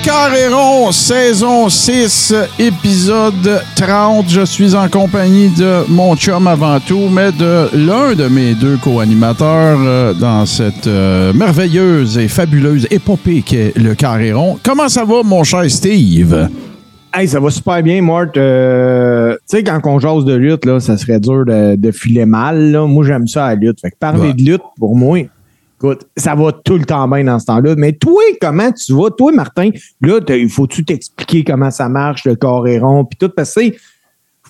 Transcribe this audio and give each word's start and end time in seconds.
Le 0.00 0.04
Carré 0.04 0.46
rond, 0.48 0.92
saison 0.92 1.68
6, 1.68 2.32
épisode 2.60 3.60
30. 3.74 4.26
Je 4.28 4.44
suis 4.44 4.76
en 4.76 4.88
compagnie 4.88 5.48
de 5.48 5.84
mon 5.90 6.14
chum 6.14 6.46
avant 6.46 6.78
tout, 6.78 7.08
mais 7.10 7.32
de 7.32 7.68
l'un 7.74 8.14
de 8.14 8.28
mes 8.28 8.54
deux 8.54 8.76
co-animateurs 8.76 9.76
euh, 9.80 10.14
dans 10.14 10.46
cette 10.46 10.86
euh, 10.86 11.32
merveilleuse 11.32 12.16
et 12.16 12.28
fabuleuse 12.28 12.86
épopée 12.92 13.42
qu'est 13.42 13.76
le 13.76 13.94
Carré 13.96 14.32
rond. 14.32 14.56
Comment 14.62 14.88
ça 14.88 15.04
va, 15.04 15.22
mon 15.24 15.42
cher 15.42 15.68
Steve? 15.68 16.48
Hey, 17.12 17.26
ça 17.26 17.40
va 17.40 17.50
super 17.50 17.82
bien, 17.82 18.00
Mort. 18.00 18.26
Euh, 18.36 19.34
tu 19.50 19.56
sais, 19.56 19.64
quand 19.64 19.80
on 19.84 19.98
jase 19.98 20.24
de 20.24 20.34
lutte, 20.34 20.64
là, 20.64 20.78
ça 20.78 20.96
serait 20.96 21.18
dur 21.18 21.44
de, 21.44 21.74
de 21.74 21.90
filer 21.90 22.24
mal. 22.24 22.70
Là. 22.70 22.86
Moi, 22.86 23.04
j'aime 23.04 23.26
ça 23.26 23.48
la 23.48 23.54
lutte. 23.56 23.80
Fait 23.80 23.90
que 23.90 23.96
parler 23.98 24.28
Ouais. 24.28 24.34
de 24.34 24.42
lutte, 24.42 24.62
pour 24.78 24.96
moi, 24.96 25.18
écoute, 25.80 26.06
ça 26.16 26.34
va 26.34 26.52
tout 26.52 26.76
le 26.76 26.84
temps 26.84 27.06
bien 27.08 27.24
dans 27.24 27.38
ce 27.38 27.46
temps-là. 27.46 27.74
Mais 27.76 27.92
toi, 27.92 28.20
comment 28.40 28.72
tu 28.72 28.92
vas? 28.94 29.10
Toi, 29.10 29.32
Martin, 29.32 29.70
là, 30.00 30.20
il 30.28 30.48
faut-tu 30.48 30.84
t'expliquer 30.84 31.44
comment 31.44 31.70
ça 31.70 31.88
marche, 31.88 32.24
le 32.24 32.34
corps 32.36 32.66
est 32.66 32.78
rond, 32.78 33.04
puis 33.04 33.16
tout, 33.18 33.32
parce 33.34 33.54
que 33.54 33.62
je 33.64 33.70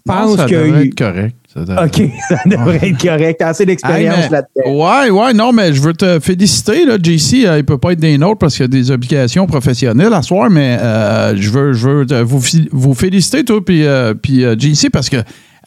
pense 0.05 0.37
ça 0.37 0.47
que... 0.47 0.55
devrait 0.55 0.87
être 0.87 0.97
correct. 0.99 1.37
Ça 1.53 1.65
devrait- 1.65 1.87
OK, 1.87 2.11
ça 2.29 2.39
devrait 2.47 2.89
être 2.89 3.03
correct. 3.03 3.37
T'as 3.41 3.49
assez 3.49 3.67
d'expérience 3.67 4.31
là-dedans. 4.31 4.85
Ouais, 4.85 5.11
ouais, 5.11 5.35
non, 5.35 5.53
mais 5.53 5.73
je 5.75 5.83
veux 5.83 5.93
te 5.93 6.19
féliciter. 6.21 6.87
Là, 6.87 6.97
JC, 7.03 7.45
euh, 7.45 7.59
il 7.59 7.65
peut 7.65 7.79
pas 7.79 7.93
être 7.93 8.01
des 8.01 8.17
nôtres 8.17 8.39
parce 8.39 8.55
qu'il 8.55 8.63
y 8.63 8.65
a 8.65 8.69
des 8.69 8.91
obligations 8.91 9.47
professionnelles 9.47 10.13
à 10.15 10.23
soir, 10.23 10.49
mais 10.51 10.79
euh, 10.81 11.37
je 11.37 11.51
veux, 11.51 11.73
je 11.75 11.89
veux 11.89 12.23
vous, 12.23 12.41
vous 12.73 12.95
féliciter, 12.95 13.45
toi, 13.45 13.63
puis, 13.63 13.85
euh, 13.85 14.15
puis 14.15 14.45
euh, 14.45 14.57
JC, 14.59 14.89
parce 14.91 15.11
que, 15.11 15.17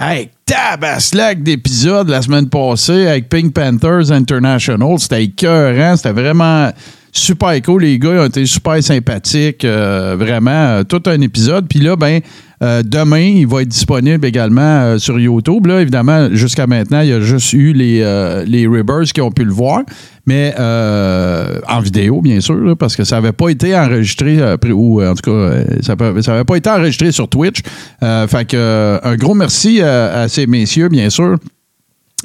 hey, 0.02 0.32
tabaslac 0.46 1.44
d'épisodes 1.44 2.10
la 2.10 2.22
semaine 2.24 2.50
passée 2.50 3.08
avec 3.08 3.30
Pink 3.30 3.54
Panthers 3.54 4.12
International, 4.12 4.98
c'était 4.98 5.24
écœurant, 5.26 5.96
c'était 5.96 6.12
vraiment 6.12 6.72
super 7.12 7.62
cool. 7.62 7.82
Les 7.84 8.00
gars 8.00 8.14
ils 8.14 8.20
ont 8.20 8.26
été 8.26 8.46
super 8.46 8.82
sympathiques, 8.84 9.66
euh, 9.66 10.16
vraiment, 10.18 10.52
euh, 10.52 10.84
tout 10.84 11.02
un 11.08 11.20
épisode. 11.22 11.68
Puis 11.68 11.80
là, 11.80 11.96
ben, 11.96 12.22
euh, 12.64 12.84
demain, 12.86 13.20
il 13.22 13.48
va 13.48 13.64
être 13.64 13.68
disponible 13.70 14.26
également 14.26 14.98
sur 15.00 15.20
YouTube. 15.20 15.66
Là, 15.66 15.82
évidemment, 15.82 16.30
jusqu'à 16.32 16.68
maintenant, 16.68 17.02
il 17.02 17.10
y 17.10 17.14
a 17.14 17.20
juste 17.20 17.52
eu 17.54 17.74
les, 17.74 18.00
les 18.46 18.68
Ribbers 18.68 19.06
qui 19.14 19.20
ont 19.22 19.32
pu 19.32 19.44
le 19.44 19.52
voir, 19.52 19.82
mais 20.28 20.54
en 20.58 21.80
vidéo, 21.82 22.22
bien 22.22 22.40
sûr, 22.40 22.56
là, 22.56 22.76
parce 22.76 22.96
que 22.96 23.04
ça 23.04 23.16
n'avait 23.16 23.32
pas 23.32 23.50
été 23.50 23.76
enregistré, 23.76 24.38
ou 24.72 25.04
en 25.04 25.16
tout 25.16 25.32
cas, 25.32 25.64
ça 25.82 25.96
n'avait 25.96 26.44
pas 26.44 26.56
été 26.56 26.70
enregistré 26.70 27.12
sur 27.12 27.28
Twitch. 27.28 27.62
Fait 28.00 28.46
que, 28.48 29.00
un 29.04 29.16
gros 29.16 29.34
merci 29.34 29.82
à, 29.82 30.22
à 30.22 30.28
ces 30.28 30.46
messieurs, 30.46 30.90
bien 30.90 31.10
sûr. 31.10 31.38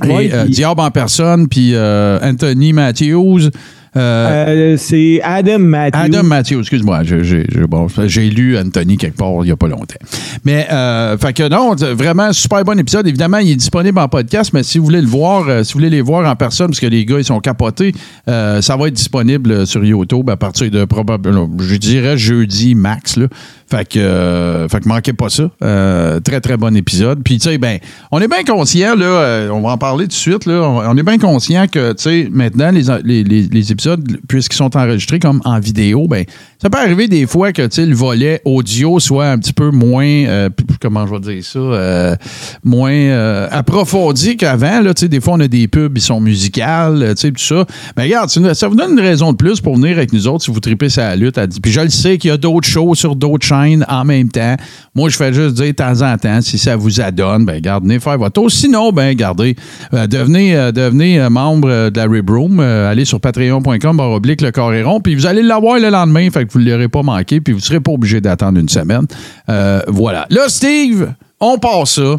Et, 0.04 0.08
Ouais, 0.08 0.28
puis- 0.28 0.50
Diable 0.50 0.82
en 0.82 0.90
personne, 0.90 1.48
puis 1.48 1.74
Anthony 1.74 2.74
Matthews. 2.74 3.48
Euh, 3.96 4.46
Euh, 4.46 4.76
c'est 4.78 5.20
Adam 5.22 5.58
Matthews. 5.58 5.98
Adam 6.00 6.22
Matthews, 6.22 6.60
excuse-moi, 6.60 7.02
j'ai, 7.04 7.44
bon, 7.68 7.86
lu 8.16 8.58
Anthony 8.58 8.96
quelque 8.96 9.16
part 9.16 9.32
il 9.42 9.46
n'y 9.46 9.50
a 9.50 9.56
pas 9.56 9.68
longtemps. 9.68 9.96
Mais, 10.44 10.66
euh, 10.70 11.16
fait 11.18 11.32
que 11.32 11.48
non, 11.48 11.74
vraiment 11.94 12.32
super 12.32 12.64
bon 12.64 12.78
épisode. 12.78 13.06
Évidemment, 13.06 13.38
il 13.38 13.50
est 13.50 13.56
disponible 13.56 13.98
en 13.98 14.08
podcast, 14.08 14.52
mais 14.52 14.62
si 14.62 14.78
vous 14.78 14.84
voulez 14.84 15.00
le 15.00 15.06
voir, 15.08 15.64
si 15.64 15.72
vous 15.72 15.78
voulez 15.80 15.90
les 15.90 16.00
voir 16.02 16.30
en 16.30 16.36
personne, 16.36 16.68
parce 16.68 16.80
que 16.80 16.86
les 16.86 17.04
gars, 17.04 17.18
ils 17.18 17.24
sont 17.24 17.40
capotés, 17.40 17.94
ça 18.26 18.76
va 18.78 18.88
être 18.88 18.94
disponible 18.94 19.66
sur 19.66 19.84
YouTube 19.84 20.28
à 20.30 20.36
partir 20.36 20.70
de 20.70 20.84
probablement, 20.84 21.48
je 21.58 21.76
dirais 21.76 22.16
jeudi 22.16 22.74
max, 22.74 23.16
là. 23.16 23.26
Fait 23.68 23.88
que, 23.88 23.98
euh, 23.98 24.68
fait 24.68 24.78
que 24.78 24.88
manquez 24.88 25.12
pas 25.12 25.28
ça. 25.28 25.50
Euh, 25.64 26.20
très, 26.20 26.40
très 26.40 26.56
bon 26.56 26.76
épisode. 26.76 27.22
Puis, 27.24 27.38
tu 27.38 27.48
sais, 27.48 27.58
ben, 27.58 27.78
on 28.12 28.20
est 28.20 28.28
bien 28.28 28.44
conscient, 28.44 28.94
là, 28.94 29.04
euh, 29.06 29.48
on 29.50 29.60
va 29.60 29.70
en 29.70 29.76
parler 29.78 30.04
tout 30.04 30.10
de 30.10 30.12
suite, 30.12 30.46
là, 30.46 30.60
on, 30.62 30.88
on 30.88 30.96
est 30.96 31.02
bien 31.02 31.18
conscient 31.18 31.66
que, 31.66 31.90
tu 31.94 32.02
sais, 32.04 32.28
maintenant, 32.30 32.70
les, 32.70 32.82
les, 33.02 33.24
les- 33.24 33.48
les 33.50 33.72
épisodes, 33.72 33.85
puisqu'ils 34.28 34.56
sont 34.56 34.76
enregistrés 34.76 35.18
comme 35.18 35.40
en 35.44 35.58
vidéo, 35.60 36.08
ben, 36.08 36.24
ça 36.60 36.70
peut 36.70 36.78
arriver 36.78 37.08
des 37.08 37.26
fois 37.26 37.52
que, 37.52 37.62
le 37.80 37.94
volet 37.94 38.40
audio 38.44 38.98
soit 38.98 39.28
un 39.28 39.38
petit 39.38 39.52
peu 39.52 39.70
moins, 39.70 40.06
euh, 40.06 40.48
comment 40.80 41.06
je 41.06 41.12
vais 41.12 41.20
dire 41.20 41.44
ça, 41.44 41.58
euh, 41.58 42.16
moins 42.64 42.92
euh, 42.92 43.48
approfondi 43.50 44.36
qu'avant, 44.36 44.82
des 44.82 45.20
fois, 45.20 45.34
on 45.34 45.40
a 45.40 45.48
des 45.48 45.68
pubs, 45.68 45.96
ils 45.96 46.00
sont 46.00 46.20
musicales, 46.20 47.14
tout 47.20 47.32
ça. 47.36 47.66
Mais 47.96 48.04
regarde, 48.04 48.30
ça 48.30 48.68
vous 48.68 48.74
donne 48.74 48.92
une 48.92 49.00
raison 49.00 49.32
de 49.32 49.36
plus 49.36 49.60
pour 49.60 49.76
venir 49.76 49.96
avec 49.96 50.12
nous 50.12 50.26
autres 50.26 50.44
si 50.44 50.50
vous 50.50 50.60
tripez 50.60 50.88
sa 50.88 51.14
lutte. 51.14 51.38
Puis 51.62 51.72
je 51.72 51.80
le 51.80 51.90
sais 51.90 52.18
qu'il 52.18 52.30
y 52.30 52.32
a 52.32 52.36
d'autres 52.36 52.68
shows 52.68 52.94
sur 52.94 53.16
d'autres 53.16 53.46
chaînes 53.46 53.84
en 53.88 54.04
même 54.04 54.28
temps. 54.28 54.56
Moi, 54.94 55.10
je 55.10 55.16
fais 55.16 55.32
juste 55.32 55.56
dire 55.56 55.66
de 55.66 55.72
temps 55.72 56.02
en 56.02 56.16
temps, 56.16 56.40
si 56.40 56.58
ça 56.58 56.76
vous 56.76 57.00
adonne, 57.00 57.44
ben, 57.44 57.56
regarde, 57.56 57.84
venez 57.84 58.00
faire 58.00 58.18
votre 58.18 58.32
tour. 58.32 58.50
Sinon, 58.50 58.92
ben, 58.92 59.08
regardez, 59.08 59.56
devenez, 59.92 60.72
devenez 60.72 61.28
membre 61.28 61.90
de 61.90 61.96
la 61.96 62.06
Rib 62.06 62.30
Room. 62.30 62.60
Euh, 62.60 62.90
allez 62.90 63.04
sur 63.04 63.20
patreon.com, 63.20 64.00
oblique, 64.00 64.40
le 64.40 64.50
carré 64.50 64.82
rond, 64.82 65.00
puis 65.00 65.14
vous 65.14 65.26
allez 65.26 65.42
l'avoir 65.42 65.78
le 65.78 65.90
lendemain, 65.90 66.30
fait 66.30 66.45
que 66.46 66.52
vous 66.52 66.60
ne 66.60 66.70
l'aurez 66.70 66.88
pas 66.88 67.02
manqué, 67.02 67.40
puis 67.40 67.52
vous 67.52 67.60
ne 67.60 67.64
serez 67.64 67.80
pas 67.80 67.92
obligé 67.92 68.20
d'attendre 68.20 68.58
une 68.58 68.68
semaine. 68.68 69.06
Euh, 69.48 69.80
voilà. 69.88 70.26
Là, 70.30 70.48
Steve, 70.48 71.12
on 71.40 71.58
passe 71.58 71.94
ça. 71.94 72.16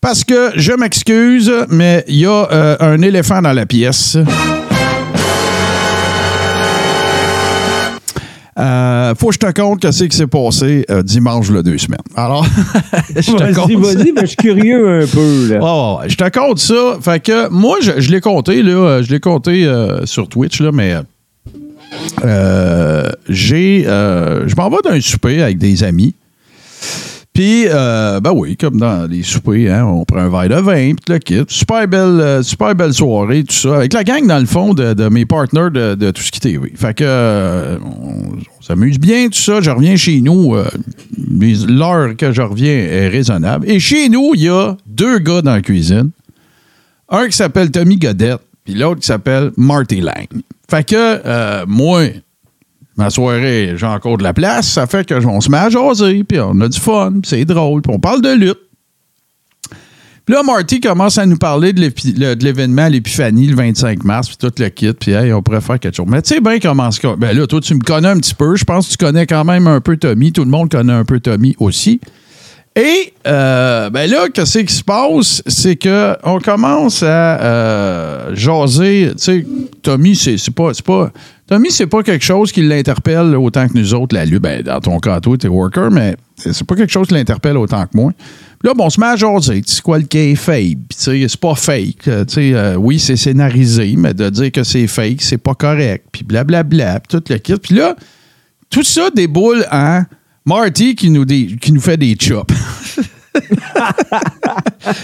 Parce 0.00 0.22
que 0.22 0.52
je 0.54 0.72
m'excuse, 0.72 1.52
mais 1.70 2.04
il 2.06 2.16
y 2.16 2.26
a 2.26 2.48
euh, 2.52 2.76
un 2.80 3.02
éléphant 3.02 3.42
dans 3.42 3.52
la 3.52 3.66
pièce. 3.66 4.16
Euh, 8.58 9.14
faut 9.14 9.28
que 9.28 9.34
je 9.34 9.38
te 9.38 9.52
compte 9.52 9.80
qu'est-ce 9.80 10.04
qui 10.04 10.16
s'est 10.16 10.26
passé 10.26 10.84
euh, 10.90 11.02
dimanche, 11.02 11.50
le 11.50 11.62
deux 11.62 11.78
semaines. 11.78 12.00
Alors, 12.16 12.44
je 13.16 13.32
te 13.32 13.54
compte 13.54 13.70
vas-y, 13.72 14.12
mais 14.12 14.22
je 14.22 14.26
suis 14.26 14.36
curieux 14.36 15.02
un 15.02 15.06
peu. 15.06 15.48
Là. 15.48 15.58
Ouais, 15.58 15.62
ouais, 15.62 16.00
ouais. 16.02 16.08
je 16.08 16.16
te 16.16 16.28
compte 16.36 16.58
ça. 16.58 16.98
Fait 17.00 17.20
que 17.22 17.48
moi, 17.50 17.78
je, 17.80 18.00
je 18.00 18.10
l'ai 18.10 18.20
compté, 18.20 18.62
là. 18.62 19.00
Je 19.02 19.10
l'ai 19.10 19.20
compté 19.20 19.64
euh, 19.64 20.04
sur 20.06 20.28
Twitch, 20.28 20.60
là, 20.60 20.72
mais. 20.72 20.94
Euh, 22.24 23.10
j'ai. 23.28 23.84
euh, 23.86 24.48
je 24.48 24.54
m'en 24.56 24.70
vais 24.70 24.76
d'un 24.84 25.00
souper 25.00 25.42
avec 25.42 25.58
des 25.58 25.84
amis. 25.84 26.14
Puis, 27.32 27.66
euh, 27.68 28.18
ben 28.18 28.32
oui, 28.34 28.56
comme 28.56 28.78
dans 28.80 29.08
les 29.08 29.22
soupers, 29.22 29.68
hein, 29.68 29.84
on 29.84 30.04
prend 30.04 30.18
un 30.18 30.28
verre 30.28 30.48
de 30.48 30.60
vin, 30.60 30.94
puis 30.94 31.14
le 31.14 31.18
kit. 31.18 31.44
Super 31.46 31.86
belle, 31.86 32.42
super 32.42 32.74
belle 32.74 32.92
soirée, 32.92 33.44
tout 33.44 33.54
ça. 33.54 33.76
Avec 33.76 33.92
la 33.92 34.02
gang, 34.02 34.26
dans 34.26 34.40
le 34.40 34.46
fond, 34.46 34.74
de, 34.74 35.08
mes 35.08 35.24
partners 35.24 35.70
de, 35.70 36.10
Tout 36.10 36.22
ce 36.22 36.32
qui 36.32 36.40
TV. 36.40 36.72
Fait 36.74 36.94
que, 36.94 37.78
on, 37.84 38.32
on 38.32 38.62
s'amuse 38.62 38.98
bien, 38.98 39.28
tout 39.28 39.38
ça. 39.38 39.60
Je 39.60 39.70
reviens 39.70 39.94
chez 39.94 40.20
nous. 40.20 40.56
L'heure 41.68 42.16
que 42.16 42.32
je 42.32 42.42
reviens 42.42 42.74
est 42.74 43.08
raisonnable. 43.08 43.70
Et 43.70 43.78
chez 43.78 44.08
nous, 44.08 44.32
il 44.34 44.42
y 44.42 44.48
a 44.48 44.76
deux 44.86 45.20
gars 45.20 45.40
dans 45.40 45.52
la 45.52 45.62
cuisine. 45.62 46.10
Un 47.08 47.26
qui 47.28 47.36
s'appelle 47.36 47.70
Tommy 47.70 47.98
Godette, 47.98 48.40
puis 48.64 48.74
l'autre 48.74 49.00
qui 49.00 49.06
s'appelle 49.06 49.52
Marty 49.56 50.00
Lang. 50.00 50.26
Fait 50.70 50.84
que, 50.84 50.94
euh, 50.96 51.64
moi, 51.66 52.02
ma 52.96 53.10
soirée, 53.10 53.74
j'ai 53.76 53.86
encore 53.86 54.18
de 54.18 54.22
la 54.22 54.34
place. 54.34 54.68
Ça 54.68 54.86
fait 54.86 55.06
que 55.06 55.14
on 55.26 55.40
se 55.40 55.50
met 55.50 55.58
à 55.58 55.70
jaser, 55.70 56.24
puis 56.24 56.38
on 56.40 56.60
a 56.60 56.68
du 56.68 56.78
fun, 56.78 57.12
puis 57.22 57.30
c'est 57.30 57.44
drôle, 57.44 57.82
puis 57.82 57.92
on 57.94 57.98
parle 57.98 58.20
de 58.20 58.32
lutte. 58.32 58.58
Puis 60.28 60.34
là, 60.34 60.42
Marty 60.42 60.78
commence 60.80 61.16
à 61.16 61.24
nous 61.24 61.38
parler 61.38 61.72
de 61.72 62.44
l'événement 62.44 62.82
à 62.82 62.90
l'Épiphanie 62.90 63.46
le 63.46 63.56
25 63.56 64.04
mars, 64.04 64.28
puis 64.28 64.36
tout 64.36 64.52
le 64.58 64.68
kit, 64.68 64.92
puis 64.92 65.12
hey, 65.12 65.32
on 65.32 65.40
pourrait 65.40 65.62
faire 65.62 65.80
quelque 65.80 65.96
chose. 65.96 66.06
Mais 66.06 66.20
tu 66.20 66.34
sais 66.34 66.40
bien 66.42 66.58
comment 66.58 66.90
c'est. 66.90 67.00
Ben 67.16 67.34
là, 67.34 67.46
toi, 67.46 67.62
tu 67.62 67.74
me 67.74 67.80
connais 67.80 68.08
un 68.08 68.18
petit 68.18 68.34
peu. 68.34 68.54
Je 68.54 68.64
pense 68.64 68.88
que 68.88 68.92
tu 68.92 68.98
connais 68.98 69.26
quand 69.26 69.44
même 69.46 69.66
un 69.66 69.80
peu 69.80 69.96
Tommy. 69.96 70.30
Tout 70.32 70.44
le 70.44 70.50
monde 70.50 70.70
connaît 70.70 70.92
un 70.92 71.06
peu 71.06 71.18
Tommy 71.18 71.56
aussi. 71.58 71.98
Et 72.76 73.12
euh, 73.26 73.90
ben 73.90 74.08
là, 74.08 74.28
qu'est-ce 74.28 74.60
qui 74.60 74.72
se 74.72 74.84
passe? 74.84 75.42
C'est 75.46 75.76
que 75.76 76.16
on 76.22 76.38
commence 76.38 77.02
à 77.02 77.40
euh, 77.40 78.34
jaser. 78.34 79.10
Tu 79.12 79.22
sais, 79.22 79.46
Tommy, 79.82 80.14
c'est 80.14 80.38
pas, 80.54 80.70
pas. 80.84 81.10
Tommy, 81.48 81.70
c'est 81.70 81.86
pas 81.86 82.02
quelque 82.02 82.24
chose 82.24 82.52
qui 82.52 82.62
l'interpelle 82.62 83.34
autant 83.34 83.66
que 83.66 83.76
nous 83.76 83.94
autres, 83.94 84.14
la 84.14 84.24
lutte. 84.24 84.42
Ben, 84.42 84.62
dans 84.62 84.80
ton 84.80 84.98
cas, 85.00 85.20
toi, 85.20 85.36
t'es 85.36 85.48
worker, 85.48 85.90
mais 85.90 86.14
c'est 86.36 86.64
pas 86.64 86.76
quelque 86.76 86.92
chose 86.92 87.08
qui 87.08 87.14
l'interpelle 87.14 87.56
autant 87.56 87.84
que 87.84 87.96
moi. 87.96 88.12
Puis 88.60 88.68
là, 88.68 88.74
bon, 88.74 88.86
on 88.86 88.90
se 88.90 89.00
met 89.00 89.06
à 89.06 89.16
jaser. 89.16 89.62
C'est 89.66 89.82
quoi 89.82 89.98
le 89.98 90.04
tu 90.04 90.36
sais, 90.90 91.26
c'est 91.28 91.40
pas 91.40 91.54
fake. 91.54 92.08
Euh, 92.08 92.24
euh, 92.36 92.74
oui, 92.74 92.98
c'est 92.98 93.16
scénarisé, 93.16 93.94
mais 93.96 94.14
de 94.14 94.28
dire 94.30 94.52
que 94.52 94.64
c'est 94.64 94.86
fake, 94.86 95.22
c'est 95.22 95.38
pas 95.38 95.54
correct. 95.54 96.06
Puis 96.12 96.24
blablabla, 96.24 97.00
puis 97.00 97.18
tout 97.18 97.24
le 97.32 97.38
kit. 97.38 97.54
Puis 97.56 97.74
là, 97.74 97.96
tout 98.68 98.82
ça 98.82 99.10
déboule 99.14 99.64
en 99.70 100.02
Marty 100.48 100.94
qui 100.94 101.10
nous, 101.10 101.24
dé- 101.24 101.56
qui 101.60 101.72
nous 101.72 101.80
fait 101.80 101.96
des 101.96 102.16
chops. 102.18 102.46
tu 103.38 103.44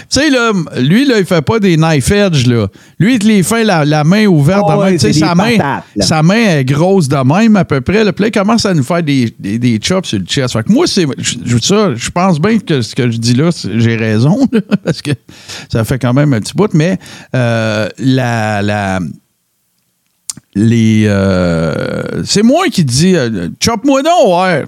sais, 0.09 0.29
là, 0.29 0.51
lui, 0.79 1.05
là, 1.05 1.19
il 1.19 1.25
fait 1.25 1.41
pas 1.41 1.59
des 1.59 1.77
knife 1.77 2.11
edge, 2.11 2.47
là. 2.47 2.67
Lui, 2.99 3.13
il 3.13 3.19
te 3.19 3.25
les 3.27 3.43
fait 3.43 3.63
la, 3.63 3.85
la 3.85 4.03
main 4.03 4.25
ouverte. 4.25 4.67
De 4.69 4.75
ouais. 4.75 4.91
Tu 4.93 4.99
sais, 4.99 5.13
sa 5.13 5.29
des 5.29 5.35
main, 5.35 5.57
patates, 5.57 5.83
sa 6.01 6.23
main 6.23 6.57
est 6.57 6.65
grosse 6.65 7.07
de 7.07 7.15
même, 7.17 7.55
à 7.55 7.63
peu 7.63 7.79
près. 7.81 8.03
Là. 8.03 8.11
Puis 8.11 8.23
là, 8.23 8.27
il 8.27 8.31
commence 8.31 8.65
à 8.65 8.73
nous 8.73 8.83
faire 8.83 9.03
des, 9.03 9.33
des, 9.39 9.57
des 9.59 9.79
chops 9.81 10.07
sur 10.07 10.19
le 10.19 10.25
chest. 10.25 10.53
Fait 10.53 10.63
que 10.63 10.71
moi, 10.73 10.85
c'est, 10.87 11.05
je, 11.17 11.57
ça, 11.61 11.93
je 11.95 12.09
pense 12.09 12.39
bien 12.41 12.57
que 12.59 12.81
ce 12.81 12.93
que 12.95 13.09
je 13.09 13.17
dis 13.17 13.35
là, 13.35 13.51
j'ai 13.77 13.95
raison, 13.95 14.47
là, 14.51 14.59
parce 14.83 15.01
que 15.01 15.11
ça 15.69 15.85
fait 15.85 15.99
quand 15.99 16.13
même 16.13 16.33
un 16.33 16.39
petit 16.41 16.53
bout. 16.55 16.73
Mais 16.73 16.97
euh, 17.35 17.87
la, 17.99 18.61
la, 18.61 18.99
les. 20.55 21.05
euh, 21.07 22.23
c'est 22.25 22.43
moi 22.43 22.65
qui 22.71 22.83
dis 22.83 23.15
euh, 23.15 23.49
chop-moi 23.63 24.01
donc, 24.01 24.41
ouais. 24.43 24.65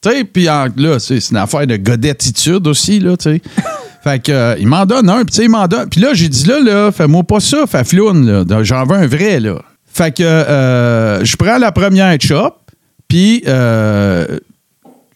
Tu 0.00 0.10
sais, 0.10 0.24
puis 0.24 0.44
là, 0.44 0.68
c'est 1.00 1.18
une 1.30 1.36
affaire 1.36 1.66
de 1.66 1.76
godettitude 1.76 2.66
aussi, 2.68 3.00
là, 3.00 3.16
tu 3.16 3.30
sais. 3.30 3.42
Fait 4.04 4.22
que, 4.22 4.30
euh, 4.30 4.56
il 4.60 4.68
m'en 4.68 4.86
donne 4.86 5.10
un, 5.10 5.24
puis 5.24 5.32
tu 5.32 5.36
sais, 5.38 5.44
il 5.44 5.50
m'en 5.50 5.66
donne. 5.66 5.88
Puis 5.88 6.00
là, 6.00 6.14
j'ai 6.14 6.28
dit, 6.28 6.44
là, 6.44 6.60
là, 6.60 6.92
fais-moi 6.92 7.24
pas 7.24 7.40
ça, 7.40 7.66
fafloune, 7.66 8.24
là. 8.24 8.44
Donc, 8.44 8.62
J'en 8.62 8.84
veux 8.84 8.94
un 8.94 9.08
vrai, 9.08 9.40
là. 9.40 9.60
Fait 9.92 10.14
que, 10.14 10.22
euh, 10.22 11.24
je 11.24 11.34
prends 11.34 11.58
la 11.58 11.72
première 11.72 12.16
chop, 12.20 12.60
puis, 13.08 13.42
euh, 13.48 14.38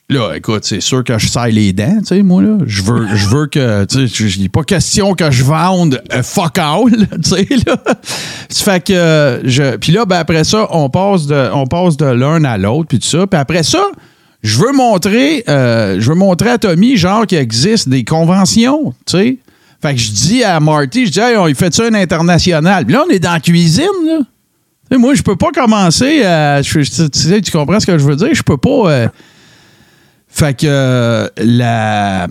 là, 0.09 0.33
écoute, 0.35 0.65
c'est 0.65 0.81
sûr 0.81 1.05
que 1.05 1.17
je 1.17 1.29
serre 1.29 1.47
les 1.47 1.73
dents, 1.73 2.01
tu 2.01 2.07
sais, 2.07 2.23
moi, 2.25 2.43
là. 2.43 2.59
Je 2.67 2.83
veux, 2.83 3.07
je 3.15 3.29
veux 3.29 3.47
que, 3.47 3.85
tu 3.85 4.09
sais, 4.09 4.25
il 4.37 4.43
n'est 4.43 4.49
pas 4.49 4.65
question 4.65 5.15
que 5.15 5.31
je 5.31 5.45
vende 5.45 6.03
euh, 6.13 6.25
fuck 6.25 6.59
all, 6.59 6.91
là, 6.91 7.07
tu 7.23 7.31
sais, 7.31 7.47
là. 7.65 7.77
Fait 8.51 8.85
que, 8.85 9.43
je, 9.45 9.77
puis 9.77 9.93
là, 9.93 10.07
ben, 10.07 10.17
après 10.17 10.43
ça, 10.43 10.67
on 10.71 10.91
passe 10.91 11.29
de, 11.29 11.51
on 11.55 11.69
passe 11.69 11.97
de 11.97 12.07
l'un 12.07 12.43
à 12.43 12.59
l'autre, 12.59 12.89
puis 12.89 12.99
tout 12.99 13.07
ça. 13.07 13.29
Puis 13.29 13.39
après 13.39 13.63
ça, 13.63 13.85
je 14.43 14.59
veux 14.59 14.73
montrer, 14.73 15.45
euh, 15.49 16.01
je 16.01 16.09
veux 16.09 16.17
montrer 16.17 16.51
à 16.51 16.59
Tommy, 16.59 16.97
genre, 16.97 17.27
qu'il 17.27 17.39
existe 17.39 17.89
des 17.89 18.05
conventions, 18.05 18.93
tu 19.07 19.17
sais. 19.17 19.39
Fait 19.81 19.95
que 19.95 20.01
je 20.01 20.11
dis 20.13 20.45
à 20.45 20.61
Marty, 20.61 21.07
je 21.07 21.11
dis, 21.11 21.21
hey, 21.21 21.37
on 21.37 21.53
fait 21.55 21.75
ça 21.75 21.85
un 21.85 21.95
international. 21.95 22.85
Puis 22.85 22.95
là, 22.95 23.05
on 23.07 23.11
est 23.11 23.19
dans 23.19 23.33
la 23.33 23.41
cuisine, 23.41 23.87
là. 24.07 24.19
Moi, 24.99 25.15
je 25.15 25.23
peux 25.23 25.37
pas 25.37 25.51
commencer 25.53 26.23
à. 26.23 26.61
tu, 26.63 26.85
sais, 26.85 27.41
tu 27.41 27.51
comprends 27.51 27.81
ce 27.81 27.87
que 27.87 27.97
je 27.97 28.05
veux 28.05 28.17
dire? 28.17 28.35
Je 28.35 28.43
peux 28.43 28.59
pas. 28.59 28.91
euh, 28.91 29.09
fait 30.29 30.55
que 30.59 30.67
euh, 30.67 31.29
la. 31.39 32.27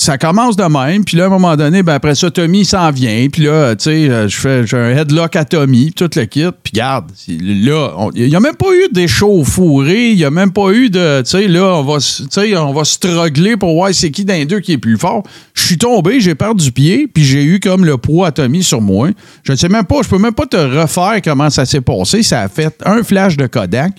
Ça 0.00 0.16
commence 0.16 0.54
de 0.54 0.62
même, 0.62 1.04
puis 1.04 1.16
là, 1.16 1.24
à 1.24 1.26
un 1.26 1.30
moment 1.30 1.56
donné, 1.56 1.82
ben 1.82 1.94
après 1.94 2.14
ça, 2.14 2.30
Tommy 2.30 2.64
s'en 2.64 2.92
vient, 2.92 3.26
puis 3.32 3.42
là, 3.42 3.74
tu 3.74 3.82
sais, 3.82 4.08
euh, 4.08 4.28
je 4.28 4.36
fais 4.36 4.64
j'ai 4.64 4.76
un 4.76 4.90
headlock 4.96 5.34
à 5.34 5.44
Tommy, 5.44 5.92
tout 5.92 6.08
le 6.14 6.24
kit, 6.24 6.46
puis 6.62 6.72
garde, 6.72 7.06
là, 7.26 8.08
il 8.14 8.28
n'y 8.28 8.36
a 8.36 8.38
même 8.38 8.54
pas 8.54 8.72
eu 8.72 8.92
d'échauffourée, 8.92 10.10
il 10.10 10.16
n'y 10.16 10.24
a 10.24 10.30
même 10.30 10.52
pas 10.52 10.70
eu 10.70 10.88
de, 10.88 11.22
tu 11.22 11.30
sais, 11.30 11.48
là, 11.48 11.74
on 11.74 11.82
va, 11.82 11.98
on 12.60 12.72
va 12.72 12.84
struggler 12.84 13.56
pour 13.56 13.74
voir 13.74 13.92
c'est 13.92 14.12
qui 14.12 14.24
d'un 14.24 14.44
deux 14.44 14.60
qui 14.60 14.74
est 14.74 14.78
plus 14.78 14.96
fort. 14.96 15.24
Je 15.52 15.64
suis 15.64 15.78
tombé, 15.78 16.20
j'ai 16.20 16.36
perdu 16.36 16.70
pied, 16.70 17.08
puis 17.12 17.24
j'ai 17.24 17.42
eu 17.42 17.58
comme 17.58 17.84
le 17.84 17.96
poids 17.96 18.28
à 18.28 18.30
Tommy 18.30 18.62
sur 18.62 18.80
moi. 18.80 19.08
Je 19.42 19.50
ne 19.50 19.56
sais 19.56 19.68
même 19.68 19.84
pas, 19.84 20.02
je 20.04 20.08
peux 20.08 20.18
même 20.18 20.32
pas 20.32 20.46
te 20.46 20.56
refaire 20.56 21.20
comment 21.24 21.50
ça 21.50 21.66
s'est 21.66 21.80
passé. 21.80 22.22
Ça 22.22 22.42
a 22.42 22.48
fait 22.48 22.80
un 22.86 23.02
flash 23.02 23.36
de 23.36 23.48
Kodak, 23.48 23.94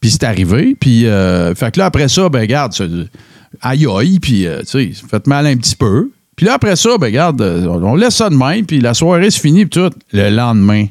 puis 0.00 0.12
c'est 0.12 0.22
arrivé, 0.22 0.76
puis, 0.78 1.06
euh, 1.06 1.56
fait 1.56 1.72
que 1.72 1.80
là, 1.80 1.86
après 1.86 2.08
ça, 2.08 2.28
ben, 2.28 2.46
garde, 2.46 2.72
aïe 3.60 3.86
aïe, 3.86 4.18
puis, 4.20 4.46
euh, 4.46 4.60
tu 4.60 4.66
sais, 4.66 4.92
ça 4.94 5.06
fait 5.08 5.26
mal 5.26 5.46
un 5.46 5.56
petit 5.56 5.76
peu. 5.76 6.10
Puis 6.36 6.46
là, 6.46 6.54
après 6.54 6.76
ça, 6.76 6.96
ben, 6.98 7.06
regarde, 7.06 7.40
euh, 7.42 7.66
on 7.66 7.94
laisse 7.96 8.16
ça 8.16 8.30
de 8.30 8.34
même, 8.36 8.64
puis 8.64 8.80
la 8.80 8.94
soirée 8.94 9.30
se 9.30 9.38
finit, 9.40 9.66
puis 9.66 9.80
tout. 9.80 9.90
Le 10.12 10.30
lendemain, 10.30 10.86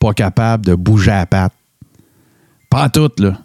pas 0.00 0.12
capable 0.12 0.64
de 0.66 0.74
bouger 0.74 1.12
à 1.12 1.26
patte. 1.26 1.52
Pas 2.70 2.88
tout, 2.88 3.10
là. 3.18 3.38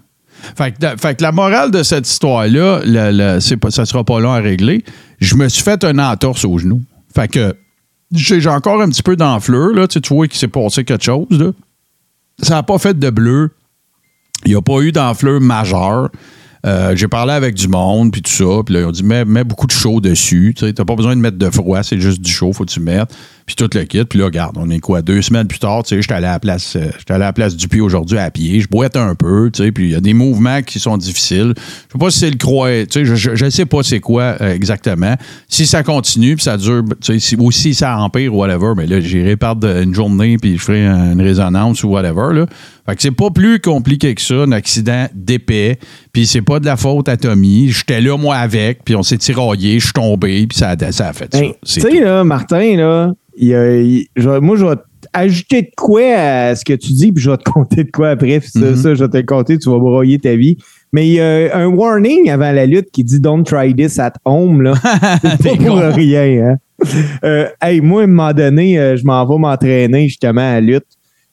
Fait 0.56 0.72
que, 0.72 0.88
fait 0.98 1.16
que 1.18 1.24
la 1.24 1.32
morale 1.32 1.72
de 1.72 1.84
cette 1.84 2.08
histoire-là, 2.08 2.82
le- 2.86 3.36
le- 3.36 3.70
ça 3.72 3.86
sera 3.86 4.04
pas 4.04 4.20
long 4.20 4.32
à 4.32 4.40
régler. 4.40 4.84
Je 5.20 5.36
me 5.36 5.50
suis 5.50 5.64
fait 5.64 5.84
un 5.84 5.98
entorse 6.00 6.46
au 6.46 6.58
genou. 6.58 6.82
Fait 7.14 7.28
que 7.28 7.56
j'ai 8.14 8.48
encore 8.48 8.82
un 8.82 8.90
petit 8.90 9.04
peu 9.04 9.16
d'enflure, 9.16 9.74
là. 9.74 9.88
Tu 9.88 10.00
tu 10.00 10.14
vois 10.14 10.28
qu'il 10.28 10.38
s'est 10.40 10.48
passé 10.48 10.84
quelque 10.86 11.04
chose, 11.04 11.28
là. 11.32 11.52
Ça 12.42 12.54
n'a 12.56 12.64
pas 12.64 12.78
fait 12.78 12.98
de 12.98 13.10
bleu. 13.10 13.52
Il 14.46 14.52
n'y 14.52 14.56
a 14.58 14.62
pas 14.62 14.80
eu 14.82 14.92
d'enflure 14.92 15.42
majeure. 15.42 16.10
Euh, 16.68 16.96
j'ai 16.96 17.08
parlé 17.08 17.32
avec 17.32 17.56
du 17.56 17.70
monde, 17.70 18.12
puis 18.12 18.22
tout 18.22 18.32
ça. 18.32 18.64
Puis 18.66 18.74
là, 18.74 18.82
ils 18.82 18.86
ont 18.86 18.92
dit, 18.92 19.04
mets, 19.04 19.24
mets 19.24 19.46
beaucoup 19.46 19.68
de 19.68 19.72
chaud 19.72 20.02
dessus. 20.02 20.54
Tu 20.56 20.66
n'as 20.66 20.86
pas 20.86 20.96
besoin 20.96 21.16
de 21.16 21.22
mettre 21.22 21.38
de 21.38 21.50
froid, 21.50 21.82
c'est 21.82 22.00
juste 22.00 22.22
du 22.22 22.32
chaud, 22.32 22.52
faut 22.52 22.66
que 22.66 22.72
tu 22.72 22.82
mettes. 22.82 23.16
Puis 23.48 23.56
tout 23.56 23.70
le 23.74 23.86
kit. 23.86 24.04
Puis 24.04 24.20
là, 24.20 24.26
regarde, 24.26 24.58
on 24.60 24.70
est 24.70 24.80
quoi, 24.80 25.02
deux 25.02 25.22
semaines 25.22 25.48
plus 25.48 25.58
tard, 25.58 25.82
tu 25.84 25.96
sais, 25.96 26.02
j'étais 26.02 26.14
allé 26.16 26.28
à 26.28 26.34
la 26.34 26.40
place, 26.40 26.76
euh, 26.76 26.90
allé 27.10 27.24
à 27.24 27.28
la 27.28 27.34
place 27.34 27.56
du 27.56 27.68
puits 27.70 27.80
aujourd'hui 27.82 28.18
à 28.20 28.30
pied. 28.30 28.60
Je 28.60 28.68
boite 28.68 28.96
un 28.98 29.16
peu, 29.16 29.50
tu 29.52 29.64
sais, 29.64 29.72
puis 29.72 29.86
il 29.86 29.92
y 29.92 29.96
a 29.96 30.02
des 30.02 30.14
mouvements 30.14 30.62
qui 30.62 30.80
sont 30.82 30.98
difficiles. 30.98 31.54
Je 31.58 31.94
sais 31.94 31.98
pas 32.00 32.12
si 32.12 32.20
c'est 32.20 32.30
le 32.30 32.36
croix, 32.36 32.70
tu 32.86 33.06
sais, 33.06 33.16
je 33.16 33.46
ne 33.46 33.50
sais 33.50 33.66
pas 33.66 33.84
c'est 33.84 34.02
quoi 34.02 34.36
euh, 34.42 34.54
exactement. 34.54 35.16
Si 35.48 35.66
ça 35.66 35.82
continue, 35.82 36.36
puis 36.36 36.44
ça 36.44 36.58
dure, 36.58 36.84
tu 37.02 37.14
sais, 37.14 37.20
si, 37.20 37.36
ou 37.40 37.50
si 37.52 37.74
ça 37.74 37.98
empire 37.98 38.34
ou 38.36 38.40
whatever, 38.40 38.74
mais 38.76 38.86
là, 38.86 39.00
j'irai 39.00 39.38
perdre 39.38 39.82
une 39.82 39.94
journée, 39.96 40.38
puis 40.38 40.58
je 40.58 40.62
ferai 40.64 40.86
une 40.86 41.22
résonance 41.22 41.84
ou 41.86 41.90
whatever, 41.90 42.34
là. 42.34 42.46
Fait 42.86 42.96
que 42.96 43.02
c'est 43.02 43.12
pas 43.12 43.30
plus 43.32 43.60
compliqué 43.60 44.14
que 44.16 44.22
ça, 44.22 44.36
un 44.36 44.52
accident 44.54 45.08
d'épais. 45.14 45.78
Puis 46.14 46.26
c'est 46.26 46.42
pas 46.42 46.60
de 46.62 46.66
la 46.66 46.78
faute 46.78 47.10
à 47.10 47.18
Tommy. 47.18 47.70
J'étais 47.70 48.00
là, 48.00 48.18
moi, 48.18 48.38
avec, 48.38 48.84
puis 48.86 48.96
on 48.96 49.04
s'est 49.04 49.18
tiraillé, 49.18 49.80
je 49.80 49.86
suis 49.86 49.94
tombé, 49.94 50.48
puis 50.48 50.58
ça, 50.58 50.70
a- 50.70 50.92
ça 50.94 51.10
a 51.10 51.14
fait 51.14 51.34
ça. 51.34 51.40
Ben, 51.42 51.50
tu 51.52 51.56
C'est 51.66 51.82
sais, 51.82 52.00
là, 52.00 52.24
Martin, 52.24 52.76
là, 52.78 53.12
il 53.38 54.08
il- 54.18 54.40
moi, 54.42 54.56
je 54.58 54.66
vais 54.66 54.76
ajouter 55.14 55.62
de 55.64 55.70
quoi 55.78 56.02
à 56.16 56.56
ce 56.56 56.66
que 56.66 56.74
tu 56.74 56.92
dis, 56.94 57.12
puis 57.12 57.24
je 57.24 57.30
vais 57.32 57.38
te 57.38 57.44
compter 57.52 57.84
de 57.84 57.92
quoi 57.92 58.10
après. 58.10 58.40
Puis 58.40 58.50
ça, 58.50 58.60
Mhm. 58.60 58.76
ça, 58.76 58.94
je 58.96 59.04
vais 59.04 59.10
te 59.10 59.18
le 59.18 59.24
compter, 59.24 59.58
tu 59.58 59.70
vas 59.70 59.80
broyer 59.80 60.20
ta 60.20 60.36
vie. 60.36 60.58
Mais 60.94 61.08
il 61.08 61.14
y 61.14 61.20
a 61.20 61.56
un 61.58 61.68
warning 61.68 62.30
avant 62.30 62.52
la 62.52 62.66
lutte 62.66 62.92
qui 62.92 63.04
dit 63.04 63.20
Don't 63.20 63.44
try 63.44 63.76
this 63.76 64.00
at 64.00 64.14
home. 64.26 64.62
Là. 64.62 64.74
Pas 65.22 65.56
pour 65.58 65.78
rien. 65.78 66.52
Hein? 66.52 66.56
Euh, 67.24 67.48
hey, 67.62 67.82
moi, 67.82 68.02
à 68.02 68.04
un 68.06 68.08
moment 68.08 68.34
donné, 68.34 68.80
euh, 68.80 68.96
je 68.96 69.04
m'en 69.06 69.26
vais 69.26 69.38
m'entraîner 69.38 70.08
justement 70.08 70.42
à 70.42 70.54
la 70.56 70.62
lutte. 70.62 70.86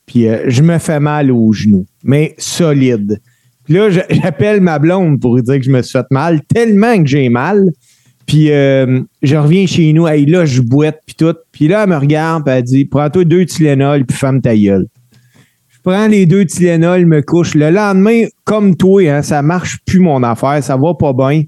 Puis 0.07 0.27
euh, 0.29 0.45
je 0.49 0.63
me 0.63 0.79
fais 0.79 1.01
mal 1.01 1.31
au 1.31 1.53
genou, 1.53 1.87
mais 2.03 2.35
solide. 2.37 3.21
Puis 3.65 3.75
là, 3.75 3.89
j'appelle 4.11 4.61
ma 4.61 4.79
blonde 4.79 5.21
pour 5.21 5.37
lui 5.37 5.43
dire 5.43 5.57
que 5.57 5.63
je 5.65 5.71
me 5.71 5.81
suis 5.83 5.93
fait 5.93 6.05
mal, 6.11 6.41
tellement 6.53 6.99
que 7.03 7.07
j'ai 7.09 7.29
mal. 7.31 7.65
Puis 8.27 8.51
euh, 8.51 9.01
je 9.23 9.37
reviens 9.37 9.67
chez 9.67 9.93
nous, 9.93 10.07
là, 10.07 10.45
je 10.45 10.61
boite, 10.61 11.01
puis 11.07 11.15
tout. 11.15 11.35
Puis 11.53 11.69
là, 11.69 11.85
elle 11.85 11.91
me 11.91 11.97
regarde, 11.97 12.45
puis 12.45 12.55
elle 12.55 12.63
dit 12.63 12.85
Prends-toi 12.85 13.25
deux 13.25 13.45
Tylenol, 13.45 14.05
puis 14.05 14.17
ferme 14.17 14.41
ta 14.41 14.57
gueule. 14.57 14.87
Je 15.69 15.79
prends 15.83 16.07
les 16.07 16.25
deux 16.25 16.47
Tylenol, 16.47 17.05
me 17.07 17.21
couche. 17.21 17.55
Le 17.55 17.71
lendemain, 17.71 18.25
comme 18.45 18.77
toi, 18.77 19.03
hein, 19.11 19.23
ça 19.23 19.43
marche 19.43 19.79
plus 19.85 20.01
mon 20.01 20.23
affaire, 20.23 20.63
ça 20.63 20.77
va 20.77 20.95
pas 20.95 21.13
bien. 21.13 21.43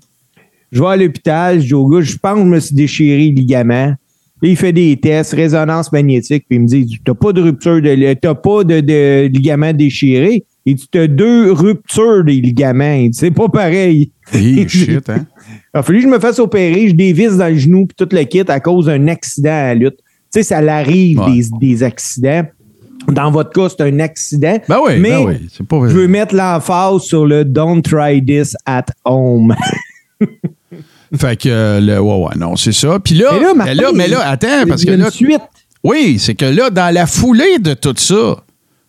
Je 0.72 0.82
vais 0.82 0.88
à 0.88 0.96
l'hôpital, 0.96 1.60
je 1.60 1.66
dis 1.66 1.74
au 1.74 1.86
gars, 1.88 2.00
je 2.00 2.16
pense 2.16 2.34
que 2.34 2.40
je 2.40 2.50
me 2.50 2.60
suis 2.60 2.74
déchiré 2.74 3.28
le 3.28 3.34
ligament. 3.34 3.94
Il 4.42 4.56
fait 4.56 4.72
des 4.72 4.96
tests, 4.98 5.32
résonance 5.32 5.90
magnétique, 5.92 6.44
puis 6.48 6.58
il 6.58 6.62
me 6.62 6.66
dit 6.66 7.00
T'as 7.04 7.14
pas 7.14 7.32
de 7.32 7.40
rupture 7.40 7.80
de 7.80 8.14
t'as 8.14 8.34
pas 8.34 8.64
de, 8.64 8.80
de 8.80 9.28
ligament 9.28 9.72
déchiré. 9.72 10.44
Et 10.66 10.74
tu 10.74 10.98
as 10.98 11.06
deux 11.06 11.52
ruptures 11.52 12.24
des 12.24 12.40
ligaments. 12.40 13.08
C'est 13.12 13.30
pas 13.30 13.48
pareil. 13.48 14.10
Hey, 14.32 14.68
shit, 14.68 15.08
hein? 15.08 15.26
Il 15.74 15.78
a 15.78 15.82
fallu 15.82 15.98
que 15.98 16.04
je 16.04 16.08
me 16.10 16.18
fasse 16.18 16.38
opérer, 16.38 16.88
je 16.88 16.94
dévisse 16.94 17.36
dans 17.36 17.48
le 17.48 17.56
genou 17.58 17.86
puis 17.86 17.94
tout 17.96 18.08
le 18.14 18.22
kit 18.24 18.42
à 18.46 18.60
cause 18.60 18.86
d'un 18.86 19.06
accident 19.08 19.50
à 19.50 19.62
la 19.68 19.74
lutte. 19.74 19.96
Tu 19.98 20.04
sais, 20.30 20.42
ça 20.42 20.60
l'arrive 20.60 21.20
Ouais. 21.20 21.32
des, 21.32 21.44
des 21.60 21.82
accidents. 21.82 22.44
Dans 23.08 23.30
votre 23.30 23.50
cas, 23.50 23.68
c'est 23.68 23.82
un 23.84 24.00
accident. 24.00 24.58
Ben 24.68 24.78
oui, 24.84 24.98
Mais 24.98 25.10
ben 25.10 25.26
oui. 25.26 25.64
Pas... 25.68 25.80
je 25.88 25.94
veux 25.94 26.08
mettre 26.08 26.34
l'emphase 26.34 27.02
sur 27.02 27.24
le 27.24 27.44
Don't 27.44 27.82
try 27.82 28.24
this 28.24 28.56
at 28.66 28.86
home. 29.04 29.54
Fait 31.14 31.36
que, 31.40 31.48
euh, 31.48 31.80
le, 31.80 32.00
ouais, 32.00 32.16
ouais, 32.24 32.34
non, 32.36 32.56
c'est 32.56 32.72
ça. 32.72 32.98
Puis 32.98 33.14
là, 33.14 33.28
Mais 33.34 33.40
là, 33.40 33.48
mais 33.52 33.54
Martin, 33.54 33.74
là, 33.74 33.90
mais 33.94 34.08
là, 34.08 34.28
attends, 34.28 34.66
parce 34.68 34.84
que 34.84 34.90
là, 34.90 35.10
suite. 35.10 35.40
Oui, 35.84 36.18
c'est 36.18 36.34
que 36.34 36.46
là, 36.46 36.70
dans 36.70 36.92
la 36.92 37.06
foulée 37.06 37.58
de 37.60 37.74
tout 37.74 37.94
ça, 37.96 38.38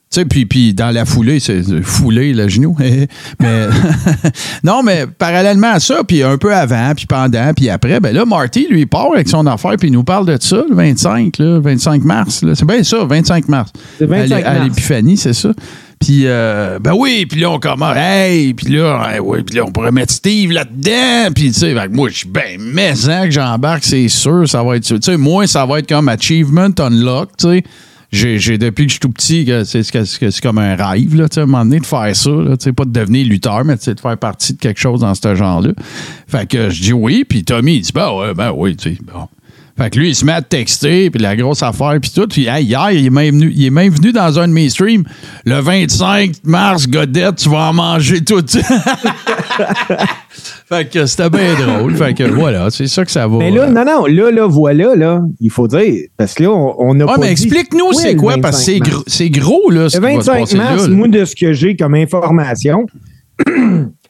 tu 0.10 0.22
sais, 0.22 0.26
puis, 0.26 0.46
puis 0.46 0.74
dans 0.74 0.90
la 0.92 1.04
foulée, 1.06 1.40
c'est 1.40 1.62
fouler 1.82 2.34
le 2.34 2.48
genou. 2.48 2.76
mais 3.40 3.68
non, 4.64 4.82
mais 4.84 5.06
parallèlement 5.06 5.74
à 5.74 5.80
ça, 5.80 6.04
puis 6.08 6.24
un 6.24 6.38
peu 6.38 6.54
avant, 6.54 6.94
puis 6.96 7.06
pendant, 7.06 7.54
puis 7.54 7.70
après, 7.70 8.00
ben 8.00 8.14
là, 8.16 8.26
Marty, 8.26 8.68
lui, 8.70 8.82
il 8.82 8.88
part 8.88 9.12
avec 9.14 9.28
son 9.28 9.46
affaire, 9.48 9.76
puis 9.78 9.90
il 9.90 9.94
nous 9.94 10.04
parle 10.04 10.26
de 10.26 10.38
ça, 10.40 10.64
le 10.70 10.76
25, 10.76 11.38
là, 11.40 11.60
25 11.60 12.04
mars. 12.04 12.42
là. 12.44 12.56
C'est 12.56 12.66
bien 12.66 12.84
ça, 12.84 13.04
25 13.04 13.50
mars. 13.50 13.72
C'est 13.98 14.06
25 14.06 14.32
à, 14.32 14.38
l'é- 14.38 14.44
à 14.46 14.54
mars. 14.54 14.64
l'épiphanie, 14.66 15.18
c'est 15.18 15.34
ça. 15.34 15.50
Puis, 16.00 16.22
euh, 16.26 16.78
ben 16.80 16.94
oui, 16.96 17.26
puis 17.26 17.42
là, 17.42 17.50
on 17.50 17.60
commence, 17.60 17.98
hey, 17.98 18.54
puis 18.54 18.76
là, 18.76 19.14
hey, 19.14 19.20
ouais, 19.20 19.42
puis 19.42 19.56
là, 19.56 19.64
on 19.66 19.72
pourrait 19.72 19.92
mettre 19.92 20.14
Steve 20.14 20.52
là-dedans, 20.52 21.32
puis 21.34 21.52
tu 21.52 21.60
sais, 21.60 21.74
moi, 21.90 22.10
je 22.10 22.18
suis 22.18 22.28
ben 22.30 22.62
maison 22.62 23.24
que 23.24 23.32
j'embarque, 23.32 23.84
c'est 23.84 24.08
sûr, 24.08 24.48
ça 24.48 24.62
va 24.64 24.76
être, 24.78 24.84
tu 24.84 24.96
sais, 25.02 25.18
moi, 25.18 25.48
ça 25.48 25.66
va 25.66 25.80
être 25.80 25.90
comme 25.90 26.08
Achievement 26.08 26.70
Unlock, 26.80 27.32
tu 27.38 27.48
sais. 27.48 27.64
J'ai, 28.12 28.58
depuis 28.58 28.86
que 28.86 28.90
je 28.90 28.94
suis 28.94 29.00
tout 29.00 29.10
petit, 29.10 29.50
c'est, 29.66 30.42
comme 30.42 30.60
un 30.60 30.76
rêve, 30.76 31.16
là, 31.16 31.26
à 31.36 31.40
un 31.40 31.46
moment 31.46 31.66
donné, 31.66 31.80
de 31.80 31.86
faire 31.86 32.16
ça, 32.16 32.30
là, 32.30 32.56
pas 32.74 32.86
de 32.86 32.92
devenir 32.92 33.28
lutteur, 33.28 33.66
mais 33.66 33.76
de 33.76 34.00
faire 34.00 34.18
partie 34.18 34.54
de 34.54 34.60
quelque 34.60 34.80
chose 34.80 35.02
dans 35.02 35.14
ce 35.14 35.36
genre-là. 35.36 35.72
Fait 36.28 36.48
que 36.50 36.70
je 36.70 36.82
dis 36.82 36.94
oui, 36.94 37.26
puis 37.28 37.44
Tommy, 37.44 37.76
il 37.76 37.82
dit, 37.82 37.92
ben 37.94 38.12
ouais, 38.14 38.34
ben 38.34 38.54
oui, 38.56 38.76
tu 38.78 38.96
sais, 38.96 38.98
bon. 39.02 39.28
Fait 39.78 39.92
que 39.92 40.00
lui, 40.00 40.10
il 40.10 40.16
se 40.16 40.26
met 40.26 40.32
à 40.32 40.42
texter, 40.42 41.12
puis 41.12 41.22
la 41.22 41.36
grosse 41.36 41.62
affaire, 41.62 41.98
puis 42.02 42.10
tout. 42.10 42.26
Puis 42.28 42.48
hey, 42.48 42.66
hier, 42.66 42.92
il 42.92 43.06
est, 43.06 43.10
même 43.12 43.36
venu, 43.36 43.54
il 43.56 43.66
est 43.66 43.70
même 43.70 43.94
venu 43.94 44.12
dans 44.12 44.40
un 44.40 44.48
de 44.48 44.54
mes 44.54 44.70
streams. 44.70 45.04
Le 45.46 45.60
25 45.60 46.32
mars, 46.46 46.88
Godette, 46.88 47.36
tu 47.36 47.50
vas 47.50 47.70
en 47.70 47.74
manger 47.74 48.24
tout. 48.24 48.44
fait 50.68 50.90
que 50.90 51.06
c'était 51.06 51.30
bien 51.30 51.54
drôle. 51.54 51.96
Fait 51.96 52.16
que 52.16 52.24
voilà, 52.24 52.72
c'est 52.72 52.88
ça 52.88 53.06
que 53.06 53.12
ça 53.12 53.28
va. 53.28 53.38
Mais 53.38 53.52
là, 53.52 53.68
non, 53.68 53.86
non, 53.86 54.08
là, 54.08 54.32
là, 54.32 54.48
voilà, 54.48 54.96
là, 54.96 55.22
il 55.40 55.52
faut 55.52 55.68
dire, 55.68 56.08
parce 56.18 56.34
que 56.34 56.44
là, 56.44 56.52
on, 56.52 57.00
a 57.00 57.06
Ouais, 57.06 57.14
pas 57.14 57.18
mais 57.20 57.32
explique-nous 57.32 57.94
c'est 57.94 58.16
quoi, 58.16 58.38
parce 58.42 58.58
que 58.58 58.64
c'est 58.64 58.80
25 58.80 58.90
gros, 58.90 59.04
c'est 59.06 59.30
gros, 59.30 59.70
là, 59.70 59.90
ce 59.90 60.00
Le 60.00 60.08
qui 60.08 60.16
va 60.16 60.22
se 60.24 60.32
25 60.32 60.40
passer 60.40 60.58
mars, 60.58 60.88
moi, 60.88 61.08
de 61.08 61.24
ce 61.24 61.36
que 61.36 61.54
j'ai 61.54 61.76
comme 61.76 61.94
information, 61.94 62.88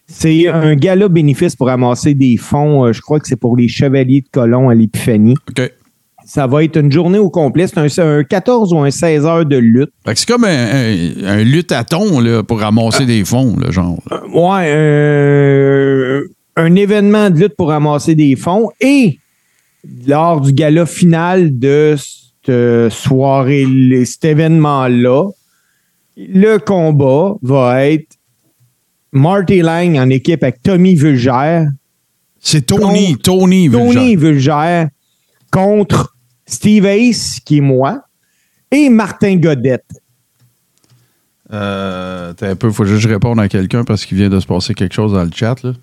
c'est 0.10 0.48
un 0.48 0.76
gala 0.76 1.08
bénéfice 1.10 1.56
pour 1.56 1.68
ramasser 1.68 2.14
des 2.14 2.38
fonds. 2.38 2.86
euh, 2.86 2.94
je 2.94 3.02
crois 3.02 3.20
que 3.20 3.28
c'est 3.28 3.36
pour 3.36 3.58
les 3.58 3.68
Chevaliers 3.68 4.22
de 4.22 4.30
Colomb 4.32 4.70
à 4.70 4.76
l'Épiphanie. 4.76 5.36
OK. 5.50 5.72
ça 6.26 6.48
va 6.48 6.64
être 6.64 6.78
une 6.78 6.92
journée 6.92 7.20
au 7.20 7.30
complet. 7.30 7.68
C'est 7.68 7.78
un, 7.78 7.90
c'est 7.90 8.02
un 8.02 8.24
14 8.24 8.74
ou 8.74 8.80
un 8.80 8.90
16 8.92 9.26
heures 9.26 9.46
de 9.46 9.58
lutte. 9.58 9.92
C'est 10.16 10.28
comme 10.28 10.44
un, 10.46 10.48
un, 10.50 11.24
un 11.26 11.44
lutte-à-thon 11.44 12.20
là, 12.22 12.44
pour 12.44 12.60
ramasser 12.60 13.06
des 13.06 13.24
fonds, 13.26 13.56
là, 13.58 13.70
genre. 13.72 13.98
là. 14.10 14.22
Ouais, 14.34 14.68
euh, 14.72 16.24
un 16.56 16.76
événement 16.76 17.30
de 17.30 17.40
lutte 17.40 17.56
pour 17.56 17.70
ramasser 17.70 18.16
des 18.16 18.36
fonds. 18.36 18.70
Et 18.82 19.20
lors 20.08 20.42
du 20.42 20.52
gala 20.54 20.86
final 20.86 21.58
de 21.60 21.96
cette 21.98 22.90
soirée, 22.92 23.66
cet 24.06 24.26
événement-là, 24.26 25.30
le 26.18 26.58
combat 26.58 27.36
va 27.42 27.86
être 27.86 28.17
Marty 29.12 29.62
Lang 29.62 29.98
en 29.98 30.10
équipe 30.10 30.44
avec 30.44 30.62
Tommy 30.62 30.96
Vulgère. 30.96 31.70
C'est 32.40 32.66
Tony, 32.66 33.14
Contre- 33.14 33.22
Tony, 33.24 33.70
Tony 33.70 34.16
Vulgère. 34.16 34.20
Vulgère 34.20 34.90
contre 35.52 36.16
Steve 36.46 36.86
Ace, 36.86 37.40
qui 37.44 37.58
est 37.58 37.62
moi, 37.62 38.04
et 38.72 38.90
Martin 38.90 39.36
Godette. 39.38 39.86
Euh, 41.52 42.34
t'as 42.34 42.50
un 42.50 42.56
peu, 42.56 42.70
faut 42.72 42.86
juste 42.86 43.06
réponde 43.06 43.40
à 43.40 43.48
quelqu'un 43.48 43.84
parce 43.84 44.06
qu'il 44.06 44.18
vient 44.18 44.30
de 44.30 44.40
se 44.40 44.46
passer 44.48 44.74
quelque 44.74 44.94
chose 44.94 45.14
dans 45.14 45.24
le 45.24 45.32
chat, 45.34 45.62
là. 45.64 45.74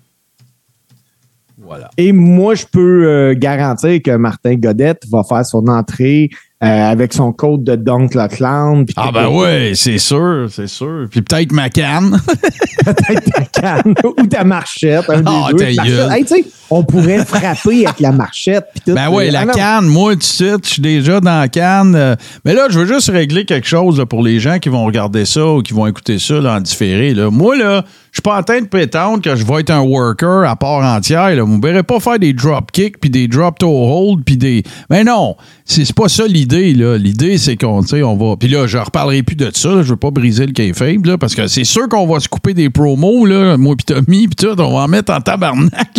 Voilà. 1.57 1.89
Et 1.97 2.11
moi, 2.11 2.53
je 2.53 2.65
peux 2.71 3.07
euh, 3.07 3.33
garantir 3.35 3.99
que 4.03 4.15
Martin 4.17 4.55
Godette 4.55 5.03
va 5.09 5.23
faire 5.23 5.43
son 5.43 5.67
entrée 5.67 6.29
euh, 6.63 6.67
avec 6.91 7.13
son 7.13 7.31
code 7.33 7.63
de 7.63 7.75
Dunk 7.75 8.15
le 8.15 8.27
Clown. 8.29 8.85
Ah 8.95 9.11
ben 9.13 9.27
ouais, 9.27 9.73
c'est 9.75 9.97
sûr, 9.97 10.47
c'est 10.49 10.67
sûr. 10.67 11.07
Puis 11.11 11.21
peut-être 11.21 11.51
ma 11.51 11.69
canne. 11.69 12.17
Peut-être 12.85 13.31
ta 13.31 13.41
canne 13.61 13.93
ou 14.03 14.27
ta 14.27 14.43
marchette. 14.43 15.09
Un 15.09 15.21
des 15.21 15.23
Ah, 15.27 15.47
deux. 15.51 15.57
ta 15.57 15.65
Marchette. 15.65 15.85
gueule. 15.95 16.11
Hey, 16.11 16.23
tu 16.25 16.35
sais, 16.35 16.45
on 16.69 16.83
pourrait 16.83 17.25
frapper 17.25 17.85
avec 17.87 17.99
la 17.99 18.11
marchette. 18.11 18.65
puis 18.73 18.81
tout. 18.85 18.93
Ben 18.93 19.09
ouais, 19.09 19.31
la 19.31 19.41
Ah 19.41 19.45
canne, 19.53 19.85
moi, 19.87 20.15
tu 20.15 20.21
sais, 20.25 20.53
je 20.63 20.69
suis 20.69 20.81
déjà 20.81 21.19
dans 21.19 21.39
la 21.39 21.47
canne. 21.47 21.95
euh, 21.95 22.15
Mais 22.45 22.53
là, 22.53 22.67
je 22.69 22.79
veux 22.79 22.85
juste 22.85 23.09
régler 23.09 23.45
quelque 23.45 23.67
chose 23.67 23.97
là, 23.97 24.05
pour 24.05 24.21
les 24.23 24.39
gens 24.39 24.59
qui 24.59 24.69
vont 24.69 24.85
regarder 24.85 25.25
ça 25.25 25.45
ou 25.47 25.61
qui 25.63 25.73
vont 25.73 25.87
écouter 25.87 26.19
ça 26.19 26.35
là, 26.35 26.57
en 26.57 26.61
différé. 26.61 27.13
Là. 27.15 27.31
Moi, 27.31 27.57
là, 27.57 27.83
je 28.15 28.21
suis 28.21 28.31
pas 28.31 28.39
en 28.39 28.43
train 28.43 28.61
de 28.61 28.67
prétendre 28.67 29.21
que 29.21 29.35
je 29.35 29.45
vais 29.45 29.59
être 29.59 29.71
un 29.71 29.81
worker 29.81 30.49
à 30.49 30.55
part 30.55 30.81
entière. 30.85 31.35
Là. 31.35 31.43
Vous 31.43 31.57
ne 31.57 31.61
verrez 31.61 31.83
pas 31.83 31.99
faire 31.99 32.17
des 32.17 32.31
drop 32.31 32.71
kicks 32.71 32.97
puis 32.97 33.09
des 33.09 33.27
drop 33.27 33.59
toe 33.59 33.67
hold 33.67 34.23
puis 34.23 34.37
des. 34.37 34.63
Mais 34.89 35.03
non, 35.03 35.35
c'est 35.65 35.91
pas 35.93 36.07
ça 36.07 36.25
l'idée. 36.25 36.73
là. 36.73 36.97
L'idée, 36.97 37.37
c'est 37.37 37.57
qu'on 37.57 37.81
on 37.81 38.15
va. 38.15 38.37
Puis 38.37 38.47
là, 38.47 38.67
je 38.67 38.77
reparlerai 38.77 39.21
plus 39.21 39.35
de 39.35 39.51
ça. 39.53 39.67
là. 39.67 39.81
Je 39.83 39.89
veux 39.89 39.97
pas 39.97 40.11
briser 40.11 40.45
le 40.45 40.53
kayfabe 40.53 41.05
là, 41.05 41.17
parce 41.17 41.35
que 41.35 41.47
c'est 41.47 41.65
sûr 41.65 41.89
qu'on 41.89 42.07
va 42.07 42.21
se 42.21 42.29
couper 42.29 42.53
des 42.53 42.69
promos, 42.69 43.25
là, 43.25 43.57
moi 43.57 43.75
puis 43.75 43.83
Tommy, 43.83 44.29
puis 44.29 44.35
tout. 44.37 44.61
On 44.61 44.77
va 44.77 44.83
en 44.83 44.87
mettre 44.87 45.11
en 45.11 45.19
tabarnak. 45.19 45.89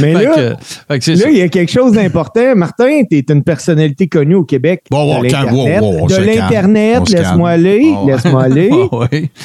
Mais 0.00 0.14
Fait 0.14 0.24
là, 0.24 0.34
que- 0.34 0.54
fait 0.88 0.98
que 0.98 1.04
c'est 1.04 1.14
là, 1.14 1.30
il 1.30 1.38
y 1.38 1.42
a 1.42 1.48
quelque 1.48 1.70
chose 1.72 1.92
d'important. 1.92 2.54
Martin, 2.56 3.02
tu 3.10 3.18
es 3.18 3.24
une 3.30 3.42
personnalité 3.42 4.08
connue 4.08 4.34
au 4.36 4.44
Québec. 4.44 4.82
Bon, 4.90 5.04
bon, 5.06 5.18
de 5.20 5.24
l'Internet. 5.24 5.80
wow, 5.80 6.00
wow, 6.00 6.08
se 6.08 6.20
laisse-moi 6.20 7.50
aller. 7.50 7.92
Ah. 7.94 8.04
Laisse-moi 8.06 8.42
aller. 8.42 8.70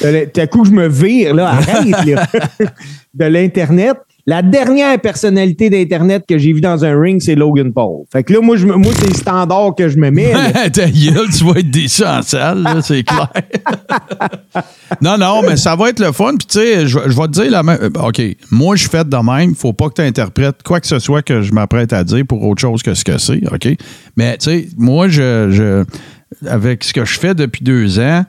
Ah 0.04 0.10
l'in- 0.10 0.26
Tout 0.32 0.40
à 0.40 0.46
coup, 0.46 0.64
je 0.64 0.70
me 0.70 0.88
vire, 0.88 1.34
là. 1.34 1.48
Arrête, 1.50 2.04
là. 2.06 2.26
de 3.14 3.24
l'Internet. 3.24 3.96
La 4.28 4.42
dernière 4.42 5.00
personnalité 5.00 5.70
d'Internet 5.70 6.24
que 6.28 6.36
j'ai 6.36 6.52
vue 6.52 6.60
dans 6.60 6.84
un 6.84 7.00
ring, 7.00 7.20
c'est 7.22 7.36
Logan 7.36 7.72
Paul. 7.72 8.06
Fait 8.12 8.24
que 8.24 8.32
là, 8.32 8.40
moi, 8.40 8.56
je 8.56 8.66
moi 8.66 8.92
c'est 8.98 9.06
le 9.06 9.14
standard 9.14 9.74
que 9.76 9.88
je 9.88 9.96
me 9.98 10.10
mets. 10.10 10.32
Ta 10.72 10.90
gueule, 10.90 11.28
tu 11.30 11.44
vas 11.44 11.60
être 11.60 11.70
déçu 11.70 12.04
en 12.04 12.22
salle, 12.22 12.62
là, 12.62 12.82
c'est 12.82 13.04
clair. 13.04 13.30
non, 15.00 15.16
non, 15.16 15.42
mais 15.42 15.56
ça 15.56 15.76
va 15.76 15.90
être 15.90 16.00
le 16.00 16.10
fun. 16.10 16.34
Puis, 16.36 16.46
tu 16.48 16.58
sais, 16.58 16.86
je, 16.88 16.98
je 17.06 17.16
vais 17.16 17.26
te 17.28 17.32
dire 17.40 17.50
la 17.52 17.62
même. 17.62 17.78
euh, 17.80 18.02
OK, 18.02 18.20
moi, 18.50 18.74
je 18.74 18.80
suis 18.80 18.90
fait 18.90 19.08
de 19.08 19.16
même. 19.16 19.54
faut 19.54 19.72
pas 19.72 19.88
que 19.90 19.94
tu 19.94 20.02
interprètes 20.02 20.62
quoi 20.64 20.80
que 20.80 20.88
ce 20.88 20.98
soit 20.98 21.22
que 21.22 21.42
je 21.42 21.52
m'apprête 21.52 21.92
à 21.92 22.02
dire 22.02 22.24
pour 22.28 22.42
autre 22.42 22.60
chose 22.60 22.82
que 22.82 22.94
ce 22.94 23.04
que 23.04 23.18
c'est. 23.18 23.40
OK? 23.52 23.68
Mais, 24.16 24.36
tu 24.38 24.50
sais, 24.50 24.68
moi, 24.76 25.08
je, 25.08 25.50
je. 25.52 25.84
Avec 26.48 26.82
ce 26.82 26.92
que 26.92 27.04
je 27.04 27.18
fais 27.20 27.34
depuis 27.34 27.62
deux 27.62 28.00
ans, 28.00 28.24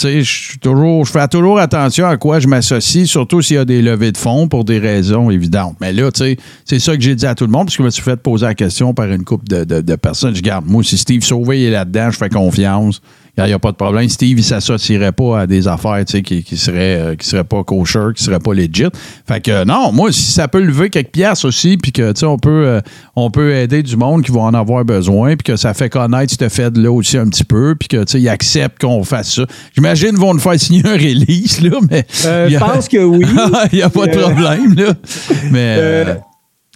je 0.00 0.20
suis 0.22 0.58
toujours, 0.58 1.04
je 1.04 1.10
fais 1.12 1.26
toujours 1.28 1.58
attention 1.58 2.06
à 2.06 2.16
quoi 2.16 2.38
je 2.40 2.46
m'associe, 2.46 3.06
surtout 3.08 3.42
s'il 3.42 3.56
y 3.56 3.58
a 3.58 3.64
des 3.64 3.82
levées 3.82 4.12
de 4.12 4.16
fonds 4.18 4.46
pour 4.48 4.64
des 4.64 4.78
raisons 4.78 5.30
évidentes. 5.30 5.76
Mais 5.80 5.92
là, 5.92 6.10
tu 6.12 6.20
sais, 6.20 6.36
c'est 6.64 6.78
ça 6.78 6.96
que 6.96 7.02
j'ai 7.02 7.14
dit 7.14 7.26
à 7.26 7.34
tout 7.34 7.44
le 7.44 7.50
monde, 7.50 7.66
parce 7.66 7.76
que 7.76 7.82
je 7.82 7.86
me 7.86 7.90
suis 7.90 8.02
fait 8.02 8.16
poser 8.16 8.46
la 8.46 8.54
question 8.54 8.94
par 8.94 9.06
une 9.06 9.24
couple 9.24 9.46
de, 9.48 9.64
de- 9.64 9.80
de 9.80 9.96
personnes. 9.96 10.34
Je 10.36 10.42
garde, 10.42 10.64
moi, 10.66 10.82
si 10.84 10.96
Steve 10.98 11.22
Sauvé 11.24 11.64
est 11.64 11.70
là-dedans, 11.70 12.10
je 12.10 12.16
fais 12.18 12.28
confiance. 12.28 13.00
Il 13.46 13.50
n'y 13.50 13.52
a 13.52 13.58
pas 13.58 13.70
de 13.70 13.76
problème. 13.76 14.08
Steve, 14.08 14.38
il 14.38 14.44
s'associerait 14.44 15.12
pas 15.12 15.40
à 15.40 15.46
des 15.46 15.68
affaires 15.68 16.04
tu 16.04 16.12
sais, 16.12 16.22
qui, 16.22 16.42
qui, 16.42 16.56
seraient, 16.56 16.98
euh, 16.98 17.14
qui 17.14 17.26
seraient 17.26 17.44
pas 17.44 17.62
kosher, 17.62 18.08
qui 18.16 18.24
seraient 18.24 18.40
pas 18.40 18.52
legit. 18.52 18.88
Fait 19.26 19.40
que 19.40 19.50
euh, 19.50 19.64
non, 19.64 19.92
moi, 19.92 20.10
si 20.10 20.32
ça 20.32 20.48
peut 20.48 20.60
lever 20.60 20.90
quelques 20.90 21.12
pièces 21.12 21.44
aussi, 21.44 21.76
puis 21.76 21.92
que 21.92 22.12
tu 22.12 22.20
sais, 22.20 22.26
on 22.26 22.36
peut, 22.36 22.66
euh, 22.66 22.80
on 23.14 23.30
peut 23.30 23.54
aider 23.54 23.82
du 23.82 23.96
monde 23.96 24.24
qui 24.24 24.32
va 24.32 24.40
en 24.40 24.54
avoir 24.54 24.84
besoin, 24.84 25.36
puis 25.36 25.52
que 25.52 25.56
ça 25.56 25.72
fait 25.72 25.88
connaître 25.88 26.34
ce 26.38 26.48
fait-là 26.48 26.90
aussi 26.90 27.16
un 27.16 27.28
petit 27.28 27.44
peu, 27.44 27.76
puis 27.78 27.88
que 27.88 27.98
tu 27.98 28.12
sais, 28.12 28.20
ils 28.20 28.28
acceptent 28.28 28.80
qu'on 28.80 29.04
fasse 29.04 29.34
ça. 29.34 29.46
J'imagine 29.74 30.10
qu'ils 30.10 30.18
vont 30.18 30.34
nous 30.34 30.40
faire 30.40 30.58
signer 30.58 30.84
un 30.84 30.94
release, 30.94 31.60
là, 31.60 31.78
mais. 31.88 32.04
Euh, 32.24 32.48
je 32.50 32.58
pense 32.58 32.88
que 32.88 32.98
oui. 32.98 33.24
Il 33.72 33.76
n'y 33.76 33.82
a 33.82 33.90
pas 33.90 34.06
de 34.06 34.18
problème, 34.18 34.74
là. 34.74 34.94
Mais. 35.52 36.04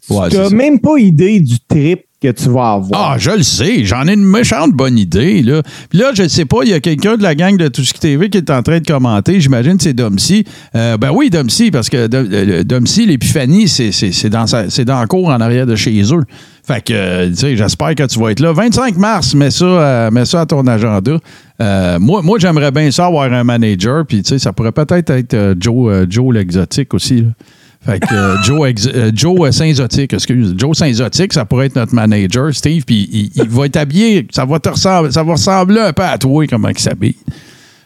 ouais, 0.08 0.28
tu 0.30 0.36
n'as 0.36 0.50
même 0.50 0.78
pas 0.78 0.96
idée 0.98 1.40
du 1.40 1.58
trip 1.58 2.04
que 2.22 2.30
tu 2.30 2.48
vas 2.48 2.72
avoir. 2.72 3.12
Ah, 3.12 3.16
je 3.18 3.30
le 3.30 3.42
sais. 3.42 3.84
J'en 3.84 4.06
ai 4.06 4.14
une 4.14 4.24
méchante 4.24 4.72
bonne 4.72 4.96
idée. 4.96 5.42
Là. 5.42 5.62
Puis 5.90 5.98
là, 5.98 6.12
je 6.14 6.22
ne 6.22 6.28
sais 6.28 6.44
pas, 6.44 6.58
il 6.62 6.70
y 6.70 6.72
a 6.72 6.80
quelqu'un 6.80 7.16
de 7.16 7.22
la 7.22 7.34
gang 7.34 7.56
de 7.56 7.68
qui 7.92 7.98
TV 8.00 8.30
qui 8.30 8.38
est 8.38 8.50
en 8.50 8.62
train 8.62 8.78
de 8.78 8.86
commenter. 8.86 9.40
J'imagine 9.40 9.76
que 9.76 9.82
c'est 9.82 9.92
Domcy. 9.92 10.44
Euh, 10.76 10.96
ben 10.96 11.10
oui, 11.12 11.30
Domcy, 11.30 11.70
parce 11.70 11.88
que 11.88 12.06
Dom- 12.06 12.28
euh, 12.32 12.80
l'épiphanie, 13.06 13.68
c'est 13.68 14.28
dans, 14.30 14.44
dans 14.44 15.06
cours 15.06 15.28
en 15.28 15.40
arrière 15.40 15.66
de 15.66 15.76
chez 15.76 16.00
eux. 16.14 16.22
Fait 16.64 16.80
que, 16.84 16.92
euh, 16.92 17.28
tu 17.30 17.36
sais, 17.36 17.56
j'espère 17.56 17.94
que 17.96 18.06
tu 18.06 18.20
vas 18.20 18.30
être 18.30 18.40
là. 18.40 18.52
25 18.52 18.96
mars, 18.96 19.34
mets 19.34 19.50
ça, 19.50 20.10
mets 20.12 20.24
ça 20.24 20.42
à 20.42 20.46
ton 20.46 20.64
agenda. 20.66 21.18
Moi, 21.98 22.22
moi 22.22 22.38
j'aimerais 22.38 22.70
bien 22.70 22.90
ça 22.90 23.06
avoir 23.06 23.32
un 23.32 23.44
manager. 23.44 24.06
Puis, 24.06 24.22
tu 24.22 24.28
sais, 24.30 24.38
ça 24.38 24.52
pourrait 24.52 24.72
peut-être 24.72 25.10
être 25.10 25.56
Joe, 25.58 26.06
Joe 26.08 26.32
l'exotique 26.34 26.94
aussi. 26.94 27.24
Fait 27.84 27.98
que 27.98 28.14
euh, 28.14 28.40
Joe, 28.44 28.68
Ex- 28.68 28.88
euh, 28.94 29.10
Joe 29.12 29.48
euh, 29.48 29.50
Saint-Zotique, 29.50 30.12
excuse. 30.12 30.54
Joe 30.56 30.76
Saint-Zotique, 30.76 31.32
ça 31.32 31.44
pourrait 31.44 31.66
être 31.66 31.74
notre 31.76 31.94
manager, 31.94 32.54
Steve, 32.54 32.84
puis 32.84 33.08
il, 33.12 33.30
il 33.34 33.48
va 33.48 33.66
être 33.66 33.76
habillé, 33.76 34.26
ça 34.30 34.44
va 34.44 34.60
te 34.60 34.68
ressembler, 34.68 35.10
ça 35.10 35.24
va 35.24 35.32
ressembler 35.32 35.80
un 35.80 35.92
peu 35.92 36.04
à 36.04 36.16
toi, 36.16 36.46
comment 36.46 36.68
il 36.68 36.78
s'habille. 36.78 37.16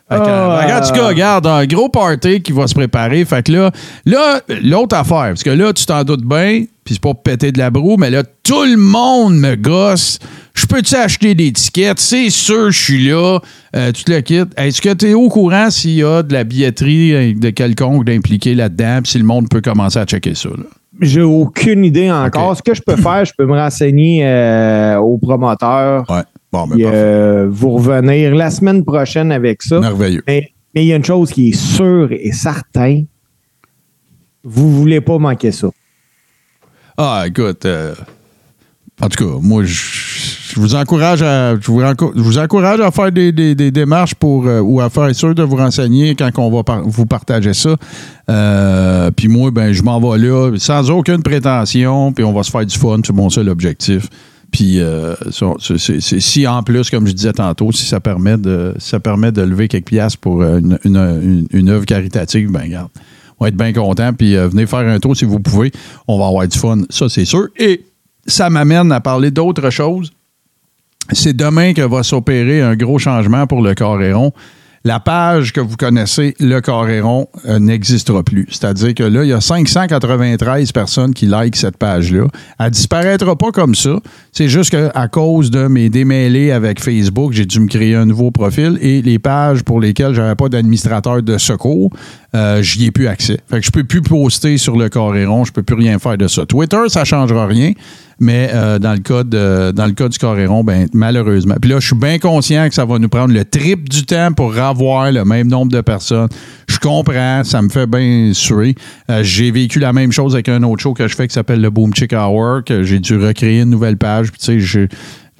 Fait 0.09 0.17
que, 0.19 0.21
euh, 0.23 0.49
Ah. 0.51 0.63
regarde, 0.63 0.85
en 0.85 0.89
tout 0.89 0.95
cas, 0.95 1.07
regarde, 1.09 1.47
un 1.49 1.67
gros 1.67 1.89
party 1.89 2.41
qui 2.41 2.53
va 2.53 2.67
se 2.69 2.75
préparer. 2.75 3.25
Fait 3.25 3.45
que 3.45 3.53
là, 3.53 3.71
là, 4.05 4.41
l'autre 4.63 4.97
affaire, 4.97 5.29
parce 5.31 5.43
que 5.43 5.51
là, 5.51 5.73
tu 5.73 5.85
t'en 5.85 6.05
doutes 6.05 6.25
bien, 6.25 6.65
puis 6.85 6.95
c'est 6.95 7.01
pas 7.01 7.13
pour 7.13 7.23
péter 7.23 7.51
de 7.51 7.59
la 7.59 7.71
broue, 7.71 7.97
mais 7.99 8.11
là, 8.11 8.23
tout 8.45 8.63
le 8.63 8.77
monde 8.77 9.35
me 9.37 9.57
gosse. 9.57 10.19
Je 10.55 10.65
peux-tu 10.67 10.95
acheter 10.95 11.35
des 11.35 11.53
tickets? 11.53 11.99
C'est 11.99 12.31
sûr, 12.31 12.71
je 12.71 12.83
suis 12.85 13.09
là. 13.09 13.41
Euh, 13.75 13.93
tu 13.93 14.05
te 14.05 14.13
le 14.13 14.21
quittes. 14.21 14.53
Est-ce 14.57 14.81
que 14.81 14.95
tu 14.95 15.11
es 15.11 15.15
au 15.15 15.29
courant 15.29 15.71
s'il 15.71 15.91
y 15.97 16.05
a 16.05 16.23
de 16.23 16.33
la 16.33 16.45
billetterie 16.45 17.13
euh, 17.13 17.35
de 17.37 17.51
quelconque 17.51 18.05
d'impliquer 18.05 18.55
là-dedans, 18.55 19.01
puis 19.03 19.11
si 19.13 19.19
le 19.19 19.25
monde 19.25 19.49
peut 19.51 19.61
commencer 19.61 19.99
à 19.99 20.05
checker 20.07 20.35
ça? 20.35 20.49
là? 20.51 20.65
J'ai 21.03 21.21
aucune 21.21 21.85
idée 21.85 22.11
encore. 22.11 22.57
Ce 22.57 22.63
que 22.63 22.73
je 22.73 22.81
peux 22.81 22.97
faire, 22.97 23.23
je 23.27 23.33
peux 23.37 23.45
me 23.45 23.53
renseigner 23.53 24.23
euh, 24.25 24.97
au 24.97 25.19
promoteur 25.19 26.05
Ouais. 26.09 26.23
Bon, 26.57 26.67
ben, 26.77 26.81
euh, 26.85 27.47
vous 27.51 27.71
revenir 27.77 28.35
la 28.35 28.51
semaine 28.51 28.85
prochaine 28.85 29.31
avec 29.33 29.63
ça. 29.63 29.81
Merveilleux. 29.81 30.23
Mais 30.27 30.51
mais 30.75 30.85
il 30.85 30.89
y 30.89 30.93
a 30.93 30.97
une 30.97 31.05
chose 31.05 31.31
qui 31.33 31.49
est 31.51 31.53
sûre 31.59 32.09
et 32.13 32.33
certaine. 32.33 33.07
Vous 34.45 34.71
voulez 34.73 35.01
pas 35.01 35.19
manquer 35.19 35.51
ça. 35.53 35.69
Ah, 36.97 37.25
écoute, 37.27 37.65
euh, 37.65 37.95
en 39.01 39.09
tout 39.09 39.25
cas, 39.25 39.39
moi, 39.43 39.65
je, 39.65 39.75
je 40.55 40.61
vous 40.61 40.75
encourage 40.75 41.23
à, 41.23 41.59
je 41.61 41.67
vous, 41.71 41.83
enco- 41.83 42.13
je 42.15 42.23
vous 42.23 42.39
encourage 42.39 42.81
à 42.81 42.91
faire 42.91 43.11
des, 43.13 43.33
des- 43.33 43.55
des 43.55 43.71
démarches 43.71 44.15
pour, 44.15 44.47
euh, 44.47 44.61
ou 44.61 44.81
à 44.81 44.89
faire 44.89 45.15
sûr 45.15 45.35
de 45.35 45.43
vous 45.43 45.57
renseigner 45.57 46.15
quand 46.15 46.31
on 46.39 46.51
va 46.51 46.63
par- 46.63 46.83
vous 46.87 47.05
partager 47.07 47.53
ça. 47.55 47.75
Euh, 48.31 49.11
puis 49.11 49.29
moi, 49.29 49.51
ben, 49.51 49.73
je 49.73 49.83
m'en 49.83 50.01
vais 50.01 50.19
là, 50.27 50.53
sans 50.59 50.91
aucune 50.91 51.23
prétention, 51.23 52.13
puis 52.13 52.25
on 52.25 52.33
va 52.33 52.43
se 52.43 52.51
faire 52.51 52.65
du 52.65 52.77
fun, 52.79 52.99
c'est 53.05 53.13
mon 53.15 53.29
seul 53.29 53.49
objectif. 53.49 54.09
Puis 54.57 54.81
euh, 54.81 55.15
si 55.31 56.47
en 56.47 56.63
plus, 56.63 56.89
comme 56.89 57.07
je 57.07 57.13
disais 57.13 57.35
tantôt, 57.35 57.73
si 57.73 57.85
ça 57.85 58.01
permet 58.01 58.39
de, 58.39 58.73
ça 58.79 58.99
permet 58.99 59.31
de 59.31 59.43
lever 59.43 59.69
quelques 59.69 59.85
piastres 59.85 60.19
pour 60.19 60.41
euh, 60.41 60.61
une, 60.83 61.69
œuvre 61.69 61.85
caritative, 61.85 62.51
ben 62.51 62.63
regarde, 62.63 62.89
on 63.39 63.45
va 63.45 63.49
être 63.49 63.57
bien 63.57 63.75
content. 63.75 64.15
Puis 64.15 64.35
euh, 64.35 64.49
venez 64.49 64.65
faire 64.65 64.79
un 64.79 64.99
tour 64.99 65.15
si 65.15 65.27
vous 65.27 65.41
pouvez. 65.41 65.73
On 66.09 66.19
va 66.19 66.29
avoir 66.29 66.49
du 66.49 66.59
fun, 66.59 66.79
ça 66.89 67.11
c'est 67.11 67.27
sûr. 67.27 67.49
Et 67.59 67.85
ça 68.27 68.49
m'amène 68.49 68.91
à 68.93 69.01
parler 69.03 69.31
d'autre 69.31 69.69
chose. 69.69 70.11
C'est 71.13 71.37
demain 71.37 71.75
que 71.75 71.83
va 71.83 72.03
s'opérer 72.03 72.63
un 72.63 72.77
gros 72.77 72.99
changement 72.99 73.47
pour 73.47 73.61
le 73.61 73.75
Coréron. 73.75 74.33
La 74.87 75.01
page 75.01 75.53
que 75.53 75.61
vous 75.61 75.77
connaissez, 75.77 76.37
le 76.39 76.61
Coréron, 76.61 77.27
euh, 77.47 77.59
n'existera 77.59 78.23
plus. 78.23 78.47
C'est-à-dire 78.53 78.95
que 78.95 79.03
là, 79.03 79.25
il 79.25 79.31
y 79.31 79.33
a 79.33 79.41
593 79.41 80.71
personnes 80.71 81.13
qui 81.13 81.27
likent 81.27 81.57
cette 81.57 81.77
page-là. 81.77 82.29
Elle 82.61 82.71
disparaîtra 82.71 83.35
pas 83.35 83.51
comme 83.51 83.75
ça. 83.75 83.99
C'est 84.37 84.51
juste 84.51 84.69
qu'à 84.69 85.09
cause 85.09 85.51
de 85.51 85.67
mes 85.67 85.89
démêlés 85.89 86.51
avec 86.51 86.79
Facebook, 86.79 87.33
j'ai 87.33 87.47
dû 87.47 87.59
me 87.59 87.69
créer 87.69 87.95
un 87.95 88.05
nouveau 88.05 88.31
profil 88.31 88.77
et 88.83 89.01
les 89.01 89.19
pages 89.19 89.63
pour 89.63 89.81
lesquelles 89.81 90.13
j'avais 90.13 90.35
pas 90.35 90.51
d'administrateur 90.51 91.23
de 91.23 91.39
secours, 91.39 91.89
euh, 92.35 92.61
j'y 92.61 92.85
ai 92.85 92.91
plus 92.91 93.09
accès. 93.09 93.39
Fait 93.49 93.61
que 93.61 93.65
je 93.65 93.71
peux 93.71 93.85
plus 93.85 94.03
poster 94.03 94.59
sur 94.59 94.77
le 94.77 94.91
Coréron, 94.91 95.47
je 95.47 95.53
peux 95.53 95.63
plus 95.63 95.77
rien 95.77 95.99
faire 95.99 96.19
de 96.19 96.29
ça. 96.29 96.45
Twitter, 96.45 96.83
ça 96.89 97.05
changera 97.05 97.47
rien. 97.47 97.73
Mais 98.19 98.51
euh, 98.55 98.79
dans, 98.79 98.93
le 98.93 99.01
cas 99.01 99.25
de, 99.25 99.73
dans 99.73 99.85
le 99.85 99.93
cas 99.93 100.09
du 100.09 100.19
Coréron, 100.19 100.65
ben, 100.65 100.89
malheureusement. 100.95 101.57
Puis 101.61 101.71
là, 101.71 101.81
je 101.81 101.87
suis 101.87 101.97
bien 101.97 102.19
conscient 102.19 102.67
que 102.69 102.75
ça 102.75 102.87
va 102.87 102.99
nous 102.99 103.11
prendre 103.11 103.35
le 103.35 103.45
triple 103.45 103.89
du 103.89 104.07
temps 104.07 104.33
pour 104.33 104.55
revoir 104.55 105.13
le 105.13 105.25
même 105.25 105.49
nombre 105.49 105.71
de 105.71 105.83
personnes. 105.83 106.29
Je 106.67 106.79
comprends, 106.79 107.45
ça 107.45 107.61
me 107.61 107.69
fait 107.69 107.87
bien 107.87 108.31
suer. 108.33 108.75
Euh, 109.11 109.23
j'ai 109.23 109.51
vécu 109.51 109.79
la 109.79 109.93
même 109.93 110.13
chose 110.13 110.35
avec 110.35 110.49
un 110.49 110.63
autre 110.63 110.83
show 110.83 110.95
que 110.95 111.07
je 111.07 111.15
fais 111.15 111.29
qui 111.29 111.35
s'appelle 111.35 111.61
le 111.61 111.69
Boom 111.69 111.95
Chick 111.95 112.15
Hour, 112.15 112.65
que 112.65 112.83
j'ai 112.85 113.01
dû 113.01 113.19
recréer 113.19 113.61
une 113.61 113.71
nouvelle 113.71 113.99
page. 113.99 114.26
Puis 114.31 114.41
tu 114.41 114.67
sais, 114.67 114.89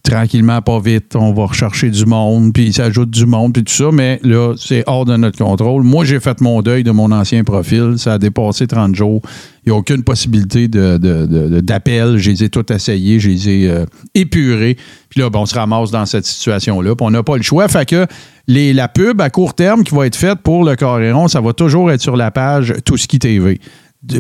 tranquillement, 0.07 0.63
pas 0.63 0.79
vite, 0.79 1.17
on 1.17 1.33
va 1.33 1.47
rechercher 1.47 1.91
du 1.91 2.07
monde, 2.07 2.53
puis 2.53 2.67
il 2.67 2.73
s'ajoute 2.73 3.11
du 3.11 3.27
monde, 3.27 3.53
puis 3.53 3.65
tout 3.65 3.73
ça, 3.73 3.91
mais 3.93 4.21
là, 4.23 4.55
c'est 4.57 4.85
hors 4.87 5.05
de 5.05 5.17
notre 5.17 5.39
contrôle. 5.39 5.83
Moi, 5.83 6.05
j'ai 6.05 6.21
fait 6.21 6.41
mon 6.41 6.63
deuil 6.63 6.85
de 6.85 6.91
mon 6.91 7.11
ancien 7.11 7.45
profil, 7.45 7.95
ça 7.97 8.15
a 8.15 8.19
dépassé 8.19 8.67
30 8.67 8.95
jours. 8.95 9.21
Il 9.65 9.71
n'y 9.71 9.77
a 9.77 9.79
aucune 9.79 10.05
possibilité 10.05 10.69
d'appel. 10.69 12.13
De, 12.13 12.19
je 12.19 12.31
les 12.31 12.45
ai 12.45 12.49
tout 12.49 12.73
essayés, 12.73 13.19
je 13.19 13.31
les 13.31 13.49
ai 13.49 13.69
euh, 13.69 13.85
épurés. 14.15 14.77
Puis 15.09 15.21
là, 15.21 15.29
ben, 15.29 15.41
on 15.41 15.47
se 15.47 15.55
ramasse 15.55 15.91
dans 15.91 16.07
cette 16.07 16.27
situation-là, 16.27 16.95
puis 16.95 17.07
on 17.07 17.11
n'a 17.11 17.23
pas 17.23 17.37
le 17.37 17.43
choix. 17.43 17.67
Fait 17.67 17.89
que 17.89 18.07
les, 18.47 18.73
la 18.73 18.87
pub 18.87 19.21
à 19.21 19.29
court 19.29 19.55
terme 19.55 19.83
qui 19.83 19.95
va 19.95 20.07
être 20.07 20.17
faite 20.17 20.39
pour 20.39 20.65
le 20.65 20.77
Coréron, 20.77 21.27
ça 21.27 21.41
va 21.41 21.53
toujours 21.53 21.91
être 21.91 22.01
sur 22.01 22.17
la 22.17 22.31
page 22.31 22.75
Tout 22.85 22.97
ce 22.97 23.09
qui 23.09 23.19
TV 23.19 23.61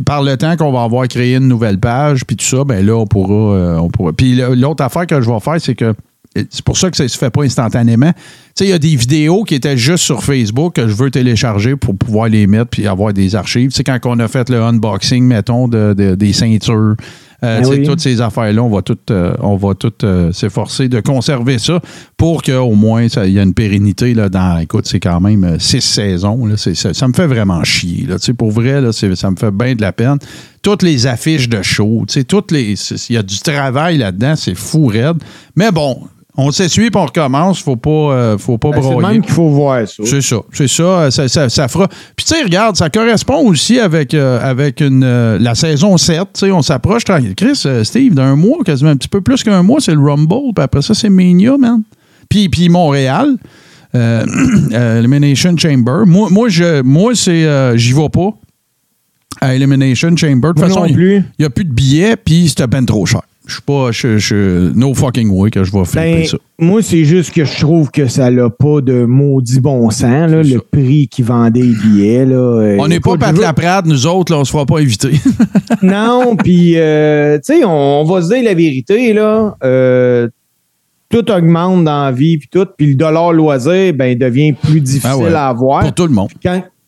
par 0.04 0.22
le 0.22 0.36
temps 0.36 0.56
qu'on 0.56 0.72
va 0.72 0.82
avoir 0.82 1.06
créé 1.08 1.36
une 1.36 1.48
nouvelle 1.48 1.78
page, 1.78 2.24
puis 2.24 2.36
tout 2.36 2.44
ça, 2.44 2.64
ben 2.64 2.84
là, 2.84 2.96
on 2.96 3.06
pourra. 3.06 3.56
Euh, 3.56 3.76
on 3.78 3.88
pourra. 3.88 4.12
Puis 4.12 4.34
l'autre 4.34 4.84
affaire 4.84 5.06
que 5.06 5.20
je 5.20 5.30
vais 5.30 5.40
faire, 5.40 5.60
c'est 5.60 5.74
que 5.74 5.94
c'est 6.50 6.64
pour 6.64 6.76
ça 6.76 6.90
que 6.90 6.96
ça 6.96 7.04
ne 7.04 7.08
se 7.08 7.16
fait 7.16 7.30
pas 7.30 7.42
instantanément. 7.42 8.12
Tu 8.12 8.20
sais, 8.56 8.64
il 8.66 8.70
y 8.70 8.74
a 8.74 8.78
des 8.78 8.96
vidéos 8.96 9.44
qui 9.44 9.54
étaient 9.54 9.76
juste 9.76 10.04
sur 10.04 10.22
Facebook 10.22 10.74
que 10.74 10.86
je 10.86 10.94
veux 10.94 11.10
télécharger 11.10 11.76
pour 11.76 11.96
pouvoir 11.96 12.28
les 12.28 12.46
mettre 12.46 12.70
puis 12.70 12.86
avoir 12.86 13.12
des 13.12 13.34
archives. 13.34 13.70
Tu 13.70 13.76
sais, 13.76 13.84
quand 13.84 13.98
on 14.04 14.18
a 14.18 14.28
fait 14.28 14.50
le 14.50 14.60
unboxing, 14.62 15.24
mettons, 15.24 15.68
de, 15.68 15.94
des 15.94 16.32
ceintures, 16.32 16.96
euh, 17.46 17.60
ben 17.60 17.82
toutes 17.84 18.00
ces 18.00 18.20
affaires-là, 18.20 18.62
on 18.62 18.68
va 18.68 18.82
toutes 18.82 19.10
euh, 19.10 19.34
on 19.40 19.56
va 19.56 19.74
tout 19.74 19.92
euh, 20.02 20.32
s'efforcer 20.32 20.88
de 20.88 21.00
conserver 21.00 21.58
ça 21.58 21.80
pour 22.16 22.42
qu'au 22.42 22.72
moins 22.72 23.06
il 23.06 23.30
y 23.30 23.38
ait 23.38 23.42
une 23.42 23.54
pérennité 23.54 24.14
là, 24.14 24.28
dans. 24.28 24.58
Écoute, 24.58 24.86
c'est 24.86 25.00
quand 25.00 25.20
même 25.20 25.58
six 25.58 25.80
saisons. 25.80 26.46
Là, 26.46 26.56
ça, 26.56 27.08
me 27.08 27.12
fait 27.12 27.26
vraiment 27.26 27.62
chier. 27.64 28.06
Là, 28.06 28.16
pour 28.36 28.50
vrai, 28.50 28.80
là, 28.80 28.92
ça 28.92 29.30
me 29.30 29.36
fait 29.36 29.50
bien 29.50 29.74
de 29.74 29.82
la 29.82 29.92
peine. 29.92 30.18
Toutes 30.62 30.82
les 30.82 31.06
affiches 31.06 31.48
de 31.48 31.62
show, 31.62 32.04
toutes 32.28 32.50
les. 32.50 32.74
Il 33.08 33.14
y 33.14 33.18
a 33.18 33.22
du 33.22 33.38
travail 33.38 33.98
là-dedans, 33.98 34.34
c'est 34.36 34.54
fou 34.56 34.86
raide. 34.86 35.18
Mais 35.54 35.70
bon, 35.70 36.00
on 36.36 36.50
s'essuie 36.50 36.86
et 36.86 36.90
on 36.94 37.06
recommence. 37.06 37.60
Faut 37.60 37.76
pas, 37.76 37.90
euh, 37.90 38.38
faut 38.38 38.58
pas 38.58 38.70
ben, 38.70 38.80
broyer. 38.80 39.00
C'est 39.00 39.12
même 39.12 39.22
qu'il 39.22 39.32
faut 39.32 39.48
voir 39.48 39.88
ça. 39.88 40.02
C'est 40.04 40.20
ça. 40.20 40.36
C'est 40.52 40.68
ça, 40.68 41.10
ça, 41.10 41.48
ça, 41.48 41.68
fera. 41.68 41.88
Puis 41.88 42.26
tu 42.26 42.34
sais, 42.34 42.42
regarde, 42.42 42.76
ça 42.76 42.90
correspond 42.90 43.46
aussi 43.48 43.80
avec, 43.80 44.14
euh, 44.14 44.38
avec 44.42 44.80
une, 44.80 45.04
euh, 45.04 45.38
la 45.40 45.54
saison 45.54 45.96
7. 45.96 46.20
Tu 46.34 46.40
sais, 46.40 46.52
on 46.52 46.62
s'approche 46.62 47.04
tranquille. 47.04 47.34
Chris, 47.34 47.64
Steve, 47.84 48.14
d'un 48.14 48.36
mois, 48.36 48.58
quasiment 48.64 48.90
un 48.90 48.96
petit 48.96 49.08
peu 49.08 49.20
plus 49.20 49.42
qu'un 49.42 49.62
mois, 49.62 49.80
c'est 49.80 49.94
le 49.94 50.00
Rumble. 50.00 50.52
Puis 50.54 50.62
après 50.62 50.82
ça, 50.82 50.94
c'est 50.94 51.10
Mania, 51.10 51.56
man. 51.56 51.82
Puis, 52.28 52.48
puis 52.48 52.68
Montréal. 52.68 53.36
Elimination 54.72 55.56
Chamber. 55.56 56.04
Moi, 56.04 56.28
moi, 56.30 56.50
je, 56.50 56.82
moi 56.82 57.14
c'est, 57.14 57.78
j'y 57.78 57.94
vais 57.94 58.10
pas 58.10 58.28
à 59.40 59.54
Elimination 59.54 60.14
Chamber. 60.14 60.48
De 60.48 60.60
toute 60.60 60.60
façon, 60.60 60.84
il 60.84 61.24
n'y 61.38 61.44
a 61.46 61.50
plus 61.50 61.64
de 61.64 61.72
billets, 61.72 62.16
puis 62.16 62.48
c'était 62.50 62.66
ben 62.66 62.84
trop 62.84 63.06
cher. 63.06 63.22
Je 63.46 63.52
suis 63.54 63.62
pas. 63.62 63.92
Je, 63.92 64.72
no 64.74 64.92
fucking 64.92 65.30
way 65.30 65.50
que 65.50 65.62
je 65.62 65.72
vais 65.72 65.84
faire 65.84 66.02
ben, 66.02 66.24
ça. 66.26 66.36
Moi, 66.58 66.82
c'est 66.82 67.04
juste 67.04 67.32
que 67.32 67.44
je 67.44 67.60
trouve 67.60 67.90
que 67.90 68.08
ça 68.08 68.30
n'a 68.30 68.50
pas 68.50 68.80
de 68.80 69.04
maudit 69.04 69.60
bon 69.60 69.90
sens, 69.90 70.30
là, 70.30 70.42
le 70.42 70.58
prix 70.58 71.06
qui 71.06 71.22
vendait 71.22 71.60
les 71.60 71.74
billets. 71.74 72.24
Là. 72.24 72.36
Euh, 72.36 72.76
on 72.80 72.88
n'est 72.88 72.98
pas 73.00 73.16
Pat 73.16 73.36
la 73.36 73.42
Laprade, 73.42 73.86
nous 73.86 74.06
autres, 74.06 74.32
là, 74.32 74.40
on 74.40 74.44
se 74.44 74.50
fera 74.50 74.66
pas 74.66 74.78
éviter. 74.78 75.12
non, 75.82 76.34
puis, 76.36 76.72
euh, 76.76 77.36
tu 77.38 77.58
sais, 77.58 77.64
on, 77.64 78.04
va 78.04 78.22
se 78.22 78.34
dire 78.34 78.42
la 78.42 78.54
vérité, 78.54 79.12
là. 79.12 79.56
Euh, 79.62 80.28
tout 81.08 81.30
augmente 81.30 81.84
dans 81.84 82.04
la 82.06 82.12
vie, 82.12 82.38
puis 82.38 82.48
tout, 82.50 82.66
puis 82.76 82.88
le 82.88 82.94
dollar 82.94 83.32
loisir, 83.32 83.94
ben, 83.94 84.18
devient 84.18 84.52
plus 84.54 84.80
difficile 84.80 85.32
ah 85.34 85.46
à 85.46 85.48
avoir. 85.50 85.82
Pour 85.82 85.94
tout 85.94 86.06
le 86.06 86.12
monde. 86.12 86.30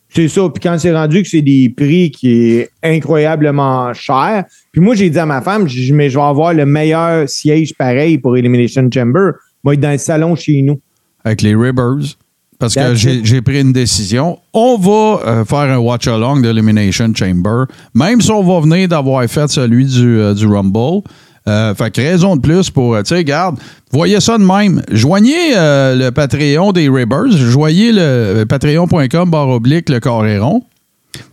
C'est 0.09 0.27
ça. 0.27 0.49
Puis 0.49 0.61
quand 0.61 0.77
c'est 0.79 0.93
rendu 0.93 1.21
que 1.21 1.29
c'est 1.29 1.41
des 1.41 1.69
prix 1.75 2.09
qui 2.11 2.51
est 2.51 2.69
incroyablement 2.83 3.93
cher, 3.93 4.45
puis 4.71 4.81
moi, 4.81 4.95
j'ai 4.95 5.09
dit 5.09 5.19
à 5.19 5.25
ma 5.25 5.41
femme, 5.41 5.67
je, 5.67 5.93
mais 5.93 6.09
je 6.09 6.17
vais 6.17 6.25
avoir 6.25 6.53
le 6.53 6.65
meilleur 6.65 7.29
siège 7.29 7.73
pareil 7.75 8.17
pour 8.17 8.35
Elimination 8.35 8.89
Chamber. 8.91 9.33
Vais 9.63 9.73
être 9.73 9.79
dans 9.79 9.91
le 9.91 9.97
salon 9.97 10.35
chez 10.35 10.61
nous. 10.61 10.79
Avec 11.23 11.41
les 11.41 11.55
Ribbers. 11.55 12.15
Parce 12.59 12.75
que 12.75 12.93
j'ai 12.93 13.41
pris 13.41 13.61
une 13.61 13.71
décision. 13.71 14.37
On 14.53 14.77
va 14.77 15.21
euh, 15.25 15.45
faire 15.45 15.59
un 15.59 15.77
watch-along 15.77 16.41
d'Elimination 16.41 17.13
Chamber. 17.15 17.65
Même 17.93 18.19
si 18.19 18.29
on 18.31 18.43
va 18.43 18.59
venir 18.59 18.89
d'avoir 18.89 19.25
fait 19.29 19.47
celui 19.47 19.85
du, 19.85 20.19
euh, 20.19 20.33
du 20.33 20.45
Rumble. 20.45 21.03
Euh, 21.49 21.73
fait 21.73 21.91
que 21.91 22.01
raison 22.01 22.35
de 22.35 22.41
plus 22.41 22.69
pour, 22.69 22.97
tu 22.99 23.15
sais, 23.15 23.23
garde, 23.23 23.57
voyez 23.91 24.19
ça 24.19 24.37
de 24.37 24.43
même. 24.43 24.81
Joignez 24.91 25.55
euh, 25.55 25.95
le 25.95 26.11
Patreon 26.11 26.71
des 26.71 26.89
Ribbers, 26.89 27.31
joignez 27.31 27.91
le 27.91 28.43
patreon.com 28.45 29.29
barre 29.29 29.49
oblique 29.49 29.89
le 29.89 29.99
Coréron. 29.99 30.63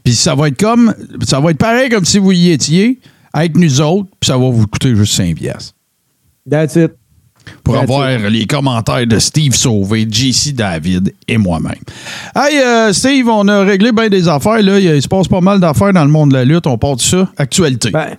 Puis 0.05 0.15
ça 0.15 0.35
va 0.35 0.49
être 0.49 0.59
comme, 0.59 0.95
ça 1.23 1.39
va 1.39 1.51
être 1.51 1.59
pareil 1.59 1.91
comme 1.91 2.05
si 2.05 2.19
vous 2.19 2.33
y 2.33 2.51
étiez 2.51 2.99
avec 3.33 3.57
nous 3.57 3.81
autres, 3.83 4.09
puis 4.19 4.29
ça 4.29 4.39
va 4.39 4.49
vous 4.49 4.67
coûter 4.67 4.97
juste 4.97 5.13
5 5.13 5.37
piastres. 5.37 5.75
That's 6.49 6.77
it. 6.77 6.93
Pour 7.63 7.77
avoir 7.77 8.09
les 8.19 8.47
commentaires 8.47 9.07
de 9.07 9.19
Steve 9.19 9.55
Sauvé, 9.55 10.07
JC 10.11 10.53
David 10.53 11.13
et 11.29 11.37
moi-même. 11.37 11.75
Hey, 12.35 12.59
euh, 12.59 12.93
Steve, 12.93 13.29
on 13.29 13.47
a 13.47 13.63
réglé 13.63 13.93
bien 13.93 14.09
des 14.09 14.27
affaires. 14.27 14.63
Là. 14.63 14.81
Il 14.81 15.01
se 15.01 15.07
passe 15.07 15.29
pas 15.29 15.41
mal 15.41 15.61
d'affaires 15.61 15.93
dans 15.93 16.05
le 16.05 16.11
monde 16.11 16.31
de 16.31 16.35
la 16.35 16.45
lutte. 16.45 16.67
On 16.67 16.79
part 16.79 16.97
de 16.97 17.03
ça. 17.03 17.31
Actualité. 17.37 17.91
Ben. 17.91 18.17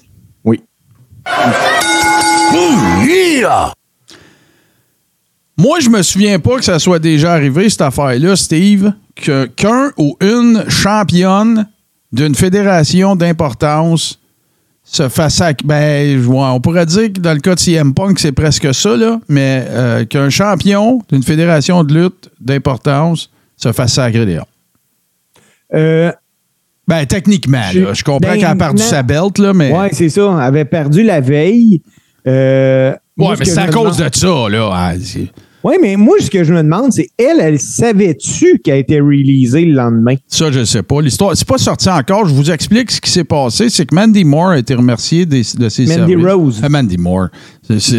Moi, 5.58 5.80
je 5.80 5.90
me 5.90 6.02
souviens 6.04 6.40
pas 6.40 6.58
que 6.58 6.64
ça 6.64 6.78
soit 6.78 7.00
déjà 7.00 7.34
arrivé, 7.34 7.70
cette 7.70 7.82
affaire-là, 7.82 8.36
Steve, 8.36 8.94
qu'un 9.16 9.92
ou 9.98 10.16
une 10.22 10.64
championne 10.70 11.68
d'une 12.12 12.36
fédération 12.36 13.16
d'importance 13.16 14.20
se 14.84 15.10
fasse 15.10 15.42
à, 15.42 15.52
ben, 15.66 16.26
on 16.30 16.62
pourrait 16.62 16.86
dire 16.86 17.12
que 17.12 17.20
dans 17.20 17.34
le 17.34 17.40
cas 17.40 17.56
de 17.56 17.60
CM 17.60 17.94
Punk, 17.94 18.20
c'est 18.20 18.32
presque 18.32 18.74
ça, 18.74 18.96
là, 18.96 19.20
mais 19.28 19.66
euh, 19.70 20.06
qu'un 20.06 20.30
champion 20.30 21.02
d'une 21.10 21.24
fédération 21.24 21.84
de 21.84 22.04
lutte 22.04 22.30
d'importance 22.40 23.30
se 23.58 23.72
fasse 23.74 23.94
sacrer 23.94 24.40
euh, 25.74 26.12
ben, 26.88 27.06
techniquement, 27.06 27.64
je, 27.74 27.94
je 27.94 28.04
comprends 28.04 28.32
ben, 28.32 28.40
qu'elle 28.40 28.46
a 28.46 28.56
perdu 28.56 28.82
sa 28.82 29.04
belt, 29.04 29.38
là, 29.40 29.54
mais. 29.54 29.72
Ouais, 29.72 29.90
c'est 29.92 30.10
ça. 30.10 30.34
Elle 30.38 30.44
avait 30.44 30.66
perdu 30.66 31.04
la 31.04 31.20
veille. 31.20 31.82
Euh, 32.26 32.94
ouais, 33.18 33.36
mais 33.38 33.46
c'est 33.46 33.60
à 33.60 33.68
cause 33.68 33.98
de 33.98 34.10
ça, 34.14 34.50
là. 34.50 34.94
Oui, 35.64 35.76
mais 35.82 35.96
moi, 35.96 36.16
ce 36.20 36.30
que 36.30 36.44
je 36.44 36.54
me 36.54 36.62
demande, 36.62 36.94
c'est 36.94 37.10
elle, 37.18 37.40
elle 37.40 37.60
savait-tu 37.60 38.60
qu'elle 38.64 38.76
a 38.76 38.78
été 38.78 39.00
releasée 39.00 39.66
le 39.66 39.74
lendemain? 39.74 40.16
Ça, 40.28 40.52
je 40.52 40.60
ne 40.60 40.66
sais 40.66 40.84
pas. 40.84 41.02
L'histoire, 41.02 41.36
c'est 41.36 41.48
pas 41.48 41.58
sorti 41.58 41.90
encore. 41.90 42.28
Je 42.28 42.34
vous 42.34 42.52
explique 42.52 42.92
ce 42.92 43.02
qui 43.02 43.10
s'est 43.10 43.24
passé. 43.24 43.70
C'est 43.70 43.86
que 43.86 43.96
Mandy 43.96 44.24
Moore 44.24 44.50
a 44.50 44.60
été 44.60 44.76
remerciée 44.76 45.26
de 45.26 45.42
ses 45.42 45.86
Mandy 45.86 46.16
Rose. 46.16 46.62
Euh, 46.64 46.70
Mandy 46.70 46.98
Moore. 46.98 47.28
C'est 47.80 47.98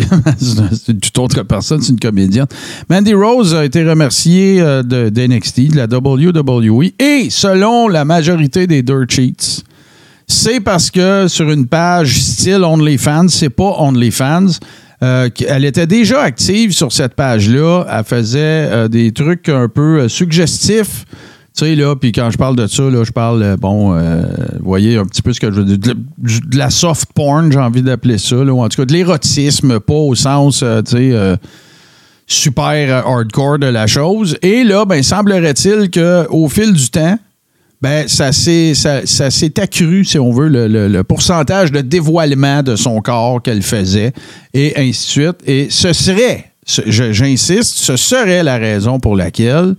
une 0.89 1.01
toute 1.01 1.19
autre 1.19 1.43
personne, 1.43 1.83
c'est 1.83 1.93
une 1.93 2.01
comédienne. 2.01 2.47
Mandy 2.89 3.13
Rose 3.13 3.55
a 3.55 3.67
été 3.67 3.85
remerciée 3.85 4.63
euh, 4.63 4.83
de, 4.83 5.11
d'NXT, 5.11 5.73
de 5.73 5.77
la 5.77 5.87
WWE, 5.87 6.85
et 6.99 7.27
selon 7.29 7.87
la 7.87 8.07
majorité 8.07 8.67
des 8.67 8.83
Dirt 8.83 9.11
Cheats, 9.11 9.63
c'est 10.27 10.61
parce 10.61 10.91
que 10.91 11.27
sur 11.29 11.51
une 11.51 11.67
page 11.67 12.19
style 12.19 12.65
OnlyFans, 12.65 13.29
c'est 13.29 13.51
pas 13.51 13.75
OnlyFans, 13.79 14.59
euh, 15.03 15.29
elle 15.47 15.65
était 15.65 15.87
déjà 15.87 16.23
active 16.23 16.73
sur 16.73 16.93
cette 16.93 17.15
page-là. 17.15 17.85
Elle 17.91 18.05
faisait 18.05 18.39
euh, 18.41 18.89
des 18.89 19.13
trucs 19.13 19.49
un 19.49 19.69
peu 19.69 20.01
euh, 20.01 20.09
suggestifs. 20.09 21.05
Tu 21.57 21.65
sais, 21.65 21.75
là, 21.77 21.95
puis 21.95 22.13
quand 22.13 22.31
je 22.31 22.39
parle 22.39 22.57
de 22.57 22.67
ça, 22.67 22.83
là, 22.85 23.05
je 23.05 23.11
parle, 23.11 23.57
bon, 23.57 23.97
voyez 24.61 24.97
un 24.97 25.05
petit 25.05 25.23
peu 25.23 25.33
ce 25.33 25.41
que 25.41 25.51
je 25.51 25.61
veux 25.61 25.65
dire, 25.65 25.79
de, 25.79 26.57
la 26.57 26.71
soft 26.71 27.13
porn, 27.13 27.51
j'ai 27.51 27.59
envie 27.59 27.83
d'appeler 27.83 28.19
ça, 28.19 28.37
ou 28.37 28.63
en 28.63 28.69
tout 28.69 28.81
cas 28.81 28.85
de 28.87 28.93
l'érotisme, 28.93 29.81
pas 29.81 29.95
au 29.95 30.15
sens, 30.15 30.63
super 32.29 33.05
hardcore 33.05 33.59
de 33.59 33.67
la 33.67 33.89
chose. 33.89 34.37
Et 34.43 34.63
là, 34.63 34.85
ben, 34.85 35.03
semblerait-il 35.03 35.91
qu'au 35.91 36.49
fil 36.49 36.73
du 36.73 36.91
temps, 36.91 37.19
ben, 37.81 38.09
ça 38.09 38.33
s'est, 38.33 38.75
ça, 38.75 39.05
s'est 39.07 39.61
accru, 39.61 40.05
si 40.05 40.19
on 40.19 40.33
veut, 40.33 40.49
le, 40.49 41.03
pourcentage 41.03 41.71
de 41.71 41.81
dévoilement 41.81 42.63
de 42.63 42.75
son 42.75 43.01
corps 43.01 43.41
qu'elle 43.41 43.63
faisait, 43.63 44.13
et 44.53 44.75
ainsi 44.77 45.07
de 45.07 45.11
suite. 45.23 45.37
Et 45.47 45.69
ce 45.71 45.93
serait, 45.93 46.53
j'insiste, 46.67 47.79
ce 47.79 47.97
serait 47.97 48.43
la 48.43 48.57
raison 48.57 48.99
pour 48.99 49.17
laquelle 49.17 49.77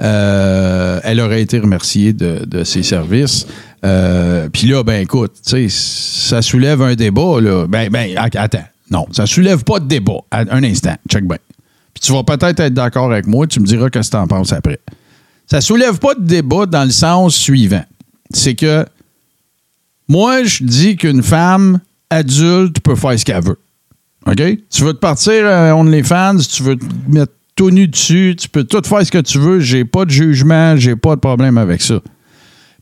euh, 0.00 1.00
elle 1.02 1.20
aurait 1.20 1.42
été 1.42 1.58
remerciée 1.58 2.12
de, 2.12 2.64
ses 2.64 2.82
services. 2.82 3.46
Euh, 3.84 4.48
Puis 4.52 4.66
là, 4.66 4.82
ben 4.82 5.02
écoute, 5.02 5.32
ça 5.42 6.42
soulève 6.42 6.82
un 6.82 6.94
débat. 6.94 7.40
Là. 7.40 7.66
Ben, 7.66 7.88
ben, 7.90 8.10
attends. 8.16 8.64
non, 8.90 9.06
ça 9.10 9.26
soulève 9.26 9.64
pas 9.64 9.80
de 9.80 9.86
débat. 9.86 10.20
Un 10.30 10.62
instant, 10.64 10.96
check 11.08 11.26
bien. 11.26 11.38
Puis 11.94 12.02
tu 12.02 12.12
vas 12.12 12.22
peut-être 12.22 12.60
être 12.60 12.74
d'accord 12.74 13.10
avec 13.10 13.26
moi, 13.26 13.46
tu 13.46 13.58
me 13.60 13.64
diras 13.64 13.86
ce 13.86 13.98
que 13.98 14.10
tu 14.10 14.16
en 14.16 14.26
penses 14.26 14.52
après. 14.52 14.78
Ça 15.50 15.60
soulève 15.60 15.98
pas 15.98 16.14
de 16.14 16.20
débat 16.20 16.66
dans 16.66 16.84
le 16.84 16.90
sens 16.90 17.34
suivant. 17.34 17.84
C'est 18.32 18.54
que 18.54 18.84
moi, 20.06 20.44
je 20.44 20.62
dis 20.62 20.96
qu'une 20.96 21.22
femme 21.22 21.80
adulte 22.10 22.80
peut 22.80 22.96
faire 22.96 23.18
ce 23.18 23.24
qu'elle 23.24 23.42
veut. 23.42 23.58
OK? 24.26 24.42
Tu 24.70 24.82
veux 24.82 24.92
te 24.92 24.98
partir 24.98 25.46
à 25.46 25.74
OnlyFans, 25.74 26.38
tu 26.38 26.62
veux 26.62 26.76
te 26.76 26.84
mettre 27.08 27.32
tout 27.56 27.70
nu 27.70 27.88
dessus, 27.88 28.36
tu 28.38 28.48
peux 28.48 28.64
tout 28.64 28.82
faire 28.84 29.04
ce 29.04 29.10
que 29.10 29.18
tu 29.18 29.38
veux, 29.38 29.60
j'ai 29.60 29.84
pas 29.84 30.04
de 30.04 30.10
jugement, 30.10 30.76
j'ai 30.76 30.96
pas 30.96 31.16
de 31.16 31.20
problème 31.20 31.58
avec 31.58 31.82
ça. 31.82 32.00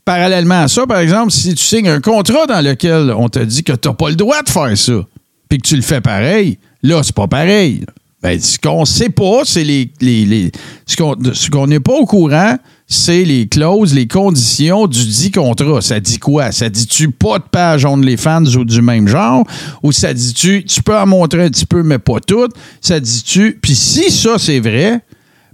Parallèlement 0.05 0.63
à 0.63 0.67
ça, 0.67 0.85
par 0.85 0.99
exemple, 0.99 1.31
si 1.31 1.53
tu 1.55 1.63
signes 1.63 1.89
un 1.89 2.01
contrat 2.01 2.45
dans 2.47 2.61
lequel 2.61 3.13
on 3.17 3.27
te 3.27 3.39
dit 3.39 3.63
que 3.63 3.73
tu 3.73 3.87
n'as 3.87 3.93
pas 3.93 4.09
le 4.09 4.15
droit 4.15 4.41
de 4.43 4.49
faire 4.49 4.77
ça, 4.77 5.05
puis 5.49 5.59
que 5.59 5.67
tu 5.67 5.75
le 5.75 5.81
fais 5.81 6.01
pareil, 6.01 6.59
là, 6.83 7.01
c'est 7.03 7.15
pas 7.15 7.27
pareil. 7.27 7.85
Ben, 8.23 8.39
ce 8.39 8.57
qu'on 8.57 8.83
sait 8.85 9.09
pas, 9.09 9.41
c'est 9.45 9.63
les, 9.63 9.91
les- 10.01 10.25
les- 10.25 10.51
ce 10.87 11.49
qu'on 11.49 11.67
n'est 11.67 11.79
pas 11.79 11.93
au 11.93 12.05
courant, 12.05 12.55
c'est 12.87 13.23
les 13.23 13.47
clauses, 13.47 13.93
les 13.93 14.07
conditions 14.07 14.87
du 14.87 15.05
dit 15.05 15.29
contrat. 15.29 15.81
Ça 15.81 15.99
dit 15.99 16.17
quoi? 16.17 16.51
Ça 16.51 16.67
dit-tu 16.69 17.11
pas 17.11 17.37
de 17.37 17.43
page 17.43 17.85
OnlyFans 17.85 18.45
ou 18.57 18.65
du 18.65 18.81
même 18.81 19.07
genre? 19.07 19.45
Ou 19.83 19.91
ça 19.91 20.13
dit-tu, 20.13 20.63
tu 20.63 20.81
peux 20.81 20.97
en 20.97 21.05
montrer 21.05 21.43
un 21.43 21.49
petit 21.49 21.65
peu, 21.67 21.83
mais 21.83 21.99
pas 21.99 22.19
tout? 22.19 22.47
Ça 22.81 22.99
dit-tu, 22.99 23.59
puis 23.61 23.75
si 23.75 24.09
ça 24.09 24.37
c'est 24.39 24.59
vrai, 24.61 25.01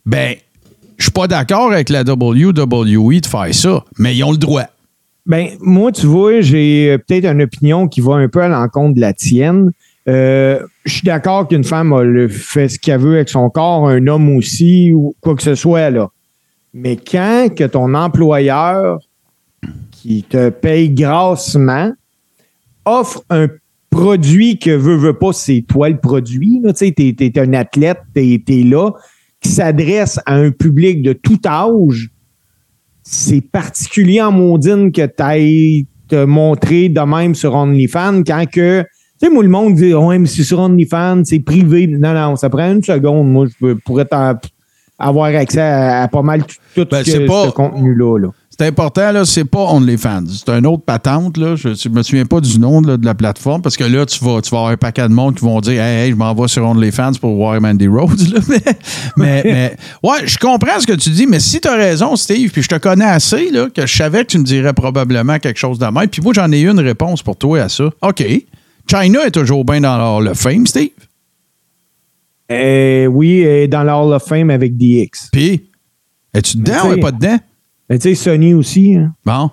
ben, 0.06 0.36
je 0.98 1.04
suis 1.04 1.12
pas 1.12 1.28
d'accord 1.28 1.72
avec 1.74 1.90
la 1.90 2.04
WWE 2.04 2.54
de 2.54 3.26
faire 3.26 3.54
ça, 3.54 3.84
mais 3.98 4.16
ils 4.16 4.24
ont 4.24 4.32
le 4.32 4.38
droit. 4.38 4.64
Ben, 5.26 5.50
moi, 5.60 5.92
tu 5.92 6.06
vois, 6.06 6.40
j'ai 6.42 6.92
euh, 6.92 6.98
peut-être 6.98 7.26
une 7.26 7.42
opinion 7.42 7.88
qui 7.88 8.00
va 8.02 8.16
un 8.16 8.28
peu 8.30 8.42
à 8.42 8.48
l'encontre 8.48 8.96
de 8.96 9.02
la 9.02 9.14
tienne. 9.14 9.72
Euh, 10.10 10.60
je 10.86 10.94
suis 10.94 11.04
d'accord 11.04 11.48
qu'une 11.48 11.64
femme 11.64 11.94
a 11.94 12.28
fait 12.28 12.68
ce 12.68 12.80
qu'elle 12.80 13.00
veut 13.00 13.16
avec 13.16 13.30
son 13.30 13.50
corps, 13.50 13.88
un 13.88 14.06
homme 14.08 14.36
aussi, 14.36 14.92
ou 14.94 15.16
quoi 15.22 15.36
que 15.36 15.44
ce 15.44 15.56
soit, 15.56 15.90
là. 15.90 16.10
Mais 16.74 16.98
quand 16.98 17.50
que 17.56 17.64
ton 17.64 17.94
employeur, 17.94 19.00
qui 19.92 20.24
te 20.24 20.50
paye 20.50 20.90
grassement, 20.90 21.94
offre 22.86 23.24
un 23.30 23.48
produit 23.90 24.60
que 24.60 24.72
veut, 24.72 24.98
veut 24.98 25.18
pas, 25.18 25.32
c'est 25.32 25.64
toi 25.68 25.90
le 25.90 25.98
produit. 25.98 26.62
Tu 26.64 26.70
sais, 26.76 26.92
t'es, 26.92 27.14
t'es 27.14 27.40
un 27.40 27.54
athlète, 27.54 28.00
t'es, 28.14 28.42
t'es 28.46 28.64
là, 28.64 28.92
qui 29.40 29.50
s'adresse 29.50 30.20
à 30.26 30.36
un 30.36 30.52
public 30.52 31.02
de 31.02 31.14
tout 31.14 31.40
âge, 31.46 32.10
c'est 33.04 33.42
particulier 33.42 34.22
en 34.22 34.32
maudine 34.32 34.92
que 34.92 35.06
tu 35.06 35.24
ailles 35.24 35.86
te 36.08 36.26
montrer 36.26 36.90
de 36.90 37.02
même 37.02 37.36
sur 37.36 37.54
OnlyFans 37.56 38.24
quand 38.24 38.46
que. 38.50 38.84
Sais, 39.24 39.30
moi, 39.30 39.44
le 39.44 39.50
monde 39.50 39.76
dit 39.76 39.94
Ouais, 39.94 40.20
mais 40.20 40.28
c'est 40.28 40.44
sur 40.44 40.60
OnlyFans, 40.60 41.22
c'est 41.24 41.40
privé. 41.40 41.88
Non, 41.88 42.14
non, 42.14 42.36
ça 42.36 42.50
prend 42.50 42.70
une 42.72 42.84
seconde. 42.84 43.32
Moi, 43.32 43.48
je 43.62 43.74
pourrais 43.86 44.06
avoir 45.00 45.26
accès 45.36 45.62
à, 45.62 46.04
à 46.04 46.08
pas 46.08 46.22
mal 46.22 46.44
tout, 46.76 46.86
Ben, 46.92 47.04
ce, 47.04 47.12
c'est 47.12 47.26
pas- 47.26 47.46
ce 47.46 47.52
contenu-là. 47.52 48.18
Là. 48.20 48.28
C'est 48.56 48.68
important, 48.68 49.12
là, 49.12 49.26
c'est 49.26 49.46
pas 49.46 49.64
OnlyFans. 49.72 50.26
C'est 50.28 50.50
un 50.50 50.64
autre 50.66 50.84
patente, 50.84 51.38
là. 51.38 51.56
Je, 51.56 51.74
je 51.74 51.90
me 51.90 52.04
souviens 52.04 52.26
pas 52.26 52.40
du 52.40 52.60
nom 52.60 52.82
là, 52.82 52.98
de 52.98 53.06
la 53.06 53.16
plateforme 53.16 53.64
parce 53.64 53.76
que 53.76 53.84
là, 53.84 54.06
tu 54.06 54.24
vas, 54.24 54.42
tu 54.42 54.52
vas 54.52 54.58
avoir 54.60 54.72
un 54.72 54.78
paquet 54.78 55.02
de 55.08 55.14
monde 55.14 55.36
qui 55.36 55.44
vont 55.44 55.60
dire 55.60 55.82
Hey, 55.82 56.06
hey, 56.06 56.12
je 56.12 56.16
m'en 56.16 56.36
vais 56.36 56.48
sur 56.48 56.64
OnlyFans 56.64 57.14
pour 57.20 57.36
voir 57.36 57.60
Mandy 57.60 57.88
Rhodes. 57.88 58.20
là. 58.32 58.40
Mais, 58.48 58.62
mais, 59.18 59.42
mais- 59.46 59.76
ouais, 60.04 60.28
je 60.28 60.38
comprends 60.38 60.80
ce 60.80 60.86
que 60.86 60.94
tu 60.94 61.10
dis, 61.10 61.26
mais 61.26 61.40
si 61.40 61.62
tu 61.62 61.68
as 61.68 61.76
raison, 61.76 62.16
Steve, 62.16 62.52
puis 62.52 62.62
je 62.62 62.68
te 62.68 62.76
connais 62.78 63.06
assez, 63.06 63.50
là, 63.50 63.68
que 63.74 63.88
je 63.88 63.96
savais 63.96 64.22
que 64.24 64.32
tu 64.32 64.38
me 64.38 64.44
dirais 64.44 64.74
probablement 64.74 65.40
quelque 65.40 65.58
chose 65.60 65.80
de 65.80 65.86
même. 65.86 66.08
Puis 66.08 66.22
moi, 66.22 66.34
j'en 66.36 66.52
ai 66.52 66.62
une 66.62 66.80
réponse 66.80 67.24
pour 67.24 67.36
toi 67.38 67.62
à 67.62 67.70
ça. 67.70 67.86
OK. 68.04 68.24
China 68.90 69.26
est 69.26 69.32
toujours 69.32 69.64
bien 69.66 69.82
dans 69.82 69.98
leur- 69.98 70.22
le 70.22 70.34
fame, 70.34 70.68
Steve. 70.68 70.90
Euh, 72.52 73.06
oui, 73.08 73.44
euh, 73.46 73.68
dans 73.68 73.84
la 73.84 73.98
Hall 73.98 74.14
of 74.14 74.24
Fame 74.24 74.50
avec 74.50 74.76
DX. 74.78 75.30
Puis, 75.32 75.70
es-tu 76.34 76.58
dedans 76.58 76.90
ou 76.90 76.94
est 76.94 77.00
pas 77.00 77.12
dedans? 77.12 77.38
Mais 77.90 77.98
tu 77.98 78.10
sais, 78.10 78.16
Sony 78.16 78.54
aussi. 78.54 78.96
hein. 78.96 79.14
Bon. 79.26 79.50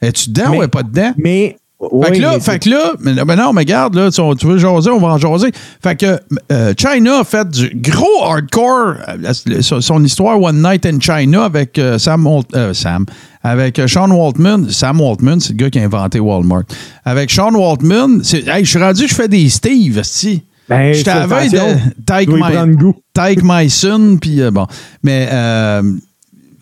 Es-tu 0.00 0.30
dedans 0.30 0.50
Mais- 0.50 0.58
ou 0.58 0.62
est 0.62 0.68
pas 0.68 0.82
dedans? 0.82 1.12
Mais. 1.16 1.56
Fait 2.02 2.12
que 2.12 2.22
là, 2.22 2.32
mais 2.34 2.40
fait 2.40 2.58
que 2.58 2.70
là, 2.70 2.92
mais, 3.00 3.12
mais 3.26 3.36
non, 3.36 3.52
mais 3.52 3.60
regarde, 3.62 3.94
là, 3.94 4.10
tu, 4.10 4.20
tu 4.38 4.46
veux 4.46 4.58
jaser, 4.58 4.90
on 4.90 4.98
va 4.98 5.08
en 5.08 5.18
jaser. 5.18 5.50
Fait 5.82 5.96
que 5.96 6.18
euh, 6.52 6.72
China 6.78 7.20
a 7.20 7.24
fait 7.24 7.48
du 7.48 7.70
gros 7.74 8.24
hardcore, 8.24 8.94
euh, 9.08 9.32
son, 9.62 9.80
son 9.80 10.04
histoire 10.04 10.40
One 10.40 10.62
Night 10.62 10.86
in 10.86 10.98
China 11.00 11.44
avec 11.44 11.78
euh, 11.78 11.98
Sam, 11.98 12.26
euh, 12.54 12.72
Sam, 12.74 13.06
avec 13.42 13.80
Sean 13.86 14.10
Waltman. 14.10 14.68
Sam 14.70 15.00
Waltman, 15.00 15.40
c'est 15.40 15.50
le 15.50 15.56
gars 15.56 15.70
qui 15.70 15.78
a 15.78 15.82
inventé 15.84 16.20
Walmart. 16.20 16.64
Avec 17.04 17.30
Sean 17.30 17.52
Waltman, 17.54 18.20
c'est- 18.22 18.46
hey, 18.48 18.64
je 18.64 18.70
suis 18.70 18.78
rendu, 18.78 19.06
je 19.08 19.14
fais 19.14 19.28
des 19.28 19.48
Steve, 19.48 20.00
si. 20.02 20.42
Ben, 20.68 20.92
veille 21.26 21.54
attention, 21.54 21.80
de 21.98 22.38
y 22.38 22.66
My- 22.70 22.76
goût. 22.76 22.94
Tyke 23.14 23.42
Myson, 23.44 24.16
puis 24.20 24.40
bon. 24.50 24.66
Mais, 25.02 25.28
euh, 25.30 25.82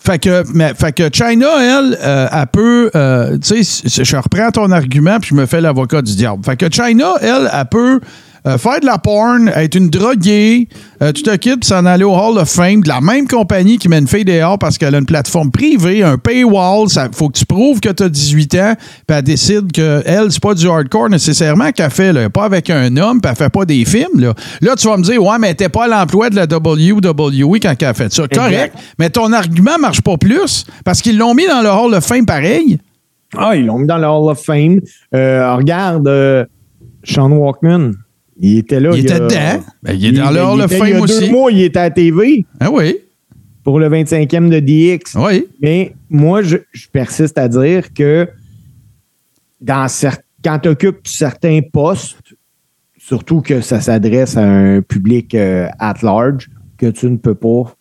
fait 0.04 0.18
que, 0.18 0.42
mais, 0.52 0.74
fait 0.74 0.92
que 0.92 1.08
China, 1.12 1.46
elle, 1.60 1.96
euh, 2.02 2.28
elle 2.32 2.46
peut, 2.48 2.90
euh, 2.96 3.38
tu 3.38 3.62
sais, 3.62 4.04
je 4.04 4.16
reprends 4.16 4.50
ton 4.50 4.70
argument, 4.72 5.20
puis 5.20 5.30
je 5.30 5.34
me 5.36 5.46
fais 5.46 5.60
l'avocat 5.60 6.02
du 6.02 6.16
diable. 6.16 6.44
Fait 6.44 6.56
que 6.56 6.66
China, 6.70 7.14
elle, 7.20 7.48
elle 7.52 7.66
peut 7.70 8.00
euh, 8.46 8.58
faire 8.58 8.80
de 8.80 8.86
la 8.86 8.98
porn, 8.98 9.48
être 9.54 9.76
une 9.76 9.88
droguée, 9.88 10.68
euh, 11.00 11.12
tu 11.12 11.22
te 11.22 11.34
quittes, 11.36 11.64
s'en 11.64 11.86
aller 11.86 12.04
au 12.04 12.14
Hall 12.14 12.38
of 12.38 12.48
Fame, 12.48 12.80
de 12.80 12.88
la 12.88 13.00
même 13.00 13.28
compagnie 13.28 13.78
qui 13.78 13.88
met 13.88 13.98
une 13.98 14.08
fille 14.08 14.24
dehors 14.24 14.58
parce 14.58 14.78
qu'elle 14.78 14.94
a 14.94 14.98
une 14.98 15.06
plateforme 15.06 15.50
privée, 15.50 16.02
un 16.02 16.18
paywall, 16.18 16.88
ça 16.88 17.08
faut 17.12 17.28
que 17.28 17.38
tu 17.38 17.46
prouves 17.46 17.80
que 17.80 17.90
tu 17.90 18.02
as 18.02 18.08
18 18.08 18.54
ans, 18.56 18.74
puis 19.06 19.16
elle 19.16 19.22
décide 19.22 19.70
que 19.72 20.02
elle, 20.04 20.32
c'est 20.32 20.42
pas 20.42 20.54
du 20.54 20.68
hardcore 20.68 21.08
nécessairement 21.08 21.70
qu'elle 21.70 21.90
fait, 21.90 22.12
là, 22.12 22.28
pas 22.30 22.44
avec 22.44 22.68
un 22.70 22.96
homme, 22.96 23.20
puis 23.20 23.30
elle 23.30 23.36
fait 23.36 23.52
pas 23.52 23.64
des 23.64 23.84
films. 23.84 24.18
Là, 24.18 24.34
là 24.60 24.74
tu 24.76 24.88
vas 24.88 24.96
me 24.96 25.02
dire, 25.02 25.22
ouais, 25.22 25.38
mais 25.38 25.54
t'es 25.54 25.68
pas 25.68 25.84
à 25.84 25.88
l'emploi 25.88 26.30
de 26.30 26.36
la 26.36 26.44
WWE 26.44 27.58
quand 27.60 27.74
elle 27.78 27.88
a 27.88 27.94
fait 27.94 28.12
ça. 28.12 28.26
Correct, 28.26 28.74
mais 28.98 29.10
ton 29.10 29.32
argument 29.32 29.78
marche 29.78 30.00
pas 30.00 30.16
plus 30.16 30.66
parce 30.84 31.00
qu'ils 31.00 31.16
l'ont 31.16 31.34
mis 31.34 31.46
dans 31.46 31.62
le 31.62 31.68
Hall 31.68 31.94
of 31.94 32.04
Fame 32.04 32.26
pareil. 32.26 32.78
Ah, 33.36 33.56
ils 33.56 33.66
l'ont 33.66 33.78
mis 33.78 33.86
dans 33.86 33.98
le 33.98 34.06
Hall 34.06 34.30
of 34.30 34.42
Fame. 34.42 34.80
Euh, 35.14 35.54
regarde, 35.54 36.06
euh, 36.06 36.44
Sean 37.04 37.30
Walkman. 37.30 37.92
Il 38.38 38.58
était 38.58 38.80
là. 38.80 38.90
Il 38.94 39.00
était 39.00 39.12
a- 39.14 39.20
dedans. 39.20 39.64
Ben, 39.82 39.92
il 39.94 40.06
est 40.06 40.12
dans 40.12 40.30
le 40.30 40.36
il 40.88 40.90
y 40.90 40.92
a 40.94 41.00
aussi. 41.00 41.20
deux 41.20 41.30
mois, 41.30 41.52
il 41.52 41.62
était 41.62 41.78
à 41.78 41.90
TV 41.90 42.44
Ah 42.60 42.70
oui, 42.70 42.96
pour 43.62 43.78
le 43.78 43.88
25e 43.88 44.48
de 44.48 44.58
DX. 44.60 45.14
oui. 45.16 45.46
Mais 45.60 45.94
moi, 46.10 46.42
je, 46.42 46.56
je 46.72 46.88
persiste 46.88 47.38
à 47.38 47.48
dire 47.48 47.92
que 47.92 48.28
dans 49.60 49.86
quand 50.44 50.58
tu 50.58 50.68
occupes 50.68 51.06
certains 51.06 51.60
postes, 51.72 52.34
surtout 52.98 53.40
que 53.40 53.60
ça 53.60 53.80
s'adresse 53.80 54.36
à 54.36 54.42
un 54.44 54.80
public 54.82 55.34
euh, 55.34 55.68
at 55.78 55.94
large, 56.02 56.50
que 56.78 56.86
tu 56.86 57.06
ne 57.06 57.16
peux 57.16 57.34
pas 57.36 57.72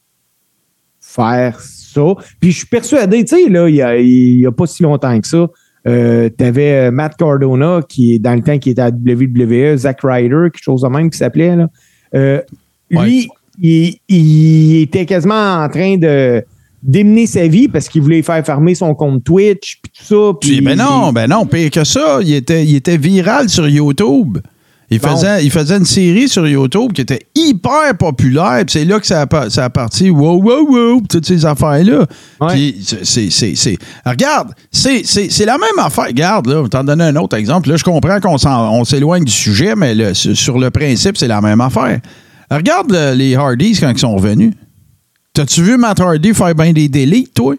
faire 0.99 1.59
ça. 1.59 2.13
Puis 2.39 2.51
je 2.51 2.57
suis 2.57 2.67
persuadé, 2.67 3.23
tu 3.25 3.35
sais, 3.35 3.49
là, 3.49 3.67
il 3.67 3.73
n'y 4.05 4.39
il 4.41 4.45
a 4.47 4.51
pas 4.51 4.67
si 4.67 4.83
longtemps 4.83 5.19
que 5.19 5.27
ça, 5.27 5.47
tu 5.85 6.43
avais 6.43 6.91
Matt 6.91 7.15
Cardona, 7.17 7.81
qui 7.87 8.13
est 8.15 8.19
dans 8.19 8.35
le 8.35 8.41
temps 8.41 8.57
qui 8.59 8.69
était 8.71 8.81
à 8.81 8.89
WWE, 8.89 9.77
Zack 9.77 9.99
Ryder, 10.03 10.49
quelque 10.51 10.61
chose 10.63 10.81
de 10.81 10.87
même 10.87 11.09
qui 11.09 11.17
s'appelait. 11.17 11.55
là. 11.55 11.67
Euh, 12.13 12.41
Lui, 12.89 13.29
il, 13.61 13.95
il 14.09 14.81
était 14.81 15.05
quasiment 15.05 15.63
en 15.63 15.69
train 15.69 15.97
de 15.97 16.43
d'émener 16.83 17.27
sa 17.27 17.45
vie 17.47 17.67
parce 17.67 17.87
qu'il 17.87 18.01
voulait 18.01 18.23
faire 18.23 18.43
fermer 18.43 18.73
son 18.73 18.95
compte 18.95 19.23
Twitch 19.23 19.79
puis 19.83 19.91
tout 19.95 20.03
ça. 20.03 20.31
Puis, 20.41 20.57
puis- 20.57 20.61
ben 20.65 20.75
non, 20.75 21.13
ben 21.13 21.27
non, 21.29 21.45
pire 21.45 21.69
que 21.69 21.83
ça. 21.83 22.19
Il 22.23 22.33
était, 22.33 22.65
il 22.65 22.75
était 22.75 22.97
viral 22.97 23.49
sur 23.49 23.69
YouTube. 23.69 24.39
Il 24.91 24.99
faisait, 25.15 25.45
il 25.45 25.51
faisait 25.51 25.77
une 25.77 25.85
série 25.85 26.27
sur 26.27 26.45
YouTube 26.47 26.91
qui 26.91 27.01
était 27.01 27.25
hyper 27.33 27.95
populaire. 27.97 28.63
C'est 28.67 28.83
là 28.83 28.99
que 28.99 29.07
ça 29.07 29.21
a, 29.31 29.49
ça 29.49 29.65
a 29.65 29.69
parti 29.69 30.09
wow, 30.09 30.41
wow, 30.41 30.67
wow, 30.69 31.01
toutes 31.09 31.25
ces 31.25 31.45
affaires-là. 31.45 32.05
Ouais. 32.41 32.47
Puis 32.49 32.75
c'est- 33.03 33.77
Regarde, 34.05 34.53
c'est 34.71 35.45
la 35.45 35.57
même 35.57 35.79
affaire. 35.79 36.05
Regarde, 36.07 36.47
là, 36.47 36.55
je 36.57 36.63
vais 36.63 36.69
t'en 36.69 36.83
donner 36.83 37.05
un 37.05 37.15
autre 37.15 37.37
exemple. 37.37 37.69
Là, 37.69 37.77
je 37.77 37.83
comprends 37.85 38.19
qu'on 38.19 38.83
s'éloigne 38.83 39.23
du 39.23 39.31
sujet, 39.31 39.75
mais 39.75 39.95
le- 39.95 40.13
sur 40.13 40.35
sur 40.37 40.59
le 40.59 40.69
principe, 40.71 41.17
c'est 41.17 41.27
la 41.29 41.39
même 41.41 41.61
affaire. 41.61 41.99
Regarde 42.51 42.91
le- 42.91 43.13
les 43.15 43.35
Hardys 43.35 43.77
quand 43.79 43.89
ils 43.91 43.97
sont 43.99 44.13
revenus. 44.15 44.51
T'as-tu 45.33 45.61
vu 45.63 45.77
Matt 45.77 46.01
Hardy 46.01 46.33
faire 46.33 46.53
bien 46.53 46.73
des 46.73 46.89
délits, 46.89 47.29
toi? 47.33 47.55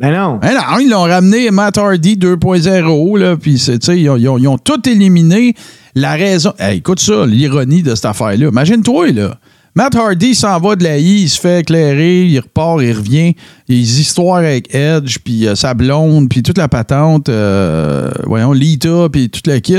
Ben 0.00 0.12
non. 0.12 0.40
Hein, 0.42 0.54
non, 0.54 0.78
ils 0.80 0.88
l'ont 0.90 1.02
ramené 1.02 1.50
Matt 1.50 1.78
Hardy 1.78 2.16
2.0, 2.16 3.18
là, 3.18 3.36
puis 3.36 3.54
ils, 3.54 4.10
ont- 4.10 4.16
ils 4.16 4.22
ils 4.42 4.48
ont 4.48 4.58
tout 4.58 4.88
éliminé. 4.88 5.54
La 5.94 6.12
raison. 6.12 6.52
Écoute 6.70 6.98
ça, 7.00 7.26
l'ironie 7.26 7.82
de 7.82 7.94
cette 7.94 8.06
affaire-là. 8.06 8.48
Imagine-toi, 8.48 9.12
là. 9.12 9.38
Matt 9.74 9.94
Hardy 9.94 10.34
s'en 10.34 10.58
va 10.58 10.76
de 10.76 10.84
la 10.84 10.98
I, 10.98 11.22
il 11.22 11.28
se 11.30 11.40
fait 11.40 11.60
éclairer, 11.60 12.26
il 12.26 12.38
repart, 12.40 12.82
il 12.82 12.92
revient. 12.92 13.34
Les 13.68 14.00
histoires 14.00 14.36
avec 14.38 14.74
Edge, 14.74 15.18
puis 15.24 15.46
euh, 15.46 15.54
sa 15.54 15.72
blonde, 15.74 16.28
puis 16.28 16.42
toute 16.42 16.58
la 16.58 16.68
patente, 16.68 17.28
euh, 17.30 18.10
voyons, 18.24 18.52
Lita, 18.52 19.08
puis 19.10 19.30
toute 19.30 19.46
la 19.46 19.60
kit. 19.60 19.76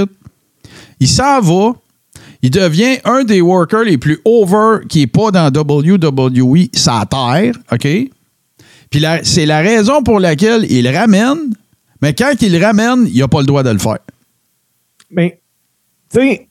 Il 1.00 1.08
s'en 1.08 1.42
va. 1.42 1.74
Il 2.42 2.50
devient 2.50 2.98
un 3.06 3.24
des 3.24 3.42
workers 3.42 3.84
les 3.84 3.98
plus 3.98 4.20
over 4.26 4.80
qui 4.90 5.00
n'est 5.00 5.08
pas 5.08 5.32
dans 5.32 5.50
WWE, 5.52 6.68
sa 6.74 7.06
terre, 7.10 7.54
OK? 7.72 7.88
Puis 8.94 9.04
c'est 9.24 9.48
la 9.48 9.62
raison 9.62 10.04
pour 10.04 10.20
laquelle 10.20 10.72
il 10.72 10.88
ramène, 10.88 11.52
mais 12.00 12.14
quand 12.14 12.34
il 12.42 12.64
ramène, 12.64 13.08
il 13.12 13.20
n'a 13.22 13.28
pas 13.28 13.40
le 13.40 13.48
droit 13.48 13.64
de 13.64 13.72
le 13.72 13.80
faire. 13.80 13.98
Ben, 15.10 15.32
tu 16.12 16.20
sais, 16.20 16.48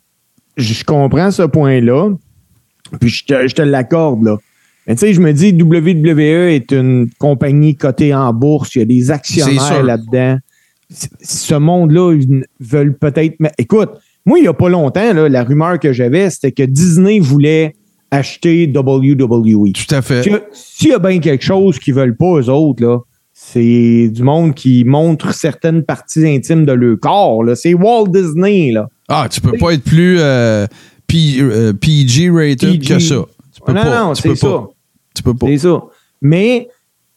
je 0.56 0.82
comprends 0.82 1.30
ce 1.30 1.44
point-là, 1.44 2.10
puis 3.00 3.10
je 3.10 3.24
te, 3.24 3.46
je 3.46 3.54
te 3.54 3.62
l'accorde, 3.62 4.24
là. 4.24 4.38
Mais 4.88 4.96
tu 4.96 5.02
sais, 5.02 5.14
je 5.14 5.20
me 5.20 5.32
dis, 5.32 5.52
WWE 5.52 6.50
est 6.50 6.72
une 6.72 7.08
compagnie 7.16 7.76
cotée 7.76 8.12
en 8.12 8.32
bourse, 8.32 8.74
il 8.74 8.80
y 8.80 8.82
a 8.82 8.86
des 8.86 9.12
actionnaires 9.12 9.84
là-dedans. 9.84 10.38
Ce 10.90 11.54
monde-là, 11.54 12.12
ils 12.12 12.44
veulent 12.58 12.98
peut-être. 12.98 13.36
mais 13.38 13.52
Écoute, 13.56 13.90
moi, 14.26 14.40
il 14.40 14.42
n'y 14.42 14.48
a 14.48 14.52
pas 14.52 14.68
longtemps, 14.68 15.12
là, 15.12 15.28
la 15.28 15.44
rumeur 15.44 15.78
que 15.78 15.92
j'avais, 15.92 16.28
c'était 16.30 16.50
que 16.50 16.64
Disney 16.64 17.20
voulait 17.20 17.76
acheter 18.12 18.66
WWE. 18.72 19.72
Tout 19.72 19.92
à 19.94 20.02
fait. 20.02 20.22
S'il 20.52 20.88
y 20.90 20.92
a- 20.92 20.98
bien 21.00 21.18
quelque 21.18 21.42
chose 21.44 21.78
qu'ils 21.80 21.94
veulent 21.94 22.16
pas, 22.16 22.38
eux 22.38 22.48
autres, 22.48 22.84
là, 22.84 22.98
c'est 23.32 24.08
du 24.10 24.22
monde 24.22 24.54
qui 24.54 24.84
montre 24.84 25.34
certaines 25.34 25.82
parties 25.82 26.24
intimes 26.26 26.64
de 26.64 26.72
leur 26.72 27.00
corps. 27.00 27.42
là. 27.42 27.56
C'est 27.56 27.74
Walt 27.74 28.08
Disney, 28.08 28.70
là. 28.70 28.88
Ah, 29.08 29.26
tu 29.30 29.40
peux 29.40 29.56
pas 29.58 29.72
être 29.74 29.82
plus 29.82 30.18
euh, 30.20 30.66
P- 31.08 31.38
euh, 31.40 31.72
PG 31.72 32.30
rated 32.30 32.78
PG. 32.80 32.94
que 32.94 32.98
ça. 33.00 33.24
Tu 33.54 33.60
peux 33.66 33.72
non, 33.72 33.82
pas. 33.82 34.04
non, 34.04 34.12
tu 34.12 34.22
c'est 34.22 34.28
peux 34.28 34.34
ça. 34.36 34.46
pas. 34.48 34.68
Tu 35.16 35.22
peux 35.22 35.34
pas. 35.34 35.46
C'est 35.48 35.58
ça. 35.58 35.82
Mais 36.20 36.68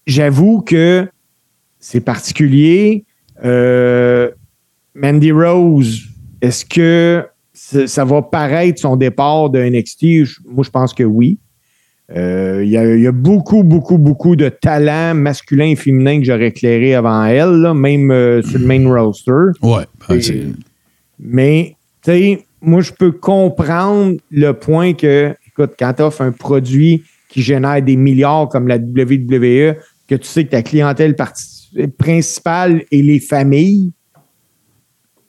j'avoue 0.07 0.61
que 0.61 1.07
c'est 1.79 2.01
particulier. 2.01 3.05
Euh, 3.43 4.31
Mandy 4.95 5.31
Rose, 5.31 6.03
est-ce 6.41 6.65
que 6.65 7.23
ça 7.87 8.05
va 8.05 8.21
paraître 8.21 8.79
son 8.79 8.95
départ 8.95 9.49
de 9.49 9.59
NXT? 9.59 10.39
Moi, 10.45 10.63
je 10.63 10.69
pense 10.69 10.93
que 10.93 11.03
oui. 11.03 11.39
Euh, 12.15 12.61
Il 12.63 12.69
y, 12.69 12.77
a, 12.77 12.95
il 12.95 13.01
y 13.01 13.07
a 13.07 13.11
beaucoup, 13.11 13.63
beaucoup, 13.63 13.97
beaucoup 13.97 14.35
de 14.35 14.49
talents 14.49 15.15
masculins 15.15 15.69
et 15.69 15.75
féminins 15.75 16.19
que 16.19 16.25
j'aurais 16.25 16.47
éclairé 16.49 16.93
avant 16.93 17.25
elle, 17.25 17.61
là, 17.61 17.73
même 17.73 18.11
euh, 18.11 18.43
sur 18.43 18.59
le 18.59 18.65
main 18.67 18.87
roster. 18.93 19.31
Ouais. 19.63 19.85
ben, 20.07 20.19
Et- 20.19 20.51
Mais, 21.19 21.75
tu 22.03 22.11
sais, 22.11 22.45
moi, 22.61 22.81
je 22.81 22.91
peux 22.91 23.11
comprendre 23.11 24.17
le 24.29 24.51
point 24.51 24.93
que, 24.93 25.33
écoute, 25.47 25.71
quand 25.79 25.93
tu 25.93 26.03
offres 26.03 26.21
un 26.21 26.31
produit 26.31 27.03
qui 27.29 27.41
génère 27.41 27.81
des 27.81 27.95
milliards 27.95 28.49
comme 28.49 28.67
la 28.67 28.77
WWE, 28.77 29.75
que 30.07 30.13
tu 30.15 30.27
sais 30.27 30.45
que 30.45 30.51
ta 30.51 30.61
clientèle 30.61 31.15
principale 31.97 32.83
est 32.91 33.01
les 33.01 33.19
familles, 33.19 33.91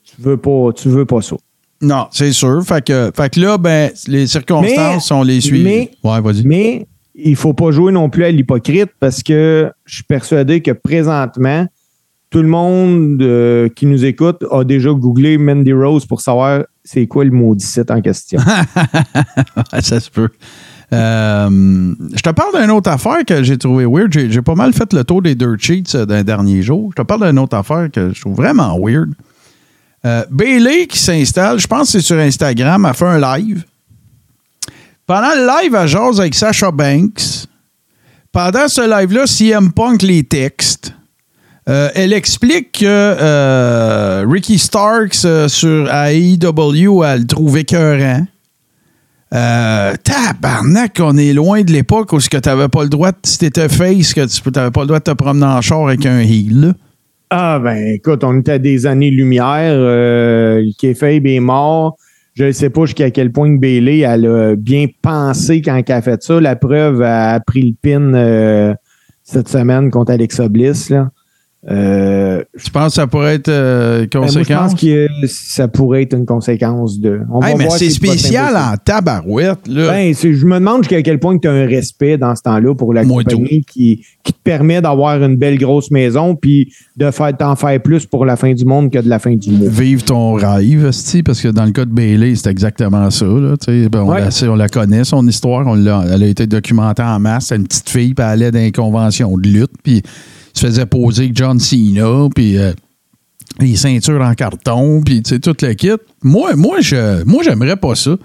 tu 0.04 0.14
veux 0.20 0.36
pas, 0.36 0.72
tu 0.74 0.88
veux 0.88 1.06
pas 1.06 1.22
ça. 1.22 1.36
Non, 1.82 2.06
c'est 2.10 2.32
sûr. 2.32 2.62
Fait 2.64 2.84
que, 2.84 3.10
fait 3.14 3.34
que 3.34 3.40
là, 3.40 3.58
ben, 3.58 3.90
les 4.08 4.26
circonstances, 4.26 5.10
on 5.10 5.22
les 5.22 5.40
suit. 5.40 5.62
mais- 5.62 5.90
ouais. 6.04 6.32
Mais 6.44 6.86
il 7.14 7.36
faut 7.36 7.52
pas 7.54 7.70
jouer 7.70 7.92
non 7.92 8.08
plus 8.10 8.24
à 8.24 8.30
l'hypocrite 8.30 8.90
parce 9.00 9.22
que 9.22 9.70
je 9.84 9.94
suis 9.96 10.04
persuadé 10.04 10.60
que 10.62 10.70
présentement, 10.70 11.66
tout 12.30 12.42
le 12.42 12.48
monde 12.48 13.20
euh, 13.22 13.68
qui 13.68 13.86
nous 13.86 14.04
écoute 14.04 14.44
a 14.50 14.64
déjà 14.64 14.90
googlé 14.92 15.38
Mandy 15.38 15.72
Rose 15.72 16.06
pour 16.06 16.20
savoir 16.20 16.64
c'est 16.84 17.06
quoi 17.06 17.24
le 17.24 17.30
maudit 17.30 17.64
site 17.64 17.90
en 17.90 18.00
question. 18.00 18.40
Ça 19.80 20.00
se 20.00 20.10
peut. 20.10 20.28
Euh, 20.92 21.94
je 22.14 22.22
te 22.22 22.30
parle 22.30 22.60
d'une 22.60 22.70
autre 22.70 22.90
affaire 22.90 23.24
que 23.26 23.42
j'ai 23.42 23.58
trouvé 23.58 23.84
weird. 23.86 24.12
J'ai, 24.12 24.30
j'ai 24.30 24.42
pas 24.42 24.54
mal 24.54 24.72
fait 24.72 24.92
le 24.92 25.02
tour 25.04 25.20
des 25.20 25.34
dirt 25.34 25.56
sheets 25.58 25.94
euh, 25.96 26.06
d'un 26.06 26.22
dernier 26.22 26.62
jour. 26.62 26.90
Je 26.96 27.02
te 27.02 27.06
parle 27.06 27.26
d'une 27.28 27.38
autre 27.38 27.56
affaire 27.56 27.88
que 27.92 28.12
je 28.14 28.20
trouve 28.20 28.36
vraiment 28.36 28.78
weird. 28.78 29.10
Euh, 30.06 30.24
Bailey 30.30 30.86
qui 30.86 30.98
s'installe, 30.98 31.58
je 31.58 31.66
pense 31.66 31.86
que 31.92 31.98
c'est 31.98 32.00
sur 32.06 32.16
Instagram, 32.18 32.84
a 32.84 32.94
fait 32.94 33.04
un 33.06 33.18
live. 33.18 33.64
Pendant 35.06 35.34
le 35.34 35.46
live, 35.62 35.74
elle 35.74 35.88
jase 35.88 36.20
avec 36.20 36.34
Sasha 36.34 36.70
Banks. 36.70 37.46
Pendant 38.32 38.68
ce 38.68 38.82
live-là, 38.88 39.26
CM 39.26 39.72
Punk 39.72 40.02
les 40.02 40.22
texte. 40.22 40.92
Euh, 41.68 41.90
elle 41.96 42.12
explique 42.12 42.72
que 42.78 42.84
euh, 42.84 44.24
Ricky 44.28 44.58
Starks 44.58 45.26
sur 45.48 45.92
AEW, 45.92 47.02
elle 47.04 47.20
le 47.22 47.26
trouve 47.26 47.58
écœurant. 47.58 48.24
Euh, 49.34 49.94
tabarnak, 50.04 50.98
on 51.00 51.16
est 51.16 51.32
loin 51.32 51.62
de 51.62 51.72
l'époque 51.72 52.12
où 52.12 52.20
tu 52.20 52.28
n'avais 52.44 52.68
pas 52.68 52.84
le 52.84 52.88
droit, 52.88 53.10
de- 53.10 53.16
si 53.24 53.38
t'étais 53.38 53.68
face, 53.68 54.14
que 54.14 54.24
tu 54.26 54.50
n'avais 54.54 54.70
pas 54.70 54.82
le 54.82 54.86
droit 54.86 54.98
de 55.00 55.04
te 55.04 55.10
promener 55.10 55.46
en 55.46 55.60
char 55.60 55.80
avec 55.88 56.06
un 56.06 56.20
heel. 56.20 56.74
Ah 57.30 57.58
ben 57.58 57.76
écoute, 57.88 58.22
on 58.22 58.38
était 58.38 58.52
à 58.52 58.58
des 58.58 58.86
années-lumière. 58.86 59.74
Euh, 59.74 60.62
kayfabe 60.78 61.26
est 61.26 61.40
mort. 61.40 61.96
Je 62.34 62.44
ne 62.44 62.52
sais 62.52 62.70
pas 62.70 62.84
jusqu'à 62.84 63.10
quel 63.10 63.32
point 63.32 63.52
que 63.54 63.58
Bailey 63.58 64.00
elle 64.00 64.26
a 64.26 64.54
bien 64.54 64.86
pensé 65.02 65.62
quand 65.62 65.76
elle 65.76 65.96
a 65.96 66.02
fait 66.02 66.22
ça. 66.22 66.40
La 66.40 66.54
preuve, 66.54 67.02
a 67.02 67.40
pris 67.40 67.62
le 67.62 67.74
pin 67.80 68.14
euh, 68.14 68.74
cette 69.24 69.48
semaine 69.48 69.90
contre 69.90 70.12
Alexa 70.12 70.48
Bliss. 70.48 70.90
Là. 70.90 71.10
Euh, 71.68 72.42
Tu 72.62 72.70
penses 72.70 72.88
que 72.92 72.94
ça 72.94 73.06
pourrait 73.08 73.34
être 73.34 73.48
euh, 73.48 74.06
ben, 74.12 74.18
moi, 74.20 74.28
je 74.28 74.34
conséquence? 74.38 74.70
pense 74.72 74.80
que 74.80 75.06
ça 75.26 75.66
pourrait 75.68 76.02
être 76.02 76.14
une 76.16 76.24
conséquence 76.26 77.00
de. 77.00 77.20
On 77.32 77.40
va 77.40 77.50
Hey, 77.50 77.56
mais 77.56 77.70
c'est 77.70 77.90
spécial 77.90 78.56
en 78.56 78.76
tabarouette. 78.76 79.66
Là. 79.68 79.88
Ben, 79.88 80.14
je 80.14 80.28
me 80.46 80.54
demande 80.58 80.82
jusqu'à 80.84 81.02
quel 81.02 81.18
point 81.18 81.36
tu 81.38 81.48
as 81.48 81.52
un 81.52 81.66
respect 81.66 82.18
dans 82.18 82.34
ce 82.36 82.42
temps-là 82.42 82.74
pour 82.74 82.94
la 82.94 83.02
Moi 83.02 83.24
compagnie 83.24 83.64
qui, 83.64 84.04
qui 84.22 84.32
te 84.32 84.38
permet 84.44 84.80
d'avoir 84.80 85.20
une 85.22 85.36
belle 85.36 85.58
grosse 85.58 85.90
maison 85.90 86.36
puis 86.36 86.72
de 86.96 87.10
faire 87.10 87.36
t'en 87.36 87.56
faire 87.56 87.80
plus 87.82 88.06
pour 88.06 88.24
la 88.24 88.36
fin 88.36 88.52
du 88.52 88.64
monde 88.64 88.92
que 88.92 88.98
de 89.00 89.08
la 89.08 89.18
fin 89.18 89.34
du 89.34 89.50
mois. 89.50 89.68
Vive 89.68 90.04
ton 90.04 90.34
rêve, 90.34 90.86
esti, 90.86 91.22
parce 91.24 91.40
que 91.40 91.48
dans 91.48 91.64
le 91.64 91.72
cas 91.72 91.84
de 91.84 91.90
Bailey, 91.90 92.36
c'est 92.36 92.48
exactement 92.50 93.10
ça. 93.10 93.26
Là, 93.26 93.54
ben, 93.66 94.02
on, 94.02 94.10
Ouais. 94.10 94.20
la, 94.20 94.30
sait, 94.30 94.46
on 94.46 94.54
la 94.54 94.68
connaît, 94.68 95.02
son 95.02 95.26
histoire. 95.26 95.66
On 95.66 95.74
l'a- 95.74 96.04
elle 96.12 96.22
a 96.22 96.26
été 96.26 96.46
documentée 96.46 97.02
en 97.02 97.18
masse. 97.18 97.46
C'est 97.46 97.56
une 97.56 97.66
petite 97.66 97.90
fille, 97.90 98.14
puis 98.14 98.24
elle 98.24 98.32
allait 98.44 98.50
dans 98.52 98.58
les 98.60 98.72
conventions 98.72 99.36
de 99.36 99.48
lutte, 99.48 99.72
puis 99.82 100.02
se 100.56 100.66
faisait 100.66 100.86
poser 100.86 101.30
John 101.34 101.60
Cena, 101.60 102.28
puis 102.34 102.58
euh, 102.58 102.72
les 103.60 103.76
ceintures 103.76 104.20
en 104.20 104.34
carton, 104.34 105.02
puis 105.04 105.22
tout 105.22 105.56
le 105.62 105.72
kit. 105.74 105.90
Moi, 106.22 106.56
moi, 106.56 106.80
je, 106.80 107.24
moi 107.24 107.42
j'aimerais 107.44 107.76
pas 107.76 107.94
ça. 107.94 108.16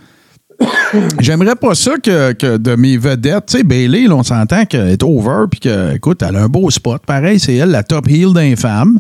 J'aimerais 1.19 1.55
pas 1.55 1.73
ça 1.73 1.97
que, 1.97 2.33
que 2.33 2.57
de 2.57 2.75
mes 2.75 2.95
vedettes, 2.95 3.47
tu 3.47 3.57
sais, 3.57 3.63
Bailey, 3.63 4.07
on 4.09 4.21
s'entend 4.21 4.65
qu'elle 4.65 4.89
est 4.89 5.01
over, 5.01 5.45
puis 5.49 5.59
que, 5.59 5.95
écoute, 5.95 6.21
elle 6.21 6.35
a 6.35 6.43
un 6.43 6.47
beau 6.47 6.69
spot. 6.69 7.01
Pareil, 7.03 7.39
c'est 7.39 7.55
elle, 7.55 7.71
la 7.71 7.81
top 7.81 8.07
heel 8.07 8.31
d'un 8.33 8.55
femme. 8.55 8.99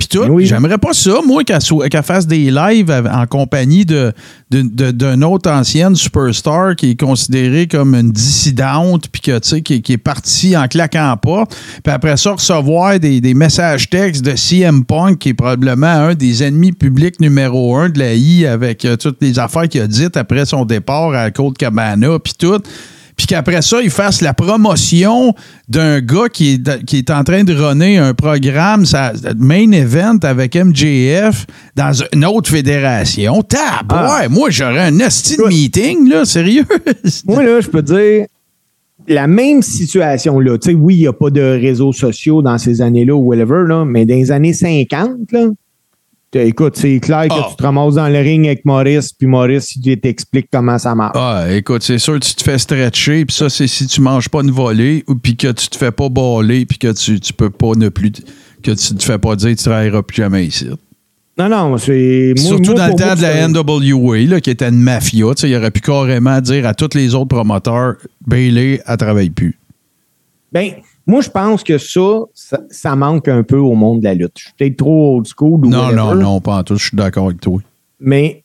Puis 0.00 0.08
tout, 0.08 0.24
Oui. 0.30 0.46
j'aimerais 0.46 0.78
pas 0.78 0.94
ça, 0.94 1.16
moi, 1.26 1.44
qu'elle 1.44 2.02
fasse 2.02 2.26
des 2.26 2.50
lives 2.50 2.90
en 3.12 3.26
compagnie 3.26 3.84
de, 3.84 4.12
de- 4.50 4.62
de- 4.62 4.90
d'une 4.92 5.22
autre 5.24 5.50
ancienne 5.50 5.94
superstar 5.94 6.74
qui 6.74 6.92
est 6.92 6.98
considérée 7.00 7.66
comme 7.66 7.94
une 7.94 8.10
dissidente, 8.10 9.08
puis 9.12 9.20
que, 9.20 9.38
tu 9.38 9.48
sais, 9.50 9.60
qui, 9.60 9.82
qui 9.82 9.92
est 9.92 9.98
partie 9.98 10.56
en 10.56 10.66
claquant 10.68 11.14
porte. 11.20 11.54
Puis 11.84 11.92
après 11.92 12.16
ça, 12.16 12.32
recevoir 12.32 12.98
des, 12.98 13.20
des 13.20 13.34
messages 13.34 13.90
textes 13.90 14.24
de 14.24 14.34
CM 14.36 14.86
Punk, 14.86 15.18
qui 15.18 15.28
est 15.28 15.34
probablement 15.34 15.86
un 15.86 16.14
des 16.14 16.42
ennemis 16.42 16.72
publics 16.72 17.20
numéro 17.20 17.76
un 17.76 17.90
de 17.90 17.98
la 17.98 18.14
I, 18.14 18.46
avec 18.46 18.86
euh, 18.86 18.96
toutes 18.96 19.18
les 19.20 19.38
affaires 19.38 19.68
qu'il 19.68 19.82
a 19.82 19.86
dites 19.86 20.16
après 20.16 20.46
son 20.46 20.64
départ 20.64 21.12
à 21.12 21.30
Côte 21.30 21.58
Cabana, 21.58 22.18
puis 22.24 22.32
tout 22.38 22.58
puis 23.20 23.26
qu'après 23.26 23.60
ça, 23.60 23.82
il 23.82 23.90
fasse 23.90 24.22
la 24.22 24.32
promotion 24.32 25.34
d'un 25.68 26.00
gars 26.00 26.30
qui 26.32 26.54
est, 26.54 26.84
qui 26.86 26.96
est 26.96 27.10
en 27.10 27.22
train 27.22 27.44
de 27.44 27.54
runner 27.54 27.98
un 27.98 28.14
programme, 28.14 28.86
sa 28.86 29.12
main 29.36 29.70
event 29.72 30.16
avec 30.22 30.56
MJF 30.56 31.44
dans 31.76 31.92
une 32.14 32.24
autre 32.24 32.48
fédération. 32.48 33.42
Tab, 33.42 33.90
Ah. 33.90 34.20
ouais, 34.22 34.28
moi, 34.30 34.48
j'aurais 34.48 34.86
un 34.86 34.98
esti 35.00 35.36
de 35.36 35.42
meeting, 35.42 36.08
là, 36.08 36.24
sérieux. 36.24 36.64
Moi, 37.26 37.42
là, 37.42 37.60
je 37.60 37.68
peux 37.68 37.82
dire, 37.82 38.24
la 39.06 39.26
même 39.26 39.60
situation, 39.60 40.40
là, 40.40 40.56
tu 40.56 40.70
sais, 40.70 40.74
oui, 40.74 40.94
il 40.94 41.00
n'y 41.00 41.06
a 41.06 41.12
pas 41.12 41.28
de 41.28 41.42
réseaux 41.42 41.92
sociaux 41.92 42.40
dans 42.40 42.56
ces 42.56 42.80
années-là 42.80 43.14
ou 43.14 43.26
whatever, 43.28 43.64
là, 43.68 43.84
mais 43.84 44.06
dans 44.06 44.14
les 44.14 44.30
années 44.32 44.54
50, 44.54 45.30
là, 45.32 45.48
écoute, 46.34 46.76
c'est 46.76 47.00
clair 47.00 47.28
que 47.28 47.34
Ah. 47.34 47.46
tu 47.50 47.56
te 47.56 47.62
ramasses 47.62 47.94
dans 47.94 48.08
le 48.08 48.18
ring 48.18 48.46
avec 48.46 48.64
Maurice, 48.64 49.12
puis 49.12 49.26
Maurice, 49.26 49.74
il 49.76 49.98
t'explique 50.00 50.48
comment 50.52 50.78
ça 50.78 50.94
marche. 50.94 51.16
Ah, 51.16 51.46
écoute, 51.50 51.82
c'est 51.82 51.98
sûr, 51.98 52.18
tu 52.20 52.34
te 52.34 52.42
fais 52.42 52.58
stretcher, 52.58 53.24
puis 53.24 53.34
ça, 53.36 53.48
c'est 53.48 53.66
si 53.66 53.86
tu 53.86 54.00
manges 54.00 54.28
pas 54.28 54.42
une 54.42 54.50
volée, 54.50 55.04
ou 55.08 55.14
puis 55.16 55.36
que 55.36 55.50
tu 55.52 55.68
te 55.68 55.76
fais 55.76 55.90
pas 55.90 56.08
baller, 56.08 56.66
puis 56.66 56.78
que 56.78 56.92
tu, 56.92 57.18
tu 57.20 57.32
peux 57.32 57.50
pas 57.50 57.72
ne 57.76 57.88
plus, 57.88 58.12
que 58.62 58.70
tu 58.70 58.94
te 58.94 59.02
fais 59.02 59.18
pas 59.18 59.36
dire 59.36 59.50
que 59.50 59.56
tu 59.56 59.64
travailleras 59.64 60.02
plus 60.02 60.16
jamais 60.16 60.46
ici. 60.46 60.68
Non, 61.38 61.48
non, 61.48 61.78
c'est. 61.78 62.34
Surtout 62.36 62.72
moi, 62.72 62.80
dans 62.80 62.86
le 62.88 62.94
temps 62.96 63.06
moi, 63.06 63.16
de 63.16 63.22
la 63.22 63.48
NWA, 63.48 64.18
là, 64.26 64.40
qui 64.42 64.50
était 64.50 64.68
une 64.68 64.80
mafia. 64.80 65.32
Il 65.42 65.56
aurait 65.56 65.70
pu 65.70 65.80
carrément 65.80 66.38
dire 66.40 66.66
à 66.66 66.74
tous 66.74 66.94
les 66.94 67.14
autres 67.14 67.28
promoteurs 67.28 67.94
Bailey, 68.26 68.82
elle 68.86 68.96
travaille 68.98 69.30
plus. 69.30 69.58
Ben, 70.52 70.72
moi, 71.06 71.20
je 71.22 71.30
pense 71.30 71.64
que 71.64 71.78
ça, 71.78 72.20
ça, 72.34 72.60
ça 72.70 72.94
manque 72.96 73.28
un 73.28 73.42
peu 73.42 73.56
au 73.58 73.74
monde 73.74 74.00
de 74.00 74.04
la 74.04 74.14
lutte. 74.14 74.32
Je 74.36 74.44
suis 74.44 74.52
peut-être 74.56 74.76
trop 74.76 75.16
old 75.16 75.26
school 75.26 75.66
ou 75.66 75.68
Non, 75.68 75.78
whatever, 75.86 75.96
non, 75.96 76.14
non, 76.14 76.40
pas 76.40 76.58
en 76.58 76.64
tout. 76.64 76.76
Je 76.76 76.86
suis 76.86 76.96
d'accord 76.96 77.26
avec 77.26 77.40
toi. 77.40 77.58
mais 77.98 78.42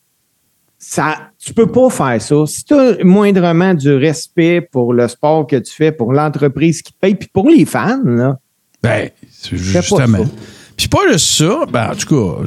ça, 0.78 1.32
tu 1.40 1.54
peux 1.54 1.68
pas 1.68 1.90
faire 1.90 2.22
ça. 2.22 2.36
Si 2.46 2.64
tu 2.64 2.74
as 2.74 3.04
moindrement 3.04 3.74
du 3.74 3.92
respect 3.96 4.62
pour 4.62 4.94
le 4.94 5.08
sport 5.08 5.48
que 5.48 5.56
tu 5.56 5.72
fais, 5.74 5.92
pour 5.92 6.14
l'entreprise 6.14 6.82
qui 6.82 6.94
te 6.94 7.00
paye, 7.00 7.16
puis 7.16 7.30
pour 7.32 7.50
les 7.50 7.66
fans, 7.66 8.02
là, 8.06 8.38
Ben, 8.84 9.10
justement. 9.52 10.26
Puis 10.78 10.88
pas 10.90 11.12
juste 11.12 11.28
ça, 11.28 11.66
ben, 11.72 11.92
en 11.92 11.96
tout 11.96 12.08
cas, 12.08 12.44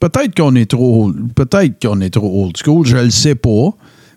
peut-être 0.00 0.34
qu'on 0.36 0.54
est 0.56 0.68
trop 0.70 1.10
peut-être 1.34 1.80
qu'on 1.80 2.00
est 2.00 2.10
trop 2.10 2.44
old 2.44 2.56
school, 2.56 2.84
je 2.84 2.96
le 2.96 3.10
sais 3.10 3.36
pas. 3.36 3.70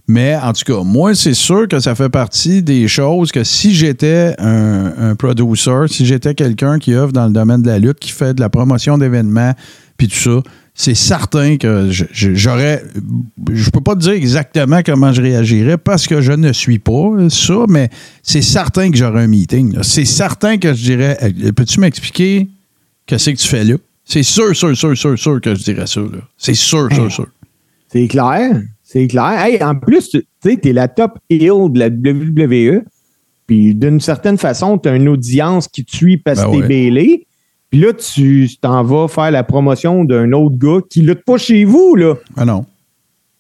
Mais 0.07 0.35
en 0.35 0.51
tout 0.51 0.63
cas, 0.65 0.83
moi, 0.83 1.15
c'est 1.15 1.33
sûr 1.33 1.67
que 1.67 1.79
ça 1.79 1.95
fait 1.95 2.09
partie 2.09 2.61
des 2.61 2.87
choses 2.87 3.31
que 3.31 3.43
si 3.43 3.73
j'étais 3.73 4.35
un, 4.37 4.93
un 4.97 5.15
producer, 5.15 5.87
si 5.87 6.05
j'étais 6.05 6.35
quelqu'un 6.35 6.77
qui 6.77 6.93
œuvre 6.93 7.13
dans 7.13 7.25
le 7.27 7.31
domaine 7.31 7.61
de 7.61 7.69
la 7.69 7.79
lutte, 7.79 7.99
qui 7.99 8.11
fait 8.11 8.33
de 8.33 8.41
la 8.41 8.49
promotion 8.49 8.97
d'événements, 8.97 9.53
puis 9.97 10.09
tout 10.09 10.15
ça, 10.15 10.41
c'est 10.75 10.95
certain 10.95 11.57
que 11.57 11.89
j'aurais. 11.91 12.83
Je 13.51 13.69
peux 13.69 13.81
pas 13.81 13.93
te 13.95 13.99
dire 13.99 14.13
exactement 14.13 14.81
comment 14.83 15.13
je 15.13 15.21
réagirais 15.21 15.77
parce 15.77 16.07
que 16.07 16.19
je 16.19 16.31
ne 16.31 16.51
suis 16.51 16.79
pas 16.79 17.11
ça, 17.29 17.65
mais 17.69 17.89
c'est 18.23 18.41
certain 18.41 18.89
que 18.89 18.97
j'aurais 18.97 19.23
un 19.23 19.27
meeting. 19.27 19.77
C'est 19.83 20.05
certain 20.05 20.57
que 20.57 20.73
je 20.73 20.83
dirais 20.83 21.17
Peux-tu 21.55 21.79
m'expliquer 21.79 22.49
qu'est-ce 23.05 23.29
que 23.29 23.35
tu 23.37 23.47
fais 23.47 23.63
là? 23.63 23.75
C'est 24.03 24.23
sûr, 24.23 24.55
sûr, 24.55 24.75
sûr, 24.75 24.97
sûr, 24.97 25.17
sûr 25.17 25.39
que 25.39 25.53
je 25.53 25.63
dirais 25.63 25.87
ça. 25.87 26.01
C'est 26.37 26.55
sûr, 26.55 26.91
sûr, 26.91 27.11
sûr. 27.11 27.27
C'est 27.89 28.07
clair. 28.07 28.61
C'est 28.93 29.07
clair. 29.07 29.43
Hey, 29.43 29.61
en 29.63 29.73
plus, 29.75 30.09
tu 30.09 30.23
sais, 30.43 30.55
t'es 30.57 30.71
la 30.71 30.87
top 30.87 31.17
heel 31.29 31.71
de 31.71 31.79
la 31.79 31.87
WWE. 31.87 32.83
Puis 33.47 33.73
d'une 33.73 33.99
certaine 33.99 34.37
façon, 34.37 34.77
tu 34.77 34.87
as 34.87 34.95
une 34.95 35.09
audience 35.09 35.67
qui 35.67 35.83
te 35.83 35.95
suit 35.95 36.17
parce 36.17 36.43
que 36.45 36.51
Ben 36.61 36.67
t'es 36.67 36.91
ouais. 36.91 37.25
Puis 37.71 37.79
là, 37.81 37.91
tu 37.93 38.47
t'en 38.61 38.83
vas 38.83 39.07
faire 39.07 39.31
la 39.31 39.43
promotion 39.43 40.05
d'un 40.05 40.31
autre 40.33 40.57
gars 40.57 40.79
qui 40.89 41.01
lutte 41.01 41.25
pas 41.25 41.37
chez 41.39 41.65
vous, 41.65 41.95
là. 41.95 42.13
Ah 42.37 42.45
non. 42.45 42.65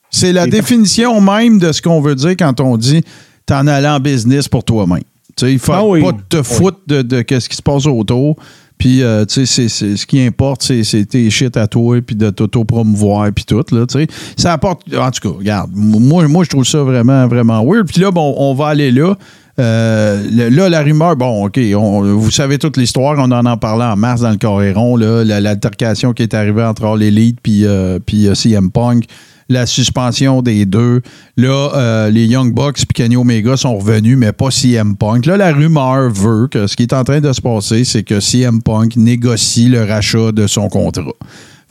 C'est 0.09 0.33
la 0.33 0.47
définition 0.47 1.21
même 1.21 1.59
de 1.59 1.71
ce 1.71 1.81
qu'on 1.83 2.01
veut 2.01 2.15
dire 2.15 2.31
quand 2.31 2.59
on 2.59 2.75
dit 2.75 3.03
t'en 3.45 3.67
allais 3.67 3.87
en 3.87 3.99
business 3.99 4.49
pour 4.49 4.63
toi-même. 4.63 5.03
Tu 5.35 5.45
sais, 5.45 5.53
il 5.53 5.59
faut 5.59 5.71
Ah 5.73 5.85
oui. 5.85 6.01
pas 6.01 6.13
te 6.29 6.41
foutre 6.41 6.79
de, 6.87 7.01
de 7.03 7.21
qu'est-ce 7.21 7.47
qui 7.47 7.55
se 7.55 7.61
passe 7.61 7.85
autour. 7.85 8.35
Puis, 8.77 9.01
euh, 9.01 9.25
tu 9.25 9.45
sais, 9.45 9.69
ce 9.69 10.05
qui 10.05 10.21
importe, 10.21 10.63
c'est 10.63 11.05
tes 11.05 11.29
shit 11.29 11.55
à 11.55 11.67
toi, 11.67 12.01
puis 12.01 12.15
de 12.15 12.29
t'auto-promouvoir, 12.29 13.31
puis 13.33 13.45
tout, 13.45 13.63
là, 13.71 13.85
tu 13.85 13.99
sais. 13.99 14.07
Ça 14.35 14.53
apporte... 14.53 14.81
En 14.93 15.09
tout 15.11 15.29
cas, 15.29 15.37
regarde, 15.37 15.71
moi, 15.73 16.27
moi 16.27 16.43
je 16.43 16.49
trouve 16.49 16.65
ça 16.65 16.83
vraiment, 16.83 17.27
vraiment 17.27 17.63
weird. 17.65 17.87
Puis 17.87 18.01
là, 18.01 18.11
bon, 18.11 18.35
on 18.37 18.53
va 18.53 18.67
aller 18.67 18.91
là. 18.91 19.15
Euh, 19.59 20.49
là, 20.49 20.67
la 20.67 20.81
rumeur, 20.81 21.15
bon, 21.15 21.45
OK, 21.45 21.59
vous 21.59 22.31
savez 22.31 22.57
toute 22.57 22.75
l'histoire, 22.77 23.15
on 23.19 23.31
en 23.31 23.45
a 23.45 23.57
parlé 23.57 23.83
en 23.83 23.95
mars 23.95 24.21
dans 24.21 24.31
le 24.31 24.37
Coréron, 24.37 24.95
l'altercation 24.97 26.13
qui 26.13 26.23
est 26.23 26.33
arrivée 26.33 26.63
entre 26.63 26.85
All 26.85 27.03
Elite 27.03 27.39
puis 27.41 27.65
euh, 27.65 27.99
CM 28.33 28.71
Punk, 28.71 29.05
la 29.49 29.65
suspension 29.65 30.41
des 30.41 30.65
deux. 30.65 31.01
Là, 31.37 31.71
euh, 31.75 32.09
les 32.09 32.25
Young 32.25 32.53
Bucks 32.53 32.85
puis 32.85 32.93
Kenny 32.93 33.15
Omega 33.15 33.57
sont 33.57 33.77
revenus, 33.77 34.17
mais 34.17 34.31
pas 34.31 34.51
CM 34.51 34.95
Punk. 34.95 35.25
Là, 35.25 35.37
la 35.37 35.51
rumeur 35.51 36.09
veut 36.09 36.47
que 36.47 36.67
ce 36.67 36.75
qui 36.75 36.83
est 36.83 36.93
en 36.93 37.03
train 37.03 37.21
de 37.21 37.31
se 37.31 37.41
passer, 37.41 37.83
c'est 37.83 38.03
que 38.03 38.19
CM 38.19 38.61
Punk 38.61 38.95
négocie 38.95 39.69
le 39.69 39.83
rachat 39.83 40.31
de 40.31 40.47
son 40.47 40.69
contrat. 40.69 41.13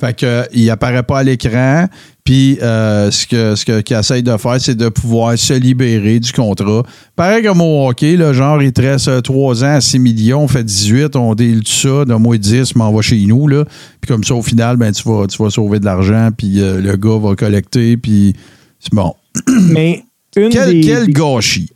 Fait 0.03 0.19
que, 0.19 0.27
euh, 0.27 0.43
il 0.53 0.69
apparaît 0.69 1.05
pas 1.05 1.21
à 1.21 1.23
l'écran. 1.23 1.87
Puis 2.25 2.59
euh, 2.61 3.11
ce 3.13 3.27
que 3.27 3.55
ce 3.55 3.65
qu'il 3.65 3.97
essaye 3.97 4.23
de 4.23 4.37
faire, 4.37 4.61
c'est 4.61 4.75
de 4.75 4.89
pouvoir 4.89 5.39
se 5.39 5.55
libérer 5.55 6.19
du 6.19 6.33
contrat. 6.33 6.83
Pareil 7.15 7.45
comme 7.45 7.61
au 7.61 7.89
hockey, 7.89 8.17
là, 8.17 8.33
genre, 8.33 8.61
il 8.61 8.73
te 8.73 8.81
reste 8.81 9.09
euh, 9.09 9.21
3 9.21 9.65
ans 9.65 9.75
à 9.75 9.81
6 9.81 10.01
millions, 10.01 10.43
on 10.43 10.49
fait 10.49 10.65
18, 10.65 11.15
on 11.15 11.35
deal 11.37 11.63
tout 11.63 11.73
ça, 11.73 12.05
moins 12.19 12.37
10, 12.37 12.75
m'en 12.75 12.93
va 12.93 13.01
chez 13.01 13.21
nous. 13.27 13.47
Là. 13.47 13.65
Puis 14.01 14.09
comme 14.09 14.25
ça, 14.25 14.35
au 14.35 14.43
final, 14.43 14.77
ben, 14.77 14.93
tu, 14.93 15.03
vas, 15.09 15.27
tu 15.27 15.41
vas 15.41 15.51
sauver 15.51 15.79
de 15.79 15.85
l'argent, 15.85 16.31
puis 16.37 16.61
euh, 16.61 16.81
le 16.81 16.97
gars 16.97 17.19
va 17.19 17.37
collecter, 17.37 17.97
puis 17.97 18.35
c'est 18.81 18.95
bon. 18.95 19.15
Mais 19.71 20.03
une 20.37 20.51
Quel, 20.51 20.73
des, 20.73 20.81
quel 20.81 21.13
gâchis. 21.13 21.71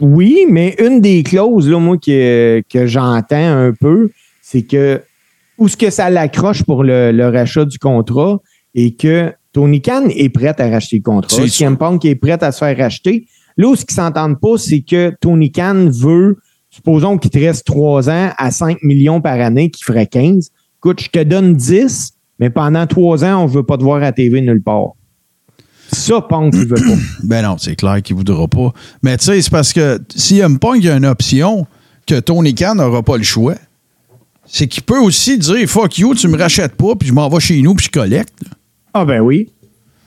Oui, 0.00 0.46
mais 0.50 0.76
une 0.78 1.00
des 1.00 1.22
clauses, 1.22 1.68
là, 1.68 1.78
moi, 1.78 1.96
que, 1.96 2.62
que 2.70 2.86
j'entends 2.86 3.36
un 3.36 3.72
peu, 3.72 4.10
c'est 4.42 4.62
que 4.62 5.00
où 5.58 5.68
ce 5.68 5.76
que 5.76 5.90
ça 5.90 6.10
l'accroche 6.10 6.62
pour 6.62 6.84
le, 6.84 7.12
le 7.12 7.28
rachat 7.28 7.64
du 7.64 7.78
contrat 7.78 8.38
et 8.74 8.94
que 8.94 9.32
Tony 9.52 9.80
Khan 9.80 10.08
est 10.10 10.28
prêt 10.28 10.54
à 10.60 10.68
racheter 10.68 10.98
le 10.98 11.02
contrat. 11.02 11.48
CM 11.48 11.78
Punk 11.78 12.04
est 12.04 12.14
prêt 12.14 12.42
à 12.42 12.52
se 12.52 12.58
faire 12.58 12.76
racheter. 12.76 13.26
Là 13.56 13.68
où 13.68 13.74
ce 13.76 13.86
qu'ils 13.86 13.94
s'entendent 13.94 14.38
pas, 14.38 14.58
c'est 14.58 14.80
que 14.82 15.14
Tony 15.18 15.50
Khan 15.50 15.88
veut, 15.90 16.36
supposons 16.68 17.16
qu'il 17.16 17.30
te 17.30 17.38
reste 17.38 17.64
3 17.64 18.10
ans 18.10 18.30
à 18.36 18.50
5 18.50 18.82
millions 18.82 19.22
par 19.22 19.40
année, 19.40 19.70
qui 19.70 19.82
ferait 19.82 20.06
15. 20.06 20.50
Écoute, 20.78 21.00
je 21.00 21.08
te 21.08 21.22
donne 21.22 21.54
10, 21.54 22.12
mais 22.38 22.50
pendant 22.50 22.86
3 22.86 23.24
ans, 23.24 23.44
on 23.44 23.46
veut 23.46 23.62
pas 23.62 23.78
te 23.78 23.82
voir 23.82 24.02
à 24.02 24.12
TV 24.12 24.42
nulle 24.42 24.62
part. 24.62 24.90
Ça, 25.90 26.20
Punk, 26.20 26.52
il 26.54 26.66
veut 26.66 26.76
pas. 26.76 27.00
Ben 27.24 27.42
non, 27.42 27.56
c'est 27.56 27.76
clair 27.76 28.02
qu'il 28.02 28.16
voudra 28.16 28.46
pas. 28.48 28.72
Mais 29.02 29.16
tu 29.16 29.24
sais, 29.24 29.40
c'est 29.40 29.50
parce 29.50 29.72
que 29.72 29.98
CM 30.14 30.58
Punk, 30.58 30.76
il 30.80 30.84
y 30.84 30.90
a 30.90 30.96
une 30.96 31.06
option 31.06 31.66
que 32.06 32.20
Tony 32.20 32.54
Khan 32.54 32.74
n'aura 32.74 33.02
pas 33.02 33.16
le 33.16 33.22
choix. 33.22 33.54
C'est 34.48 34.68
qu'il 34.68 34.82
peut 34.82 34.98
aussi 35.00 35.38
dire 35.38 35.68
Fuck 35.68 35.98
you, 35.98 36.14
tu 36.14 36.28
me 36.28 36.38
rachètes 36.38 36.74
pas, 36.76 36.94
puis 36.94 37.08
je 37.08 37.12
m'en 37.12 37.28
vais 37.28 37.40
chez 37.40 37.60
nous, 37.62 37.74
puis 37.74 37.86
je 37.86 37.90
collecte. 37.90 38.38
Ah 38.94 39.04
ben 39.04 39.20
oui. 39.20 39.50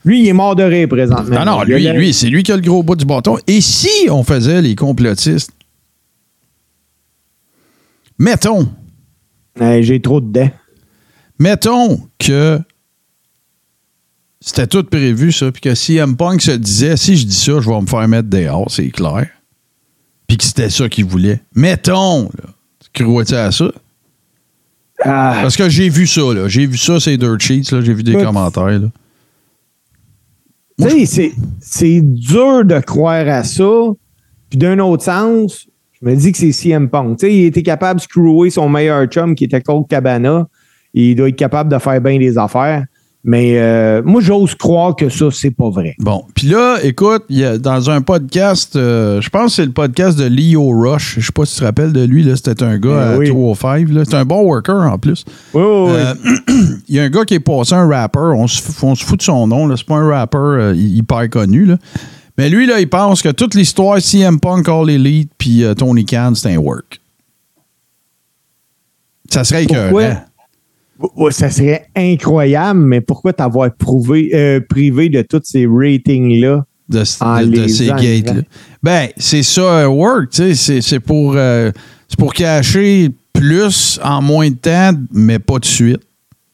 Lui, 0.05 0.21
il 0.21 0.27
est 0.29 0.33
mort 0.33 0.55
de 0.55 0.63
rire 0.63 0.87
présentement. 0.87 1.39
Non, 1.39 1.45
non, 1.45 1.59
a 1.59 1.65
lui, 1.65 1.87
lui 1.91 2.13
c'est 2.13 2.29
lui 2.29 2.41
qui 2.43 2.51
a 2.51 2.55
le 2.55 2.61
gros 2.61 2.81
bout 2.83 2.95
du 2.95 3.05
bâton. 3.05 3.37
Et 3.47 3.59
si 3.61 3.89
on 4.09 4.23
faisait 4.23 4.61
les 4.61 4.75
complotistes? 4.75 5.51
Mettons, 8.17 8.67
J'ai 9.59 10.01
trop 10.01 10.19
de 10.19 10.31
dents. 10.31 10.51
mettons 11.37 12.07
que 12.17 12.59
c'était 14.41 14.67
tout 14.67 14.83
prévu, 14.83 15.31
ça, 15.31 15.51
puis 15.51 15.61
que 15.61 15.75
CM 15.75 16.15
Punk 16.15 16.41
se 16.41 16.51
disait 16.51 16.97
si 16.97 17.17
je 17.17 17.25
dis 17.25 17.35
ça, 17.35 17.59
je 17.59 17.69
vais 17.69 17.81
me 17.81 17.87
faire 17.87 18.07
mettre 18.07 18.29
dehors, 18.29 18.69
c'est 18.71 18.89
clair. 18.89 19.27
Puis 20.27 20.37
que 20.37 20.43
c'était 20.43 20.69
ça 20.69 20.87
qu'il 20.89 21.05
voulait. 21.05 21.41
Mettons, 21.55 22.23
là. 22.23 22.49
Tu 22.93 23.03
crois-tu 23.03 23.35
à 23.35 23.51
ça? 23.51 23.71
Ah, 25.01 25.39
Parce 25.41 25.55
que 25.55 25.69
j'ai 25.69 25.89
vu 25.89 26.05
ça, 26.07 26.21
là. 26.33 26.47
J'ai 26.47 26.65
vu 26.65 26.77
ça, 26.77 26.99
ces 26.99 27.17
dirt 27.17 27.39
sheets, 27.39 27.71
là. 27.71 27.81
J'ai 27.81 27.93
vu 27.93 28.03
des 28.03 28.13
commentaires, 28.25 28.79
là. 28.79 28.87
tu 30.77 30.89
sais, 30.89 31.05
c'est- 31.05 31.33
c'est 31.59 32.01
dur 32.01 32.63
de 32.65 32.79
croire 32.79 33.27
à 33.27 33.43
ça. 33.43 33.69
Puis 34.49 34.57
d'un 34.57 34.79
autre 34.79 35.03
sens, 35.03 35.67
je 36.01 36.07
me 36.07 36.15
dis 36.15 36.31
que 36.31 36.37
c'est 36.37 36.51
CM 36.51 36.89
Punk. 36.89 37.19
Tu 37.19 37.27
sais, 37.27 37.33
il 37.35 37.45
était 37.45 37.63
capable 37.63 37.99
de 37.99 38.03
screwer 38.03 38.49
son 38.49 38.67
meilleur 38.69 39.05
chum 39.07 39.35
qui 39.35 39.43
était 39.45 39.61
Colt 39.61 39.87
Cabana. 39.89 40.47
Il 40.93 41.15
doit 41.15 41.29
être 41.29 41.35
capable 41.35 41.71
de 41.71 41.77
faire 41.77 42.01
bien 42.01 42.17
des 42.17 42.37
affaires. 42.37 42.85
Mais 43.25 43.59
euh, 43.59 44.01
moi, 44.05 44.21
j'ose 44.21 44.55
croire 44.55 44.95
que 44.95 45.09
ça, 45.09 45.25
c'est 45.29 45.51
pas 45.51 45.69
vrai. 45.69 45.93
Bon, 45.99 46.23
puis 46.35 46.47
là, 46.47 46.77
écoute, 46.83 47.23
il 47.27 47.39
y 47.39 47.43
a, 47.43 47.57
dans 47.57 47.89
un 47.89 48.01
podcast, 48.01 48.77
euh, 48.77 49.19
je 49.19 49.29
pense 49.29 49.47
que 49.47 49.51
c'est 49.57 49.65
le 49.65 49.73
podcast 49.73 50.17
de 50.17 50.23
Leo 50.23 50.69
Rush. 50.69 51.15
Je 51.19 51.25
sais 51.25 51.31
pas 51.33 51.45
si 51.45 51.55
tu 51.55 51.59
te 51.59 51.65
rappelles 51.65 51.91
de 51.91 52.03
lui. 52.05 52.23
C'était 52.37 52.63
un 52.63 52.77
gars 52.79 52.89
Euh, 52.89 53.15
à 53.15 53.17
oui. 53.17 53.27
205, 53.29 53.89
là. 53.89 54.03
C'est 54.05 54.15
un 54.15 54.23
bon 54.23 54.41
worker, 54.43 54.89
en 54.89 54.97
plus. 54.97 55.25
Oui, 55.53 55.61
oui, 55.61 55.91
oui. 55.91 55.97
Euh, 55.97 56.13
Il 56.87 56.95
y 56.95 56.99
a 56.99 57.03
un 57.03 57.09
gars 57.09 57.25
qui 57.25 57.33
est 57.33 57.39
passé 57.41 57.73
un 57.75 57.87
rapper. 57.89 58.19
On 58.35 58.47
se, 58.47 58.61
f- 58.61 58.79
on 58.85 58.95
se 58.95 59.03
fout 59.03 59.17
de 59.19 59.23
son 59.23 59.47
nom. 59.47 59.75
C'est 59.75 59.85
pas 59.85 59.95
un 59.97 60.07
rapper 60.07 60.71
hyper 60.77 61.29
connu, 61.29 61.65
là. 61.65 61.77
Mais 62.37 62.49
lui, 62.49 62.65
là, 62.67 62.79
il 62.79 62.87
pense 62.89 63.21
que 63.21 63.27
toute 63.29 63.53
l'histoire 63.53 63.99
CM 64.01 64.39
Punk, 64.39 64.69
All 64.69 64.89
Elite, 64.89 65.29
puis 65.37 65.65
Tony 65.77 66.05
Khan, 66.05 66.31
c'est 66.35 66.53
un 66.53 66.57
work. 66.57 67.01
Ça 69.29 69.43
serait 69.43 69.65
écœurant. 69.65 69.91
Ça 71.31 71.49
serait 71.49 71.85
incroyable, 71.95 72.79
mais 72.79 73.01
pourquoi 73.01 73.31
t'avoir 73.33 73.73
prouvé, 73.73 74.31
euh, 74.33 74.59
privé 74.67 75.09
de 75.09 75.21
tous 75.21 75.41
ces 75.43 75.65
ratings-là? 75.65 76.65
de, 76.89 76.99
de- 77.45 77.67
ces 77.67 77.85
gates-là? 77.87 78.41
Ben, 78.81 79.09
c'est 79.15 79.43
ça, 79.43 79.83
un 79.83 79.87
work, 79.87 80.29
tu 80.31 80.37
sais, 80.37 80.55
c'est- 80.55 80.81
c'est 80.81 80.99
pour, 80.99 81.33
euh, 81.35 81.71
c'est 82.07 82.17
pour 82.17 82.33
cacher 82.33 83.09
plus 83.31 83.99
en 84.03 84.21
moins 84.23 84.49
de 84.49 84.55
temps, 84.55 84.91
mais 85.13 85.37
pas 85.39 85.59
de 85.59 85.65
suite. 85.65 86.01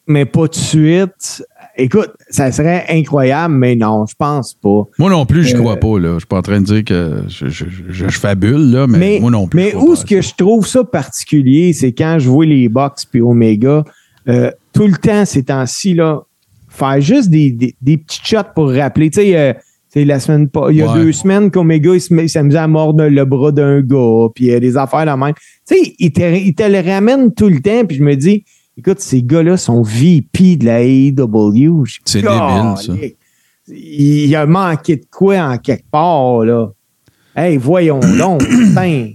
Mais 0.07 0.25
pas 0.25 0.47
de 0.47 0.53
suite. 0.55 1.43
Écoute, 1.77 2.11
ça 2.29 2.51
serait 2.51 2.85
incroyable, 2.89 3.53
mais 3.55 3.75
non, 3.75 4.05
je 4.05 4.13
pense 4.17 4.53
pas. 4.53 4.83
Moi 4.99 5.09
non 5.09 5.25
plus, 5.25 5.43
je 5.45 5.55
Euh, 5.55 5.59
crois 5.59 5.77
pas, 5.77 5.99
là. 5.99 6.13
Je 6.15 6.19
suis 6.19 6.27
pas 6.27 6.37
en 6.37 6.41
train 6.41 6.59
de 6.61 6.65
dire 6.65 6.83
que 6.85 7.23
je, 7.27 7.47
je, 7.47 7.65
je- 7.89 8.07
je 8.09 8.19
fabule, 8.19 8.71
là, 8.71 8.87
mais, 8.87 8.97
Mais, 8.97 9.19
moi 9.19 9.31
non 9.31 9.47
plus. 9.47 9.57
mais 9.57 9.73
où 9.75 9.95
ce 9.95 10.05
que 10.05 10.21
ça. 10.21 10.29
je 10.29 10.35
trouve 10.37 10.67
ça 10.67 10.83
particulier, 10.83 11.73
c'est 11.73 11.91
quand 11.93 12.17
je 12.19 12.29
vois 12.29 12.45
les 12.45 12.69
Box 12.69 13.05
puis 13.05 13.21
Omega, 13.21 13.83
euh, 14.27 14.51
tout 14.73 14.87
le 14.87 14.97
temps 14.97 15.25
ces 15.25 15.43
temps-ci, 15.43 15.93
là, 15.93 16.21
faire 16.67 16.99
juste 17.01 17.29
des, 17.29 17.51
des, 17.51 17.75
des 17.81 17.97
petits 17.97 18.19
shots 18.23 18.37
pour 18.53 18.71
rappeler. 18.71 19.09
Tu 19.09 19.21
sais, 19.21 19.37
euh, 19.37 19.53
la 20.03 20.19
semaine 20.19 20.49
pas, 20.49 20.71
il 20.71 20.77
y 20.77 20.81
a 20.81 20.91
Ouais. 20.91 20.99
deux 21.03 21.11
semaines 21.13 21.49
qu'Omega 21.49 21.91
il 21.95 22.29
s'amusait 22.29 22.57
à 22.57 22.67
mordre 22.67 23.05
le 23.05 23.23
bras 23.25 23.53
d'un 23.53 23.79
gars, 23.81 24.27
puis 24.35 24.51
euh, 24.51 24.59
des 24.59 24.75
affaires 24.75 25.05
la 25.05 25.15
même. 25.15 25.33
Tu 25.67 25.75
sais, 25.77 25.95
il 25.99 26.11
te, 26.11 26.21
il 26.21 26.53
te 26.53 26.63
le 26.63 26.79
ramène 26.81 27.33
tout 27.33 27.47
le 27.47 27.61
temps, 27.61 27.85
puis 27.85 27.95
je 27.97 28.03
me 28.03 28.13
dis, 28.15 28.43
écoute, 28.77 28.99
ces 28.99 29.23
gars-là 29.23 29.55
sont 29.55 29.81
VP 29.83 30.57
de 30.57 30.65
la 30.65 30.81
AEW. 30.83 31.83
C'est 32.03 32.21
débile, 32.21 32.73
ça. 32.77 32.93
Il 33.69 34.35
a 34.35 34.45
manqué 34.45 34.97
de 34.97 35.05
quoi 35.09 35.37
en 35.39 35.57
quelque 35.57 35.89
part, 35.89 36.43
là. 36.43 36.67
Hey, 37.37 37.55
voyons 37.57 37.99
donc, 38.17 38.41
putain. 38.45 39.11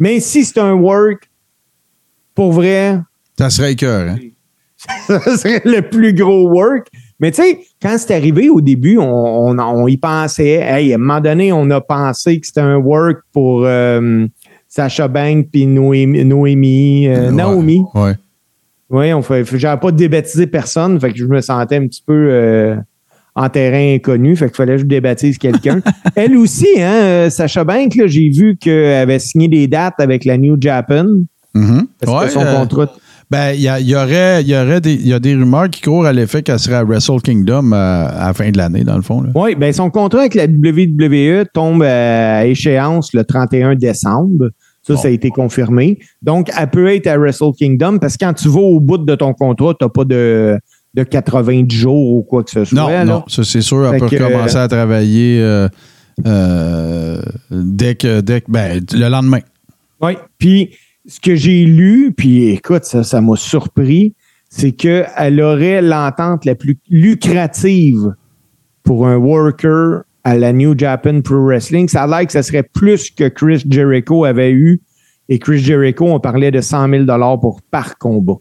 Mais 0.00 0.20
si 0.20 0.44
c'est 0.44 0.60
un 0.60 0.72
work, 0.74 1.28
pour 2.34 2.52
vrai, 2.52 2.98
Ça 3.38 3.50
serait 3.50 3.72
écœurant. 3.72 4.16
ça 5.06 5.36
serait 5.36 5.62
le 5.64 5.82
plus 5.82 6.12
gros 6.12 6.48
work. 6.50 6.86
Mais 7.20 7.30
tu 7.32 7.42
sais, 7.42 7.58
quand 7.82 7.96
c'est 7.98 8.14
arrivé 8.14 8.48
au 8.48 8.60
début, 8.60 8.96
on, 8.98 9.48
on, 9.48 9.58
on 9.58 9.86
y 9.88 9.96
pensait. 9.96 10.60
Hey, 10.62 10.92
à 10.92 10.96
un 10.96 10.98
moment 10.98 11.20
donné, 11.20 11.52
on 11.52 11.68
a 11.70 11.80
pensé 11.80 12.38
que 12.38 12.46
c'était 12.46 12.60
un 12.60 12.76
work 12.76 13.18
pour 13.32 13.64
euh, 13.64 14.24
Sacha 14.68 15.08
Banks 15.08 15.48
puis 15.52 15.66
Noémie, 15.66 16.24
Noémie, 16.24 17.08
euh, 17.08 17.26
Ouais. 17.30 17.32
Naomi. 17.32 17.82
Ouais. 17.94 18.12
Oui, 18.90 19.12
on 19.12 19.20
fait, 19.22 19.44
j'avais 19.58 19.80
pas 19.80 19.90
débaptisé 19.92 20.46
personne, 20.46 20.98
fait 20.98 21.12
que 21.12 21.18
je 21.18 21.26
me 21.26 21.40
sentais 21.42 21.76
un 21.76 21.86
petit 21.86 22.02
peu 22.06 22.28
euh, 22.30 22.76
en 23.34 23.48
terrain 23.50 23.94
inconnu, 23.96 24.34
fait 24.34 24.46
qu'il 24.46 24.54
fallait 24.56 24.74
que 24.76 24.78
je 24.82 24.86
débaptise 24.86 25.36
quelqu'un. 25.38 25.80
Elle 26.14 26.36
aussi, 26.38 26.68
hein, 26.78 26.92
euh, 27.02 27.30
Sacha 27.30 27.64
Banks, 27.64 27.96
là, 27.96 28.06
j'ai 28.06 28.30
vu 28.30 28.56
qu'elle 28.56 28.94
avait 28.94 29.18
signé 29.18 29.48
des 29.48 29.66
dates 29.66 29.98
avec 30.00 30.24
la 30.24 30.38
New 30.38 30.56
Japan. 30.60 31.04
Parce 32.00 32.12
Ouais, 32.20 32.26
que 32.28 32.32
son 32.32 32.44
contrat. 32.44 32.92
Ben, 33.30 33.52
il 33.52 33.60
y, 33.60 33.94
aurait, 33.94 34.40
il 34.42 34.48
y 34.48 34.56
aurait 34.56 34.80
des, 34.80 34.94
il 34.94 35.06
y 35.06 35.12
a 35.12 35.18
des 35.20 35.34
rumeurs 35.34 35.68
qui 35.68 35.82
courent 35.82 36.06
à 36.06 36.12
l'effet 36.14 36.42
qu'elle 36.42 36.58
serait 36.58 36.76
à 36.76 36.84
Wrestle 36.84 37.20
Kingdom 37.22 37.72
euh, 37.72 37.76
à 38.08 38.28
la 38.28 38.32
fin 38.34 38.50
de 38.50 38.56
l'année, 38.56 38.84
dans 38.84 38.96
le 38.96 39.02
fond. 39.02 39.20
là. 39.20 39.28
Oui, 39.34 39.54
ben 39.54 39.70
son 39.72 39.90
contrat 39.90 40.20
avec 40.20 40.34
la 40.34 40.44
WWE 40.46 41.44
tombe 41.52 41.82
à 41.82 42.46
échéance 42.46 43.12
le 43.12 43.24
31 43.24 43.74
décembre. 43.74 44.48
Ça, 44.82 44.94
Bon. 44.94 45.00
ça 45.00 45.08
a 45.08 45.10
été 45.10 45.28
confirmé. 45.28 45.98
Donc, 46.22 46.48
elle 46.58 46.70
peut 46.70 46.86
être 46.88 47.06
à 47.08 47.18
Wrestle 47.18 47.52
Kingdom 47.58 47.98
parce 47.98 48.16
que 48.16 48.24
quand 48.24 48.32
tu 48.32 48.48
vas 48.48 48.60
au 48.60 48.80
bout 48.80 48.96
de 48.96 49.14
ton 49.14 49.34
contrat, 49.34 49.74
tu 49.78 49.84
n'as 49.84 49.90
pas 49.90 50.04
de, 50.04 50.58
de 50.94 51.02
90 51.02 51.76
jours 51.76 52.12
ou 52.16 52.22
quoi 52.22 52.42
que 52.42 52.50
ce 52.50 52.64
soit. 52.64 52.80
Non, 52.80 52.88
là. 52.88 53.04
non, 53.04 53.24
ça 53.28 53.44
c'est 53.44 53.60
sûr. 53.60 53.84
Elle 53.84 53.94
Fait 53.94 53.98
peut 53.98 54.16
que, 54.16 54.22
recommencer 54.24 54.56
à 54.56 54.66
travailler 54.68 55.40
euh, 55.42 55.68
euh, 56.26 57.20
dès 57.50 57.94
que, 57.96 58.20
dès 58.22 58.40
que, 58.40 58.50
ben, 58.50 58.80
le 58.92 59.08
lendemain. 59.10 59.40
Oui. 60.00 60.12
Puis, 60.38 60.70
ce 61.08 61.18
que 61.20 61.34
j'ai 61.34 61.64
lu, 61.64 62.12
puis 62.16 62.50
écoute, 62.50 62.84
ça, 62.84 63.02
ça 63.02 63.20
m'a 63.20 63.34
surpris, 63.34 64.14
c'est 64.50 64.72
qu'elle 64.72 65.40
aurait 65.40 65.82
l'entente 65.82 66.44
la 66.44 66.54
plus 66.54 66.78
lucrative 66.88 68.14
pour 68.82 69.06
un 69.06 69.16
worker 69.16 70.02
à 70.24 70.36
la 70.36 70.52
New 70.52 70.78
Japan 70.78 71.22
Pro 71.22 71.42
Wrestling. 71.44 71.88
Ça 71.88 72.04
a 72.04 72.06
l'air 72.06 72.26
que 72.26 72.32
ça 72.32 72.42
serait 72.42 72.62
plus 72.62 73.10
que 73.10 73.28
Chris 73.28 73.64
Jericho 73.68 74.24
avait 74.24 74.52
eu. 74.52 74.80
Et 75.30 75.38
Chris 75.38 75.58
Jericho, 75.58 76.06
on 76.06 76.20
parlait 76.20 76.50
de 76.50 76.60
100 76.60 76.88
000 77.06 77.38
pour 77.38 77.60
par 77.62 77.98
combat. 77.98 78.36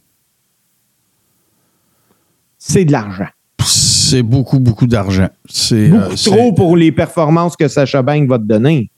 C'est 2.58 2.86
de 2.86 2.92
l'argent. 2.92 3.28
C'est 3.62 4.24
beaucoup, 4.24 4.60
beaucoup 4.60 4.88
d'argent. 4.88 5.28
C'est 5.50 5.90
Beaucoup 5.90 6.12
euh, 6.12 6.16
trop 6.16 6.54
pour 6.54 6.78
les 6.78 6.92
performances 6.92 7.56
que 7.56 7.68
Sacha 7.68 8.02
Bank 8.02 8.28
va 8.30 8.38
te 8.38 8.44
donner. 8.44 8.90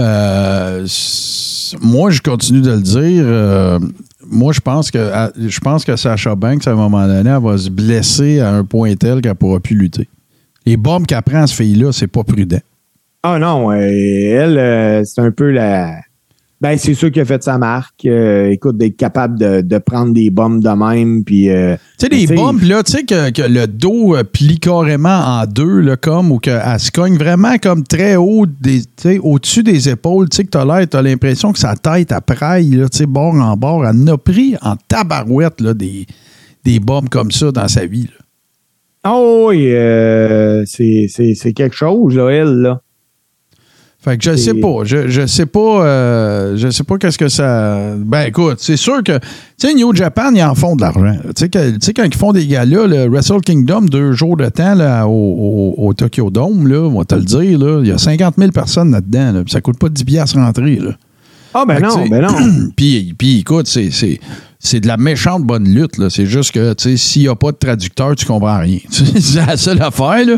Euh, 0.00 0.84
moi, 1.80 2.10
je 2.10 2.20
continue 2.20 2.60
de 2.60 2.70
le 2.72 2.80
dire. 2.80 3.24
euh, 3.26 3.78
moi, 4.28 4.52
je 4.52 4.60
pense 4.60 4.90
que 4.90 4.98
je 5.36 5.60
pense 5.60 5.84
que 5.84 5.96
Sacha 5.96 6.34
Banks, 6.34 6.66
à 6.66 6.72
un 6.72 6.74
moment 6.74 7.06
donné, 7.06 7.30
elle 7.30 7.42
va 7.42 7.56
se 7.58 7.70
blesser 7.70 8.40
à 8.40 8.52
un 8.52 8.64
point 8.64 8.94
tel 8.96 9.20
qu'elle 9.20 9.32
ne 9.32 9.36
pourra 9.36 9.60
plus 9.60 9.76
lutter. 9.76 10.08
Les 10.64 10.76
bombes 10.76 11.06
qu'elle 11.06 11.22
prend, 11.22 11.46
cette 11.46 11.56
fille-là, 11.56 11.92
c'est 11.92 12.08
pas 12.08 12.24
prudent. 12.24 12.60
Ah 13.22 13.38
non, 13.38 13.72
elle, 13.72 14.58
euh, 14.58 15.02
c'est 15.04 15.20
un 15.20 15.30
peu 15.30 15.50
la. 15.50 15.96
Ben, 16.58 16.78
c'est 16.78 16.94
sûr 16.94 17.10
qu'il 17.12 17.20
a 17.20 17.26
fait 17.26 17.42
sa 17.42 17.58
marque. 17.58 18.06
Euh, 18.06 18.48
écoute, 18.50 18.78
d'être 18.78 18.96
capable 18.96 19.38
de, 19.38 19.60
de 19.60 19.76
prendre 19.78 20.14
des 20.14 20.30
bombes 20.30 20.62
de 20.62 20.70
même, 20.70 21.22
puis. 21.22 21.50
euh, 21.50 21.76
Tu 21.98 22.06
sais, 22.06 22.26
sais, 22.26 22.34
bombes, 22.34 22.62
là, 22.62 22.82
tu 22.82 22.92
sais, 22.92 23.04
que, 23.04 23.30
que 23.30 23.42
le 23.42 23.66
dos 23.66 24.16
euh, 24.16 24.24
plie 24.24 24.58
carrément 24.58 25.18
en 25.18 25.44
deux, 25.44 25.80
là, 25.80 25.96
comme, 25.98 26.32
ou 26.32 26.38
qu'elle 26.38 26.62
se 26.80 26.90
cogne 26.90 27.18
vraiment 27.18 27.58
comme 27.62 27.84
très 27.84 28.16
haut, 28.16 28.46
des- 28.46 28.80
tu 28.84 28.88
sais, 28.96 29.18
au-dessus 29.18 29.62
des 29.64 29.90
épaules, 29.90 30.30
tu 30.30 30.36
sais, 30.38 30.44
que 30.44 30.48
t'as 30.50 30.64
l'air, 30.64 30.88
t'as 30.88 31.02
l'impression 31.02 31.52
que 31.52 31.58
sa 31.58 31.74
tête, 31.76 32.10
elle 32.10 32.34
praille, 32.34 32.70
là, 32.70 32.88
tu 32.88 32.98
sais, 32.98 33.06
bord 33.06 33.34
en 33.34 33.54
bord. 33.58 33.86
Elle 33.86 34.08
a 34.08 34.16
pris 34.16 34.56
en 34.62 34.76
tabarouette, 34.88 35.60
là, 35.60 35.74
des, 35.74 36.06
des 36.64 36.80
bombes 36.80 37.10
comme 37.10 37.32
ça 37.32 37.52
dans 37.52 37.68
sa 37.68 37.84
vie, 37.84 38.04
là. 38.04 38.24
Oh 39.08 39.48
oui, 39.50 39.68
euh, 39.72 40.64
c'est 40.66 41.52
quelque 41.54 41.76
chose, 41.76 42.16
là, 42.16 42.30
elle, 42.30 42.54
là. 42.62 42.80
Fait 44.06 44.16
que 44.16 44.22
je 44.24 44.36
sais 44.36 44.54
pas. 44.54 44.84
Je, 44.84 45.08
je 45.08 45.26
sais 45.26 45.46
pas. 45.46 45.84
euh, 45.84 46.56
je 46.56 46.70
sais 46.70 46.84
pas 46.84 46.96
qu'est-ce 46.96 47.18
que 47.18 47.28
ça. 47.28 47.94
Ben 47.98 48.26
écoute, 48.28 48.58
c'est 48.60 48.76
sûr 48.76 49.02
que. 49.02 49.18
Tu 49.18 49.66
sais, 49.68 49.74
New 49.74 49.92
Japan, 49.94 50.30
ils 50.32 50.42
en 50.44 50.54
font 50.54 50.76
de 50.76 50.82
l'argent. 50.82 51.16
Tu 51.34 51.48
sais, 51.80 51.92
quand 51.92 52.04
ils 52.04 52.14
font 52.14 52.32
des 52.32 52.46
galas, 52.46 52.86
le 52.86 53.08
Wrestle 53.08 53.40
Kingdom, 53.40 53.80
deux 53.82 54.12
jours 54.12 54.36
de 54.36 54.48
temps 54.48 54.74
là, 54.76 55.08
au, 55.08 55.10
au- 55.10 55.88
au 55.88 55.92
Tokyo 55.94 56.30
Dome, 56.30 56.68
là, 56.68 56.82
on 56.82 56.98
va 56.98 57.04
te 57.04 57.16
le 57.16 57.22
dire, 57.22 57.58
là, 57.58 57.80
il 57.82 57.88
y 57.88 57.92
a 57.92 57.98
50 57.98 58.34
000 58.38 58.52
personnes 58.52 58.92
là-dedans. 58.92 59.32
Là, 59.32 59.42
puis 59.42 59.50
ça 59.52 59.60
coûte 59.60 59.78
pas 59.78 59.88
10 59.88 60.04
piastres 60.04 60.36
rentrer. 60.38 60.76
Là. 60.76 60.90
Ah, 61.52 61.64
ben 61.66 61.76
Fait 61.76 61.82
non, 61.82 62.06
ben 62.08 62.22
non. 62.22 62.68
puis, 62.76 63.12
puis 63.18 63.40
écoute, 63.40 63.66
c'est, 63.66 63.90
c'est, 64.58 64.80
de 64.80 64.86
la 64.86 64.96
méchante 64.96 65.44
bonne 65.44 65.68
lutte. 65.68 65.98
Là. 65.98 66.10
C'est 66.10 66.26
juste 66.26 66.52
que, 66.52 66.74
s'il 66.96 67.22
n'y 67.22 67.28
a 67.28 67.34
pas 67.34 67.52
de 67.52 67.56
traducteur, 67.56 68.14
tu 68.16 68.24
comprends 68.26 68.58
rien. 68.58 68.78
c'est 68.90 69.46
la 69.46 69.56
seule 69.56 69.82
affaire, 69.82 70.24
là. 70.26 70.36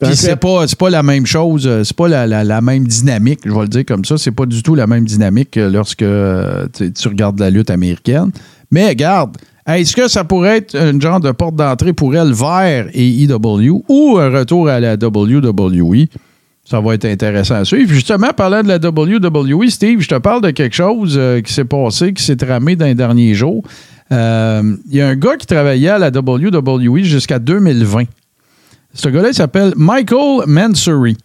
Puis 0.00 0.16
c'est 0.16 0.36
pas, 0.36 0.66
c'est 0.68 0.78
pas 0.78 0.90
la 0.90 1.02
même 1.02 1.26
chose, 1.26 1.66
euh, 1.66 1.82
c'est 1.82 1.96
pas 1.96 2.06
la, 2.06 2.24
la- 2.26 2.44
la 2.44 2.60
même 2.60 2.86
dynamique, 2.86 3.40
je 3.44 3.50
vais 3.50 3.62
le 3.62 3.68
dire 3.68 3.84
comme 3.84 4.04
ça. 4.04 4.16
C'est 4.16 4.30
pas 4.30 4.46
du 4.46 4.62
tout 4.62 4.76
la 4.76 4.86
même 4.86 5.04
dynamique 5.04 5.50
que 5.52 5.60
lorsque 5.60 6.02
euh, 6.02 6.66
tu 6.72 7.08
regardes 7.08 7.40
la 7.40 7.50
lutte 7.50 7.68
américaine. 7.70 8.30
Mais 8.70 8.88
regarde, 8.88 9.36
est-ce 9.66 9.96
que 9.96 10.06
ça 10.06 10.22
pourrait 10.22 10.58
être 10.58 10.76
un 10.76 10.98
genre 11.00 11.18
de 11.18 11.32
porte 11.32 11.56
d'entrée 11.56 11.92
pour 11.92 12.14
elle 12.14 12.32
vers 12.32 12.86
AEW 12.94 13.82
ou 13.88 14.18
un 14.18 14.30
retour 14.30 14.68
à 14.68 14.78
la 14.78 14.94
WWE? 14.94 16.06
Ça 16.68 16.80
va 16.80 16.94
être 16.94 17.06
intéressant 17.06 17.54
à 17.54 17.64
suivre. 17.64 17.90
Justement, 17.92 18.28
parlant 18.36 18.62
de 18.62 18.68
la 18.68 18.76
WWE, 18.76 19.68
Steve, 19.70 20.00
je 20.00 20.08
te 20.08 20.18
parle 20.18 20.42
de 20.42 20.50
quelque 20.50 20.74
chose 20.76 21.14
euh, 21.16 21.40
qui 21.40 21.50
s'est 21.52 21.64
passé, 21.64 22.12
qui 22.12 22.22
s'est 22.22 22.36
tramé 22.36 22.76
dans 22.76 22.84
les 22.84 22.94
derniers 22.94 23.32
jours. 23.32 23.62
Euh, 24.12 24.76
Il 24.90 24.96
y 24.96 25.00
a 25.00 25.08
un 25.08 25.16
gars 25.16 25.36
qui 25.38 25.46
travaillait 25.46 25.88
à 25.88 25.98
la 25.98 26.10
WWE 26.10 26.98
jusqu'à 27.04 27.38
2020. 27.38 28.04
Ce 28.92 29.08
gars-là, 29.08 29.32
s'appelle 29.32 29.72
Michael 29.76 30.42
Mansouri. 30.46 31.16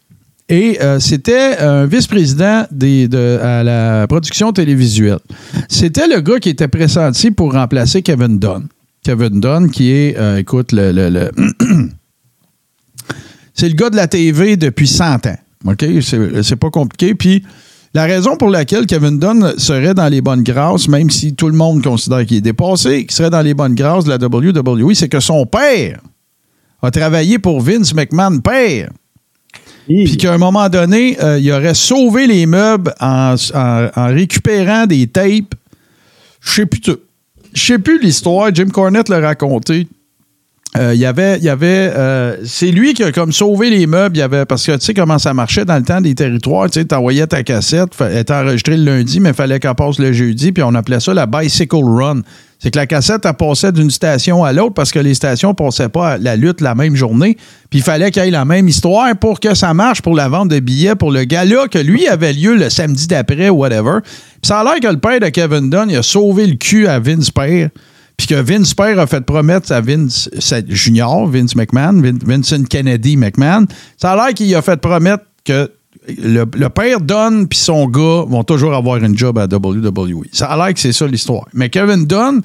Et 0.47 0.77
euh, 0.81 0.99
c'était 0.99 1.57
un 1.59 1.85
vice-président 1.87 2.65
de, 2.71 3.37
à 3.41 3.63
la 3.63 4.07
production 4.07 4.53
télévisuelle. 4.53 5.19
C'était 5.67 6.07
le 6.07 6.21
gars 6.21 6.39
qui 6.39 6.49
était 6.49 6.67
pressenti 6.69 7.31
pour 7.31 7.51
remplacer 7.53 8.01
Kevin 8.01 8.39
Dunn. 8.39 8.67
Kevin 9.03 9.41
Dunn, 9.41 9.69
qui 9.69 9.91
est, 9.91 10.17
euh, 10.17 10.37
écoute, 10.37 10.71
le, 10.71 10.91
le- 10.93 11.09
le- 11.09 11.31
c'est 13.53 13.69
le 13.69 13.75
gars 13.75 13.89
de 13.89 13.95
la 13.95 14.07
TV 14.07 14.57
depuis 14.57 14.87
100 14.87 15.27
ans. 15.27 15.37
OK? 15.65 15.85
C'est 16.43 16.55
pas 16.55 16.69
compliqué. 16.69 17.15
Puis 17.15 17.43
la 17.93 18.05
raison 18.05 18.35
pour 18.37 18.49
laquelle 18.49 18.85
Kevin 18.85 19.19
Dunn 19.19 19.53
serait 19.57 19.93
dans 19.93 20.07
les 20.09 20.21
bonnes 20.21 20.43
grâces, 20.43 20.87
même 20.87 21.09
si 21.09 21.35
tout 21.35 21.47
le 21.47 21.53
monde 21.55 21.83
considère 21.83 22.25
qu'il 22.25 22.37
est 22.37 22.41
dépassé, 22.41 23.01
qu'il 23.05 23.11
serait 23.11 23.29
dans 23.29 23.41
les 23.41 23.53
bonnes 23.53 23.75
grâces 23.75 24.03
de 24.05 24.09
la 24.09 24.17
WWE, 24.17 24.93
c'est 24.93 25.09
que 25.09 25.19
son 25.19 25.45
père 25.45 25.99
a 26.81 26.91
travaillé 26.91 27.39
pour 27.39 27.61
Vince 27.61 27.93
McMahon 27.93 28.39
père. 28.39 28.89
Puis 30.05 30.17
qu'à 30.17 30.33
un 30.33 30.37
moment 30.37 30.69
donné, 30.69 31.17
euh, 31.21 31.39
il 31.39 31.51
aurait 31.51 31.73
sauvé 31.73 32.25
les 32.25 32.45
meubles 32.45 32.93
en, 32.99 33.35
en- 33.53 33.87
en 33.95 34.07
récupérant 34.07 34.85
des 34.85 35.07
tapes. 35.07 35.55
Je 36.41 36.51
sais 36.51 36.65
plus 36.65 36.81
tout. 36.81 36.97
Je 37.53 37.61
sais 37.61 37.79
plus 37.79 38.01
l'histoire. 38.01 38.49
Jim 38.53 38.69
Cornette 38.69 39.09
l'a 39.09 39.19
raconté. 39.19 39.87
Euh, 40.75 40.95
il 40.95 40.99
y 40.99 41.05
avait, 41.05 41.37
il 41.37 41.43
y 41.43 41.49
avait 41.49 41.91
euh, 41.95 42.37
c'est 42.45 42.71
lui 42.71 42.95
qui 42.95 43.03
a 43.03 43.11
comme 43.11 43.31
sauvé 43.31 43.69
les 43.69 43.85
meubles. 43.85 44.17
Il 44.17 44.19
y 44.19 44.23
avait, 44.23 44.45
parce 44.45 44.65
que 44.65 44.71
tu 44.71 44.81
sais 44.81 44.93
comment 44.95 45.19
ça 45.19 45.33
marchait 45.33 45.65
dans 45.65 45.75
le 45.75 45.83
temps 45.83 46.01
des 46.01 46.15
territoires. 46.15 46.67
Tu 46.69 46.79
sais, 46.79 46.85
t'envoyais 46.85 47.27
ta 47.27 47.43
cassette, 47.43 47.89
elle 47.99 48.17
était 48.17 48.33
enregistrée 48.33 48.77
le 48.77 48.85
lundi, 48.85 49.19
mais 49.19 49.29
il 49.29 49.35
fallait 49.35 49.59
qu'elle 49.59 49.75
passe 49.75 49.99
le 49.99 50.11
jeudi, 50.11 50.51
puis 50.51 50.63
on 50.63 50.73
appelait 50.73 50.99
ça 50.99 51.13
la 51.13 51.27
bicycle 51.27 51.75
run. 51.75 52.21
C'est 52.57 52.71
que 52.71 52.79
la 52.79 52.87
cassette, 52.87 53.25
elle 53.25 53.33
passait 53.33 53.73
d'une 53.73 53.91
station 53.91 54.43
à 54.43 54.53
l'autre 54.53 54.73
parce 54.73 54.91
que 54.91 54.99
les 54.99 55.13
stations 55.13 55.49
ne 55.49 55.53
passaient 55.53 55.89
pas 55.89 56.17
la 56.17 56.37
lutte 56.37 56.61
la 56.61 56.75
même 56.75 56.95
journée. 56.95 57.35
Puis 57.69 57.79
il 57.79 57.83
fallait 57.83 58.09
qu'il 58.09 58.23
y 58.23 58.27
ait 58.27 58.31
la 58.31 58.45
même 58.45 58.69
histoire 58.69 59.13
pour 59.17 59.41
que 59.41 59.53
ça 59.53 59.73
marche 59.73 60.01
pour 60.01 60.15
la 60.15 60.29
vente 60.29 60.47
de 60.47 60.59
billets 60.59 60.95
pour 60.95 61.11
le 61.11 61.25
gala 61.25 61.67
que 61.69 61.77
lui 61.77 62.07
avait 62.07 62.31
lieu 62.31 62.55
le 62.55 62.69
samedi 62.69 63.07
d'après 63.07 63.49
whatever. 63.49 63.99
Puis 64.01 64.47
ça 64.47 64.61
a 64.61 64.63
l'air 64.63 64.79
que 64.79 64.87
le 64.87 64.97
père 64.97 65.19
de 65.19 65.27
Kevin 65.27 65.69
Dunn, 65.69 65.89
il 65.89 65.97
a 65.97 66.03
sauvé 66.03 66.47
le 66.47 66.55
cul 66.55 66.87
à 66.87 66.99
Vince 66.99 67.31
Père. 67.31 67.69
Puis 68.17 68.27
que 68.27 68.35
Vince 68.35 68.73
Père 68.73 68.99
a 68.99 69.07
fait 69.07 69.21
promettre 69.25 69.71
à 69.71 69.81
Vince 69.81 70.29
Junior, 70.67 71.27
Vince 71.27 71.55
McMahon, 71.55 72.01
Vin- 72.01 72.19
Vincent 72.23 72.63
Kennedy 72.63 73.17
McMahon, 73.17 73.65
ça 73.97 74.11
a 74.11 74.15
l'air 74.15 74.33
qu'il 74.33 74.53
a 74.55 74.61
fait 74.61 74.79
promettre 74.79 75.25
que 75.43 75.71
le, 76.07 76.45
père 76.69 77.01
Dunn 77.01 77.47
puis 77.47 77.57
son 77.59 77.87
gars 77.87 78.23
vont 78.27 78.43
toujours 78.43 78.73
avoir 78.73 78.97
une 78.97 79.17
job 79.17 79.37
à 79.37 79.45
WWE. 79.45 80.25
Ça 80.31 80.47
a 80.47 80.57
l'air 80.57 80.73
que 80.73 80.79
c'est 80.79 80.93
ça 80.93 81.07
l'histoire. 81.07 81.45
Mais 81.53 81.69
Kevin 81.69 82.05
Dunn, 82.05 82.41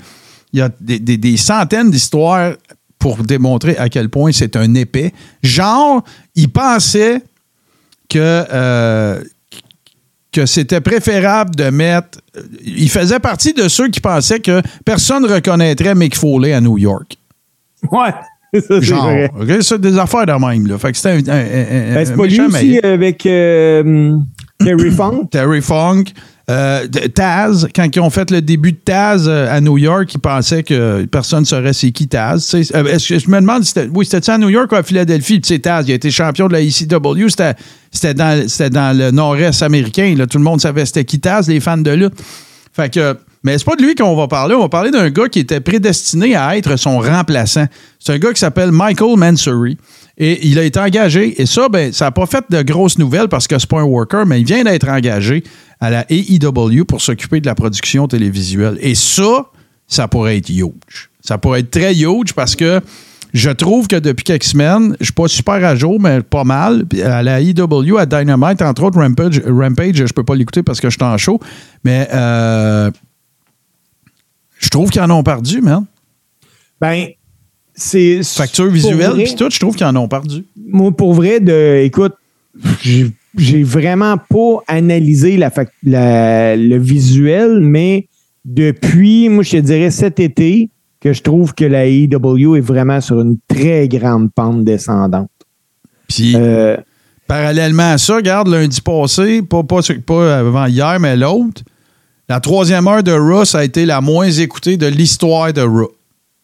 il 0.53 0.61
y 0.61 0.63
a 0.63 0.71
des 0.81 1.37
centaines 1.37 1.91
d'histoires 1.91 2.53
pour 2.99 3.19
démontrer 3.19 3.77
à 3.77 3.89
quel 3.89 4.09
point 4.09 4.33
c'est 4.33 4.57
un 4.57 4.75
épais. 4.75 5.13
Genre, 5.43 6.03
il 6.35 6.49
pensait 6.49 7.23
que, 8.09 8.19
euh, 8.53 9.23
que 10.39 10.47
c'était 10.47 10.81
préférable 10.81 11.55
de 11.57 11.71
mettre. 11.71 12.19
Il 12.65 12.89
faisait 12.91 13.19
partie 13.19 13.53
de 13.53 13.67
ceux 13.69 13.89
qui 13.89 14.01
pensaient 14.01 14.41
que 14.41 14.63
personne 14.85 15.25
ne 15.25 15.29
reconnaîtrait 15.29 15.95
Mick 15.95 16.17
Foley 16.17 16.53
à 16.53 16.61
New 16.61 16.79
York. 16.79 17.17
Ouais, 17.91 18.11
ça, 18.61 18.81
Genre. 18.81 19.11
vrai. 19.35 19.59
C'est 19.63 19.81
des 19.81 19.99
affaires 19.99 20.27
de 20.27 20.33
même. 20.33 20.67
Là. 20.67 20.79
Fait 20.79 20.93
que 20.93 20.97
c'était 20.99 21.11
un, 21.31 21.35
un- 21.35 21.39
un- 21.41 21.95
Ben, 21.95 22.13
un 22.13 22.17
pas 22.17 22.27
lui 22.27 22.41
aussi 22.41 22.79
avec 22.83 23.27
euh, 23.27 24.17
Terry 24.61 24.91
Funk? 24.93 25.27
Terry 25.31 25.61
Funk. 25.63 26.05
Euh, 26.51 26.87
Taz, 27.15 27.69
quand 27.77 27.95
ils 27.95 28.01
ont 28.01 28.09
fait 28.09 28.31
le 28.31 28.41
début 28.41 28.73
de 28.73 28.79
Taz 28.79 29.29
euh, 29.29 29.55
à 29.55 29.61
New 29.61 29.77
York, 29.77 30.15
ils 30.15 30.19
pensaient 30.19 30.63
que 30.63 31.05
personne 31.05 31.41
ne 31.41 31.45
saurait 31.45 31.75
c'est 31.75 31.91
qui 31.91 32.09
Taz. 32.09 32.55
Euh, 32.55 32.99
je 32.99 33.31
me 33.31 33.41
demande 33.41 33.65
si 33.65 33.75
oui, 33.93 34.07
c'était 34.07 34.31
à 34.31 34.39
New 34.39 34.49
York 34.49 34.73
ou 34.73 34.77
à 34.77 34.83
Philadelphie? 34.83 35.43
Tu 35.43 35.49
sais, 35.49 35.59
Taz, 35.59 35.87
il 35.87 35.93
a 35.93 35.95
été 35.95 36.11
champion 36.11 36.49
de 36.49 36.55
la 36.55 36.63
ECW. 36.63 37.29
C'était, 37.91 38.15
dans, 38.15 38.97
le 38.97 39.11
nord-est 39.11 39.63
américain. 39.63 40.15
Là. 40.17 40.27
Tout 40.27 40.39
le 40.39 40.45
monde 40.45 40.61
savait 40.61 40.87
c'était 40.87 41.05
qui 41.05 41.21
Taz, 41.21 41.49
les 41.49 41.61
fans 41.61 41.77
de 41.77 41.91
lutte. 41.91 42.15
Fait 42.73 42.93
que, 42.93 43.15
mais 43.45 43.59
c'est 43.59 43.65
pas 43.65 43.77
de 43.77 43.83
lui 43.83 43.95
qu'on 43.95 44.17
va 44.17 44.27
parler. 44.27 44.55
On 44.55 44.61
va 44.61 44.69
parler 44.71 44.91
d'un 44.91 45.11
gars 45.11 45.29
qui 45.29 45.41
était 45.41 45.61
prédestiné 45.61 46.35
à 46.35 46.57
être 46.57 46.77
son 46.77 46.99
remplaçant. 46.99 47.67
C'est 47.99 48.15
un 48.15 48.19
gars 48.19 48.33
qui 48.33 48.41
s'appelle 48.41 48.73
Michael 48.73 49.19
Mansouri. 49.19 49.77
Et 50.19 50.47
il 50.49 50.59
a 50.59 50.65
été 50.65 50.81
engagé. 50.81 51.41
Et 51.41 51.47
ça, 51.47 51.69
ben, 51.69 51.93
ça 51.93 52.07
n'a 52.07 52.11
pas 52.11 52.27
fait 52.27 52.45
de 52.51 52.61
grosses 52.63 52.99
nouvelles 52.99 53.29
parce 53.29 53.47
que 53.47 53.59
c'est 53.59 53.69
pas 53.69 53.81
un 53.81 53.85
worker, 53.85 54.27
mais 54.27 54.41
il 54.41 54.47
vient 54.47 54.65
d'être 54.65 54.89
engagé 54.89 55.45
à 55.81 55.91
la 55.91 56.05
AEW 56.11 56.85
pour 56.85 57.01
s'occuper 57.01 57.41
de 57.41 57.47
la 57.47 57.55
production 57.55 58.09
télévisuelle. 58.09 58.79
Et 58.81 58.97
ça, 58.97 59.47
ça 59.87 60.09
pourrait 60.09 60.39
être 60.39 60.51
huge. 60.51 61.11
Ça 61.21 61.39
pourrait 61.39 61.61
être 61.61 61.71
très 61.71 61.95
huge 61.95 62.33
parce 62.35 62.57
que 62.57 62.81
je 63.33 63.51
trouve 63.51 63.87
que 63.87 63.97
depuis 63.97 64.25
quelques 64.25 64.45
semaines, 64.45 64.97
je 64.99 65.07
suis 65.07 65.13
pas 65.13 65.29
super 65.29 65.65
à 65.65 65.77
jour, 65.77 66.01
mais 66.01 66.23
pas 66.23 66.45
mal. 66.45 66.85
À 67.05 67.23
la 67.23 67.41
IW, 67.41 67.99
à 67.99 68.07
Dynamite, 68.07 68.63
entre 68.63 68.85
autres, 68.85 68.99
Rampage, 68.99 69.41
Rampage 69.47 70.07
je 70.07 70.13
peux 70.13 70.25
pas 70.25 70.35
l'écouter 70.35 70.63
parce 70.63 70.81
que 70.81 70.89
je 70.91 70.97
suis 70.97 71.05
en 71.05 71.17
show. 71.17 71.39
Mais 71.85 72.09
euh, 72.13 72.91
je 74.59 74.69
trouve 74.69 74.91
qu'ils 74.91 75.03
en 75.03 75.11
ont 75.11 75.23
perdu, 75.23 75.61
man. 75.61 75.85
Ben, 76.81 77.09
c'est. 77.79 78.21
Facture 78.25 78.67
visuelle, 78.69 79.13
puis 79.25 79.35
tout, 79.35 79.49
je 79.51 79.59
trouve 79.59 79.75
qu'ils 79.77 79.87
en 79.87 79.97
ont 79.97 80.09
perdu. 80.09 80.45
Moi, 80.67 80.91
pour 80.93 81.15
vrai, 81.15 81.41
de, 81.41 81.83
écoute, 81.85 82.15
j'ai- 82.83 83.13
vraiment 83.63 84.17
pas 84.17 84.63
analysé 84.67 85.37
la, 85.37 85.51
fac- 85.51 85.69
la- 85.85 86.57
le 86.57 86.77
visuel, 86.79 87.61
mais 87.61 88.09
depuis, 88.45 89.29
moi, 89.29 89.43
je 89.45 89.53
te 89.53 89.57
dirais 89.59 89.91
cet 89.91 90.19
été, 90.21 90.71
que 91.01 91.13
je 91.13 91.23
trouve 91.23 91.55
que 91.55 91.65
la 91.65 91.87
AEW 91.87 92.57
est 92.57 92.61
vraiment 92.61 93.01
sur 93.01 93.21
une 93.21 93.37
très 93.47 93.87
grande 93.89 94.33
pente 94.33 94.65
descendante. 94.65 95.31
Puis 96.09 96.35
Euh, 96.37 96.77
parallèlement 97.29 97.93
à 97.93 97.99
ça, 97.99 98.17
regarde, 98.17 98.49
lundi 98.49 98.81
passé, 98.81 99.43
pas, 99.43 99.63
pas, 99.63 99.81
pas 100.05 100.39
avant 100.39 100.67
hier, 100.67 100.99
mais 100.99 101.17
l'autre, 101.17 101.63
la 102.29 102.41
troisième 102.41 102.89
heure 102.89 103.03
de 103.03 103.13
Raw, 103.13 103.45
ça 103.45 103.59
a 103.61 103.65
été 103.65 103.87
la 103.87 104.01
moins 104.01 104.31
écoutée 104.31 104.77
de 104.77 104.87
l'histoire 104.87 105.53
de 105.53 105.61
Raw. 105.63 105.93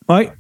ouais, 0.09 0.31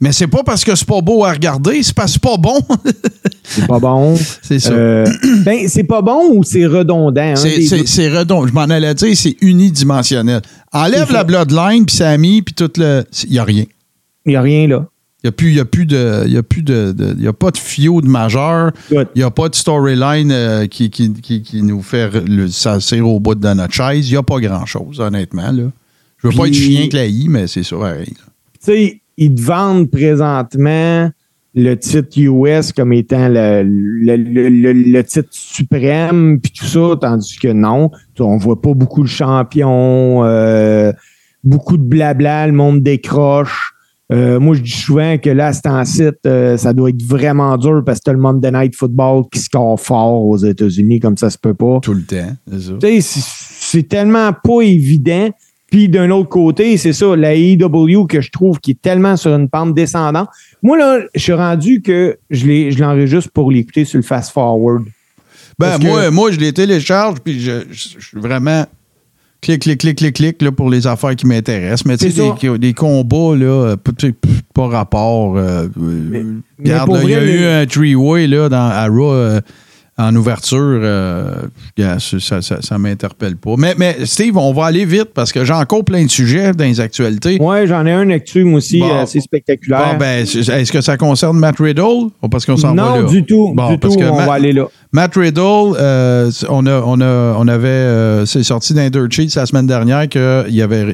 Mais 0.00 0.12
c'est 0.12 0.26
pas 0.28 0.42
parce 0.42 0.64
que 0.64 0.74
c'est 0.74 0.86
pas 0.88 1.00
beau 1.02 1.24
à 1.24 1.32
regarder, 1.32 1.82
c'est 1.82 1.94
parce 1.94 2.12
que 2.14 2.20
c'est 2.22 2.22
pas 2.30 2.36
bon. 2.38 2.58
c'est 3.44 3.66
pas 3.66 3.78
bon. 3.78 4.16
c'est 4.42 4.58
ça. 4.58 4.72
Euh, 4.72 5.04
ben, 5.44 5.68
c'est 5.68 5.84
pas 5.84 6.00
bon 6.00 6.36
ou 6.36 6.42
c'est 6.44 6.64
redondant? 6.66 7.20
hein, 7.20 7.36
C'est- 7.36 7.56
des 7.58 7.66
C'est 7.66 7.78
deux? 7.80 7.86
c'est 7.86 8.08
redond. 8.08 8.46
Je 8.46 8.52
m'en 8.52 8.62
allais 8.62 8.94
dire, 8.94 9.14
c'est 9.16 9.36
unidimensionnel. 9.42 10.40
Enlève 10.72 11.12
la 11.12 11.24
bloodline, 11.24 11.84
puis 11.84 11.96
Sammy, 11.96 12.42
puis 12.42 12.54
tout 12.54 12.70
le. 12.76 13.04
Il 13.24 13.30
n'y 13.32 13.38
a 13.38 13.44
rien. 13.44 13.64
Il 14.26 14.30
n'y 14.30 14.36
a 14.36 14.40
rien 14.42 14.66
là. 14.68 14.86
Il 15.22 15.26
n'y 15.26 15.28
a 15.28 15.32
plus, 15.32 15.52
y 15.52 15.60
a 15.60 15.64
plus 15.66 15.84
de. 15.84 16.24
Il 16.26 16.36
a 16.38 16.42
plus 16.42 16.62
de. 16.62 16.94
y 17.18 17.26
a 17.28 17.32
pas 17.34 17.50
de 17.50 17.58
fio 17.58 18.00
de 18.00 18.06
majeur. 18.08 18.70
Il 18.90 19.04
n'y 19.16 19.22
a 19.22 19.30
pas 19.30 19.50
de 19.50 19.54
storyline 19.54 20.32
euh, 20.32 20.66
qui, 20.66 20.88
qui, 20.88 21.12
qui, 21.12 21.42
qui 21.42 21.62
nous 21.62 21.82
fait 21.82 22.08
le, 22.26 22.48
s'asseoir 22.48 23.06
au 23.06 23.20
bout 23.20 23.34
de 23.34 23.52
notre 23.52 23.74
chaise. 23.74 24.08
Il 24.08 24.12
n'y 24.12 24.16
a 24.16 24.22
pas 24.22 24.40
grand-chose, 24.40 24.98
honnêtement. 24.98 25.52
Là. 25.52 25.64
Je 26.22 26.28
veux 26.28 26.34
pas 26.34 26.46
être 26.46 26.54
chien 26.54 26.88
que 26.88 26.96
la 26.96 27.04
I, 27.06 27.26
mais 27.28 27.46
c'est 27.48 27.62
ça, 27.64 27.76
pareil. 27.76 28.06
tu 28.14 28.14
sais, 28.60 29.00
ils 29.20 29.34
te 29.34 29.40
vendent 29.42 29.88
présentement 29.90 31.10
le 31.54 31.74
titre 31.74 32.08
US 32.16 32.72
comme 32.72 32.92
étant 32.92 33.28
le, 33.28 33.62
le, 33.64 34.16
le- 34.16 34.48
le- 34.48 34.72
le 34.72 35.04
titre 35.04 35.28
suprême, 35.32 36.40
puis 36.40 36.52
tout 36.52 36.64
ça, 36.66 36.96
tandis 37.00 37.36
que 37.38 37.48
non, 37.52 37.90
on 38.20 38.36
voit 38.36 38.60
pas 38.60 38.72
beaucoup 38.74 39.02
de 39.02 39.08
champions, 39.08 40.24
euh, 40.24 40.92
beaucoup 41.44 41.76
de 41.76 41.82
blabla, 41.82 42.46
le 42.46 42.52
monde 42.52 42.82
décroche. 42.82 43.72
Euh, 44.12 44.40
moi, 44.40 44.56
je 44.56 44.62
dis 44.62 44.70
souvent 44.70 45.18
que 45.18 45.30
là, 45.30 45.52
c'est 45.52 45.68
en 45.68 45.84
site, 45.84 46.18
euh, 46.26 46.56
ça 46.56 46.72
doit 46.72 46.90
être 46.90 47.02
vraiment 47.02 47.56
dur 47.56 47.82
parce 47.86 47.98
que 48.00 48.04
t'as 48.06 48.12
le 48.12 48.18
Monday 48.18 48.50
Night 48.50 48.74
Football 48.74 49.24
qui 49.32 49.38
score 49.38 49.78
fort 49.80 50.24
aux 50.26 50.36
États-Unis, 50.36 50.98
comme 50.98 51.16
ça 51.16 51.30
se 51.30 51.38
peut 51.38 51.54
pas. 51.54 51.78
Tout 51.80 51.94
le 51.94 52.02
temps. 52.02 52.32
C'est 52.80 53.88
tellement 53.88 54.32
pas 54.32 54.62
évident. 54.62 55.30
Puis 55.70 55.88
d'un 55.88 56.10
autre 56.10 56.28
côté, 56.28 56.76
c'est 56.76 56.92
ça, 56.92 57.14
la 57.16 57.34
AEW 57.34 58.06
que 58.08 58.20
je 58.20 58.30
trouve 58.30 58.58
qui 58.60 58.72
est 58.72 58.80
tellement 58.82 59.16
sur 59.16 59.32
une 59.34 59.48
pente 59.48 59.72
descendante. 59.74 60.28
Moi, 60.62 60.76
là, 60.76 60.98
je 61.14 61.20
suis 61.20 61.32
rendu 61.32 61.80
que 61.80 62.18
je 62.30 62.78
l'enregistre 62.80 63.30
pour 63.32 63.50
l'écouter 63.52 63.84
sur 63.84 63.98
le 63.98 64.02
fast 64.02 64.32
forward. 64.32 64.84
Ben, 65.58 65.78
que- 65.78 65.84
moi, 65.84 66.10
moi, 66.10 66.30
je 66.32 66.40
les 66.40 66.52
télécharge, 66.52 67.18
puis 67.24 67.38
je, 67.40 67.62
je- 67.70 67.88
je 67.98 68.06
suis 68.06 68.18
vraiment 68.18 68.64
clic, 69.42 69.62
clic, 69.62 69.78
clic, 69.80 69.96
clic, 69.98 70.14
clic 70.16 70.42
là, 70.42 70.50
pour 70.52 70.70
les 70.70 70.86
affaires 70.86 71.14
qui 71.14 71.26
m'intéressent. 71.26 71.86
Mais 71.86 71.96
tu 71.96 72.10
sais, 72.10 72.32
des, 72.40 72.58
des 72.58 72.74
combats, 72.74 73.36
là, 73.36 73.76
pas, 74.54 74.66
rapport. 74.68 75.36
euh, 75.36 75.66
euh, 75.66 75.68
Mais- 75.78 76.18
regarde, 76.18 76.40
mais 76.58 76.68
là, 76.68 76.84
pour 76.86 77.00
il 77.02 77.10
y 77.10 77.14
a 77.14 77.24
eu 77.24 77.44
un 77.62 77.66
three-way 77.66 78.26
là, 78.26 78.48
dans, 78.48 78.56
à 78.70 78.86
Raw 78.88 79.12
euh, 79.12 79.40
en 80.00 80.14
ouverture. 80.16 80.58
euh, 80.82 81.34
regarde, 81.76 82.00
ça, 82.00 82.40
ça 82.40 82.78
m'interpelle 82.78 83.36
pas. 83.36 83.54
Mais, 83.58 83.74
mais 83.76 83.96
Steve, 84.04 84.36
on 84.36 84.52
va 84.52 84.66
aller 84.66 84.84
vite 84.84 85.10
parce 85.14 85.32
que 85.32 85.44
j'ai 85.44 85.52
encore 85.52 85.84
plein 85.84 86.04
de 86.04 86.10
sujets 86.10 86.52
dans 86.52 86.64
les 86.64 86.80
actualités. 86.80 87.38
Ouais, 87.40 87.66
j'en 87.66 87.84
ai 87.86 87.92
un 87.92 88.10
actuel, 88.10 88.44
moi 88.46 88.58
aussi, 88.58 88.80
Bon. 88.80 88.98
assez 88.98 89.20
spectaculaire. 89.20 89.92
Bon, 89.92 89.98
ben, 89.98 90.24
est-ce 90.24 90.72
que 90.72 90.80
ça 90.80 90.96
concerne 90.96 91.38
Matt 91.38 91.56
Riddle? 91.58 91.82
Ou 92.22 92.28
parce 92.30 92.46
qu'on 92.46 92.56
s'en 92.56 92.74
va 92.74 92.82
là? 92.96 93.00
non, 93.02 93.06
du 93.08 93.24
tout. 93.24 93.52
Bon, 93.54 93.70
du 93.70 93.78
parce 93.78 93.94
tout, 93.94 94.00
que 94.00 94.06
on 94.06 94.16
va 94.16 94.32
aller 94.34 94.52
là. 94.52 94.66
Matt 94.92 95.14
Riddle, 95.14 95.76
euh, 95.78 96.32
on, 96.48 96.66
a, 96.66 96.80
avait. 97.46 97.68
euh, 97.68 98.26
c'est 98.26 98.42
sorti 98.42 98.74
d'un 98.74 98.90
dirt 98.90 99.08
la 99.36 99.46
semaine 99.46 99.68
dernière 99.68 100.08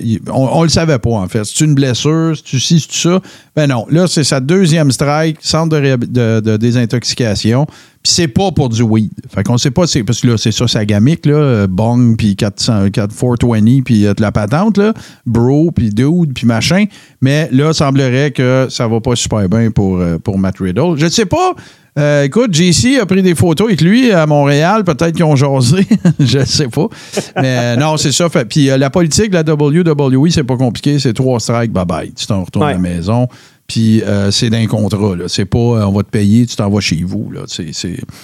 il- 0.04 0.20
on, 0.30 0.62
le 0.62 0.68
savait 0.68 0.98
pas, 0.98 1.10
en 1.12 1.26
fait. 1.28 1.44
C'est 1.44 1.64
une 1.64 1.74
blessure, 1.74 2.34
c'est-tu 2.36 2.60
ci, 2.60 2.78
c'est-tu 2.80 2.98
ça? 2.98 3.20
Ben 3.54 3.66
non. 3.68 3.86
Là, 3.88 4.06
c'est 4.06 4.22
sa 4.24 4.40
deuxième 4.40 4.90
strike, 4.90 5.38
centre 5.40 5.78
de, 5.80 6.56
désintoxication. 6.58 7.64
Puis 8.02 8.12
c'est 8.12 8.28
pas 8.28 8.52
pour 8.52 8.68
du 8.68 8.82
weed. 8.82 9.10
Fait 9.34 9.42
qu'on 9.42 9.56
sait 9.56 9.70
pas, 9.70 9.86
c'est, 9.86 10.04
parce 10.04 10.20
que 10.20 10.26
là, 10.26 10.36
c'est 10.36 10.52
ça, 10.52 10.68
sa 10.68 10.84
gamique, 10.84 11.24
là. 11.24 11.34
euh, 11.34 11.66
Bong, 11.66 12.16
puis 12.18 12.36
400, 12.36 12.90
4, 12.90 13.08
420, 13.14 13.82
puis 13.82 14.02
de 14.02 14.14
la 14.20 14.30
patente, 14.30 14.76
là. 14.76 14.92
Bro, 15.24 15.70
puis 15.74 15.88
dude, 15.88 16.34
puis 16.34 16.46
machin. 16.46 16.84
Mais 17.22 17.48
là, 17.50 17.72
semblerait 17.72 18.30
que 18.32 18.66
ça 18.68 18.86
va 18.88 19.00
pas 19.00 19.16
super 19.16 19.48
bien 19.48 19.70
pour, 19.70 19.98
pour 20.22 20.38
Matt 20.38 20.58
Riddle. 20.58 20.96
Je 20.98 21.06
ne 21.06 21.10
sais 21.10 21.26
pas. 21.26 21.54
Euh, 21.98 22.24
écoute, 22.24 22.52
JC 22.52 22.98
a 23.00 23.06
pris 23.06 23.22
des 23.22 23.34
photos 23.34 23.68
avec 23.68 23.80
lui 23.80 24.12
à 24.12 24.26
Montréal. 24.26 24.84
Peut-être 24.84 25.12
qu'ils 25.12 25.24
ont 25.24 25.36
jasé. 25.36 25.86
je 26.20 26.38
ne 26.38 26.44
sais 26.44 26.68
pas. 26.68 26.88
Mais 27.36 27.56
euh, 27.58 27.76
non, 27.76 27.96
c'est 27.96 28.12
ça. 28.12 28.28
Puis 28.28 28.70
euh, 28.70 28.76
la 28.76 28.90
politique 28.90 29.30
de 29.30 29.36
la 29.36 29.42
WWE, 29.42 30.28
c'est 30.30 30.44
pas 30.44 30.56
compliqué. 30.56 30.98
C'est 30.98 31.14
trois 31.14 31.40
strikes, 31.40 31.72
bye-bye. 31.72 32.12
Tu 32.14 32.26
t'en 32.26 32.44
retournes 32.44 32.66
à 32.66 32.72
la 32.72 32.78
maison. 32.78 33.28
Puis 33.66 34.02
euh, 34.02 34.30
c'est 34.30 34.50
d'un 34.50 34.66
contrat. 34.66 35.14
C'est 35.28 35.46
pas 35.46 35.58
on 35.58 35.92
va 35.92 36.02
te 36.02 36.10
payer, 36.10 36.46
tu 36.46 36.56
t'en 36.56 36.68
vas 36.68 36.80
chez 36.80 37.02
vous. 37.02 37.30
Là. 37.32 37.42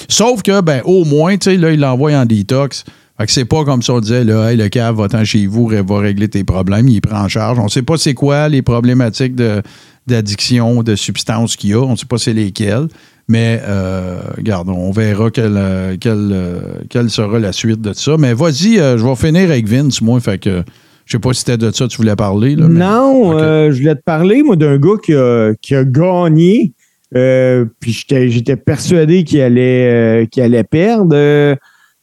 Sauf 0.08 0.42
que, 0.42 0.60
ben, 0.60 0.82
au 0.84 1.04
moins, 1.04 1.36
tu 1.36 1.50
sais, 1.50 1.56
là, 1.56 1.72
il 1.72 1.80
l'envoie 1.80 2.12
en 2.12 2.26
détox. 2.26 2.84
Fait 3.18 3.26
que 3.26 3.32
c'est 3.32 3.44
pas 3.44 3.64
comme 3.64 3.82
ça 3.82 3.94
on 3.94 4.00
disait, 4.00 4.24
là, 4.24 4.50
hey, 4.50 4.56
le 4.56 4.68
cave 4.68 4.96
va-t'en 4.96 5.24
chez 5.24 5.46
vous, 5.46 5.68
va 5.68 5.98
régler 5.98 6.28
tes 6.28 6.44
problèmes, 6.44 6.88
il 6.88 7.00
prend 7.00 7.22
en 7.24 7.28
charge. 7.28 7.58
On 7.58 7.68
sait 7.68 7.82
pas 7.82 7.98
c'est 7.98 8.14
quoi 8.14 8.48
les 8.48 8.62
problématiques 8.62 9.34
de- 9.34 9.62
d'addiction, 10.06 10.82
de, 10.82 10.96
substances 10.96 11.56
qu'il 11.56 11.70
y 11.70 11.74
a. 11.74 11.80
On 11.80 11.96
sait 11.96 12.06
pas 12.06 12.18
c'est 12.18 12.32
lesquelles. 12.32 12.88
Mais, 13.32 13.60
euh, 13.66 14.20
regarde, 14.36 14.68
on 14.68 14.90
verra 14.90 15.30
quelle, 15.30 15.56
euh, 15.56 15.96
quelle, 15.98 16.30
euh, 16.32 16.60
quelle 16.90 17.08
sera 17.08 17.38
la 17.38 17.52
suite 17.52 17.80
de 17.80 17.94
ça. 17.94 18.16
Mais 18.18 18.34
vas-y, 18.34 18.74
je 18.76 19.02
vais 19.02 19.16
finir 19.16 19.50
avec 19.50 19.66
Vince, 19.66 20.02
moi. 20.02 20.20
Fait 20.20 20.36
que 20.38 20.62
je 21.06 21.12
sais 21.12 21.18
pas 21.18 21.32
si 21.32 21.40
c'était 21.40 21.56
de 21.56 21.70
ça 21.70 21.86
que 21.86 21.90
tu 21.90 21.96
voulais 21.96 22.14
parler. 22.14 22.56
Là, 22.56 22.68
mais- 22.68 22.78
Non, 22.80 23.32
euh, 23.38 23.70
je 23.72 23.78
voulais 23.80 23.94
te 23.94 24.02
parler, 24.04 24.42
moi, 24.42 24.56
d'un 24.56 24.76
gars 24.76 24.98
qui 25.02 25.14
a, 25.14 25.54
qui 25.62 25.74
a 25.74 25.82
gagné. 25.84 26.72
euh, 27.14 27.64
puis 27.80 27.92
j'étais 28.10 28.56
persuadé 28.56 29.24
qu'il 29.24 29.40
allait, 29.40 30.24
euh, 30.24 30.42
allait 30.42 30.64
perdre. 30.64 31.56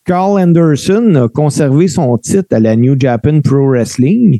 Carl 0.06 0.40
Anderson 0.42 1.14
a 1.16 1.28
conservé 1.28 1.88
son 1.88 2.18
titre 2.18 2.48
à 2.56 2.60
la 2.60 2.76
New 2.76 2.96
Japan 3.00 3.42
Pro 3.42 3.68
Wrestling. 3.70 4.40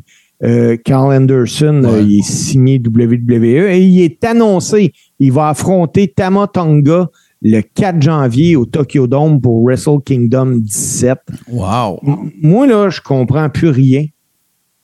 Carl 0.84 1.12
Anderson, 1.14 1.82
Ouais. 1.84 2.02
il 2.04 2.18
est 2.20 2.22
signé 2.28 2.78
WWE 2.80 3.68
et 3.68 3.80
il 3.80 4.00
est 4.02 4.24
annoncé. 4.24 4.92
Il 5.20 5.30
va 5.32 5.48
affronter 5.50 6.08
Tama 6.08 6.46
Tonga 6.48 7.08
le 7.42 7.60
4 7.62 8.02
janvier 8.02 8.56
au 8.56 8.66
Tokyo 8.66 9.06
Dome 9.06 9.40
pour 9.40 9.62
Wrestle 9.64 9.98
Kingdom 10.04 10.56
17. 10.58 11.18
Wow. 11.48 12.00
M- 12.06 12.30
Moi, 12.42 12.66
là, 12.66 12.88
je 12.90 13.00
comprends 13.00 13.48
plus 13.48 13.68
rien. 13.68 14.04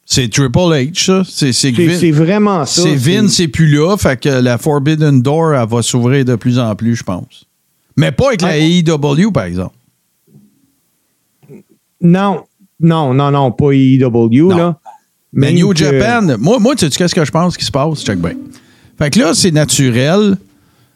C'est 0.09 0.31
Triple 0.31 0.59
H, 0.59 1.05
ça? 1.05 1.23
C'est 1.53 1.71
Vin- 1.73 2.13
vraiment 2.13 2.65
ça. 2.65 2.83
c'est 2.83 2.95
Vince, 2.95 3.33
c'est 3.35 3.49
plus 3.49 3.67
là. 3.67 3.97
Fait 3.97 4.19
que 4.21 4.29
la 4.29 4.57
Forbidden 4.57 5.21
Door, 5.21 5.55
elle 5.55 5.69
va 5.69 5.83
s'ouvrir 5.83 6.25
de 6.25 6.37
plus 6.37 6.59
en 6.61 6.75
plus, 6.77 6.95
je 6.95 7.03
pense. 7.03 7.45
Mais 7.97 8.13
pas 8.13 8.29
avec 8.29 8.43
la. 8.43 8.57
AEW, 8.57 9.33
par 9.33 9.45
exemple. 9.45 9.75
Non, 12.01 12.45
non, 12.81 13.15
non, 13.15 13.31
non, 13.31 13.51
pas 13.53 13.73
AEW, 13.73 14.51
là. 14.51 14.79
Mais 15.33 15.53
New 15.53 15.71
que- 15.71 15.77
Japan, 15.79 16.37
moi, 16.39 16.59
moi 16.59 16.75
tu 16.77 16.87
sais 16.89 16.97
qu'est-ce 16.97 17.15
que 17.15 17.25
je 17.25 17.31
pense 17.31 17.57
qui 17.57 17.65
se 17.65 17.71
passe? 17.73 18.05
Check 18.05 18.19
bien. 18.21 18.33
Fait 18.99 19.11
que 19.11 19.19
là, 19.21 19.33
c'est 19.35 19.51
naturel. 19.53 20.37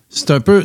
C'est 0.08 0.30
un 0.32 0.40
peu, 0.40 0.64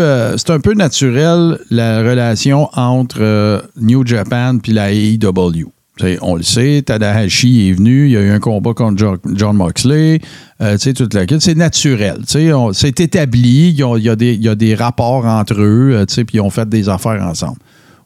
euh, 0.00 0.36
naturel 0.74 1.58
la 1.70 2.00
relation 2.02 2.68
entre 2.74 3.18
euh, 3.20 3.60
New 3.80 4.06
Japan 4.06 4.58
puis 4.62 4.72
la 4.72 4.92
AEW. 4.92 5.72
On 6.20 6.36
le 6.36 6.42
sait, 6.42 6.82
Tadahashi 6.84 7.70
est 7.70 7.72
venu, 7.72 8.04
il 8.06 8.12
y 8.12 8.16
a 8.18 8.20
eu 8.20 8.28
un 8.30 8.38
combat 8.38 8.74
contre 8.74 8.98
Jo- 8.98 9.16
John 9.34 9.56
Moxley, 9.56 10.20
euh, 10.60 10.76
toute 10.92 11.14
la. 11.14 11.24
C'est 11.40 11.54
naturel, 11.56 12.18
c'est 12.26 13.00
établi, 13.00 13.70
il 13.70 13.78
y, 13.78 14.08
a 14.10 14.14
des- 14.14 14.34
y 14.34 14.48
a 14.48 14.54
des 14.54 14.74
rapports 14.74 15.24
entre 15.24 15.54
eux, 15.58 16.04
puis 16.06 16.26
ils 16.34 16.40
ont 16.40 16.50
fait 16.50 16.68
des 16.68 16.88
affaires 16.90 17.22
ensemble. 17.22 17.56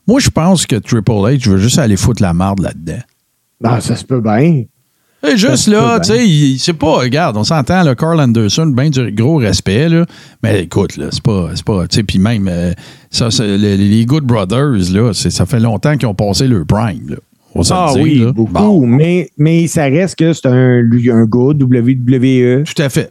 Moi, 0.06 0.20
je 0.20 0.30
pense 0.30 0.66
que 0.66 0.76
Triple 0.76 1.10
H 1.10 1.48
veut 1.48 1.58
juste 1.58 1.78
aller 1.78 1.96
foutre 1.96 2.22
la 2.22 2.32
marde 2.32 2.60
là-dedans. 2.60 3.02
Ben, 3.60 3.80
ça 3.80 3.96
se 3.96 4.04
peut 4.04 4.20
bien. 4.20 4.62
Et 5.26 5.36
juste 5.36 5.66
là, 5.66 6.00
tu 6.00 6.12
sais, 6.12 6.56
c'est 6.58 6.72
pas, 6.72 6.98
regarde, 6.98 7.36
on 7.36 7.44
s'entend, 7.44 7.82
là, 7.82 7.94
Carl 7.94 8.18
Anderson, 8.20 8.66
bien 8.66 8.88
du 8.88 9.12
gros 9.12 9.36
respect, 9.36 9.88
là. 9.90 10.06
Mais 10.42 10.62
écoute, 10.62 10.96
là, 10.96 11.06
c'est 11.10 11.22
pas, 11.22 11.50
c'est 11.54 11.64
pas, 11.64 11.86
tu 11.86 11.96
sais, 11.96 12.02
puis 12.02 12.18
même, 12.18 12.48
euh, 12.48 12.72
ça, 13.10 13.28
les, 13.44 13.76
les 13.76 14.06
Good 14.06 14.24
Brothers, 14.24 14.92
là, 14.92 15.12
ça 15.12 15.44
fait 15.44 15.60
longtemps 15.60 15.96
qu'ils 15.98 16.08
ont 16.08 16.14
passé 16.14 16.48
leur 16.48 16.64
prime, 16.66 17.10
là. 17.10 17.16
On 17.54 17.60
le 17.60 17.66
Ah 17.70 17.90
dire, 17.92 18.02
oui, 18.02 18.18
là. 18.20 18.32
beaucoup. 18.32 18.52
Bon, 18.52 18.86
Mais, 18.86 19.28
mais 19.36 19.66
ça 19.66 19.82
reste 19.84 20.16
que 20.16 20.32
c'est 20.32 20.46
un, 20.46 20.78
un 20.82 21.24
gars 21.26 21.52
WWE 21.58 22.64
tout 22.64 22.80
à 22.82 22.88
fait. 22.88 23.10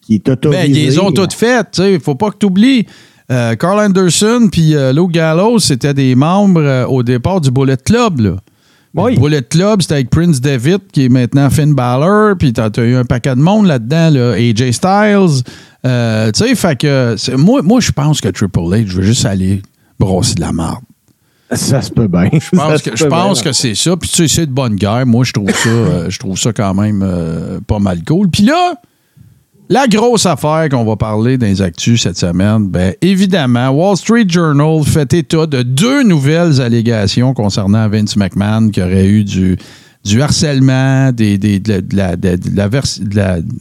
qui 0.00 0.14
est 0.16 0.28
autorisé. 0.28 0.62
Ben, 0.62 0.70
ils 0.70 0.74
les 0.74 0.98
ont 0.98 1.12
toutes 1.12 1.34
faites, 1.34 1.72
tu 1.72 1.82
sais. 1.82 1.98
Faut 2.00 2.14
pas 2.14 2.30
que 2.30 2.36
tu 2.40 2.46
oublies. 2.46 2.86
Carl 3.28 3.78
Anderson 3.80 4.48
puis 4.50 4.74
euh, 4.74 4.92
Lou 4.92 5.06
Gallows, 5.08 5.58
c'était 5.58 5.94
des 5.94 6.14
membres 6.14 6.60
euh, 6.62 6.86
au 6.86 7.02
départ 7.02 7.40
du 7.40 7.50
Bullet 7.50 7.76
Club, 7.76 8.20
là. 8.20 8.36
Oui. 8.94 9.14
Le 9.14 9.20
Bullet 9.20 9.42
Club, 9.42 9.82
c'était 9.82 9.94
avec 9.94 10.10
Prince 10.10 10.40
David, 10.40 10.80
qui 10.92 11.06
est 11.06 11.08
maintenant 11.08 11.50
Finn 11.50 11.74
Balor, 11.74 12.36
puis 12.38 12.52
t'as 12.52 12.70
as 12.76 12.80
eu 12.82 12.94
un 12.94 13.04
paquet 13.04 13.34
de 13.34 13.40
monde 13.40 13.66
là-dedans, 13.66 14.10
là. 14.10 14.32
AJ 14.32 14.70
Styles. 14.70 15.42
Euh, 15.84 16.30
tu 16.30 16.46
sais, 16.46 16.54
fait 16.54 16.78
que 16.78 17.36
moi, 17.36 17.60
moi 17.62 17.80
je 17.80 17.92
pense 17.92 18.20
que 18.20 18.28
Triple 18.28 18.60
H, 18.60 18.86
je 18.86 18.96
veux 18.96 19.02
juste 19.02 19.26
aller 19.26 19.62
brosser 19.98 20.34
de 20.36 20.40
la 20.40 20.52
marde. 20.52 20.84
Ça 21.52 21.82
se 21.82 21.90
peut 21.90 22.08
bien. 22.08 22.30
Je 22.32 22.56
pense 22.56 22.82
que, 22.82 22.96
je 22.96 23.04
pense 23.04 23.42
que 23.42 23.52
c'est 23.52 23.74
ça. 23.74 23.96
Puis 23.96 24.08
tu 24.08 24.16
sais, 24.16 24.28
c'est 24.28 24.46
de 24.46 24.52
bonne 24.52 24.76
guerre. 24.76 25.06
Moi, 25.06 25.24
je 25.24 25.32
trouve 25.32 25.50
ça, 25.50 25.68
euh, 25.68 26.10
je 26.10 26.18
trouve 26.18 26.38
ça 26.38 26.52
quand 26.52 26.74
même 26.74 27.02
euh, 27.02 27.60
pas 27.66 27.78
mal 27.78 28.02
cool. 28.04 28.30
Puis 28.30 28.44
là, 28.44 28.74
la 29.70 29.86
grosse 29.86 30.26
affaire 30.26 30.68
qu'on 30.70 30.84
va 30.84 30.96
parler 30.96 31.38
dans 31.38 31.46
les 31.46 31.62
actus 31.62 32.02
cette 32.02 32.18
semaine, 32.18 32.68
ben 32.68 32.94
évidemment, 33.00 33.70
Wall 33.70 33.96
Street 33.96 34.26
Journal 34.28 34.82
fait 34.84 35.12
état 35.14 35.46
de 35.46 35.62
deux 35.62 36.02
nouvelles 36.02 36.60
allégations 36.60 37.32
concernant 37.34 37.88
Vince 37.88 38.16
McMahon 38.16 38.68
qui 38.68 38.82
aurait 38.82 39.06
eu 39.06 39.24
du, 39.24 39.56
harcèlement, 40.20 41.12
des, 41.12 41.38
des- 41.38 41.60
de, 41.60 41.82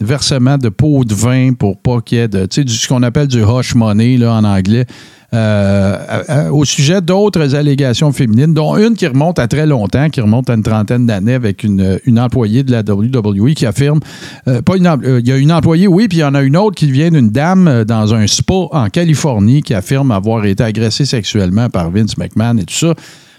versement 0.02 0.58
de 0.58 0.70
pots 0.70 1.06
de 1.06 1.14
vin 1.16 1.54
pour 1.54 1.80
pas 1.80 2.02
qu'il 2.02 2.18
y 2.18 2.22
ait 2.22 2.28
de, 2.28 2.48
ce 2.50 2.88
qu'on 2.88 3.04
appelle 3.04 3.28
du 3.28 3.42
hush 3.42 3.74
money 3.76 4.24
en 4.26 4.44
anglais. 4.44 4.86
Euh, 5.34 6.50
au 6.52 6.64
sujet 6.64 7.02
d'autres 7.02 7.56
allégations 7.56 8.12
féminines, 8.12 8.54
dont 8.54 8.78
une 8.78 8.96
qui 8.96 9.08
remonte 9.08 9.40
à 9.40 9.48
très 9.48 9.66
longtemps, 9.66 10.10
qui 10.10 10.22
remonte 10.22 10.50
à 10.50 10.54
une 10.54 10.62
trentaine 10.64 11.08
d'années 11.08 11.34
avec 11.34 11.64
une, 11.64 12.00
employée 12.20 12.64
de 12.64 12.72
la 12.72 12.82
WWE 12.82 13.54
qui 13.56 13.66
affirme, 13.66 14.00
euh, 14.48 14.62
pas 14.62 14.78
une, 14.78 14.86
euh, 14.86 15.20
il 15.20 15.28
y 15.28 15.32
a 15.32 15.38
une 15.38 15.52
employée, 15.52 15.88
oui, 15.88 16.08
puis 16.08 16.20
il 16.20 16.22
y 16.22 16.24
en 16.24 16.36
a 16.36 16.42
une 16.42 16.56
autre 16.56 16.76
qui 16.76 16.92
vient 16.92 17.10
d'une 17.10 17.30
dame 17.30 17.84
dans 17.84 18.14
un 18.14 18.28
spa 18.28 18.54
en 18.72 18.90
Californie 18.90 19.64
qui 19.64 19.74
affirme 19.74 20.12
avoir 20.12 20.46
été 20.46 20.64
agressée 20.64 21.06
sexuellement 21.06 21.70
par 21.70 21.90
Vince 21.90 22.18
McMahon 22.18 22.58
et 22.58 22.66
tout 22.66 22.76
ça. 22.76 22.94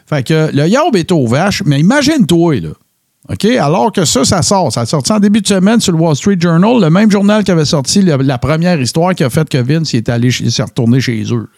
Fait 0.07 0.27
que 0.27 0.51
le 0.53 0.67
yarb 0.67 0.97
est 0.97 1.13
aux 1.13 1.27
vaches, 1.27 1.63
mais 1.65 1.79
imagine-toi, 1.81 2.61
là. 2.61 2.71
OK? 3.31 3.45
Alors 3.47 3.91
que 3.93 4.05
ça, 4.05 4.25
ça 4.25 4.43
sort. 4.43 4.71
Ça 4.73 4.83
a 4.83 4.87
sorti 4.87 5.13
en 5.13 5.19
début 5.21 5.41
de 5.41 5.47
semaine 5.47 5.81
sur 5.81 5.93
le 5.93 5.99
Wall 5.99 6.15
Street 6.15 6.37
Journal, 6.39 6.81
le 6.81 6.91
même 6.91 7.11
journal 7.11 7.43
qui 7.43 7.51
avait 7.51 7.65
sorti 7.65 8.03
la, 8.03 8.39
première 8.39 8.81
histoire 8.81 9.15
qui 9.15 9.25
a 9.25 9.31
fait 9.31 9.49
que 9.49 9.59
Vince 9.59 9.95
il 9.95 9.99
est 9.99 10.09
allé 10.09 10.31
s'est 10.31 10.63
retourné 10.63 11.01
chez 11.01 11.23
eux. 11.33 11.49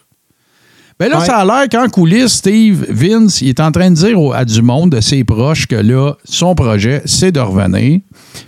Ben 0.99 1.09
là, 1.09 1.19
Ouais. 1.19 1.25
ça 1.25 1.37
a 1.37 1.45
l'air 1.45 1.69
qu'en 1.69 1.87
coulisses, 1.89 2.33
Steve, 2.33 2.85
Vince, 2.89 3.41
il 3.41 3.49
est 3.49 3.59
en 3.59 3.71
train 3.71 3.91
de 3.91 3.95
dire 3.95 4.17
à 4.33 4.43
du 4.45 4.61
monde, 4.63 4.91
de 4.91 4.99
ses 5.01 5.23
proches, 5.23 5.67
que 5.67 5.75
là, 5.75 6.13
son 6.25 6.55
projet, 6.55 7.03
c'est 7.05 7.31
de 7.31 7.39
revenir. 7.39 7.99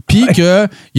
Puis 0.07 0.25
qu'il 0.33 0.43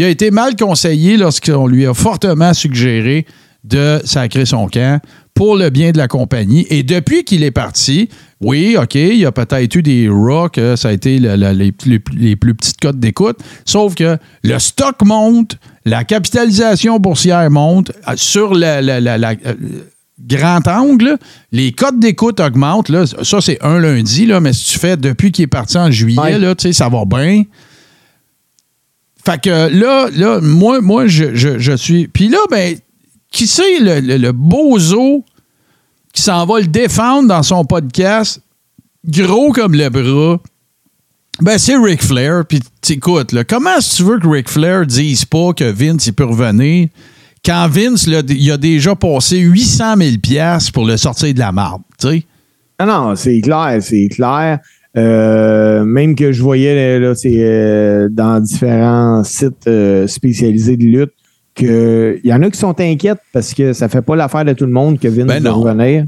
a 0.05 0.09
été 0.09 0.31
mal 0.31 0.55
conseillé 0.55 1.17
lorsqu'on 1.17 1.67
lui 1.67 1.87
a 1.87 1.95
fortement 1.95 2.55
suggéré 2.55 3.27
de 3.65 4.01
sacrer 4.05 4.47
son 4.47 4.69
camp 4.69 5.01
pour 5.35 5.57
le 5.57 5.71
bien 5.71 5.91
de 5.91 5.99
la 5.99 6.07
compagnie. 6.09 6.67
Et 6.71 6.83
depuis 6.83 7.25
qu'il 7.25 7.43
est 7.43 7.51
parti, 7.51 8.09
oui, 8.41 8.77
OK, 8.81 8.95
il 8.95 9.17
y 9.17 9.27
a 9.27 9.33
peut-être 9.33 9.75
eu 9.75 9.83
des 9.83 10.09
Raw 10.09 10.49
que 10.51 10.77
ça 10.77 10.89
a 10.89 10.93
été 10.93 11.19
le- 11.19 11.37
le- 11.37 11.53
les, 11.53 11.73
les- 11.85 12.01
les 12.17 12.37
plus 12.37 12.55
petites 12.55 12.79
cotes 12.81 12.99
d'écoute, 13.01 13.39
sauf 13.65 13.95
que 13.97 14.17
le 14.45 14.59
stock 14.59 15.03
monte, 15.05 15.57
la 15.85 16.05
capitalisation 16.05 16.99
boursière 16.99 17.51
monte, 17.51 17.91
euh, 18.09 18.13
sur 18.17 18.55
la, 18.55 18.81
la- 18.81 19.01
la- 19.01 19.19
la- 19.19 19.35
euh, 19.47 19.55
grand 20.27 20.67
angle, 20.69 21.19
les 21.53 21.73
cotes 21.73 21.99
d'écoute 21.99 22.41
augmentent. 22.41 22.89
Là, 22.89 23.05
ça, 23.07 23.41
c'est 23.41 23.59
un 23.63 23.79
lundi, 23.79 24.27
là, 24.27 24.41
mais 24.41 24.53
si 24.53 24.73
tu 24.73 24.79
fais 24.79 24.97
depuis 24.97 25.33
qu'il 25.33 25.45
est 25.45 25.49
parti 25.49 25.77
en 25.79 25.91
juillet, 25.91 26.21
Ouais. 26.21 26.39
là, 26.39 26.55
tu 26.55 26.63
sais, 26.63 26.73
ça 26.73 26.89
va 26.89 27.05
bien. 27.05 27.45
Fait 29.25 29.41
que 29.41 29.51
là, 29.69 30.09
là 30.13 30.41
moi, 30.41 30.81
moi 30.81 31.07
je, 31.07 31.35
je- 31.35 31.59
je 31.59 31.73
suis. 31.77 32.09
Puis 32.09 32.29
là, 32.29 32.39
ben, 32.51 32.77
qui 33.31 33.47
c'est 33.47 33.79
le, 33.81 34.01
le, 34.01 34.17
le 34.17 34.33
bozo 34.33 35.25
qui 36.13 36.23
s'en 36.23 36.47
va 36.47 36.61
le 36.61 36.67
défendre 36.67 37.29
dans 37.29 37.43
son 37.43 37.65
podcast, 37.65 38.41
gros 39.07 39.53
comme 39.53 39.75
le 39.75 39.89
bras? 39.89 40.41
Ben, 41.41 41.59
c'est 41.59 41.77
Ric 41.77 42.03
Flair. 42.03 42.45
Puis, 42.47 42.61
t'écoutes, 42.83 43.35
comment 43.45 43.77
est-ce 43.77 43.93
que 43.93 43.97
tu 43.97 44.03
veux 44.11 44.19
que 44.19 44.29
Ric 44.29 44.49
Flair 44.49 44.85
dise 44.87 45.25
pas 45.25 45.53
que 45.55 45.65
Vince, 45.71 46.07
il 46.07 46.13
peut 46.13 46.25
revenir? 46.25 46.89
Quand 47.45 47.69
Vince, 47.71 48.07
là, 48.07 48.23
il 48.29 48.51
a 48.51 48.57
déjà 48.57 48.95
passé 48.95 49.39
800 49.39 49.97
000 49.99 50.11
piastres 50.23 50.73
pour 50.73 50.87
le 50.87 50.97
sortir 50.97 51.33
de 51.35 51.39
la 51.39 51.53
marde, 51.53 51.83
tu 51.99 52.09
sais? 52.09 52.23
Non, 52.81 52.87
non, 52.87 53.17
c'est 53.17 53.41
clair, 53.41 53.79
c'est 53.81 54.09
clair. 54.09 54.59
Euh, 54.97 55.85
même 55.85 56.15
que 56.17 56.33
je 56.33 56.43
voyais 56.43 56.99
là, 56.99 57.15
c'est 57.15 57.33
euh, 57.37 58.09
dans 58.11 58.41
différents 58.41 59.23
sites 59.23 59.67
euh, 59.69 60.07
spécialisés 60.09 60.77
de 60.77 60.83
lutte 60.85 61.13
qu'il 61.55 62.21
y 62.25 62.33
en 62.33 62.43
a 62.43 62.51
qui 62.51 62.59
sont 62.59 62.75
inquiètes 62.81 63.21
parce 63.33 63.55
que 63.55 63.73
ça 63.73 63.89
fait 63.89 64.03
pas 64.03 64.17
l'affaire 64.17 64.45
de 64.45 64.53
tout 64.53 64.67
le 64.67 64.73
monde 64.73 64.99
que 64.99 65.07
Vince 65.09 65.27
Ben 65.27 65.43
va 65.43 65.53
revenir. 65.53 66.05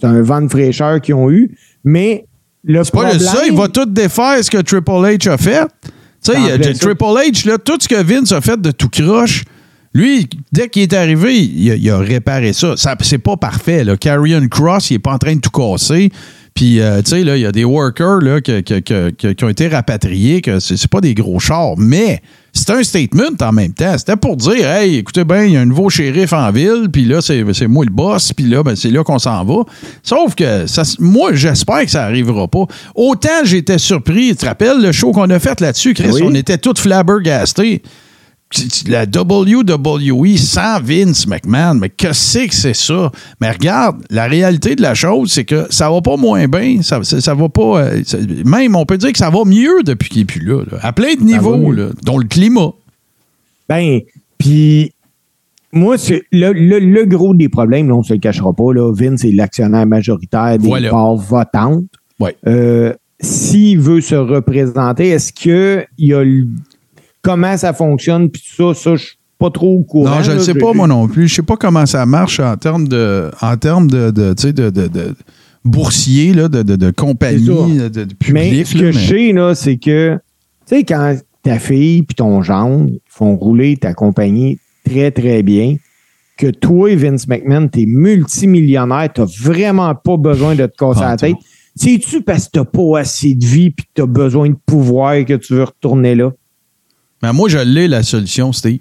C'est 0.00 0.06
un 0.06 0.20
vent 0.22 0.40
de 0.42 0.48
fraîcheur 0.48 1.00
qu'ils 1.00 1.14
ont 1.14 1.30
eu. 1.30 1.50
Mais 1.84 2.24
le 2.64 2.82
C'est 2.82 2.92
pas 2.92 3.12
juste 3.12 3.26
ça, 3.26 3.46
il 3.46 3.56
va 3.56 3.68
tout 3.68 3.86
défaire 3.86 4.42
ce 4.42 4.50
que 4.50 4.58
Triple 4.58 4.90
H 4.90 5.28
a 5.30 5.36
fait. 5.36 5.66
Tu 6.24 6.32
sais, 6.32 6.36
En 6.36 6.40
il 6.40 6.46
y 6.48 6.50
a- 6.50 6.58
plein 6.58 6.74
ça. 6.74 6.80
Triple 6.80 7.04
H, 7.04 7.46
là, 7.46 7.58
tout 7.58 7.78
ce 7.80 7.86
que 7.88 8.02
Vince 8.02 8.32
a 8.32 8.40
fait 8.40 8.60
de 8.60 8.70
tout 8.72 8.88
croche, 8.88 9.44
lui, 9.98 10.28
dès 10.52 10.68
qu'il 10.68 10.82
est 10.82 10.92
arrivé, 10.94 11.36
il 11.38 11.70
a, 11.70 11.74
il 11.74 11.90
a 11.90 11.98
réparé 11.98 12.52
ça. 12.52 12.76
ça 12.76 12.96
c'est 13.00 13.18
pas 13.18 13.36
parfait. 13.36 13.84
Là. 13.84 13.96
Carrion 13.96 14.46
Cross, 14.48 14.90
il 14.90 14.94
est 14.94 14.98
pas 14.98 15.12
en 15.12 15.18
train 15.18 15.34
de 15.34 15.40
tout 15.40 15.50
casser. 15.50 16.10
Puis, 16.54 16.80
euh, 16.80 17.02
tu 17.02 17.10
sais, 17.10 17.22
là, 17.22 17.36
il 17.36 17.42
y 17.42 17.46
a 17.46 17.52
des 17.52 17.64
workers 17.64 18.18
là, 18.20 18.40
que- 18.40 18.60
que- 18.62 18.80
que- 18.80 19.10
que- 19.10 19.28
qui 19.32 19.44
ont 19.44 19.48
été 19.48 19.68
rapatriés, 19.68 20.40
que 20.40 20.58
c'est 20.58 20.88
pas 20.88 21.00
des 21.00 21.14
gros 21.14 21.38
chars, 21.38 21.74
mais 21.76 22.20
c'est 22.52 22.70
un 22.70 22.82
statement 22.82 23.30
en 23.40 23.52
même 23.52 23.72
temps. 23.72 23.96
C'était 23.96 24.16
pour 24.16 24.36
dire, 24.36 24.68
hey, 24.68 24.96
écoutez 24.96 25.22
bien, 25.24 25.44
il 25.44 25.52
y 25.52 25.56
a 25.56 25.60
un 25.60 25.66
nouveau 25.66 25.88
shérif 25.88 26.32
en 26.32 26.50
ville, 26.50 26.88
puis 26.92 27.04
là, 27.04 27.20
c'est 27.20 27.44
c'est 27.52 27.68
moi 27.68 27.84
le 27.84 27.92
boss, 27.92 28.32
puis 28.32 28.46
là, 28.46 28.64
ben, 28.64 28.74
c'est 28.74 28.90
là 28.90 29.04
qu'on 29.04 29.20
s'en 29.20 29.44
va. 29.44 29.62
Sauf 30.02 30.34
que, 30.34 30.66
ça, 30.66 30.82
moi, 30.98 31.30
j'espère 31.32 31.84
que 31.84 31.90
ça 31.92 32.02
arrivera 32.04 32.48
pas. 32.48 32.64
Autant 32.96 33.44
j'étais 33.44 33.78
surpris, 33.78 34.30
tu 34.30 34.36
te 34.38 34.46
rappelles 34.46 34.82
le 34.82 34.90
show 34.90 35.12
qu'on 35.12 35.30
a 35.30 35.38
fait 35.38 35.60
là-dessus, 35.60 35.94
Chris, 35.94 36.08
Oui. 36.12 36.22
on 36.24 36.34
était 36.34 36.58
tous 36.58 36.80
flabbergastés. 36.80 37.82
La 38.86 39.04
WWE 39.04 40.36
sans 40.38 40.80
Vince 40.80 41.26
McMahon, 41.26 41.74
mais 41.74 41.90
que 41.90 42.14
c'est 42.14 42.48
que 42.48 42.54
c'est 42.54 42.74
ça? 42.74 43.12
Mais 43.42 43.50
regarde, 43.50 44.02
la 44.08 44.26
réalité 44.26 44.74
de 44.74 44.80
la 44.80 44.94
chose, 44.94 45.30
c'est 45.32 45.44
que 45.44 45.66
ça 45.68 45.90
va 45.90 46.00
pas 46.00 46.16
moins 46.16 46.48
bien, 46.48 46.80
ça, 46.80 47.02
ça, 47.04 47.20
ça 47.20 47.34
va 47.34 47.50
pas. 47.50 47.82
euh, 47.82 48.02
ça- 48.06 48.16
même, 48.46 48.74
on 48.74 48.86
peut 48.86 48.96
dire 48.96 49.12
que 49.12 49.18
ça 49.18 49.28
va 49.28 49.44
mieux 49.44 49.82
depuis 49.84 50.08
qu'il 50.08 50.22
est 50.22 50.24
plus 50.24 50.40
là, 50.44 50.62
là, 50.70 50.78
à 50.80 50.92
plein 50.94 51.12
de 51.14 51.18
va 51.20 51.24
niveaux, 51.26 51.72
là, 51.72 51.88
dont 52.04 52.16
le 52.16 52.24
climat. 52.26 52.72
Ben, 53.68 54.00
puis 54.38 54.92
moi, 55.72 55.98
c'est 55.98 56.22
le, 56.32 56.52
le- 56.54 56.78
le 56.78 57.04
gros 57.04 57.34
des 57.34 57.50
problèmes, 57.50 57.88
là, 57.88 57.96
on 57.96 57.98
ne 57.98 58.02
se 58.04 58.14
le 58.14 58.18
cachera 58.18 58.54
pas, 58.54 58.72
là, 58.72 58.90
Vince 58.94 59.24
est 59.24 59.32
l'actionnaire 59.32 59.86
majoritaire 59.86 60.56
des 60.58 60.66
Voilà. 60.66 60.88
parts 60.88 61.16
votantes. 61.16 61.84
Ouais. 62.18 62.34
Euh, 62.46 62.94
S'il 63.20 63.80
veut 63.80 64.00
se 64.00 64.14
représenter, 64.14 65.08
est-ce 65.08 65.32
que 65.32 65.84
il 65.98 66.06
y 66.08 66.14
a 66.14 66.22
le- 66.22 66.46
comment 67.28 67.56
ça 67.56 67.74
fonctionne, 67.74 68.30
puis 68.30 68.42
ça, 68.56 68.72
ça, 68.74 68.96
je 68.96 69.04
suis 69.04 69.18
pas 69.38 69.50
trop 69.50 69.78
au 69.78 69.82
courant. 69.82 70.16
Non, 70.16 70.22
je 70.22 70.32
ne 70.32 70.38
sais 70.38 70.54
pas, 70.54 70.72
moi 70.72 70.86
non 70.86 71.06
plus. 71.08 71.28
Je 71.28 71.34
sais 71.34 71.42
pas 71.42 71.56
comment 71.56 71.84
ça 71.84 72.06
marche 72.06 72.40
en 72.40 72.56
termes 72.56 72.88
de, 72.88 73.30
en 73.42 73.56
termes 73.56 73.90
de, 73.90 74.10
de, 74.10 74.34
de, 74.34 74.70
de, 74.70 74.88
de 74.88 75.14
boursier, 75.64 76.32
là, 76.32 76.48
de, 76.48 76.62
de, 76.62 76.76
de 76.76 76.90
compagnie, 76.90 77.78
de, 77.78 77.88
de 77.88 78.14
public. 78.14 78.32
Mais 78.32 78.64
ce 78.64 78.74
que 78.78 78.92
je 78.92 78.98
sais, 78.98 79.32
là, 79.32 79.54
c'est 79.54 79.76
que, 79.76 80.18
tu 80.66 80.76
sais, 80.76 80.84
quand 80.84 81.16
ta 81.42 81.58
fille 81.58 82.02
puis 82.02 82.14
ton 82.14 82.42
gendre 82.42 82.90
font 83.08 83.36
rouler 83.36 83.76
ta 83.76 83.94
compagnie 83.94 84.58
très, 84.84 85.10
très 85.10 85.42
bien, 85.42 85.76
que 86.38 86.46
toi, 86.46 86.94
Vince 86.96 87.28
McMahon, 87.28 87.68
t'es 87.68 87.84
multimillionnaire, 87.86 89.08
t'as 89.12 89.26
vraiment 89.42 89.94
pas 89.94 90.16
besoin 90.16 90.54
de 90.54 90.66
te 90.66 90.76
casser 90.78 91.00
Ah, 91.02 91.10
la 91.10 91.16
tête. 91.16 91.36
C'est-tu 91.76 92.22
parce 92.22 92.46
que 92.46 92.52
t'as 92.54 92.64
pas 92.64 93.00
assez 93.00 93.34
de 93.34 93.44
vie 93.44 93.70
puis 93.70 93.84
que 93.86 93.90
t'as 94.02 94.06
besoin 94.06 94.48
de 94.48 94.56
pouvoir 94.66 95.24
que 95.24 95.34
tu 95.34 95.54
veux 95.54 95.64
retourner 95.64 96.14
là? 96.14 96.32
Mais 97.22 97.32
moi, 97.32 97.48
je 97.48 97.58
l'ai, 97.58 97.88
la 97.88 98.02
solution, 98.02 98.52
Steve. 98.52 98.80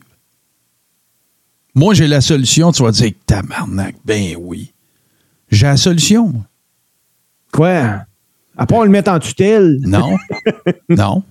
Moi, 1.74 1.94
j'ai 1.94 2.08
la 2.08 2.22
solution. 2.22 2.72
Tu 2.72 2.84
vas 2.84 2.92
dire, 2.92 3.12
tabarnak, 3.26 3.96
ben 4.04 4.36
oui. 4.40 4.74
J'ai 5.52 5.66
la 5.68 5.78
solution. 5.78 6.44
Quoi? 7.52 8.02
À 8.58 8.66
part 8.66 8.84
le 8.84 8.90
mettre 8.90 9.12
en 9.12 9.20
tutelle? 9.20 9.80
Non. 9.82 10.18
non. 10.90 11.24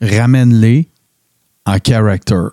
Ramène-les 0.00 0.88
en 1.64 1.78
character. 1.84 2.48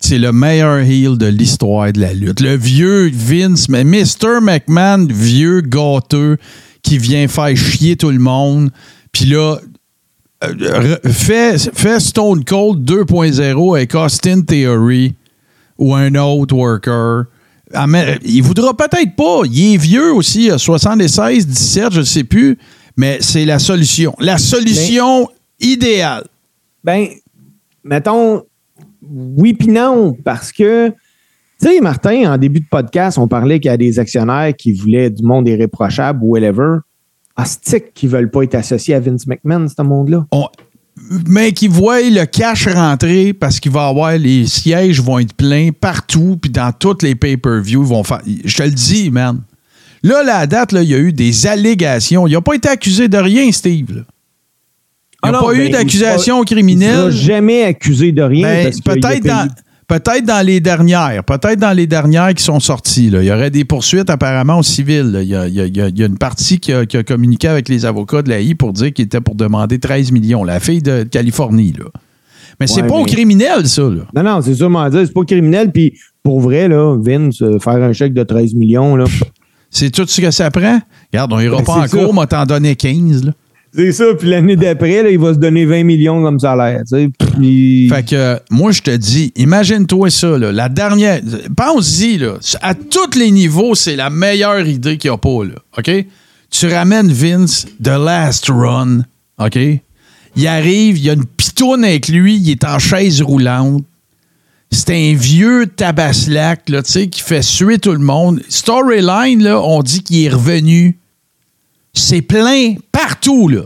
C'est 0.00 0.18
le 0.18 0.32
meilleur 0.32 0.78
heel 0.78 1.16
de 1.16 1.26
l'histoire 1.26 1.92
de 1.92 2.00
la 2.00 2.12
lutte. 2.12 2.40
Le 2.40 2.56
vieux 2.56 3.10
Vince, 3.12 3.68
mais 3.68 3.84
Mr. 3.84 4.40
McMahon, 4.42 5.06
vieux 5.08 5.62
gâteux, 5.62 6.36
qui 6.82 6.98
vient 6.98 7.26
faire 7.28 7.56
chier 7.56 7.96
tout 7.96 8.10
le 8.10 8.18
monde. 8.18 8.70
Puis 9.12 9.24
là, 9.24 9.58
fais, 11.10 11.58
fais 11.58 12.00
Stone 12.00 12.44
Cold 12.44 12.84
2.0 12.88 13.76
avec 13.76 13.94
Austin 13.94 14.42
Theory 14.42 15.14
ou 15.78 15.94
un 15.94 16.14
autre 16.14 16.54
worker. 16.54 17.24
Ah, 17.74 17.86
Il 18.24 18.42
voudra 18.42 18.76
peut-être 18.76 19.16
pas. 19.16 19.40
Il 19.50 19.74
est 19.74 19.76
vieux 19.76 20.12
aussi, 20.12 20.46
il 20.46 20.50
a 20.52 20.58
76, 20.58 21.46
17, 21.46 21.92
je 21.92 21.98
ne 22.00 22.04
sais 22.04 22.24
plus. 22.24 22.58
mais 22.96 23.18
c'est 23.20 23.44
la 23.44 23.58
solution. 23.58 24.14
La 24.20 24.38
solution 24.38 25.28
idéale. 25.60 26.24
Ben, 26.84 27.08
mettons, 27.82 28.42
oui 29.02 29.54
puis 29.54 29.68
non, 29.68 30.16
parce 30.24 30.52
que, 30.52 30.90
tu 31.60 31.68
sais, 31.68 31.80
Martin, 31.80 32.32
en 32.32 32.38
début 32.38 32.60
de 32.60 32.66
podcast, 32.70 33.18
on 33.18 33.26
parlait 33.26 33.58
qu'il 33.58 33.70
y 33.70 33.74
a 33.74 33.76
des 33.76 33.98
actionnaires 33.98 34.54
qui 34.56 34.72
voulaient 34.72 35.10
du 35.10 35.22
monde 35.22 35.48
irréprochable 35.48 36.20
ou 36.22 36.28
whatever. 36.32 36.78
Astic 37.36 37.92
qui 37.94 38.06
veulent 38.06 38.30
pas 38.30 38.42
être 38.42 38.54
associés 38.54 38.94
à 38.94 39.00
Vince 39.00 39.26
McMahon, 39.26 39.66
ce 39.68 39.82
monde-là. 39.82 40.26
On- 40.32 40.48
mais 41.28 41.52
qui 41.52 41.68
voient 41.68 42.00
le 42.00 42.24
cash 42.24 42.66
rentrer 42.68 43.32
parce 43.34 43.60
qu'il 43.60 43.70
va 43.70 43.86
avoir 43.86 44.16
les 44.16 44.46
sièges 44.46 45.00
vont 45.02 45.18
être 45.18 45.34
pleins 45.34 45.68
partout, 45.78 46.38
puis 46.40 46.50
dans 46.50 46.72
toutes 46.72 47.02
les 47.02 47.14
pay-per-view, 47.14 47.82
ils 47.82 47.88
vont 47.88 48.02
faire. 48.02 48.22
Je 48.44 48.56
te 48.56 48.62
le 48.62 48.70
dis, 48.70 49.10
man. 49.10 49.42
Là, 50.02 50.22
la 50.22 50.46
date, 50.46 50.72
là, 50.72 50.82
il 50.82 50.88
y 50.88 50.94
a 50.94 50.98
eu 50.98 51.12
des 51.12 51.46
allégations. 51.46 52.26
Il 52.26 52.32
n'a 52.32 52.40
pas 52.40 52.54
été 52.54 52.68
accusé 52.68 53.08
de 53.08 53.18
rien, 53.18 53.50
Steve. 53.52 53.94
là. 53.94 54.02
Il 55.24 55.30
n'y 55.30 55.34
a 55.34 55.38
Ah 55.38 55.40
non, 55.42 55.46
pas 55.48 55.52
ben, 55.54 55.66
eu 55.66 55.70
d'accusation 55.70 56.34
sera- 56.36 56.42
Il 56.42 56.46
criminelle. 56.46 56.96
sera 56.96 57.10
jamais 57.10 57.64
accusé 57.64 58.12
de 58.12 58.22
rien. 58.22 58.46
Ben, 58.64 58.70
peut-être 58.84 59.24
dans, 59.24 59.48
peut-être 59.88 60.24
dans 60.24 60.44
les 60.44 60.60
dernières. 60.60 61.22
Peut-être 61.24 61.58
dans 61.58 61.72
les 61.72 61.86
dernières 61.86 62.34
qui 62.34 62.42
sont 62.42 62.60
sorties. 62.60 63.10
là. 63.10 63.22
Il 63.22 63.26
y 63.26 63.32
aurait 63.32 63.50
des 63.50 63.64
poursuites 63.64 64.10
apparemment 64.10 64.58
au 64.58 64.62
civil. 64.62 65.18
Il 65.22 65.28
y 65.28 65.34
a, 65.34 65.46
il 65.48 65.54
y 65.54 65.60
a- 65.60 65.66
il 65.66 65.76
y 65.76 65.80
a- 65.80 65.88
il 65.88 65.98
y 65.98 66.02
a 66.02 66.06
une 66.06 66.18
partie 66.18 66.58
qui 66.58 66.72
a, 66.72 66.86
qui 66.86 66.96
a 66.96 67.02
communiqué 67.02 67.48
avec 67.48 67.68
les 67.68 67.84
avocats 67.86 68.22
de 68.22 68.28
la 68.30 68.40
I 68.40 68.54
pour 68.54 68.72
dire 68.72 68.92
qu'il 68.92 69.04
était 69.04 69.20
pour 69.20 69.34
demander 69.34 69.78
13 69.78 70.10
millions. 70.12 70.44
La 70.44 70.60
fille 70.60 70.82
de 70.82 71.02
Californie. 71.04 71.72
Là. 71.78 71.86
Mais 72.60 72.66
c'est 72.66 72.82
Ouais, 72.82 72.88
pas 72.88 72.94
au 72.94 73.04
mais- 73.04 73.10
criminel, 73.12 73.68
ça. 73.68 73.82
Là. 73.82 74.02
Non, 74.14 74.22
non, 74.22 74.40
c'est 74.42 74.54
sûrement 74.54 74.88
dire, 74.88 75.02
c'est 75.06 75.12
pas 75.12 75.24
criminel. 75.24 75.70
Puis 75.72 75.92
pour 76.22 76.40
vrai, 76.40 76.68
là, 76.68 76.96
Vince, 76.98 77.42
euh, 77.42 77.58
faire 77.58 77.74
un 77.82 77.92
chèque 77.92 78.14
de 78.14 78.22
13 78.22 78.54
millions, 78.54 78.96
là. 78.96 79.04
C'est 79.70 79.90
tout 79.90 80.06
ce 80.06 80.20
que 80.20 80.30
ça 80.30 80.50
prend? 80.50 80.80
Regarde, 81.12 81.32
on 81.32 81.40
ira 81.40 81.58
Ben, 81.58 81.64
pas 81.64 81.72
en 81.84 81.88
cours, 81.88 82.06
ça. 82.08 82.12
m'a 82.12 82.26
t'en 82.26 82.46
donné 82.46 82.76
15. 82.76 83.24
Là. 83.26 83.32
C'est 83.76 83.92
ça. 83.92 84.04
Puis 84.18 84.30
l'année 84.30 84.56
d'après, 84.56 85.02
là, 85.02 85.10
il 85.10 85.18
va 85.18 85.34
se 85.34 85.38
donner 85.38 85.66
20 85.66 85.84
millions 85.84 86.22
comme 86.22 86.38
salaire. 86.38 86.82
Fait 86.88 88.06
que 88.08 88.40
moi, 88.50 88.72
je 88.72 88.80
te 88.80 88.96
dis, 88.96 89.32
imagine-toi 89.36 90.10
ça, 90.10 90.38
là, 90.38 90.50
la 90.50 90.68
dernière. 90.68 91.20
Pense-y, 91.54 92.16
là. 92.18 92.38
À 92.62 92.74
tous 92.74 93.18
les 93.18 93.30
niveaux, 93.30 93.74
c'est 93.74 93.96
la 93.96 94.08
meilleure 94.08 94.66
idée 94.66 94.96
qu'il 94.96 95.10
n'y 95.10 95.14
a 95.14 95.18
pas, 95.18 95.44
là. 95.44 95.54
OK? 95.76 95.90
Tu 96.48 96.66
ramènes 96.68 97.12
Vince 97.12 97.66
The 97.82 97.98
Last 97.98 98.48
Run. 98.48 99.02
OK? 99.38 99.58
Il 100.36 100.46
arrive, 100.46 100.96
il 100.96 101.04
y 101.04 101.10
a 101.10 101.14
une 101.14 101.26
pitoune 101.26 101.84
avec 101.84 102.08
lui, 102.08 102.36
il 102.36 102.50
est 102.50 102.64
en 102.64 102.78
chaise 102.78 103.20
roulante. 103.20 103.84
C'est 104.70 104.90
un 104.90 105.14
vieux 105.14 105.66
tabaslac, 105.66 106.68
là, 106.68 106.82
qui 106.82 107.20
fait 107.20 107.42
suer 107.42 107.78
tout 107.78 107.92
le 107.92 107.98
monde. 107.98 108.40
Storyline, 108.48 109.42
là, 109.42 109.60
on 109.60 109.82
dit 109.82 110.02
qu'il 110.02 110.24
est 110.24 110.28
revenu. 110.28 110.98
C'est 111.96 112.22
plein 112.22 112.74
partout, 112.92 113.48
là. 113.48 113.62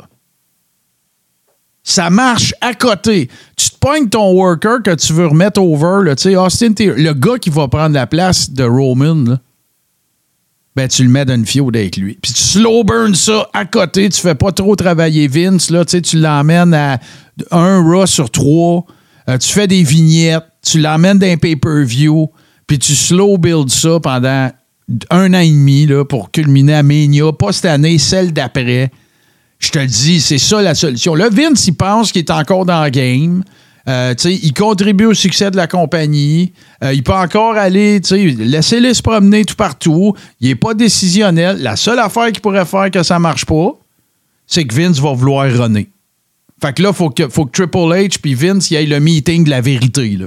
Ça 1.83 2.11
marche 2.11 2.55
à 2.61 2.75
côté. 2.75 3.29
Tu 3.57 3.71
te 3.71 3.77
pognes 3.79 4.09
ton 4.09 4.33
worker 4.33 4.83
que 4.85 4.95
tu 4.95 5.13
veux 5.13 5.27
remettre 5.27 5.61
over, 5.61 6.05
là, 6.05 6.43
Austin 6.45 6.73
le 6.79 7.13
gars 7.13 7.39
qui 7.39 7.51
va 7.51 7.67
prendre 7.67 7.95
la 7.95 8.07
place 8.07 8.51
de 8.51 8.63
Roman, 8.63 9.39
ben 10.77 10.89
tu 10.89 11.03
le 11.03 11.09
mets 11.11 11.25
dans 11.25 11.35
une 11.35 11.47
fiode 11.47 11.77
avec 11.77 11.97
lui. 11.97 12.17
Puis 12.23 12.33
tu 12.33 12.41
slow 12.41 12.85
burn 12.85 13.15
ça 13.15 13.49
à 13.53 13.65
côté, 13.65 14.09
tu 14.09 14.21
fais 14.21 14.37
pas 14.37 14.53
trop 14.53 14.77
travailler 14.77 15.27
Vince, 15.27 15.71
là, 15.71 15.85
tu 15.85 16.17
l'emmènes 16.17 16.75
à 16.75 17.01
un 17.51 17.83
Raw 17.83 18.07
sur 18.07 18.31
trois, 18.31 18.87
Euh, 19.29 19.39
tu 19.39 19.49
fais 19.49 19.67
des 19.67 19.83
vignettes, 19.83 20.47
tu 20.63 20.81
l'emmènes 20.81 21.19
d'un 21.19 21.37
pay-per-view, 21.37 22.31
puis 22.67 22.79
tu 22.79 22.95
slow 22.95 23.39
build 23.39 23.69
ça 23.71 24.01
pendant 24.01 24.51
un 25.11 25.35
an 25.35 25.39
et 25.39 25.51
demi 25.51 25.89
pour 26.09 26.31
culminer 26.31 26.75
à 26.75 26.83
Mania, 26.83 27.33
pas 27.33 27.53
cette 27.53 27.67
année, 27.67 27.99
celle 27.99 28.33
d'après. 28.33 28.91
Je 29.59 29.71
te 29.71 29.79
le 29.79 29.87
dis, 29.87 30.21
c'est 30.21 30.39
ça 30.39 30.63
la 30.63 30.75
solution. 30.75 31.15
Là, 31.15 31.29
Vince, 31.31 31.67
il 31.67 31.75
pense 31.75 32.13
qu'il 32.13 32.21
est 32.21 32.31
encore 32.31 32.65
dans 32.65 32.83
le 32.83 32.91
game. 32.91 33.45
Euh, 33.89 34.15
il 34.25 34.53
contribue 34.53 35.07
au 35.07 35.15
succès 35.15 35.51
de 35.51 35.57
la 35.57 35.67
compagnie. 35.67 36.53
Euh, 36.83 36.93
il 36.93 37.03
peut 37.03 37.13
encore 37.13 37.57
aller, 37.57 38.01
tu 38.01 38.09
sais, 38.09 38.25
laissez-les 38.39 38.95
se 38.95 39.03
promener 39.03 39.45
tout 39.45 39.57
partout. 39.57 40.15
Il 40.41 40.49
n'est 40.49 40.55
pas 40.55 40.75
décisionnel. 40.75 41.63
La 41.63 41.77
seule 41.77 41.99
affaire 41.99 42.27
qu'il 42.27 42.41
pourrait 42.41 42.67
faire 42.67 42.91
que 42.91 43.03
ça 43.03 43.15
ne 43.15 43.21
marche 43.21 43.47
pas, 43.47 43.79
c'est 44.47 44.65
que 44.65 44.75
Vince 44.75 44.99
va 44.99 45.13
vouloir 45.13 45.51
runner. 45.51 45.89
Fait 46.61 46.75
que 46.75 46.83
là, 46.83 46.91
il 46.91 46.95
faut 46.95 47.11
que, 47.11 47.29
faut 47.29 47.47
que 47.47 47.53
Triple 47.53 47.79
H 47.79 48.19
puis 48.21 48.35
Vince 48.35 48.71
y 48.71 48.77
aille 48.77 48.87
le 48.87 49.01
meeting 49.01 49.45
de 49.45 49.51
la 49.51 49.61
vérité. 49.61 50.17
Là. 50.17 50.27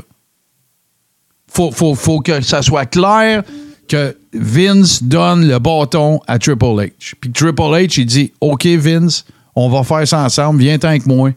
Faut, 1.51 1.72
faut, 1.72 1.93
faut 1.93 2.22
que 2.22 2.41
ça 2.41 2.61
soit 2.64 2.86
clair 2.86 3.43
que 3.88 4.16
Vince 4.34 5.04
donne 5.04 5.48
le 5.48 5.60
bâton 5.60 6.20
à 6.28 6.40
Triple 6.40 6.66
H. 6.66 7.14
Puis 7.20 7.32
Triple 7.32 7.62
H, 7.62 8.00
il 8.00 8.06
dit 8.06 8.32
OK, 8.42 8.66
Vince, 8.66 9.26
on 9.56 9.70
va 9.70 9.84
faire 9.84 10.08
ça 10.08 10.24
ensemble, 10.24 10.62
viens 10.62 10.78
avec 10.82 11.06
moi, 11.06 11.32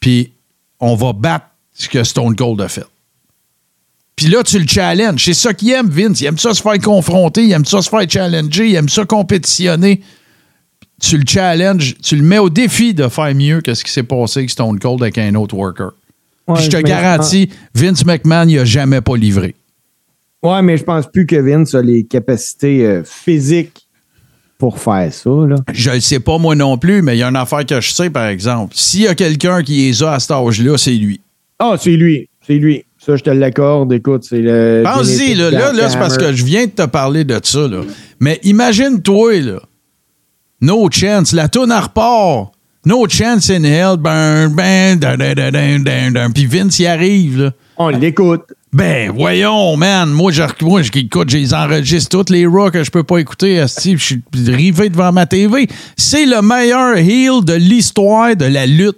puis 0.00 0.32
on 0.80 0.94
va 0.94 1.12
battre 1.12 1.46
ce 1.74 1.88
que 1.88 2.02
Stone 2.02 2.34
Cold 2.36 2.60
a 2.60 2.68
fait. 2.68 2.86
Puis 4.16 4.26
là, 4.26 4.42
tu 4.42 4.58
le 4.58 4.66
challenges. 4.66 5.24
C'est 5.24 5.34
ça 5.34 5.54
qu'il 5.54 5.70
aime, 5.70 5.88
Vince. 5.88 6.20
Il 6.20 6.26
aime 6.26 6.38
ça 6.38 6.54
se 6.54 6.62
faire 6.62 6.78
confronter, 6.78 7.44
il 7.44 7.52
aime 7.52 7.64
ça 7.64 7.80
se 7.80 7.88
faire 7.88 8.08
challenger, 8.08 8.68
il 8.68 8.74
aime 8.74 8.88
ça 8.88 9.04
compétitionner. 9.04 10.02
Tu 11.00 11.18
le 11.18 11.24
challenges, 11.26 11.96
tu 12.00 12.16
le 12.16 12.22
mets 12.22 12.38
au 12.38 12.50
défi 12.50 12.94
de 12.94 13.08
faire 13.08 13.34
mieux 13.34 13.60
que 13.60 13.74
ce 13.74 13.82
qui 13.82 13.90
s'est 13.90 14.02
passé 14.02 14.40
avec 14.40 14.50
Stone 14.50 14.78
Cold 14.78 15.02
avec 15.02 15.18
un 15.18 15.34
autre 15.34 15.56
worker. 15.56 15.92
Ouais, 16.46 16.54
Puis 16.54 16.64
je 16.64 16.70
te 16.70 16.76
garantis, 16.76 17.48
Vince 17.74 18.04
McMahon, 18.04 18.48
il 18.48 18.58
a 18.58 18.64
jamais 18.64 19.00
pas 19.00 19.16
livré. 19.16 19.54
Ouais, 20.42 20.62
mais 20.62 20.76
je 20.76 20.84
pense 20.84 21.06
plus 21.06 21.26
que 21.26 21.36
Vince 21.36 21.74
a 21.74 21.82
les 21.82 22.04
capacités 22.04 22.84
euh, 22.84 23.02
physiques 23.04 23.88
pour 24.58 24.78
faire 24.78 25.12
ça. 25.12 25.30
Là. 25.30 25.56
Je 25.72 25.90
le 25.90 26.00
sais 26.00 26.20
pas 26.20 26.38
moi 26.38 26.54
non 26.54 26.78
plus, 26.78 27.02
mais 27.02 27.16
il 27.16 27.20
y 27.20 27.22
a 27.22 27.28
une 27.28 27.36
affaire 27.36 27.64
que 27.64 27.80
je 27.80 27.92
sais, 27.92 28.10
par 28.10 28.26
exemple. 28.26 28.74
S'il 28.76 29.02
y 29.02 29.08
a 29.08 29.14
quelqu'un 29.14 29.62
qui 29.62 29.86
les 29.86 30.02
a 30.02 30.12
à 30.12 30.20
cet 30.20 30.32
âge-là, 30.32 30.78
c'est 30.78 30.94
lui. 30.94 31.20
Ah, 31.58 31.76
c'est 31.78 31.96
lui. 31.96 32.28
C'est 32.46 32.54
lui. 32.54 32.84
Ça, 32.98 33.16
je 33.16 33.22
te 33.22 33.30
l'accorde. 33.30 33.92
Écoute, 33.92 34.24
c'est 34.24 34.40
le. 34.40 34.82
Pense-y, 34.84 35.34
là, 35.34 35.50
là, 35.50 35.72
là, 35.72 35.88
c'est 35.88 35.98
parce 35.98 36.16
que 36.16 36.32
je 36.32 36.44
viens 36.44 36.66
de 36.66 36.70
te 36.70 36.86
parler 36.86 37.24
de 37.24 37.38
ça, 37.42 37.66
là. 37.66 37.80
Mais 38.20 38.38
imagine-toi, 38.44 39.40
là. 39.40 39.60
No 40.60 40.88
chance. 40.90 41.32
La 41.32 41.48
toune 41.48 41.72
à 41.72 41.80
repart. 41.80 42.52
No 42.84 43.08
chance 43.08 43.50
in 43.50 43.64
hell. 43.64 43.96
Ben, 43.96 44.48
ben. 44.48 44.98
Puis 46.32 46.46
Vince 46.46 46.78
y 46.78 46.86
arrive, 46.86 47.42
là. 47.42 47.50
On 47.76 47.88
l'écoute. 47.88 48.44
Ben, 48.72 49.10
voyons, 49.10 49.76
man. 49.76 50.08
Moi, 50.08 50.32
je, 50.32 50.42
moi, 50.62 50.80
je- 50.82 50.90
écoute, 50.94 51.28
je 51.28 51.36
les 51.36 51.52
enregistre 51.52 52.08
toutes 52.08 52.30
les 52.30 52.46
Raw 52.46 52.70
que 52.70 52.82
je 52.82 52.90
peux 52.90 53.02
pas 53.02 53.18
écouter. 53.18 53.60
asti, 53.60 53.96
Je 53.98 54.02
suis 54.04 54.22
rivé 54.46 54.88
devant 54.88 55.12
ma 55.12 55.26
TV. 55.26 55.68
C'est 55.96 56.24
le 56.24 56.40
meilleur 56.40 56.96
heel 56.96 57.44
de 57.44 57.52
l'histoire 57.52 58.34
de 58.34 58.46
la 58.46 58.64
lutte. 58.66 58.96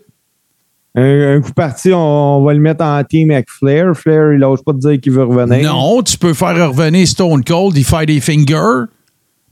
Un, 0.97 1.37
un 1.37 1.41
coup 1.41 1.53
parti, 1.53 1.93
on, 1.93 2.37
on 2.39 2.45
va 2.45 2.55
le 2.55 2.61
mettre 2.61 2.85
en 2.85 3.03
team 3.03 3.33
avec 3.33 3.51
Flair. 3.51 3.97
Flair, 3.97 4.33
il 4.35 4.39
n'ose 4.39 4.63
pas 4.63 4.73
de 4.73 4.79
dire 4.79 5.01
qu'il 5.01 5.11
veut 5.11 5.25
revenir. 5.25 5.69
Non, 5.73 6.03
tu 6.03 6.17
peux 6.19 6.35
faire 6.35 6.69
revenir 6.69 7.09
Stone 7.09 7.43
Cold, 7.43 7.77
il 7.77 7.83
fait 7.85 8.07
des 8.07 8.21
fingers. 8.21 8.85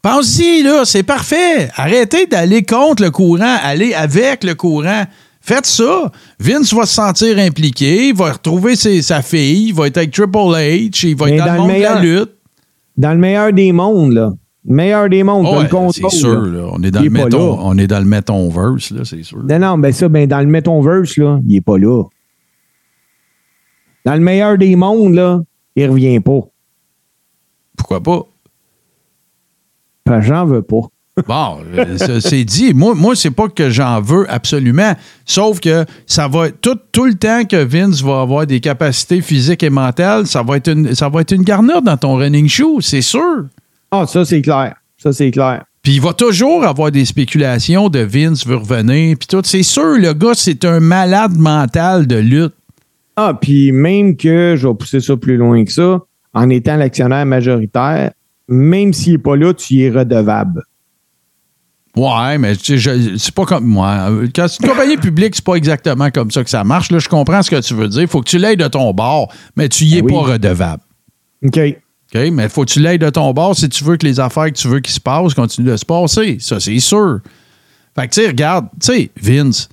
Pense-y, 0.02 0.62
là, 0.62 0.84
c'est 0.84 1.02
parfait. 1.02 1.68
Arrêtez 1.74 2.26
d'aller 2.26 2.62
contre 2.62 3.02
le 3.02 3.10
courant, 3.10 3.56
allez 3.64 3.92
avec 3.92 4.44
le 4.44 4.54
courant. 4.54 5.02
Faites 5.44 5.66
ça. 5.66 6.10
Vince 6.38 6.72
va 6.72 6.86
se 6.86 6.94
sentir 6.94 7.36
impliqué, 7.38 8.08
il 8.08 8.14
va 8.14 8.32
retrouver 8.32 8.76
ses- 8.76 9.02
sa 9.02 9.22
fille, 9.22 9.68
il 9.68 9.74
va 9.74 9.88
être 9.88 9.96
avec 9.98 10.12
Triple 10.12 10.36
H, 10.36 11.06
il 11.08 11.16
va 11.16 11.26
Mais 11.26 11.32
être 11.36 11.38
dans, 11.44 11.46
dans 11.46 11.52
le 11.54 11.58
monde 11.60 11.76
de 11.78 11.82
la 11.82 12.00
lutte. 12.00 12.30
Dans 12.96 13.12
le 13.12 13.18
meilleur 13.18 13.52
des 13.52 13.72
mondes, 13.72 14.12
là. 14.12 14.32
Le 14.64 14.74
meilleur 14.74 15.08
des 15.08 15.24
mondes, 15.24 15.44
Ouais, 15.46 15.68
contrôle. 15.68 15.92
c'est 15.92 16.16
sûr, 16.16 16.40
là. 16.42 16.60
là. 16.62 16.68
On 16.72 16.80
est 16.84 16.92
dans 16.92 17.02
le 17.02 17.08
là. 17.10 17.38
on 17.38 17.76
est 17.78 17.88
dans 17.88 17.98
le 17.98 18.04
metonverse, 18.04 18.92
là, 18.92 19.04
c'est 19.04 19.24
sûr. 19.24 19.42
Non, 19.42 19.58
non, 19.58 19.78
ben 19.78 19.92
ça, 19.92 20.08
ben 20.08 20.28
dans 20.28 20.38
le 20.38 20.46
Metonverse, 20.46 21.16
là, 21.16 21.40
il 21.48 21.56
est 21.56 21.60
pas 21.60 21.78
là. 21.78 22.04
Dans 24.04 24.14
le 24.14 24.20
meilleur 24.20 24.56
des 24.58 24.76
mondes, 24.76 25.14
là, 25.14 25.40
il 25.74 25.90
revient 25.90 26.20
pas. 26.20 26.40
Pourquoi 27.76 28.00
pas? 28.00 28.22
Parce 30.04 30.20
que 30.20 30.26
j'en 30.32 30.44
veux 30.46 30.62
pas. 30.62 30.82
Bon, 31.26 31.58
c'est 32.20 32.44
dit. 32.44 32.74
Moi, 32.74 32.94
moi 32.94 33.14
c'est 33.14 33.30
pas 33.30 33.48
que 33.48 33.70
j'en 33.70 34.00
veux 34.00 34.30
absolument. 34.30 34.94
Sauf 35.24 35.60
que 35.60 35.84
ça 36.06 36.28
va 36.28 36.50
tout, 36.50 36.78
tout 36.92 37.06
le 37.06 37.14
temps 37.14 37.44
que 37.44 37.62
Vince 37.62 38.02
va 38.02 38.20
avoir 38.20 38.46
des 38.46 38.60
capacités 38.60 39.20
physiques 39.20 39.62
et 39.62 39.70
mentales, 39.70 40.26
ça 40.26 40.42
va 40.42 40.56
être 40.56 40.68
une, 40.68 40.94
ça 40.94 41.08
va 41.08 41.20
être 41.20 41.32
une 41.32 41.42
garnotte 41.42 41.84
dans 41.84 41.96
ton 41.96 42.16
running 42.16 42.48
shoe, 42.48 42.80
c'est 42.80 43.02
sûr. 43.02 43.46
Ah, 43.90 44.06
ça, 44.06 44.24
c'est 44.24 44.42
clair. 44.42 44.74
Ça, 44.96 45.12
c'est 45.12 45.30
clair. 45.30 45.64
Puis 45.82 45.94
il 45.94 46.00
va 46.00 46.12
toujours 46.12 46.64
avoir 46.64 46.92
des 46.92 47.04
spéculations 47.04 47.88
de 47.88 47.98
Vince 47.98 48.46
veut 48.46 48.56
revenir, 48.56 49.16
puis 49.18 49.26
tout. 49.26 49.42
C'est 49.44 49.64
sûr, 49.64 49.98
le 49.98 50.12
gars, 50.12 50.34
c'est 50.34 50.64
un 50.64 50.78
malade 50.78 51.36
mental 51.36 52.06
de 52.06 52.16
lutte. 52.16 52.54
Ah, 53.16 53.36
puis 53.38 53.72
même 53.72 54.16
que, 54.16 54.54
je 54.56 54.68
vais 54.68 54.74
pousser 54.74 55.00
ça 55.00 55.16
plus 55.16 55.36
loin 55.36 55.64
que 55.64 55.72
ça, 55.72 56.00
en 56.32 56.50
étant 56.50 56.76
l'actionnaire 56.76 57.26
majoritaire, 57.26 58.12
même 58.48 58.92
s'il 58.92 59.12
n'est 59.12 59.18
pas 59.18 59.36
là, 59.36 59.52
tu 59.52 59.74
y 59.74 59.82
es 59.82 59.90
redevable. 59.90 60.62
Ouais, 61.94 62.38
mais 62.38 62.54
c'est 62.54 63.34
pas 63.34 63.44
comme 63.44 63.66
moi. 63.66 64.08
Quand 64.34 64.48
c'est 64.48 64.62
une 64.62 64.68
compagnie 64.70 64.96
publique, 64.96 65.34
c'est 65.34 65.44
pas 65.44 65.56
exactement 65.56 66.10
comme 66.10 66.30
ça 66.30 66.42
que 66.42 66.48
ça 66.48 66.64
marche. 66.64 66.90
Là, 66.90 66.98
je 66.98 67.08
comprends 67.08 67.42
ce 67.42 67.50
que 67.50 67.60
tu 67.60 67.74
veux 67.74 67.88
dire. 67.88 68.08
Faut 68.08 68.20
que 68.22 68.28
tu 68.30 68.38
l'aies 68.38 68.56
de 68.56 68.66
ton 68.66 68.92
bord, 68.94 69.30
mais 69.56 69.68
tu 69.68 69.84
y 69.84 69.98
es 69.98 70.02
Ben 70.02 70.06
oui. 70.06 70.12
pas 70.12 70.32
redevable. 70.32 70.82
OK. 71.44 71.58
OK? 72.14 72.20
Mais 72.32 72.48
faut 72.48 72.64
que 72.64 72.70
tu 72.70 72.80
l'aies 72.80 72.96
de 72.98 73.10
ton 73.10 73.32
bord 73.34 73.54
si 73.56 73.68
tu 73.68 73.84
veux 73.84 73.96
que 73.98 74.06
les 74.06 74.20
affaires 74.20 74.46
que 74.46 74.56
tu 74.58 74.68
veux 74.68 74.80
qui 74.80 74.90
se 74.92 75.00
passent 75.00 75.34
continuent 75.34 75.68
de 75.70 75.76
se 75.76 75.84
passer. 75.84 76.38
Ça, 76.40 76.60
c'est 76.60 76.78
sûr. 76.78 77.20
Fait 77.94 78.08
que, 78.08 78.14
tu 78.14 78.22
sais, 78.22 78.26
regarde, 78.28 78.68
tu 78.80 78.86
sais, 78.86 79.10
Vince, 79.20 79.68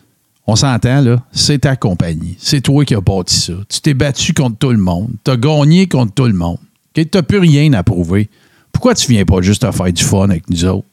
on 0.46 0.58
s'entend, 0.58 1.00
là, 1.02 1.24
c'est 1.32 1.60
ta 1.60 1.78
compagnie. 1.78 2.36
C'est 2.38 2.60
toi 2.60 2.84
qui 2.84 2.96
as 2.96 3.02
bâti 3.02 3.36
ça. 3.40 3.54
Tu 3.70 3.80
t'es 3.80 3.94
battu 3.94 4.34
contre 4.34 4.58
tout 4.58 4.72
le 4.72 4.78
monde. 4.78 5.10
Tu 5.24 5.32
as 5.32 5.38
gagné 5.38 5.88
contre 5.88 6.14
tout 6.14 6.26
le 6.26 6.34
monde. 6.34 6.58
Tu 6.94 7.08
n'as 7.14 7.22
plus 7.22 7.40
rien 7.40 7.72
à 7.74 7.84
prouver. 7.84 8.30
Pourquoi 8.74 8.94
tu 8.94 9.08
viens 9.10 9.24
pas 9.24 9.42
juste 9.42 9.62
te 9.62 9.72
faire 9.72 9.94
du 9.94 10.04
fun 10.04 10.30
avec 10.30 10.50
nous 10.50 10.66
autres? 10.66 10.86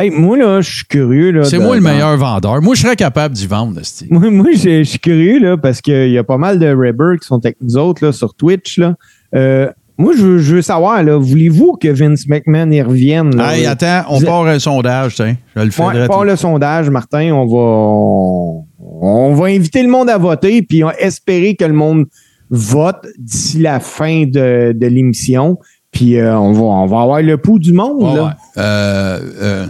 Hey, 0.00 0.10
moi, 0.10 0.36
là, 0.38 0.60
je 0.60 0.70
suis 0.76 0.84
curieux. 0.86 1.32
là, 1.32 1.44
C'est 1.44 1.58
de- 1.58 1.62
moi 1.64 1.74
le 1.76 1.82
dans- 1.82 1.88
meilleur 1.90 2.16
vendeur. 2.16 2.62
Moi, 2.62 2.74
je 2.76 2.82
serais 2.82 2.94
capable 2.96 3.34
d'y 3.34 3.46
vendre. 3.48 3.80
Moi, 4.10 4.30
moi, 4.30 4.46
je 4.54 4.84
suis 4.84 4.98
curieux, 5.00 5.40
là, 5.40 5.56
parce 5.56 5.80
qu'il 5.80 6.10
y 6.10 6.18
a 6.18 6.22
pas 6.24 6.38
mal 6.38 6.58
de 6.60 6.68
Rebels 6.68 7.18
qui 7.20 7.26
sont 7.26 7.38
avec 7.44 7.56
nous 7.60 7.76
autres, 7.76 8.04
là, 8.04 8.12
sur 8.12 8.32
Twitch, 8.34 8.78
là. 8.78 8.94
Euh, 9.34 9.68
moi, 9.96 10.12
je 10.16 10.22
veux, 10.22 10.38
je 10.38 10.54
veux 10.54 10.62
savoir, 10.62 11.02
là, 11.02 11.16
voulez-vous 11.18 11.72
que 11.80 11.88
Vince 11.88 12.28
McMahon 12.28 12.70
y 12.70 12.80
revienne? 12.80 13.34
là? 13.34 13.56
Hey, 13.56 13.66
attends, 13.66 14.04
on 14.10 14.18
Vous- 14.20 14.24
part 14.26 14.46
un 14.46 14.60
sondage, 14.60 15.16
tiens. 15.16 15.34
Je 15.56 15.62
le 15.62 15.70
fais 15.70 15.82
Ouais, 15.82 15.92
direct. 15.94 16.12
pas 16.12 16.24
le 16.24 16.36
sondage, 16.36 16.88
Martin. 16.90 17.32
On 17.32 17.46
va, 17.46 17.58
on, 17.58 18.64
on 19.02 19.34
va 19.34 19.46
inviter 19.46 19.82
le 19.82 19.88
monde 19.88 20.08
à 20.10 20.16
voter, 20.18 20.62
puis 20.62 20.84
on 20.84 20.86
va 20.86 20.94
espérer 21.00 21.56
que 21.56 21.64
le 21.64 21.72
monde 21.74 22.04
vote 22.50 23.04
d'ici 23.18 23.58
la 23.58 23.80
fin 23.80 24.24
de, 24.26 24.72
de 24.72 24.86
l'émission. 24.86 25.58
Puis 25.90 26.18
euh, 26.18 26.38
on, 26.38 26.52
va, 26.52 26.62
on 26.62 26.86
va 26.86 27.00
avoir 27.00 27.20
le 27.22 27.36
pouls 27.36 27.58
du 27.58 27.72
monde. 27.72 28.00
Ouais, 28.02 28.14
là. 28.14 28.24
ouais. 28.24 28.30
Euh, 28.58 29.66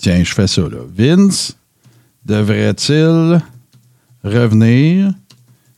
tiens, 0.00 0.24
je 0.24 0.32
fais 0.32 0.46
ça, 0.46 0.62
là. 0.62 0.78
Vince 0.88 1.56
devrait-il 2.24 3.40
revenir, 4.24 5.12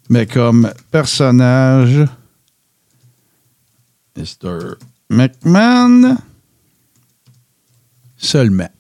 mais 0.09 0.27
comme 0.27 0.73
personnage 0.91 2.07
Mr. 4.17 4.77
McMahon 5.11 6.17
seulement. 8.17 8.71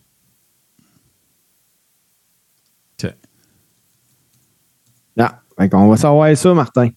Tiens. 2.96 3.14
Ah, 5.18 5.40
fait 5.58 5.68
qu'on 5.68 5.88
va 5.88 5.96
savoir 5.96 6.36
ça, 6.36 6.54
Martin. 6.54 6.90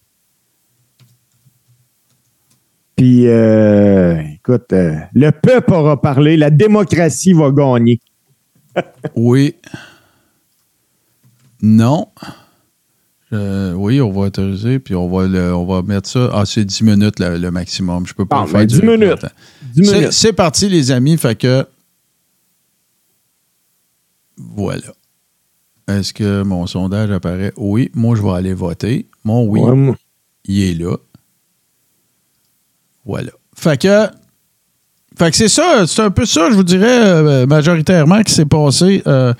Puis, 2.94 3.26
euh, 3.26 4.22
écoute, 4.34 4.72
euh, 4.72 4.96
le 5.12 5.30
peuple 5.30 5.74
aura 5.74 6.00
parlé, 6.00 6.36
la 6.36 6.50
démocratie 6.50 7.32
va 7.32 7.50
gagner. 7.50 8.00
Oui. 9.14 9.54
Non. 11.62 12.08
Euh, 13.32 13.72
oui, 13.72 14.00
on 14.00 14.12
va 14.12 14.22
autoriser, 14.22 14.78
puis 14.78 14.94
on 14.94 15.08
va, 15.08 15.26
le- 15.26 15.54
on 15.54 15.66
va 15.66 15.82
mettre 15.82 16.08
ça. 16.08 16.30
Ah, 16.32 16.44
c'est 16.46 16.64
10 16.64 16.82
minutes 16.82 17.18
le, 17.18 17.38
le 17.38 17.50
maximum. 17.50 18.06
Je 18.06 18.14
peux 18.14 18.24
pas 18.26 18.40
Ah, 18.40 18.42
le 18.42 18.46
faire 18.48 18.60
ben, 18.60 18.66
10 18.66 18.74
durer 18.80 18.86
plus 18.86 18.98
minutes. 18.98 19.22
longtemps. 19.22 19.34
10 19.74 19.84
C'est- 19.84 19.94
minutes. 19.98 20.12
C'est 20.12 20.32
parti, 20.32 20.68
les 20.68 20.90
amis. 20.92 21.16
Fait 21.16 21.36
que. 21.36 21.66
Voilà. 24.36 24.92
Est-ce 25.88 26.12
que 26.12 26.42
mon 26.42 26.66
sondage 26.66 27.10
apparaît? 27.10 27.52
Oui, 27.56 27.90
moi, 27.94 28.16
je 28.16 28.22
vais 28.22 28.30
aller 28.32 28.54
voter. 28.54 29.08
Mon 29.24 29.44
oui, 29.46 29.60
Ouais, 29.60 29.94
il 30.44 30.62
est 30.62 30.74
là. 30.74 30.96
Voilà. 33.04 33.32
Fait 33.54 33.80
que. 33.80 34.08
Fait 35.18 35.30
que 35.30 35.36
c'est 35.36 35.48
ça, 35.48 35.84
c'est 35.86 36.02
un 36.02 36.10
peu 36.10 36.26
ça, 36.26 36.48
je 36.50 36.56
vous 36.56 36.62
dirais, 36.62 36.86
euh, 36.90 37.46
majoritairement, 37.46 38.22
qui 38.22 38.34
s'est 38.34 38.44
passé 38.44 39.02
euh, 39.06 39.32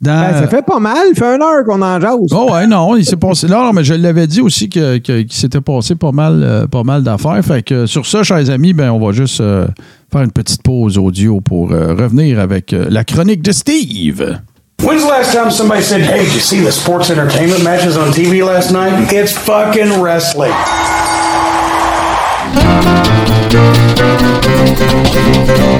dans. 0.00 0.10
Ben, 0.32 0.40
ça 0.40 0.48
fait 0.48 0.62
pas 0.64 0.78
mal. 0.78 1.08
Il 1.10 1.14
fait 1.18 1.36
une 1.36 1.42
heure 1.42 1.64
qu'on 1.66 1.82
en 1.82 2.00
jase. 2.00 2.16
Oh 2.32 2.50
ouais, 2.52 2.66
non, 2.66 2.96
il 2.96 3.04
s'est 3.04 3.16
passé. 3.28 3.46
Non, 3.46 3.62
non, 3.64 3.72
mais 3.74 3.84
je 3.84 3.92
l'avais 3.94 4.26
dit 4.26 4.40
aussi 4.40 4.70
que- 4.70 4.96
que- 4.98 5.20
qu'il 5.22 5.32
s'était 5.32 5.60
passé 5.60 5.94
pas 5.96 6.12
mal, 6.12 6.40
euh, 6.42 6.66
pas 6.66 6.82
mal 6.82 7.02
d'affaires. 7.02 7.40
Fait 7.44 7.62
que 7.62 7.84
sur 7.86 8.06
ça, 8.06 8.22
chers 8.22 8.48
amis, 8.48 8.72
ben, 8.72 8.90
on 8.90 8.98
va 9.04 9.12
juste 9.12 9.40
euh, 9.42 9.66
faire 10.10 10.22
une 10.22 10.32
petite 10.32 10.62
pause 10.62 10.96
audio 10.96 11.40
pour 11.42 11.72
euh, 11.72 11.94
revenir 11.94 12.40
avec 12.40 12.72
euh, 12.72 12.86
la 12.88 13.04
chronique 13.04 13.42
de 13.42 13.52
Steve. 13.52 14.38
When's 14.82 15.02
the 15.04 15.08
last 15.10 15.30
time 15.32 15.50
somebody 15.50 15.82
said, 15.82 16.00
hey, 16.00 16.24
did 16.24 16.32
you 16.34 16.40
see 16.40 16.60
the 16.64 16.72
sports 16.72 17.10
entertainment 17.10 17.62
matches 17.62 17.96
on 17.96 18.10
TV 18.12 18.42
last 18.44 18.72
night? 18.72 19.12
It's 19.12 19.32
fucking 19.32 20.00
wrestling. 20.02 20.50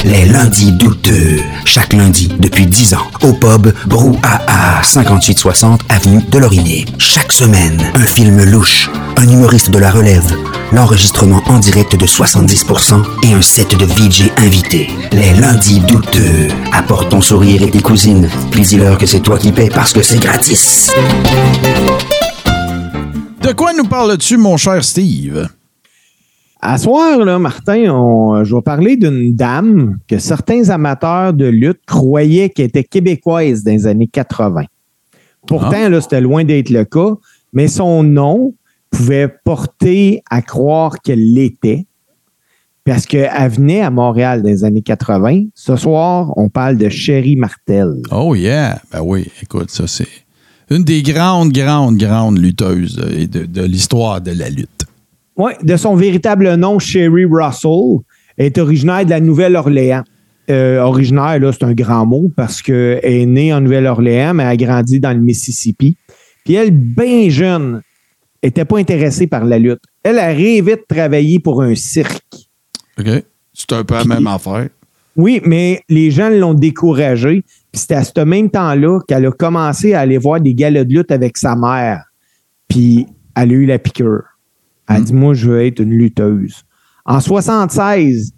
Les 0.04 0.26
lundis 0.26 0.72
douteux. 0.72 1.38
Chaque 1.64 1.92
lundi, 1.92 2.28
depuis 2.38 2.66
10 2.66 2.94
ans, 2.94 3.06
au 3.22 3.32
pub 3.32 3.72
Brouhaha, 3.86 4.82
5860 4.82 5.80
Avenue 5.88 6.22
de 6.28 6.38
Laurier. 6.38 6.84
Chaque 6.98 7.32
semaine, 7.32 7.82
un 7.94 8.04
film 8.04 8.44
louche, 8.44 8.90
un 9.16 9.28
humoriste 9.28 9.70
de 9.70 9.78
la 9.78 9.90
relève, 9.90 10.36
l'enregistrement 10.72 11.42
en 11.46 11.58
direct 11.58 11.96
de 11.96 12.06
70% 12.06 13.02
et 13.22 13.32
un 13.32 13.42
set 13.42 13.74
de 13.76 13.86
VJ 13.86 14.30
invités. 14.36 14.90
Les 15.12 15.32
lundis 15.34 15.80
douteux. 15.80 16.48
Apporte 16.72 17.08
ton 17.10 17.20
sourire 17.20 17.62
et 17.62 17.70
tes 17.70 17.80
cousines. 17.82 18.28
Puis 18.50 18.62
dis-leur 18.62 18.98
que 18.98 19.06
c'est 19.06 19.20
toi 19.20 19.38
qui 19.38 19.52
paies 19.52 19.70
parce 19.72 19.92
que 19.92 20.02
c'est 20.02 20.20
gratis. 20.20 20.90
De 23.40 23.52
quoi 23.52 23.72
nous 23.72 23.84
parles-tu, 23.84 24.36
mon 24.36 24.56
cher 24.56 24.84
Steve? 24.84 25.48
À 26.64 26.78
soir, 26.78 27.18
là, 27.24 27.38
Martin, 27.40 27.92
on- 27.92 28.44
je 28.44 28.54
vais 28.54 28.62
parler 28.62 28.96
d'une 28.96 29.34
dame 29.34 29.98
que 30.06 30.18
certains 30.18 30.70
amateurs 30.70 31.32
de 31.32 31.46
lutte 31.46 31.80
croyaient 31.86 32.50
qu'elle 32.50 32.66
était 32.66 32.84
québécoise 32.84 33.64
dans 33.64 33.72
les 33.72 33.86
années 33.88 34.06
80. 34.06 34.62
Pourtant, 35.48 35.88
là, 35.88 36.00
c'était 36.00 36.20
loin 36.20 36.44
d'être 36.44 36.70
le 36.70 36.84
cas, 36.84 37.14
mais 37.52 37.66
son 37.66 38.04
nom 38.04 38.54
pouvait 38.90 39.28
porter 39.44 40.22
à 40.30 40.40
croire 40.40 41.00
qu'elle 41.00 41.32
l'était 41.34 41.84
parce 42.84 43.06
qu'elle 43.06 43.48
venait 43.50 43.80
à 43.80 43.90
Montréal 43.90 44.42
dans 44.42 44.48
les 44.48 44.62
années 44.64 44.82
80. 44.82 45.46
Ce 45.54 45.74
soir, 45.74 46.32
on 46.36 46.48
parle 46.48 46.76
de 46.76 46.88
Sherry 46.88 47.34
Martel. 47.34 47.94
Oh 48.12 48.36
yeah! 48.36 48.80
Ben 48.92 49.00
oui, 49.02 49.26
écoute, 49.42 49.70
ça 49.70 49.88
c'est 49.88 50.06
une 50.70 50.84
des 50.84 51.02
grandes, 51.02 51.52
grandes, 51.52 51.96
grandes 51.96 52.38
lutteuses 52.38 52.96
de- 52.96 53.46
de 53.46 53.62
l'histoire 53.62 54.20
de 54.20 54.30
la 54.30 54.48
lutte. 54.48 54.81
Oui, 55.36 55.52
de 55.62 55.76
son 55.76 55.94
véritable 55.96 56.54
nom, 56.54 56.78
Sherry 56.78 57.24
Russell, 57.24 58.00
est 58.38 58.58
originaire 58.58 59.04
de 59.04 59.10
la 59.10 59.20
Nouvelle-Orléans. 59.20 60.04
Euh, 60.50 60.80
originaire, 60.80 61.38
là, 61.38 61.52
c'est 61.52 61.64
un 61.64 61.72
grand 61.72 62.04
mot 62.04 62.30
parce 62.36 62.60
qu'elle 62.60 63.00
est 63.02 63.26
née 63.26 63.52
en 63.52 63.60
Nouvelle-Orléans, 63.60 64.34
mais 64.34 64.42
elle 64.42 64.48
a 64.50 64.56
grandi 64.56 65.00
dans 65.00 65.12
le 65.12 65.20
Mississippi. 65.20 65.96
Puis 66.44 66.54
elle, 66.54 66.72
bien 66.72 67.28
jeune, 67.30 67.82
était 68.42 68.64
pas 68.64 68.78
intéressée 68.78 69.26
par 69.26 69.44
la 69.44 69.58
lutte. 69.58 69.82
Elle 70.02 70.18
a 70.18 70.26
rêvé 70.26 70.76
de 70.76 70.84
travailler 70.86 71.38
pour 71.38 71.62
un 71.62 71.74
cirque. 71.74 72.48
OK? 72.98 73.24
C'est 73.54 73.72
un 73.72 73.84
peu 73.84 73.94
la 73.94 74.04
même 74.04 74.26
affaire. 74.26 74.68
Oui, 75.14 75.40
mais 75.44 75.82
les 75.88 76.10
gens 76.10 76.30
l'ont 76.30 76.54
découragée. 76.54 77.44
Puis 77.70 77.80
c'était 77.80 77.94
à 77.94 78.04
ce 78.04 78.20
même 78.20 78.50
temps-là 78.50 79.00
qu'elle 79.06 79.26
a 79.26 79.30
commencé 79.30 79.94
à 79.94 80.00
aller 80.00 80.18
voir 80.18 80.40
des 80.40 80.54
galas 80.54 80.84
de 80.84 80.94
lutte 80.94 81.10
avec 81.10 81.36
sa 81.36 81.54
mère. 81.54 82.04
Puis 82.68 83.06
elle 83.36 83.50
a 83.50 83.54
eu 83.54 83.66
la 83.66 83.78
piqûre. 83.78 84.24
Elle 84.88 84.96
a 84.96 85.00
dit, 85.00 85.14
moi, 85.14 85.34
je 85.34 85.48
veux 85.48 85.64
être 85.64 85.80
une 85.80 85.90
lutteuse. 85.90 86.64
En 87.04 87.20
76, 87.20 88.32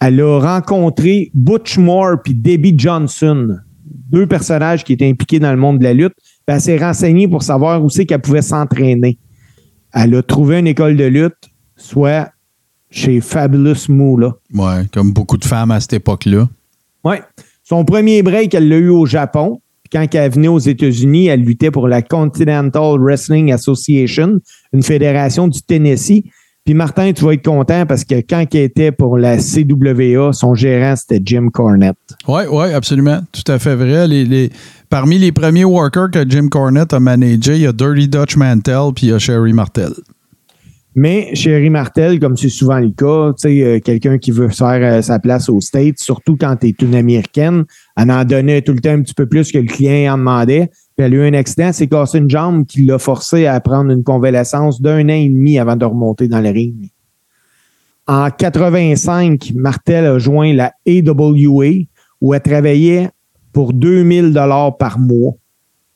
elle 0.00 0.20
a 0.20 0.38
rencontré 0.38 1.30
Butch 1.34 1.78
Moore 1.78 2.22
puis 2.24 2.34
Debbie 2.34 2.74
Johnson, 2.76 3.58
deux 3.84 4.26
personnages 4.26 4.84
qui 4.84 4.94
étaient 4.94 5.08
impliqués 5.08 5.38
dans 5.38 5.50
le 5.50 5.58
monde 5.58 5.78
de 5.78 5.84
la 5.84 5.94
lutte. 5.94 6.14
Puis 6.16 6.56
elle 6.56 6.60
s'est 6.60 6.78
renseignée 6.78 7.28
pour 7.28 7.42
savoir 7.42 7.84
où 7.84 7.90
c'est 7.90 8.06
qu'elle 8.06 8.20
pouvait 8.20 8.42
s'entraîner. 8.42 9.18
Elle 9.92 10.14
a 10.14 10.22
trouvé 10.22 10.58
une 10.58 10.66
école 10.66 10.96
de 10.96 11.04
lutte, 11.04 11.50
soit 11.76 12.30
chez 12.90 13.20
Fabulous 13.20 13.88
Moolah. 13.88 14.32
Ouais, 14.52 14.86
comme 14.92 15.12
beaucoup 15.12 15.36
de 15.36 15.44
femmes 15.44 15.70
à 15.70 15.80
cette 15.80 15.94
époque-là. 15.94 16.48
Oui. 17.04 17.16
Son 17.62 17.84
premier 17.84 18.22
break, 18.22 18.54
elle 18.54 18.68
l'a 18.68 18.78
eu 18.78 18.88
au 18.88 19.06
Japon. 19.06 19.60
Quand 19.92 20.06
elle 20.14 20.30
venait 20.30 20.48
aux 20.48 20.58
États-Unis, 20.58 21.26
elle 21.26 21.40
luttait 21.40 21.70
pour 21.70 21.88
la 21.88 22.02
Continental 22.02 23.00
Wrestling 23.00 23.52
Association, 23.52 24.38
une 24.72 24.82
fédération 24.82 25.48
du 25.48 25.62
Tennessee. 25.62 26.24
Puis 26.64 26.74
Martin, 26.74 27.12
tu 27.12 27.24
vas 27.24 27.32
être 27.32 27.44
content 27.44 27.86
parce 27.86 28.04
que 28.04 28.16
quand 28.20 28.44
elle 28.52 28.60
était 28.60 28.92
pour 28.92 29.18
la 29.18 29.38
CWA, 29.38 30.32
son 30.32 30.54
gérant, 30.54 30.94
c'était 30.94 31.20
Jim 31.24 31.48
Cornette. 31.52 31.96
Oui, 32.28 32.42
oui, 32.50 32.72
absolument. 32.72 33.20
Tout 33.32 33.50
à 33.50 33.58
fait 33.58 33.74
vrai. 33.74 34.06
Les, 34.06 34.50
parmi 34.88 35.18
les 35.18 35.32
premiers 35.32 35.64
workers 35.64 36.10
que 36.10 36.28
Jim 36.28 36.48
Cornette 36.48 36.92
a 36.92 37.00
managé, 37.00 37.56
il 37.56 37.62
y 37.62 37.66
a 37.66 37.72
Dirty 37.72 38.08
Dutch 38.08 38.36
Mantel 38.36 38.92
puis 38.94 39.08
y 39.08 39.12
a 39.12 39.18
Sherry 39.18 39.52
Martel. 39.52 39.92
Mais 40.96 41.32
Sherry 41.34 41.70
Martel, 41.70 42.18
comme 42.18 42.36
c'est 42.36 42.48
souvent 42.48 42.80
le 42.80 42.90
cas, 42.90 43.32
euh, 43.44 43.78
quelqu'un 43.78 44.18
qui 44.18 44.32
veut 44.32 44.48
faire 44.48 44.80
euh, 44.82 45.02
sa 45.02 45.20
place 45.20 45.48
au 45.48 45.60
States, 45.60 45.98
surtout 45.98 46.36
quand 46.36 46.56
tu 46.56 46.68
es 46.68 46.74
une 46.82 46.96
Américaine, 46.96 47.64
elle 47.96 48.10
en 48.10 48.24
donnait 48.24 48.62
tout 48.62 48.72
le 48.72 48.80
temps 48.80 48.90
un 48.90 49.02
petit 49.02 49.14
peu 49.14 49.26
plus 49.26 49.52
que 49.52 49.58
le 49.58 49.66
client 49.66 50.14
en 50.14 50.18
demandait. 50.18 50.68
Puis 50.96 51.06
elle 51.06 51.14
a 51.14 51.16
eu 51.16 51.28
un 51.28 51.34
accident, 51.34 51.72
s'est 51.72 51.86
cassé 51.86 52.18
une 52.18 52.28
jambe 52.28 52.66
qui 52.66 52.84
l'a 52.84 52.98
forcé 52.98 53.46
à 53.46 53.60
prendre 53.60 53.92
une 53.92 54.02
convalescence 54.02 54.82
d'un 54.82 55.04
an 55.04 55.14
et 55.14 55.28
demi 55.28 55.60
avant 55.60 55.76
de 55.76 55.84
remonter 55.84 56.26
dans 56.26 56.40
le 56.40 56.50
ring. 56.50 56.90
En 58.08 58.28
85, 58.28 59.52
Martel 59.54 60.06
a 60.06 60.18
joint 60.18 60.52
la 60.52 60.72
AWA 60.88 61.66
où 62.20 62.34
elle 62.34 62.42
travaillait 62.42 63.10
pour 63.52 63.72
2000 63.72 64.32
dollars 64.32 64.76
par 64.76 64.98
mois. 64.98 65.34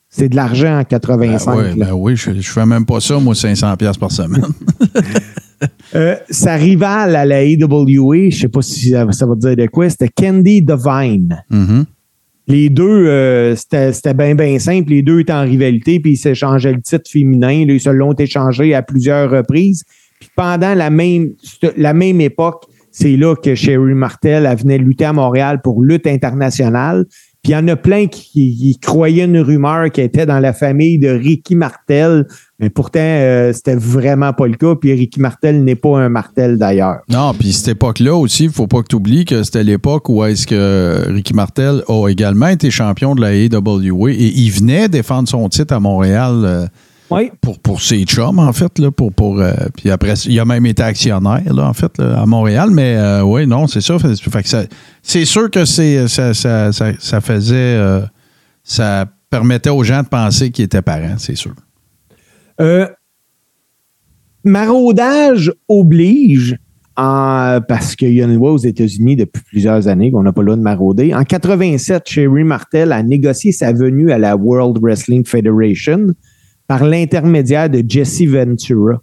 C'est 0.09 0.29
de 0.29 0.35
l'argent 0.35 0.79
en 0.79 0.83
85. 0.83 1.55
Ben, 1.55 1.63
là. 1.63 1.85
ben 1.87 1.93
oui, 1.93 2.15
je, 2.15 2.31
je 2.39 2.49
fais 2.49 2.65
même 2.65 2.85
pas 2.85 2.99
ça, 2.99 3.19
moi, 3.19 3.33
500$ 3.33 3.75
piastres 3.77 3.99
par 3.99 4.11
semaine. 4.11 4.45
Euh, 5.95 6.15
sa 6.29 6.55
rivale 6.55 7.15
à 7.15 7.25
la 7.25 7.37
AWA, 7.37 8.29
je 8.29 8.37
sais 8.37 8.49
pas 8.49 8.61
si 8.61 8.91
ça, 8.91 9.09
ça 9.11 9.25
va 9.25 9.35
te 9.35 9.39
dire 9.39 9.55
de 9.55 9.67
quoi, 9.67 9.89
c'était 9.89 10.09
Candy 10.09 10.61
Devine. 10.61 11.43
Mhm. 11.49 11.85
Les 12.47 12.69
deux, 12.69 13.07
euh, 13.07 13.55
c'était 13.55 13.91
c'était 13.93 14.13
bien, 14.13 14.35
bien 14.35 14.59
simple. 14.59 14.91
Les 14.91 15.01
deux 15.01 15.21
étaient 15.21 15.33
en 15.33 15.43
rivalité, 15.43 15.99
puis 15.99 16.11
ils 16.11 16.17
s'échangeaient 16.17 16.73
le 16.73 16.81
titre 16.81 17.09
féminin. 17.09 17.65
Là, 17.65 17.73
ils 17.73 17.79
se 17.79 17.89
l'ont 17.89 18.13
échangé 18.13 18.75
à 18.75 18.83
plusieurs 18.83 19.31
reprises. 19.31 19.83
Puis 20.19 20.29
pendant 20.35 20.75
la 20.75 20.89
même, 20.89 21.29
la 21.77 21.93
même 21.93 22.21
époque, 22.21 22.65
c'est 22.91 23.17
là 23.17 23.35
que 23.35 23.55
Sherry 23.55 23.93
Martel 23.93 24.45
elle 24.45 24.57
venait 24.57 24.77
lutter 24.77 25.05
à 25.05 25.13
Montréal 25.13 25.61
pour 25.63 25.81
lutte 25.81 26.07
internationale. 26.07 27.05
Puis 27.45 27.51
il 27.51 27.57
y 27.57 27.59
en 27.59 27.67
a 27.67 27.75
plein 27.75 28.07
qui, 28.07 28.75
croyaient 28.81 29.25
une 29.25 29.37
rumeur 29.37 29.91
qui 29.91 30.01
était 30.01 30.25
dans 30.25 30.39
la 30.39 30.51
famille 30.51 30.97
de 30.97 31.09
Ricky 31.09 31.53
Martel, 31.53 32.25
mais 32.57 32.71
pourtant, 32.71 32.97
euh, 32.99 33.53
c'était 33.53 33.75
vraiment 33.75 34.33
pas 34.33 34.47
le 34.47 34.55
cas. 34.55 34.73
Puis 34.73 34.91
Ricky 34.93 35.19
Martel 35.19 35.63
n'est 35.63 35.75
pas 35.75 35.99
un 35.99 36.09
Martel 36.09 36.57
d'ailleurs. 36.57 37.01
Non, 37.07 37.35
puis 37.37 37.53
cette 37.53 37.67
époque-là 37.67 38.15
aussi, 38.15 38.45
il 38.45 38.49
faut 38.49 38.65
pas 38.65 38.81
que 38.81 38.87
tu 38.87 38.95
oublies 38.95 39.25
que 39.25 39.43
c'était 39.43 39.63
l'époque 39.63 40.09
où 40.09 40.23
est-ce 40.23 40.47
que 40.47 41.03
Ricky 41.07 41.35
Martel 41.35 41.83
a 41.87 42.07
également 42.07 42.47
été 42.47 42.71
champion 42.71 43.13
de 43.13 43.21
la 43.21 43.27
AWA 43.27 44.09
et 44.09 44.33
il 44.35 44.49
venait 44.49 44.89
défendre 44.89 45.29
son 45.29 45.47
titre 45.47 45.75
à 45.75 45.79
Montréal 45.79 46.41
euh, 46.45 46.65
Oui. 47.11 47.31
pour, 47.41 47.59
pour 47.59 47.81
ses 47.81 48.03
chums, 48.03 48.39
en 48.39 48.51
fait. 48.53 48.79
Là, 48.79 48.89
pour, 48.91 49.13
pour, 49.13 49.39
euh, 49.39 49.53
puis 49.77 49.91
après, 49.91 50.13
il 50.25 50.39
a 50.39 50.45
même 50.45 50.65
été 50.65 50.81
actionnaire, 50.83 51.53
là, 51.53 51.67
en 51.67 51.73
fait, 51.73 51.97
là, 51.97 52.21
à 52.21 52.25
Montréal. 52.25 52.69
Mais 52.71 52.95
euh, 52.97 53.21
oui, 53.23 53.45
non, 53.45 53.67
c'est 53.67 53.81
ça. 53.81 53.97
Fait, 53.99 54.41
que 54.43 54.47
ça- 54.49 54.65
c'est 55.03 55.25
sûr 55.25 55.51
que 55.51 55.65
c'est, 55.65 56.07
ça, 56.07 56.33
ça, 56.33 56.71
ça, 56.71 56.91
ça 56.99 57.21
faisait. 57.21 57.55
euh, 57.55 58.01
ça 58.63 59.05
permettait 59.29 59.69
aux 59.69 59.83
gens 59.83 60.01
de 60.01 60.07
penser 60.07 60.49
qu'il 60.49 60.65
était 60.65 60.81
parent, 60.81 61.15
c'est 61.19 61.35
sûr. 61.35 61.53
Euh, 62.61 62.87
maraudage 64.43 65.51
oblige, 65.67 66.57
en- 66.97 67.59
parce 67.67 67.95
qu'il 67.95 68.13
y 68.13 68.21
a 68.21 68.25
une 68.25 68.35
loi 68.35 68.53
aux 68.53 68.57
États-Unis 68.57 69.15
depuis 69.17 69.43
plusieurs 69.43 69.87
années 69.87 70.11
qu'on 70.11 70.23
n'a 70.23 70.31
pas 70.31 70.41
le 70.41 70.45
droit 70.47 70.57
de 70.57 70.61
marauder. 70.61 71.13
En 71.13 71.23
87, 71.23 72.03
Sherry 72.07 72.43
Martel 72.43 72.91
a 72.91 73.03
négocié 73.03 73.51
sa 73.51 73.73
venue 73.73 74.11
à 74.11 74.17
la 74.17 74.35
World 74.37 74.77
Wrestling 74.81 75.25
Federation 75.25 76.07
par 76.67 76.83
l'intermédiaire 76.83 77.69
de 77.69 77.83
Jesse 77.87 78.23
Ventura. 78.23 79.01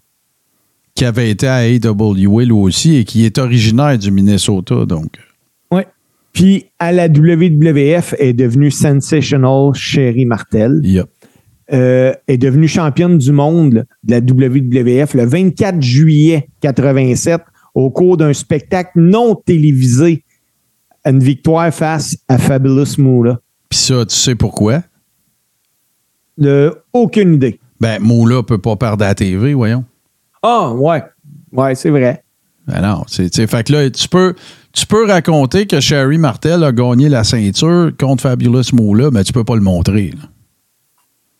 Qui 0.95 1.05
avait 1.05 1.31
été 1.31 1.47
à 1.47 1.57
AWA 1.57 2.45
lui 2.45 2.53
aussi 2.53 2.97
et 2.97 3.05
qui 3.05 3.25
est 3.25 3.39
originaire 3.39 3.99
du 3.99 4.11
Minnesota, 4.11 4.85
donc. 4.85 5.17
Ouais. 5.71 5.87
Puis 6.33 6.67
à 6.79 6.93
la 6.93 7.09
WWF 7.09 8.15
est 8.19 8.35
devenue 8.35 8.71
Sensational 8.71 9.73
Sherry 9.75 10.27
Martel. 10.27 10.81
Yep. 10.85 11.07
euh, 11.73 12.13
est 12.29 12.37
devenue 12.37 12.69
championne 12.69 13.17
du 13.17 13.33
monde 13.33 13.87
de 14.05 14.11
la 14.11 14.19
WWF 14.21 15.15
le 15.15 15.25
24 15.25 15.81
juillet 15.81 16.49
87 16.61 17.41
au 17.75 17.91
cours 17.91 18.19
d'un 18.19 18.35
spectacle 18.35 19.01
non 19.01 19.35
télévisé. 19.35 20.25
Une 21.05 21.21
victoire 21.21 21.73
face 21.73 22.17
à 22.29 22.39
Fabulous 22.39 22.99
Moolah. 22.99 23.41
Puis 23.71 23.79
ça, 23.79 24.05
tu 24.05 24.15
sais 24.15 24.35
pourquoi? 24.35 24.83
De 26.39 26.75
aucune 26.93 27.35
idée. 27.35 27.61
Ben, 27.81 28.01
Moula 28.01 28.43
peut 28.43 28.59
pas 28.59 28.77
perdre 28.77 29.05
à 29.05 29.09
la 29.09 29.15
TV, 29.15 29.55
voyons. 29.55 29.85
Ah, 30.43 30.73
ouais. 30.73 31.03
Ouais, 31.53 31.75
c'est 31.75 31.91
vrai. 31.91 32.23
Ben 32.67 32.81
non, 32.81 33.03
c'est, 33.09 33.47
fait 33.47 33.65
que 33.67 33.73
là, 33.73 33.91
tu 33.91 34.09
peux, 34.09 34.35
tu 34.73 34.87
peux 34.87 35.07
raconter 35.07 35.67
que 35.67 35.81
Sherry 35.81 36.17
Martel 36.17 36.63
a 36.63 36.73
gagné 36.73 37.09
la 37.09 37.25
ceinture 37.25 37.91
contre 37.99 38.23
Fabulous 38.23 38.73
Moula, 38.73 39.11
mais 39.11 39.25
tu 39.25 39.33
peux 39.33 39.45
pas 39.45 39.57
le 39.57 39.63
montrer. 39.63 40.13
là. 40.17 40.29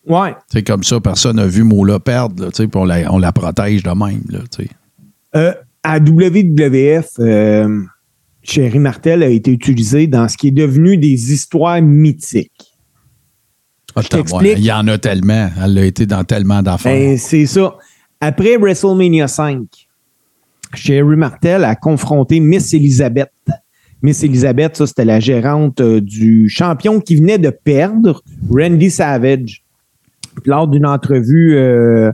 Ouais. 0.05 0.35
C'est 0.51 0.63
comme 0.63 0.83
ça, 0.83 0.99
personne 0.99 1.37
n'a 1.37 1.47
vu 1.47 1.63
Moula 1.63 1.99
perdre, 1.99 2.43
là, 2.43 2.51
tu 2.51 2.57
sais, 2.57 2.67
puis 2.67 2.79
on 2.79 2.83
la, 2.83 3.11
on 3.11 3.19
la 3.19 3.31
protège 3.31 3.83
de 3.83 3.89
même, 3.89 4.23
là, 4.29 4.39
tu 4.51 4.63
sais. 4.65 4.69
Euh, 5.35 5.53
à 5.81 5.99
WWF, 5.99 7.07
euh, 7.19 7.81
Sherry 8.43 8.79
Martel 8.79 9.23
a 9.23 9.27
été 9.27 9.51
utilisé 9.51 10.07
dans 10.07 10.27
ce 10.27 10.37
qui 10.37 10.49
est 10.49 10.51
devenu 10.51 10.97
des 10.97 11.31
histoires 11.33 11.81
mythiques. 11.81 12.72
Attends, 13.95 14.37
ouais, 14.37 14.53
il 14.53 14.63
y 14.63 14.71
en 14.71 14.87
a 14.87 14.97
tellement. 14.97 15.49
Elle 15.63 15.77
a 15.77 15.85
été 15.85 16.05
dans 16.05 16.23
tellement 16.23 16.61
d'affaires. 16.61 16.93
Ben, 16.93 17.17
c'est 17.17 17.45
ça. 17.45 17.75
Après 18.19 18.57
WrestleMania 18.57 19.27
5, 19.27 19.67
Sherry 20.73 21.15
Martel 21.15 21.63
a 21.63 21.75
confronté 21.75 22.39
Miss 22.39 22.73
Elizabeth. 22.73 23.31
Miss 24.01 24.23
Elizabeth, 24.23 24.75
ça, 24.75 24.87
c'était 24.87 25.05
la 25.05 25.19
gérante 25.19 25.79
euh, 25.79 26.01
du 26.01 26.49
champion 26.49 26.99
qui 26.99 27.15
venait 27.15 27.37
de 27.37 27.49
perdre, 27.49 28.21
Randy 28.49 28.91
Savage. 28.91 29.63
Puis 30.41 30.49
lors 30.49 30.67
d'une 30.67 30.85
entrevue, 30.85 31.55
euh, 31.55 32.11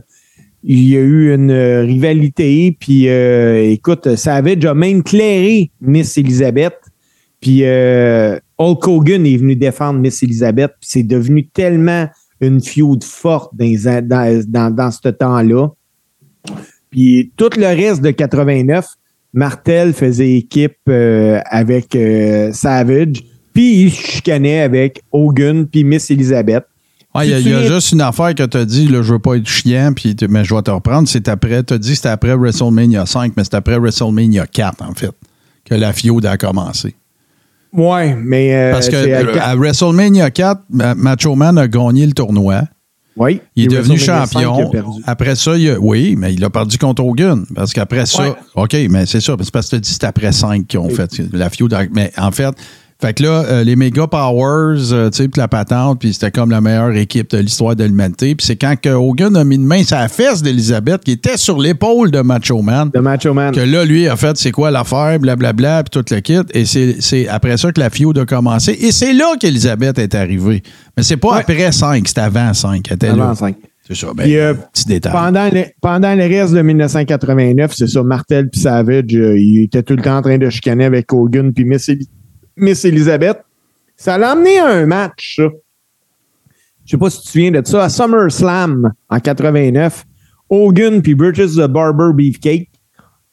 il 0.62 0.88
y 0.88 0.96
a 0.96 1.00
eu 1.00 1.34
une 1.34 1.50
euh, 1.50 1.82
rivalité. 1.82 2.76
Puis, 2.78 3.08
euh, 3.08 3.70
écoute, 3.70 4.16
Savage 4.16 4.64
a 4.64 4.74
même 4.74 5.02
clairé 5.02 5.70
Miss 5.80 6.16
Elizabeth. 6.18 6.76
Puis, 7.40 7.62
Hulk 8.60 8.86
Hogan 8.86 9.24
est 9.26 9.38
venu 9.38 9.56
défendre 9.56 9.98
Miss 9.98 10.22
Elizabeth. 10.22 10.72
Puis, 10.80 10.88
c'est 10.92 11.02
devenu 11.02 11.48
tellement 11.48 12.06
une 12.42 12.60
feud 12.60 13.02
forte 13.02 13.52
dans, 13.56 13.64
les 13.64 13.88
an- 13.88 14.02
dans, 14.02 14.44
dans, 14.46 14.70
dans 14.70 14.90
ce 14.90 15.08
temps-là. 15.08 15.68
Puis, 16.90 17.32
tout 17.36 17.50
le 17.56 17.66
reste 17.66 18.02
de 18.02 18.10
89, 18.10 18.86
Martel 19.32 19.92
faisait 19.92 20.34
équipe 20.34 20.76
euh, 20.88 21.40
avec 21.46 21.94
euh, 21.94 22.52
Savage. 22.52 23.22
Puis, 23.54 23.82
il 23.84 23.90
chicanait 23.92 24.60
avec 24.60 25.00
Hogan 25.12 25.66
puis 25.66 25.84
Miss 25.84 26.10
Elizabeth. 26.10 26.64
Ouais, 27.14 27.28
Il 27.28 27.48
y 27.48 27.52
a, 27.54 27.62
y 27.62 27.66
juste 27.66 27.92
une 27.92 28.02
affaire 28.02 28.34
que 28.34 28.44
tu 28.44 28.56
as 28.56 28.64
dit, 28.64 28.86
là, 28.88 29.02
je 29.02 29.12
veux 29.14 29.18
pas 29.18 29.36
être 29.36 29.48
chiant, 29.48 29.92
puis, 29.94 30.14
mais 30.28 30.44
je 30.44 30.54
vais 30.54 30.62
te 30.62 30.70
reprendre. 30.70 31.08
C'est 31.08 31.28
après, 31.28 31.62
tu 31.64 31.74
as 31.74 31.78
dit 31.78 31.90
que 31.90 31.96
c'était 31.96 32.08
après 32.08 32.36
WrestleMania 32.36 33.06
5, 33.06 33.32
mais 33.36 33.44
c'est 33.44 33.54
après 33.54 33.78
WrestleMania 33.78 34.46
4, 34.46 34.82
en 34.82 34.94
fait, 34.94 35.10
que 35.64 35.74
la 35.74 35.92
feud 35.92 36.24
a 36.26 36.36
commencé. 36.36 36.94
Ouais, 37.72 38.14
mais. 38.14 38.54
euh, 38.54 38.72
Parce 38.72 38.88
que 38.88 38.96
à- 38.96 38.98
euh, 39.20 39.36
à 39.40 39.54
WrestleMania 39.56 40.30
4, 40.30 40.62
Ma- 40.70 40.94
Macho 40.94 41.34
Man 41.34 41.56
a 41.58 41.68
gagné 41.68 42.06
le 42.06 42.12
tournoi. 42.12 42.62
Oui. 43.16 43.40
Il 43.54 43.64
est 43.64 43.66
devenu 43.68 43.96
WrestleMania 43.96 44.26
5, 44.26 44.40
il 44.40 44.44
a 44.44 44.48
champion. 44.64 44.92
Après 45.06 45.34
ça, 45.36 45.56
il 45.56 45.70
a- 45.70 45.78
oui, 45.78 46.14
mais 46.16 46.32
il 46.32 46.42
a 46.44 46.50
perdu 46.50 46.78
contre 46.78 47.04
Hogan. 47.04 47.44
Parce 47.54 47.72
qu'après 47.72 48.06
ça, 48.06 48.22
Ouais. 48.22 48.34
OK, 48.56 48.76
mais 48.88 49.04
c'est 49.06 49.20
ça. 49.20 49.34
C'est 49.40 49.50
parce 49.52 49.66
que 49.66 49.70
tu 49.70 49.76
as 49.76 49.78
dit 49.80 49.88
que 49.90 49.94
c'est 50.00 50.04
après 50.04 50.32
5 50.32 50.66
qu'ils 50.66 50.78
ont 50.80 50.88
fait 50.88 51.10
la 51.32 51.50
feud. 51.50 51.74
Mais 51.92 52.12
en 52.16 52.30
fait, 52.30 52.54
fait 53.00 53.14
que 53.14 53.22
là, 53.22 53.44
euh, 53.48 53.64
les 53.64 53.76
Mega 53.76 54.06
Powers, 54.06 54.92
euh, 54.92 55.10
tu 55.10 55.16
sais, 55.18 55.28
puis 55.28 55.40
la 55.40 55.48
patente, 55.48 56.00
puis 56.00 56.12
c'était 56.12 56.30
comme 56.30 56.50
la 56.50 56.60
meilleure 56.60 56.94
équipe 56.96 57.30
de 57.30 57.38
l'histoire 57.38 57.74
de 57.74 57.84
l'humanité. 57.84 58.34
Puis 58.34 58.46
c'est 58.46 58.56
quand 58.56 58.74
que 58.80 58.90
Hogan 58.90 59.36
a 59.36 59.44
mis 59.44 59.54
une 59.56 59.64
main 59.64 59.82
la 59.90 60.08
fesse 60.08 60.42
d'Elizabeth, 60.42 61.02
qui 61.02 61.12
était 61.12 61.36
sur 61.36 61.58
l'épaule 61.58 62.10
de 62.10 62.20
Macho 62.20 62.60
Man, 62.62 62.90
De 62.92 63.00
Macho 63.00 63.32
Man. 63.34 63.54
que 63.54 63.60
là, 63.60 63.84
lui, 63.84 64.06
a 64.08 64.16
fait 64.16 64.36
c'est 64.36 64.50
quoi 64.52 64.70
l'affaire, 64.70 65.18
blablabla, 65.18 65.84
puis 65.84 66.02
tout 66.02 66.14
le 66.14 66.20
kit. 66.20 66.40
Et 66.52 66.64
c'est 66.64 67.28
après 67.28 67.56
ça 67.56 67.72
que 67.72 67.80
la 67.80 67.90
feud 67.90 68.16
a 68.18 68.26
commencé. 68.26 68.72
Et 68.72 68.92
c'est 68.92 69.12
là 69.12 69.34
qu'Elizabeth 69.40 69.98
est 69.98 70.14
arrivée. 70.14 70.62
Mais 70.96 71.02
c'est 71.02 71.16
pas 71.16 71.30
Ouais. 71.34 71.40
après 71.40 71.72
5, 71.72 72.06
c'est 72.06 72.18
avant 72.18 72.52
5. 72.52 72.84
Elle 72.88 72.94
était 72.94 73.08
Avant 73.08 73.28
là. 73.28 73.34
5. 73.34 73.56
C'est 73.88 73.96
ça. 73.96 74.08
Ben, 74.14 74.24
Puis, 74.24 74.36
euh, 74.36 74.54
petit 74.72 74.84
détail. 74.86 75.12
Pendant 75.12 75.48
le, 75.52 75.64
pendant 75.80 76.14
le 76.14 76.22
reste 76.24 76.52
de 76.52 76.62
1989, 76.62 77.72
c'est 77.74 77.88
ça, 77.88 78.02
Martel 78.02 78.48
puis 78.50 78.60
Savage, 78.60 79.04
euh, 79.14 79.38
ils 79.38 79.64
étaient 79.64 79.82
tout 79.82 79.96
le 79.96 80.02
temps 80.02 80.18
en 80.18 80.22
train 80.22 80.38
de 80.38 80.48
chicaner 80.50 80.84
avec 80.84 81.12
Hogan 81.12 81.52
puis 81.52 81.64
Miss, 81.64 81.90
Miss 82.60 82.84
Elizabeth. 82.84 83.38
Ça 83.96 84.16
l'a 84.16 84.30
amené 84.30 84.58
à 84.58 84.66
un 84.66 84.86
match, 84.86 85.36
ça. 85.36 85.48
Je 86.84 86.90
sais 86.92 86.98
pas 86.98 87.10
si 87.10 87.18
tu 87.18 87.24
te 87.24 87.30
souviens 87.30 87.50
de 87.50 87.62
ça. 87.64 87.84
À 87.84 87.88
SummerSlam, 87.88 88.92
en 89.08 89.20
89, 89.20 90.04
Hogan 90.48 91.02
puis 91.02 91.14
Brutus 91.14 91.54
the 91.54 91.68
Barber 91.68 92.12
Beefcake 92.14 92.68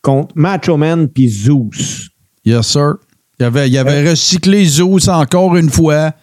contre 0.03 0.33
Macho 0.35 0.77
Man 0.77 1.07
puis 1.07 1.29
Zeus. 1.29 2.09
Yes, 2.45 2.67
sir. 2.67 2.95
Il 3.39 3.45
avait, 3.45 3.69
il 3.69 3.77
avait 3.77 4.09
recyclé 4.09 4.65
Zeus 4.65 5.07
encore 5.07 5.55
une 5.57 5.69
fois. 5.69 6.13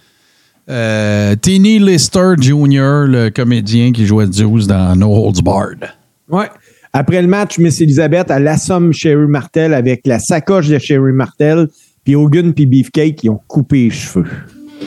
Euh, 0.68 1.36
Teeny 1.36 1.78
Lister 1.78 2.34
Jr., 2.40 3.06
le 3.06 3.28
comédien 3.28 3.92
qui 3.92 4.06
jouait 4.06 4.26
Zeus 4.30 4.66
dans 4.66 4.96
No 4.96 5.12
Holds 5.12 5.42
Barred. 5.42 5.90
Ouais. 6.28 6.48
Après 6.92 7.20
le 7.20 7.28
match, 7.28 7.58
Miss 7.58 7.80
Elizabeth, 7.80 8.30
elle 8.30 8.46
assomme 8.46 8.92
Sherry 8.92 9.26
Martel 9.26 9.74
avec 9.74 10.06
la 10.06 10.18
sacoche 10.20 10.68
de 10.68 10.78
Sherry 10.78 11.12
Martel, 11.12 11.68
puis 12.04 12.14
Hogan 12.14 12.52
puis 12.52 12.66
Beefcake, 12.66 13.24
ils 13.24 13.30
ont 13.30 13.40
coupé 13.48 13.84
les 13.84 13.90
cheveux. 13.90 14.26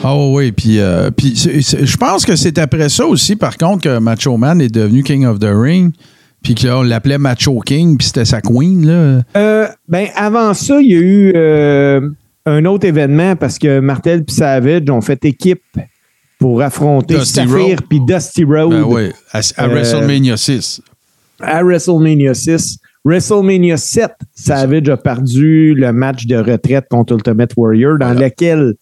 Ah 0.02 0.16
oui, 0.16 0.52
puis, 0.52 0.78
euh, 0.78 1.10
puis 1.10 1.34
je 1.34 1.96
pense 1.96 2.24
que 2.24 2.36
c'est 2.36 2.58
après 2.58 2.88
ça 2.88 3.04
aussi, 3.06 3.34
par 3.34 3.56
contre, 3.56 3.82
que 3.82 3.98
Macho 3.98 4.36
Man 4.36 4.60
est 4.60 4.72
devenu 4.72 5.02
King 5.02 5.26
of 5.26 5.40
the 5.40 5.48
Ring, 5.52 5.92
puis 6.42 6.54
qu'on 6.54 6.82
l'appelait 6.82 7.18
Macho 7.18 7.58
King, 7.60 7.96
puis 7.96 8.06
c'était 8.06 8.24
sa 8.24 8.40
queen, 8.40 8.86
là. 8.86 9.22
Euh, 9.36 9.66
ben, 9.88 10.06
avant 10.14 10.54
ça, 10.54 10.80
il 10.80 10.90
y 10.92 10.94
a 10.94 11.00
eu 11.00 11.32
euh, 11.34 12.08
un 12.46 12.64
autre 12.66 12.86
événement 12.86 13.34
parce 13.34 13.58
que 13.58 13.80
Martel 13.80 14.24
et 14.28 14.30
Savage 14.30 14.88
ont 14.88 15.00
fait 15.00 15.24
équipe 15.24 15.62
pour 16.38 16.62
affronter 16.62 17.24
Saphir 17.24 17.80
puis 17.88 17.98
Dusty 18.06 18.44
Road 18.44 18.70
Ben 18.70 18.84
oui, 18.86 19.08
à, 19.32 19.40
à 19.56 19.64
Euh, 19.64 19.68
WrestleMania 19.74 20.36
6. 20.36 20.80
à 21.40 21.64
WrestleMania 21.64 22.34
6. 22.34 22.78
WrestleMania 23.04 23.76
7, 23.76 24.12
Savage 24.34 24.88
a 24.88 24.96
perdu 24.96 25.74
le 25.74 25.92
match 25.92 26.26
de 26.26 26.36
retraite 26.36 26.86
contre 26.90 27.14
Ultimate 27.14 27.52
Warrior 27.56 27.98
dans 27.98 28.12
lequel 28.12 28.74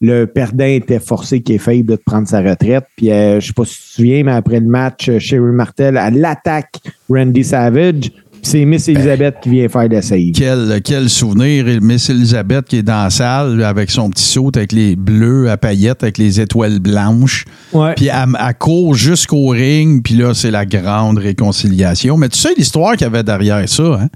le 0.00 0.26
perdant 0.26 0.64
était 0.64 0.98
forcé 0.98 1.42
qu'il 1.42 1.56
est 1.56 1.58
faible 1.58 1.90
de 1.90 1.96
prendre 1.96 2.28
sa 2.28 2.40
retraite. 2.40 2.84
Puis, 2.96 3.10
euh, 3.10 3.40
je 3.40 3.46
sais 3.46 3.52
pas 3.52 3.64
si 3.64 3.74
tu 3.74 3.80
te 3.80 3.86
souviens, 3.86 4.24
mais 4.24 4.32
après 4.32 4.60
le 4.60 4.66
match, 4.66 5.08
euh, 5.08 5.18
Sherry 5.18 5.52
Martel, 5.52 5.98
elle 6.00 6.24
attaque 6.24 6.80
Randy 7.08 7.44
Savage. 7.44 8.10
C'est 8.46 8.64
Miss 8.66 8.88
Elizabeth 8.88 9.36
qui 9.42 9.48
vient 9.48 9.68
faire 9.68 9.88
la 9.88 10.02
save. 10.02 10.32
Quel, 10.34 10.80
quel 10.84 11.08
souvenir. 11.08 11.66
Et 11.66 11.80
Miss 11.80 12.10
Elizabeth 12.10 12.66
qui 12.66 12.76
est 12.76 12.82
dans 12.82 13.04
la 13.04 13.10
salle 13.10 13.62
avec 13.64 13.90
son 13.90 14.10
petit 14.10 14.22
saut 14.22 14.50
avec 14.54 14.70
les 14.72 14.96
bleus 14.96 15.48
à 15.50 15.56
paillettes, 15.56 16.02
avec 16.02 16.18
les 16.18 16.40
étoiles 16.40 16.78
blanches. 16.78 17.46
Ouais. 17.72 17.94
Puis 17.94 18.06
elle, 18.06 18.36
elle 18.38 18.54
court 18.58 18.94
jusqu'au 18.94 19.48
ring, 19.48 20.02
puis 20.04 20.14
là, 20.14 20.34
c'est 20.34 20.50
la 20.50 20.66
grande 20.66 21.18
réconciliation. 21.18 22.16
Mais 22.18 22.28
tu 22.28 22.38
sais 22.38 22.50
l'histoire 22.56 22.92
qu'il 22.92 23.02
y 23.02 23.10
avait 23.10 23.22
derrière 23.22 23.66
ça, 23.68 23.98
hein? 24.02 24.08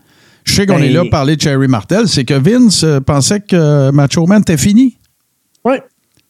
Je 0.45 0.55
sais 0.55 0.67
qu'on 0.67 0.77
Ben- 0.79 0.85
est 0.85 0.93
là 0.93 1.01
pour 1.01 1.11
parler 1.11 1.37
de 1.37 1.41
Cherry 1.43 1.69
Martel, 1.69 2.07
c'est 2.09 2.25
que 2.25 2.35
Vince 2.35 2.83
euh, 2.85 3.01
pensait 3.01 3.41
que 3.41 3.91
Macho 3.91 4.27
Man 4.27 4.41
était 4.43 4.57
fini. 4.57 4.97
Ouais. 5.65 5.83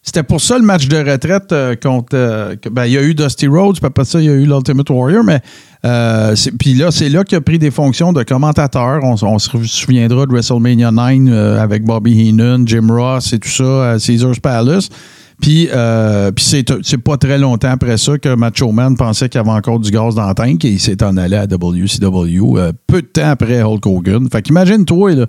C'était 0.09 0.22
pour 0.22 0.40
ça 0.40 0.56
le 0.56 0.64
match 0.64 0.88
de 0.88 0.96
retraite 0.96 1.52
euh, 1.52 1.76
contre. 1.76 2.14
euh, 2.14 2.56
ben, 2.72 2.86
il 2.86 2.92
y 2.92 2.96
a 2.96 3.02
eu 3.02 3.14
Dusty 3.14 3.46
Rhodes, 3.46 3.76
puis 3.76 3.84
après 3.84 4.06
ça, 4.06 4.18
il 4.18 4.24
y 4.24 4.30
a 4.30 4.32
eu 4.32 4.46
l'Ultimate 4.46 4.88
Warrior, 4.88 5.22
mais. 5.22 5.38
euh, 5.84 6.34
puis 6.59 6.72
là, 6.72 6.90
c'est 6.90 7.11
là 7.11 7.24
qu'il 7.24 7.36
a 7.36 7.42
pris 7.42 7.59
des 7.59 7.70
fonctions 7.70 8.14
de 8.14 8.22
commentateur. 8.22 9.00
On, 9.04 9.38
se 9.38 9.50
souviendra 9.66 10.24
de 10.24 10.32
WrestleMania 10.32 10.90
9 10.90 11.28
euh, 11.28 11.61
avec 11.62 11.84
Bobby 11.84 12.26
Heenan, 12.26 12.66
Jim 12.66 12.86
Ross 12.88 13.34
et 13.34 13.38
tout 13.38 13.50
ça 13.50 13.90
à 13.90 13.98
Caesars 13.98 14.40
Palace. 14.42 14.88
Puis, 15.42 15.68
c'est, 16.38 16.98
pas 17.04 17.18
très 17.18 17.36
longtemps 17.36 17.72
après 17.72 17.98
ça 17.98 18.16
que 18.16 18.34
Macho 18.34 18.72
Man 18.72 18.96
pensait 18.96 19.28
qu'il 19.28 19.40
avait 19.42 19.50
encore 19.50 19.78
du 19.78 19.90
gaz 19.90 20.14
dans 20.14 20.26
la 20.26 20.32
tank 20.32 20.64
et 20.64 20.70
il 20.70 20.80
s'est 20.80 21.02
en 21.04 21.18
allé 21.18 21.36
à 21.36 21.44
WCW 21.44 22.56
peu 22.86 23.02
de 23.02 23.06
temps 23.09 23.28
après 23.28 23.61
Hulk 23.62 23.86
Hogan. 23.86 24.26
Fait 24.32 24.40
qu'imagine-toi, 24.40 25.14
là, 25.14 25.26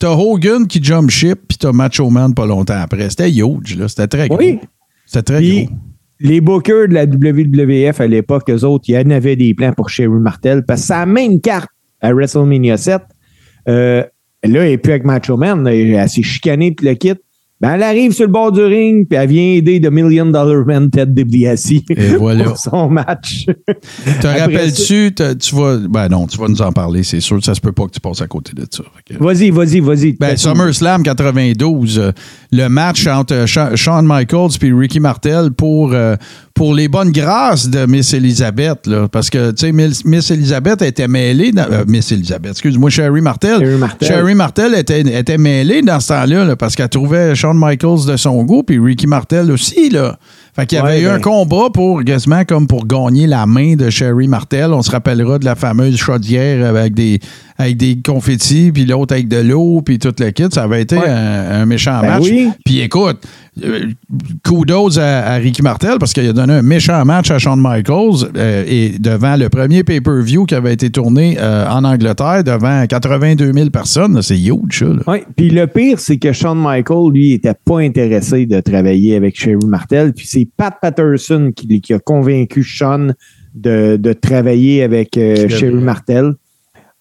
t'as 0.00 0.10
Hogan 0.10 0.66
qui 0.66 0.82
jump 0.82 1.08
ship 1.10 1.38
puis 1.46 1.56
t'as 1.58 1.70
Macho 1.72 2.10
Man 2.10 2.34
pas 2.34 2.46
longtemps 2.46 2.80
après. 2.80 3.08
C'était 3.10 3.30
huge, 3.30 3.76
là. 3.76 3.86
C'était 3.86 4.08
très 4.08 4.28
gros. 4.28 4.38
Oui. 4.38 4.58
C'était 5.06 5.22
très 5.22 5.38
Puis, 5.38 5.64
gros. 5.66 5.76
les 6.20 6.40
bookers 6.40 6.88
de 6.88 6.94
la 6.94 7.04
WWF 7.04 8.00
à 8.00 8.06
l'époque, 8.08 8.50
eux 8.50 8.64
autres, 8.64 8.86
il 8.88 8.94
y 8.94 8.98
en 8.98 9.10
avait 9.10 9.36
des 9.36 9.54
plans 9.54 9.72
pour 9.72 9.88
Sherry 9.90 10.08
Martel 10.08 10.64
parce 10.66 10.88
que 10.88 10.92
la 10.92 11.06
même 11.06 11.40
carte 11.40 11.68
à 12.00 12.12
WrestleMania 12.12 12.76
7. 12.76 13.02
Euh, 13.68 14.02
là, 14.42 14.64
n'est 14.64 14.78
plus 14.78 14.92
avec 14.92 15.04
Macho 15.04 15.36
Man. 15.36 15.62
là, 15.64 15.74
Elle 15.74 16.08
s'est 16.08 16.22
chicanée 16.22 16.72
puis 16.72 16.86
le 16.86 16.94
quitte. 16.94 17.20
Ben, 17.60 17.74
elle 17.74 17.82
arrive 17.82 18.12
sur 18.12 18.24
le 18.24 18.32
bord 18.32 18.52
du 18.52 18.62
ring, 18.62 19.06
puis 19.06 19.18
elle 19.18 19.28
vient 19.28 19.42
aider 19.42 19.80
The 19.82 19.90
Million 19.90 20.24
Dollar 20.26 20.64
Man 20.64 20.90
Ted 20.90 21.12
DiBiase 21.12 21.72
voilà. 22.18 22.44
pour 22.44 22.56
son 22.58 22.88
match. 22.88 23.44
Te 24.20 24.26
rappelles-tu, 24.26 25.14
tu 25.14 25.54
vas. 25.54 25.76
Ben 25.76 26.08
non, 26.08 26.26
tu 26.26 26.38
vas 26.38 26.48
nous 26.48 26.62
en 26.62 26.72
parler, 26.72 27.02
c'est 27.02 27.20
sûr. 27.20 27.42
Ça 27.44 27.54
se 27.54 27.60
peut 27.60 27.72
pas 27.72 27.84
que 27.84 27.90
tu 27.92 28.00
passes 28.00 28.22
à 28.22 28.26
côté 28.26 28.52
de 28.54 28.64
ça. 28.70 28.82
Vas-y, 29.18 29.50
vas-y, 29.50 29.80
vas-y. 29.80 30.12
Ben, 30.12 30.36
SummerSlam 30.38 31.02
92, 31.02 31.98
euh, 31.98 32.12
le 32.50 32.68
match 32.68 33.06
entre 33.06 33.34
euh, 33.34 33.46
Sha- 33.46 33.76
Shawn 33.76 34.06
Michaels 34.06 34.50
et 34.62 34.72
Ricky 34.72 35.00
Martel 35.00 35.50
pour, 35.52 35.92
euh, 35.92 36.16
pour 36.54 36.74
les 36.74 36.88
bonnes 36.88 37.10
grâces 37.10 37.68
de 37.68 37.86
Miss 37.86 38.12
Elizabeth. 38.12 38.86
Là, 38.86 39.08
parce 39.08 39.30
que, 39.30 39.50
tu 39.52 39.66
sais, 39.66 39.72
Miss 39.72 40.04
Miss 40.04 40.30
Elizabeth 40.30 40.82
était 40.82 41.08
mêlée. 41.08 41.52
Dans, 41.52 41.62
euh, 41.70 41.84
Miss 41.88 42.12
Elizabeth, 42.12 42.52
excuse-moi, 42.52 42.90
Sherry 42.90 43.20
Martel. 43.20 43.58
Sherry 43.60 43.78
Martel. 43.78 44.08
Sherry 44.08 44.34
Martel 44.34 44.74
était, 44.74 45.00
était 45.00 45.38
mêlée 45.38 45.82
dans 45.82 46.00
ce 46.00 46.08
temps-là 46.08 46.44
là, 46.44 46.56
parce 46.56 46.76
qu'elle 46.76 46.88
trouvait 46.88 47.34
Shawn 47.34 47.56
Michaels 47.58 48.06
de 48.06 48.16
son 48.16 48.42
goût, 48.44 48.62
puis 48.62 48.78
Ricky 48.78 49.06
Martel 49.06 49.50
aussi. 49.50 49.88
Là. 49.90 50.18
Fait 50.54 50.66
qu'il 50.66 50.76
y 50.76 50.80
avait 50.80 50.94
Ouais, 50.96 51.00
eu 51.02 51.04
ben- 51.06 51.14
un 51.14 51.20
combat 51.20 51.68
pour, 51.72 52.02
quasiment 52.04 52.44
comme 52.44 52.66
pour 52.66 52.84
gagner 52.86 53.26
la 53.26 53.46
main 53.46 53.76
de 53.76 53.88
Sherry 53.88 54.26
Martel. 54.28 54.72
On 54.72 54.82
se 54.82 54.90
rappellera 54.90 55.38
de 55.38 55.44
la 55.44 55.54
fameuse 55.54 55.96
chaudière 55.96 56.66
avec 56.66 56.92
des, 56.92 57.20
avec 57.56 57.76
des 57.76 57.98
confettis, 58.04 58.72
puis 58.72 58.84
l'autre 58.84 59.14
avec 59.14 59.28
de 59.28 59.36
l'eau, 59.38 59.80
puis 59.82 59.98
tout 59.98 60.12
le 60.18 60.30
kit. 60.32 60.44
Ça 60.52 60.64
avait 60.64 60.82
été 60.82 60.96
Ouais. 60.98 61.08
un, 61.08 61.62
un 61.62 61.66
méchant 61.66 62.00
Ben 62.02 62.08
match. 62.18 62.22
oui. 62.24 62.50
Puis 62.64 62.80
écoute, 62.80 63.18
kudos 64.44 64.98
à, 64.98 65.32
à 65.32 65.34
Ricky 65.36 65.62
Martel 65.62 65.96
parce 65.98 66.12
qu'il 66.12 66.28
a 66.28 66.32
donné 66.32 66.54
un 66.54 66.62
méchant 66.62 67.04
match 67.04 67.30
à 67.30 67.38
Shawn 67.38 67.60
Michaels 67.60 68.30
euh, 68.36 68.64
et 68.66 68.98
devant 68.98 69.36
le 69.36 69.48
premier 69.48 69.84
pay-per-view 69.84 70.46
qui 70.46 70.54
avait 70.54 70.72
été 70.72 70.90
tourné 70.90 71.36
euh, 71.38 71.68
en 71.68 71.84
Angleterre 71.84 72.44
devant 72.44 72.86
82 72.86 73.52
000 73.52 73.70
personnes. 73.70 74.20
C'est 74.22 74.38
huge, 74.38 74.78
ça. 74.78 74.86
Oui, 75.06 75.18
puis 75.36 75.50
le 75.50 75.66
pire, 75.66 75.98
c'est 75.98 76.18
que 76.18 76.32
Shawn 76.32 76.58
Michael, 76.58 77.12
lui, 77.12 77.32
était 77.32 77.54
pas 77.54 77.78
intéressé 77.78 78.46
de 78.46 78.60
travailler 78.60 79.16
avec 79.16 79.38
Sherry 79.38 79.66
Martel. 79.66 80.12
Puis 80.12 80.26
c'est 80.26 80.48
Pat 80.56 80.74
Patterson 80.80 81.52
qui, 81.54 81.80
qui 81.80 81.94
a 81.94 81.98
convaincu 81.98 82.62
Shawn 82.62 83.14
de, 83.54 83.96
de 83.96 84.12
travailler 84.12 84.82
avec 84.82 85.16
euh, 85.16 85.48
Sherry 85.48 85.74
Martel. 85.74 86.34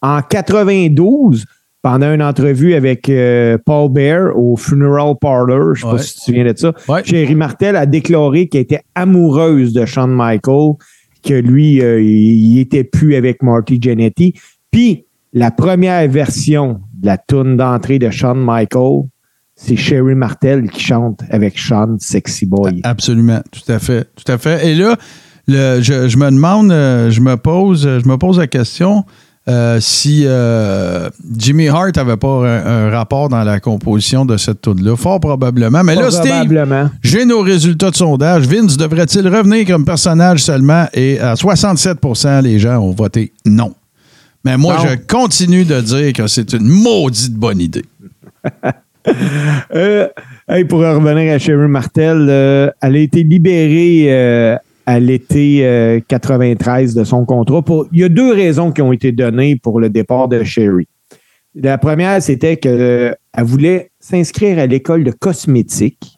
En 0.02 0.22
92, 0.22 1.46
pendant 1.82 2.14
une 2.14 2.22
entrevue 2.22 2.74
avec 2.74 3.08
euh, 3.10 3.58
Paul 3.66 3.90
Bear 3.92 4.36
au 4.38 4.58
Funeral 4.58 5.14
Parlor, 5.20 5.76
je 5.76 5.82
sais 5.82 5.88
Ouais. 5.88 5.94
pas 5.94 5.98
si 6.00 6.14
tu 6.14 6.20
te 6.20 6.24
souviens 6.26 6.46
de 6.52 6.58
ça, 6.58 6.74
Ouais. 6.88 7.04
Sherry 7.06 7.36
Martel 7.36 7.76
a 7.76 7.86
déclaré 7.86 8.48
qu'elle 8.48 8.62
était 8.62 8.82
amoureuse 8.96 9.72
de 9.74 9.86
Shawn 9.86 10.12
Michael, 10.12 10.74
que 11.26 11.34
lui, 11.34 11.82
euh, 11.82 12.02
il 12.02 12.60
était 12.60 12.84
plus 12.84 13.16
avec 13.16 13.42
Marty 13.44 13.78
Jannetty. 13.82 14.34
Puis, 14.72 15.06
la 15.34 15.52
première 15.52 16.08
version 16.10 16.80
de 17.00 17.06
la 17.06 17.18
tune 17.18 17.56
d'entrée 17.58 18.00
de 18.00 18.10
Shawn 18.10 18.38
Michael, 18.44 19.04
c'est 19.56 19.76
Sherry 19.76 20.16
Martel 20.16 20.70
qui 20.70 20.82
chante 20.82 21.22
avec 21.30 21.58
Shawn 21.58 21.98
Sexy 22.00 22.46
Boy. 22.46 22.80
Absolument, 22.84 23.42
tout 23.52 23.70
à 23.72 23.80
fait, 23.80 24.08
tout 24.16 24.30
à 24.32 24.38
fait. 24.38 24.68
Et 24.68 24.76
là, 24.76 24.96
le- 25.48 25.82
je, 25.82 26.08
je 26.08 26.18
me 26.18 26.30
demande, 26.32 26.72
euh, 26.72 27.10
je 27.10 27.20
me 27.22 27.36
pose, 27.36 27.84
je 27.84 28.08
me 28.08 28.18
pose 28.18 28.38
la 28.40 28.48
question 28.48 29.04
euh, 29.50 29.80
si 29.80 30.24
euh, 30.26 31.10
Jimmy 31.36 31.70
Hart 31.70 31.98
avait 31.98 32.18
pas 32.18 32.28
un, 32.28 32.66
un 32.66 32.90
rapport 32.92 33.30
dans 33.30 33.44
la 33.44 33.60
composition 33.60 34.26
de 34.26 34.38
cette 34.38 34.62
tune 34.62 34.84
là 34.84 34.96
Fort 34.96 35.20
probablement. 35.20 35.84
Mais 35.84 35.96
là, 35.96 36.12
Steve, 36.12 36.54
j'ai 37.02 37.26
nos 37.26 37.42
résultats 37.42 37.90
de 37.92 37.96
sondage. 37.96 38.48
Vince 38.48 38.78
devrait-il 38.78 39.28
revenir 39.28 39.66
comme 39.66 39.86
personnage 39.86 40.44
seulement? 40.44 40.86
Et 40.94 41.20
à 41.20 41.34
67% 41.34 42.44
les 42.44 42.60
gens 42.60 42.78
ont 42.78 42.92
voté 42.92 43.32
non? 43.46 43.74
Mais 44.46 44.56
moi, 44.58 44.76
Non. 44.78 44.90
je 44.90 44.96
continue 45.14 45.66
de 45.66 45.82
dire 45.82 46.14
que 46.14 46.28
c'est 46.28 46.54
une 46.54 46.68
maudite 46.68 47.34
bonne 47.34 47.60
idée. 47.60 47.86
Euh, 49.74 50.08
hey, 50.48 50.66
pour 50.66 50.80
revenir 50.80 51.34
à 51.34 51.40
Sherry 51.40 51.68
Martel, 51.68 52.28
euh, 52.30 52.70
elle 52.82 52.96
a 52.96 53.00
été 53.00 53.24
libérée 53.24 54.08
euh, 54.10 54.56
à 54.90 55.00
l'été 55.00 55.68
euh, 55.68 56.00
93 56.08 56.96
de 56.96 57.04
son 57.04 57.24
contrat. 57.24 57.62
Il 57.92 58.00
y 58.00 58.04
a 58.04 58.10
deux 58.10 58.34
raisons 58.34 58.72
qui 58.72 58.82
ont 58.82 58.92
été 58.92 59.12
données 59.12 59.56
pour 59.56 59.80
le 59.80 59.88
départ 59.88 60.28
de 60.28 60.44
Sherry. 60.44 60.88
La 61.54 61.78
première, 61.78 62.20
c'était 62.24 62.58
qu'elle 62.58 63.16
voulait 63.38 63.92
s'inscrire 64.00 64.58
à 64.58 64.66
l'école 64.66 65.04
de 65.04 65.12
cosmétique. 65.12 66.18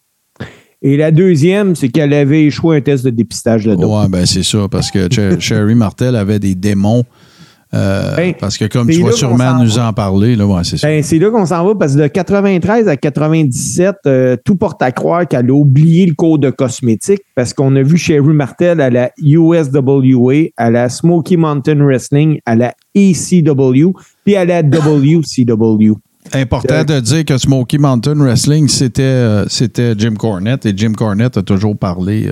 Et 0.81 0.95
la 0.95 1.11
deuxième, 1.11 1.75
c'est 1.75 1.89
qu'elle 1.89 2.13
avait 2.13 2.45
échoué 2.45 2.77
un 2.77 2.81
test 2.81 3.03
de 3.03 3.09
dépistage 3.09 3.65
de 3.65 3.75
dos. 3.75 3.99
Ouais, 3.99 4.07
ben 4.07 4.25
c'est 4.25 4.41
ça, 4.41 4.69
parce 4.71 4.89
que 4.89 5.09
Sherry 5.37 5.75
Martel 5.75 6.15
avait 6.15 6.39
des 6.39 6.55
démons. 6.55 7.03
Euh, 7.73 8.15
Ben, 8.17 8.33
parce 8.39 8.57
que 8.57 8.65
comme 8.65 8.89
tu 8.89 9.01
vas 9.01 9.13
sûrement 9.13 9.63
nous 9.63 9.75
va. 9.75 9.87
en 9.87 9.93
parler, 9.93 10.35
là, 10.35 10.45
ouais, 10.45 10.63
c'est 10.63 10.77
ça. 10.77 10.87
Ben, 10.87 11.01
c'est 11.01 11.19
là 11.19 11.29
qu'on 11.29 11.45
s'en 11.45 11.65
va 11.65 11.73
parce 11.75 11.95
que 11.95 12.01
de 12.01 12.07
93 12.07 12.87
à 12.87 12.97
97, 12.97 13.95
euh, 14.05 14.35
tout 14.43 14.55
porte 14.55 14.81
à 14.81 14.91
croire 14.91 15.27
qu'elle 15.27 15.49
a 15.49 15.53
oublié 15.53 16.05
le 16.05 16.13
cours 16.13 16.37
de 16.37 16.49
cosmétique 16.49 17.21
parce 17.33 17.53
qu'on 17.53 17.73
a 17.77 17.81
vu 17.81 17.97
Sherry 17.97 18.33
Martel 18.33 18.81
à 18.81 18.89
la 18.89 19.11
USWA, 19.17 20.49
à 20.57 20.69
la 20.69 20.89
Smoky 20.89 21.37
Mountain 21.37 21.83
Wrestling, 21.83 22.39
à 22.45 22.55
la 22.55 22.73
ECW, 22.93 23.93
puis 24.25 24.35
à 24.35 24.43
la 24.43 24.61
WCW. 24.63 25.93
Important 26.33 26.83
de 26.83 26.99
dire 26.99 27.25
que 27.25 27.37
Smoky 27.37 27.77
Mountain 27.77 28.15
Wrestling, 28.15 28.67
c'était 28.67 29.01
euh, 29.01 29.45
c'était 29.47 29.93
Jim 29.97 30.15
Cornette, 30.15 30.65
et 30.65 30.73
Jim 30.75 30.91
Cornette 30.91 31.37
a 31.37 31.41
toujours 31.41 31.77
parlé 31.77 32.29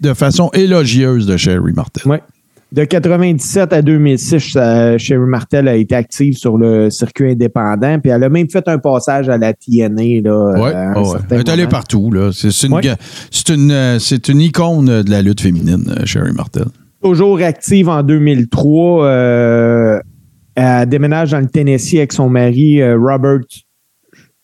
de 0.00 0.14
façon 0.14 0.50
élogieuse 0.52 1.26
de 1.26 1.36
Sherry 1.38 1.72
Martel. 1.72 2.06
Ouais. 2.06 2.22
De 2.72 2.84
97 2.84 3.72
à 3.72 3.80
2006, 3.80 4.52
ça- 4.52 4.98
Sherry 4.98 5.24
Martel 5.24 5.68
a 5.68 5.76
été 5.76 5.94
active 5.94 6.36
sur 6.36 6.58
le 6.58 6.90
circuit 6.90 7.30
indépendant, 7.30 8.00
puis 8.00 8.10
elle 8.10 8.24
a 8.24 8.28
même 8.28 8.50
fait 8.50 8.66
un 8.66 8.78
passage 8.78 9.28
à 9.28 9.38
la 9.38 9.52
TNA. 9.52 10.20
Là, 10.22 10.50
Ouais, 10.60 10.74
à 10.74 10.90
un 10.90 10.94
ouais. 10.96 11.04
certain 11.04 11.26
Elle 11.36 11.40
est 11.42 11.48
allée 11.48 11.66
partout. 11.68 12.12
C'est 12.32 12.66
une, 12.66 12.74
Ouais. 12.74 12.82
une, 13.50 13.70
euh, 13.70 13.98
une 14.28 14.40
icône 14.40 15.02
de 15.02 15.10
la 15.10 15.22
lutte 15.22 15.40
féminine, 15.40 15.84
euh, 15.96 16.04
Sherry 16.04 16.32
Martel. 16.32 16.64
toujours 17.02 17.38
active 17.40 17.88
en 17.88 18.02
2003. 18.02 19.06
euh, 19.06 20.00
elle 20.56 20.88
déménage 20.88 21.30
dans 21.30 21.40
le 21.40 21.46
Tennessee 21.46 21.98
avec 21.98 22.12
son 22.12 22.28
mari 22.28 22.80
euh, 22.82 22.98
Robert 22.98 23.40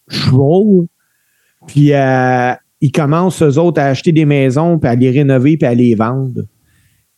Schroll. 0.08 0.86
Puis 1.66 1.92
euh, 1.92 2.52
ils 2.80 2.92
commencent, 2.92 3.42
eux 3.42 3.58
autres, 3.58 3.80
à 3.80 3.86
acheter 3.86 4.12
des 4.12 4.24
maisons, 4.24 4.78
puis 4.78 4.88
à 4.88 4.94
les 4.94 5.10
rénover, 5.10 5.56
puis 5.56 5.66
à 5.66 5.74
les 5.74 5.94
vendre. 5.96 6.42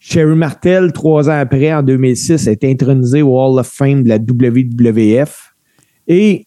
Sherry 0.06 0.36
Martel, 0.36 0.93
trois 0.93 1.31
ans 1.31 1.39
après, 1.40 1.72
en 1.72 1.82
2006, 1.82 2.47
est 2.47 2.62
intronisée 2.62 3.22
au 3.22 3.40
Hall 3.40 3.59
of 3.59 3.66
Fame 3.66 4.02
de 4.02 4.10
la 4.10 4.18
WWF. 4.18 5.55
Et 6.06 6.47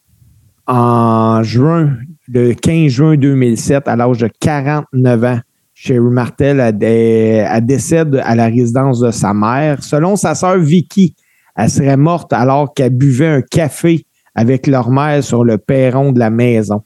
en 0.67 1.41
juin, 1.41 1.97
le 2.27 2.53
15 2.53 2.91
juin 2.91 3.17
2007, 3.17 3.87
à 3.87 3.95
l'âge 3.95 4.19
de 4.19 4.29
49 4.39 5.23
ans, 5.23 5.39
Sherry 5.73 5.99
Martel 5.99 6.77
décède 7.63 8.21
à 8.23 8.35
la 8.35 8.45
résidence 8.45 8.99
de 8.99 9.09
sa 9.09 9.33
mère. 9.33 9.81
Selon 9.81 10.15
sa 10.15 10.35
sœur 10.35 10.59
Vicky, 10.59 11.15
elle 11.55 11.71
serait 11.71 11.97
morte 11.97 12.33
alors 12.33 12.75
qu'elle 12.75 12.95
buvait 12.95 13.27
un 13.27 13.41
café 13.41 14.05
avec 14.35 14.67
leur 14.67 14.91
mère 14.91 15.23
sur 15.23 15.43
le 15.43 15.57
perron 15.57 16.11
de 16.11 16.19
la 16.19 16.29
maison. 16.29 16.83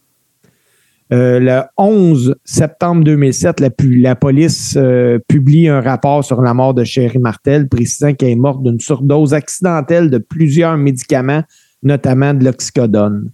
Euh, 1.13 1.39
le 1.39 1.61
11 1.77 2.35
septembre 2.45 3.03
2007, 3.03 3.59
la, 3.59 4.15
police 4.15 4.75
euh, 4.77 5.19
publie 5.27 5.67
un 5.67 5.81
rapport 5.81 6.23
sur 6.23 6.41
la 6.41 6.53
mort 6.53 6.73
de 6.73 6.85
Sherry 6.85 7.19
Martel, 7.19 7.67
précisant 7.67 8.13
qu'elle 8.13 8.29
est 8.29 8.35
morte 8.35 8.63
d'une 8.63 8.79
surdose 8.79 9.33
accidentelle 9.33 10.09
de 10.09 10.19
plusieurs 10.19 10.77
médicaments, 10.77 11.43
notamment 11.83 12.33
de 12.33 12.45
l'oxycodone. 12.45 13.29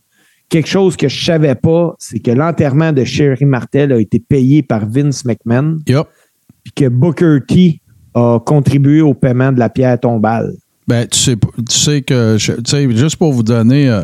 Quelque 0.49 0.70
chose 0.70 0.98
que 0.98 1.08
je 1.08 1.24
savais 1.24 1.54
pas, 1.54 1.95
c'est 1.99 2.20
que 2.20 2.32
l'enterrement 2.32 2.94
de 2.94 3.04
Sherry 3.04 3.45
Martel 3.45 3.91
a 3.91 3.99
été 3.99 4.20
payé 4.20 4.64
par 4.64 4.90
Vince 4.90 5.24
McMahon, 5.26 5.78
puis 5.86 6.74
que 6.76 6.88
Booker 6.88 7.40
T 7.48 7.82
a 8.16 8.40
contribué 8.40 9.02
au 9.02 9.14
paiement 9.14 9.52
de 9.52 9.60
la 9.60 9.70
pierre 9.70 9.99
tombale. 9.99 10.54
Ben, 10.88 11.06
tu 11.06 11.20
sais, 11.20 11.36
tu 11.36 11.78
sais 11.78 12.02
que, 12.02 12.38
tu 12.38 12.54
sais, 12.66 12.95
juste 12.95 13.18
pour 13.18 13.34
vous 13.34 13.44
donner, 13.44 13.90
euh, 13.90 14.02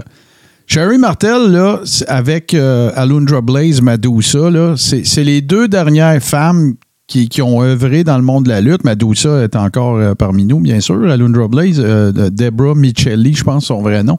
Sherry 0.67 0.97
Martel, 0.97 1.59
avec 2.07 2.53
euh, 2.53 2.91
Alundra 2.95 3.41
Blaze 3.41 3.81
Madusa, 3.81 4.49
c'est 4.77 5.23
les 5.23 5.41
deux 5.41 5.67
dernières 5.67 6.21
femmes 6.21 6.75
qui, 7.07 7.41
ont 7.41 7.61
œuvré 7.61 8.03
dans 8.03 8.17
le 8.17 8.23
monde 8.23 8.45
de 8.45 8.49
la 8.49 8.61
lutte. 8.61 8.83
Madusa 8.83 9.43
est 9.43 9.55
encore 9.55 9.97
euh, 9.97 10.15
parmi 10.15 10.45
nous, 10.45 10.59
bien 10.59 10.79
sûr. 10.79 11.07
Alundra 11.09 11.47
Blaze, 11.47 11.79
euh, 11.79 12.11
de- 12.11 12.29
Deborah 12.29 12.75
Michelli, 12.75 13.33
je 13.35 13.43
pense 13.43 13.65
son 13.65 13.81
vrai 13.81 14.03
nom. 14.03 14.17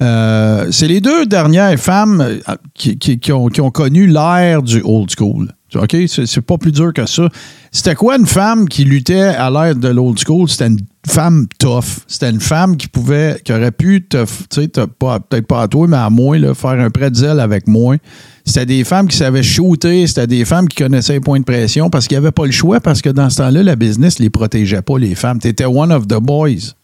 C'est 0.00 0.88
les 0.88 1.00
deux 1.00 1.26
dernières 1.26 1.78
femmes 1.78 2.26
qui 2.74 3.30
ont 3.32 3.70
connu 3.70 4.08
l'ère 4.08 4.62
du 4.62 4.82
old 4.84 5.10
school. 5.16 5.52
OK? 5.74 5.96
C'est 6.08 6.40
pas 6.40 6.58
plus 6.58 6.72
dur 6.72 6.92
que 6.92 7.06
ça. 7.06 7.28
C'était 7.70 7.94
quoi 7.94 8.16
une 8.18 8.26
femme 8.26 8.68
qui 8.68 8.84
luttait 8.84 9.20
à 9.20 9.50
l'ère 9.50 9.74
de 9.74 9.88
l'old 9.88 10.18
school? 10.18 10.48
C'était 10.48 10.66
une 10.66 10.80
femme 11.06 11.46
tough. 11.58 12.04
C'était 12.06 12.30
une 12.30 12.40
femme 12.40 12.76
qui 12.76 12.88
pouvait, 12.88 13.40
qui 13.44 13.52
aurait 13.52 13.72
pu 13.72 14.06
te, 14.06 14.24
tu 14.24 14.62
sais, 14.62 14.68
peut-être 14.68 15.46
pas 15.46 15.62
à 15.62 15.68
toi, 15.68 15.86
mais 15.88 15.96
à 15.96 16.10
moi, 16.10 16.36
faire 16.54 16.70
un 16.70 16.90
pretzel 16.90 17.40
avec 17.40 17.66
moi. 17.66 17.96
C'était 18.44 18.66
des 18.66 18.84
femmes 18.84 19.08
qui 19.08 19.16
savaient 19.16 19.42
shooter, 19.42 20.06
c'était 20.06 20.26
des 20.26 20.44
femmes 20.44 20.68
qui 20.68 20.82
connaissaient 20.82 21.14
les 21.14 21.20
points 21.20 21.38
de 21.38 21.44
pression 21.44 21.90
parce 21.90 22.08
qu'il 22.08 22.18
n'y 22.18 22.24
avait 22.24 22.32
pas 22.32 22.44
le 22.44 22.52
choix, 22.52 22.80
parce 22.80 23.00
que 23.00 23.10
dans 23.10 23.30
ce 23.30 23.38
temps-là, 23.38 23.62
la 23.62 23.76
business 23.76 24.18
les 24.18 24.30
protégeait 24.30 24.82
pas, 24.82 24.98
les 24.98 25.14
femmes. 25.14 25.38
Tu 25.38 25.48
étais 25.48 25.64
one 25.64 25.92
of 25.92 26.06
the 26.06 26.20
boys. 26.20 26.74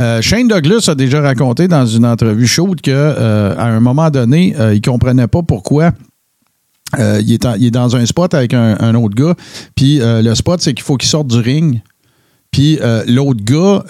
Euh, 0.00 0.20
Shane 0.20 0.48
Douglas 0.48 0.88
a 0.88 0.94
déjà 0.94 1.20
raconté 1.20 1.68
dans 1.68 1.86
une 1.86 2.04
entrevue 2.04 2.46
chaude 2.46 2.80
que 2.80 2.90
euh, 2.90 3.54
un 3.56 3.80
moment 3.80 4.10
donné, 4.10 4.54
euh, 4.58 4.74
il 4.74 4.80
comprenait 4.80 5.28
pas 5.28 5.42
pourquoi 5.42 5.92
euh, 6.98 7.20
il, 7.24 7.32
est 7.32 7.70
dans 7.70 7.96
un 7.96 8.06
spot 8.06 8.34
avec 8.34 8.54
un, 8.54 8.94
autre 8.94 9.14
gars. 9.14 9.34
Puis 9.74 10.00
euh, 10.00 10.22
le 10.22 10.34
spot, 10.34 10.60
c'est 10.60 10.74
qu'il 10.74 10.84
faut 10.84 10.96
qu'il 10.96 11.08
sorte 11.08 11.28
du 11.28 11.38
ring. 11.38 11.80
Puis 12.50 12.78
euh, 12.80 13.02
l'autre 13.08 13.42
gars, 13.42 13.84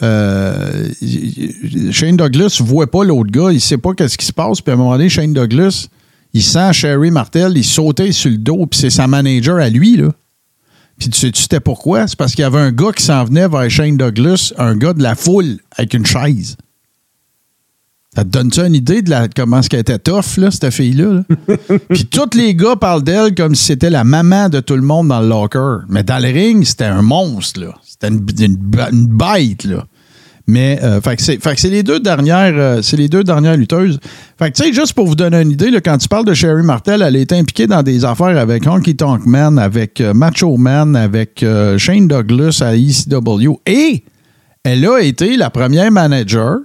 Shane 1.90 2.16
Douglas 2.16 2.60
voit 2.64 2.90
pas 2.90 3.04
l'autre 3.04 3.30
gars, 3.30 3.52
il 3.52 3.60
sait 3.60 3.76
pas 3.76 3.92
qu'est-ce 3.94 4.16
qui 4.16 4.26
se 4.26 4.32
passe. 4.32 4.60
Puis 4.60 4.70
à 4.70 4.74
un 4.74 4.78
moment 4.78 4.92
donné, 4.92 5.08
Shane 5.08 5.34
Douglas, 5.34 5.88
il 6.32 6.42
sent 6.42 6.72
Sherry 6.72 7.10
Martel, 7.10 7.52
il 7.56 7.64
sautait 7.64 8.12
sur 8.12 8.30
le 8.30 8.38
dos, 8.38 8.66
puis 8.66 8.80
c'est 8.80 8.90
sa 8.90 9.06
manager 9.06 9.56
à 9.56 9.68
lui, 9.68 9.96
là. 9.96 10.10
Puis 10.98 11.08
tu 11.08 11.32
sais 11.34 11.60
pourquoi? 11.60 12.06
C'est 12.06 12.16
parce 12.16 12.34
qu'il 12.34 12.42
y 12.42 12.46
avait 12.46 12.60
un 12.60 12.70
gars 12.70 12.92
qui 12.92 13.02
s'en 13.02 13.24
venait 13.24 13.48
vers 13.48 13.68
Shane 13.68 13.96
Douglas, 13.96 14.52
un 14.56 14.76
gars 14.76 14.92
de 14.92 15.02
la 15.02 15.16
foule 15.16 15.58
avec 15.76 15.92
une 15.92 16.06
chaise. 16.06 16.56
Ça 18.16 18.22
te 18.22 18.28
donne-tu 18.28 18.60
une 18.60 18.74
idée 18.74 19.02
de 19.02 19.10
la, 19.10 19.26
comment 19.28 19.60
ce 19.60 19.68
qu'elle 19.68 19.80
était 19.80 19.98
tough, 19.98 20.36
là, 20.36 20.50
cette 20.50 20.70
fille-là? 20.70 21.24
là? 21.48 21.56
Puis 21.90 22.06
tous 22.06 22.36
les 22.36 22.54
gars 22.54 22.76
parlent 22.76 23.02
d'elle 23.02 23.34
comme 23.34 23.54
si 23.56 23.64
c'était 23.64 23.90
la 23.90 24.04
maman 24.04 24.48
de 24.48 24.60
tout 24.60 24.76
le 24.76 24.82
monde 24.82 25.08
dans 25.08 25.20
le 25.20 25.28
locker. 25.28 25.78
Mais 25.88 26.04
dans 26.04 26.18
le 26.22 26.28
ring, 26.28 26.64
c'était 26.64 26.84
un 26.84 27.02
monstre, 27.02 27.60
là. 27.60 27.74
C'était 27.84 28.08
une, 28.08 28.24
une- 28.38 28.58
une 28.92 29.06
bête, 29.06 29.64
là. 29.64 29.84
Mais, 30.46 30.78
euh, 30.82 31.00
fait 31.00 31.16
que 31.16 31.22
c'est 31.60 31.70
les 31.70 31.82
deux 31.82 32.00
dernières, 32.00 32.52
euh, 32.54 32.82
c'est 32.82 32.98
les 32.98 33.08
deux 33.08 33.24
dernières 33.24 33.56
lutteuses. 33.56 33.98
Fait 34.38 34.50
que, 34.52 34.56
tu 34.58 34.62
sais, 34.64 34.72
juste 34.74 34.92
pour 34.92 35.06
vous 35.06 35.14
donner 35.16 35.40
une 35.40 35.50
idée, 35.50 35.70
là, 35.70 35.80
quand 35.80 35.96
tu 35.96 36.06
parles 36.06 36.26
de 36.26 36.34
Sherry 36.34 36.62
Martel, 36.62 37.00
elle 37.00 37.16
a 37.16 37.18
été 37.18 37.34
impliquée 37.34 37.66
dans 37.66 37.82
des 37.82 38.04
affaires 38.04 38.36
avec 38.38 38.66
Honky 38.66 38.94
Tonk 38.94 39.24
Man, 39.24 39.58
avec 39.58 40.02
euh, 40.02 40.12
Macho 40.12 40.56
Man, 40.58 40.96
avec 40.96 41.42
euh, 41.42 41.78
Shane 41.78 42.08
Douglas 42.08 42.60
à 42.62 42.76
ECW. 42.76 43.58
Et 43.66 44.04
elle 44.64 44.84
a 44.86 45.00
été 45.00 45.36
la 45.38 45.48
première 45.48 45.90
manager 45.90 46.58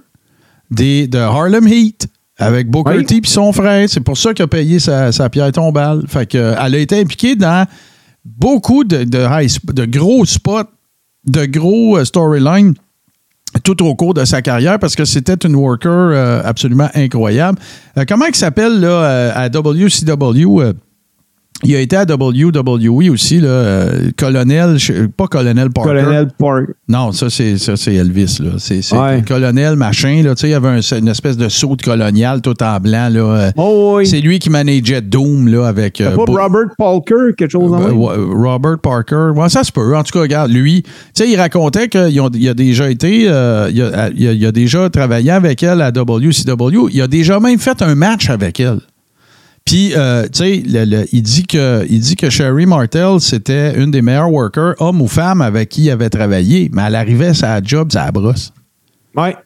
des, 0.70 1.06
de 1.08 1.18
Harlem 1.18 1.66
Heat 1.68 2.06
avec 2.38 2.70
Booker 2.70 2.96
Oui. 2.96 3.04
T 3.04 3.16
et 3.16 3.20
son 3.24 3.52
frère. 3.52 3.88
C'est 3.88 4.00
pour 4.00 4.16
ça 4.16 4.32
qu'il 4.34 4.44
a 4.44 4.48
payé 4.48 4.78
sa, 4.78 5.12
sa 5.12 5.28
pierre 5.28 5.52
tombale. 5.52 6.04
Fait 6.08 6.26
que, 6.26 6.38
euh, 6.38 6.54
elle 6.64 6.74
a 6.74 6.78
été 6.78 6.98
impliquée 7.00 7.36
dans 7.36 7.66
beaucoup 8.24 8.84
de, 8.84 9.04
de, 9.04 9.18
high 9.18 9.48
sp- 9.48 9.72
de 9.74 9.84
gros 9.84 10.24
spots, 10.24 10.70
de 11.26 11.44
gros 11.46 11.98
euh, 11.98 12.04
storylines 12.04 12.74
tout 13.64 13.82
au 13.84 13.94
cours 13.96 14.14
de 14.14 14.24
sa 14.24 14.42
carrière 14.42 14.78
parce 14.78 14.94
que 14.94 15.04
c'était 15.04 15.34
une 15.46 15.56
worker 15.56 15.90
euh, 15.90 16.40
absolument 16.44 16.88
incroyable. 16.94 17.58
Euh, 17.98 18.04
comment 18.08 18.26
il 18.26 18.34
s'appelle 18.36 18.78
là, 18.80 19.32
à 19.34 19.48
WCW? 19.48 20.72
Euh, 21.64 21.66
il 21.68 21.76
a 21.76 21.80
été 21.80 21.96
à 21.96 22.04
WWE 22.04 23.10
aussi, 23.10 23.40
là, 23.40 23.48
euh, 23.48 24.10
colonel, 24.16 24.76
pas 25.16 25.26
colonel 25.26 25.70
Parker. 25.70 25.90
Colonel 25.90 26.28
Park. 26.38 26.64
Non, 26.88 27.12
ça 27.12 27.30
c'est 27.30 27.58
ça 27.58 27.76
c'est 27.76 27.94
Elvis 27.94 28.38
là. 28.40 28.52
C'est 28.58 28.80
Ouais. 28.94 29.22
colonel 29.26 29.76
machin 29.76 30.22
là. 30.22 30.34
Tu 30.34 30.42
sais, 30.42 30.48
il 30.48 30.52
y 30.52 30.54
avait 30.54 30.68
un- 30.68 30.98
une 30.98 31.08
espèce 31.08 31.36
de 31.36 31.48
saut 31.48 31.76
colonial 31.82 32.40
tout 32.40 32.60
en 32.62 32.78
blanc 32.80 33.08
là. 33.10 33.20
Euh, 33.20 33.50
Oh 33.56 33.94
oui. 33.96 34.06
C'est 34.06 34.20
lui 34.20 34.38
qui 34.38 34.50
manageait 34.50 35.00
Doom 35.02 35.48
là 35.48 35.66
avec. 35.66 36.00
euh, 36.00 36.10
pas 36.16 36.24
Bo- 36.24 36.36
Robert 36.36 36.70
Parker, 36.78 37.34
quelque 37.36 37.50
chose 37.50 37.72
euh, 37.72 37.76
en 37.76 37.80
même? 37.80 37.96
ouais, 37.98 38.14
Robert 38.48 38.78
Parker. 38.78 39.30
Ouais, 39.36 39.48
ça 39.48 39.64
se 39.64 39.72
peut. 39.72 39.96
En 39.96 40.02
tout 40.02 40.12
cas, 40.12 40.20
regarde, 40.20 40.50
lui, 40.50 40.82
tu 40.82 40.90
sais, 41.14 41.28
il 41.30 41.36
racontait 41.36 41.88
qu'il 41.88 42.48
a 42.48 42.54
déjà 42.54 42.90
été, 42.90 43.26
euh, 43.28 43.68
il, 43.72 43.82
a, 43.82 44.10
il 44.16 44.28
a- 44.28 44.32
il 44.32 44.46
a 44.46 44.52
déjà 44.52 44.88
travaillé 44.90 45.30
avec 45.30 45.62
elle 45.62 45.80
à 45.82 45.90
WCW. 45.90 46.88
Il 46.92 47.00
a 47.02 47.06
déjà 47.06 47.40
même 47.40 47.58
fait 47.58 47.82
un 47.82 47.94
match 47.94 48.30
avec 48.30 48.60
elle. 48.60 48.80
Puis, 49.64 49.92
euh, 49.94 50.24
tu 50.24 50.38
sais, 50.38 50.56
il, 51.12 51.22
dit 51.22 51.46
que, 51.46 51.86
il 51.88 52.00
dit 52.00 52.16
que 52.16 52.28
Sherry 52.28 52.66
Martel, 52.66 53.20
c'était 53.20 53.80
une 53.80 53.90
des 53.90 54.02
meilleures 54.02 54.32
workers, 54.32 54.74
homme 54.80 55.00
ou 55.00 55.06
femme, 55.06 55.42
avec 55.42 55.68
qui 55.68 55.84
il 55.84 55.90
avait 55.90 56.10
travaillé. 56.10 56.70
Mais 56.72 56.82
elle 56.86 56.96
arrivait 56.96 57.28
à 57.28 57.34
sa 57.34 57.62
job, 57.62 57.92
ça 57.92 58.10
brosse. 58.10 58.52
Ouais. 59.16 59.36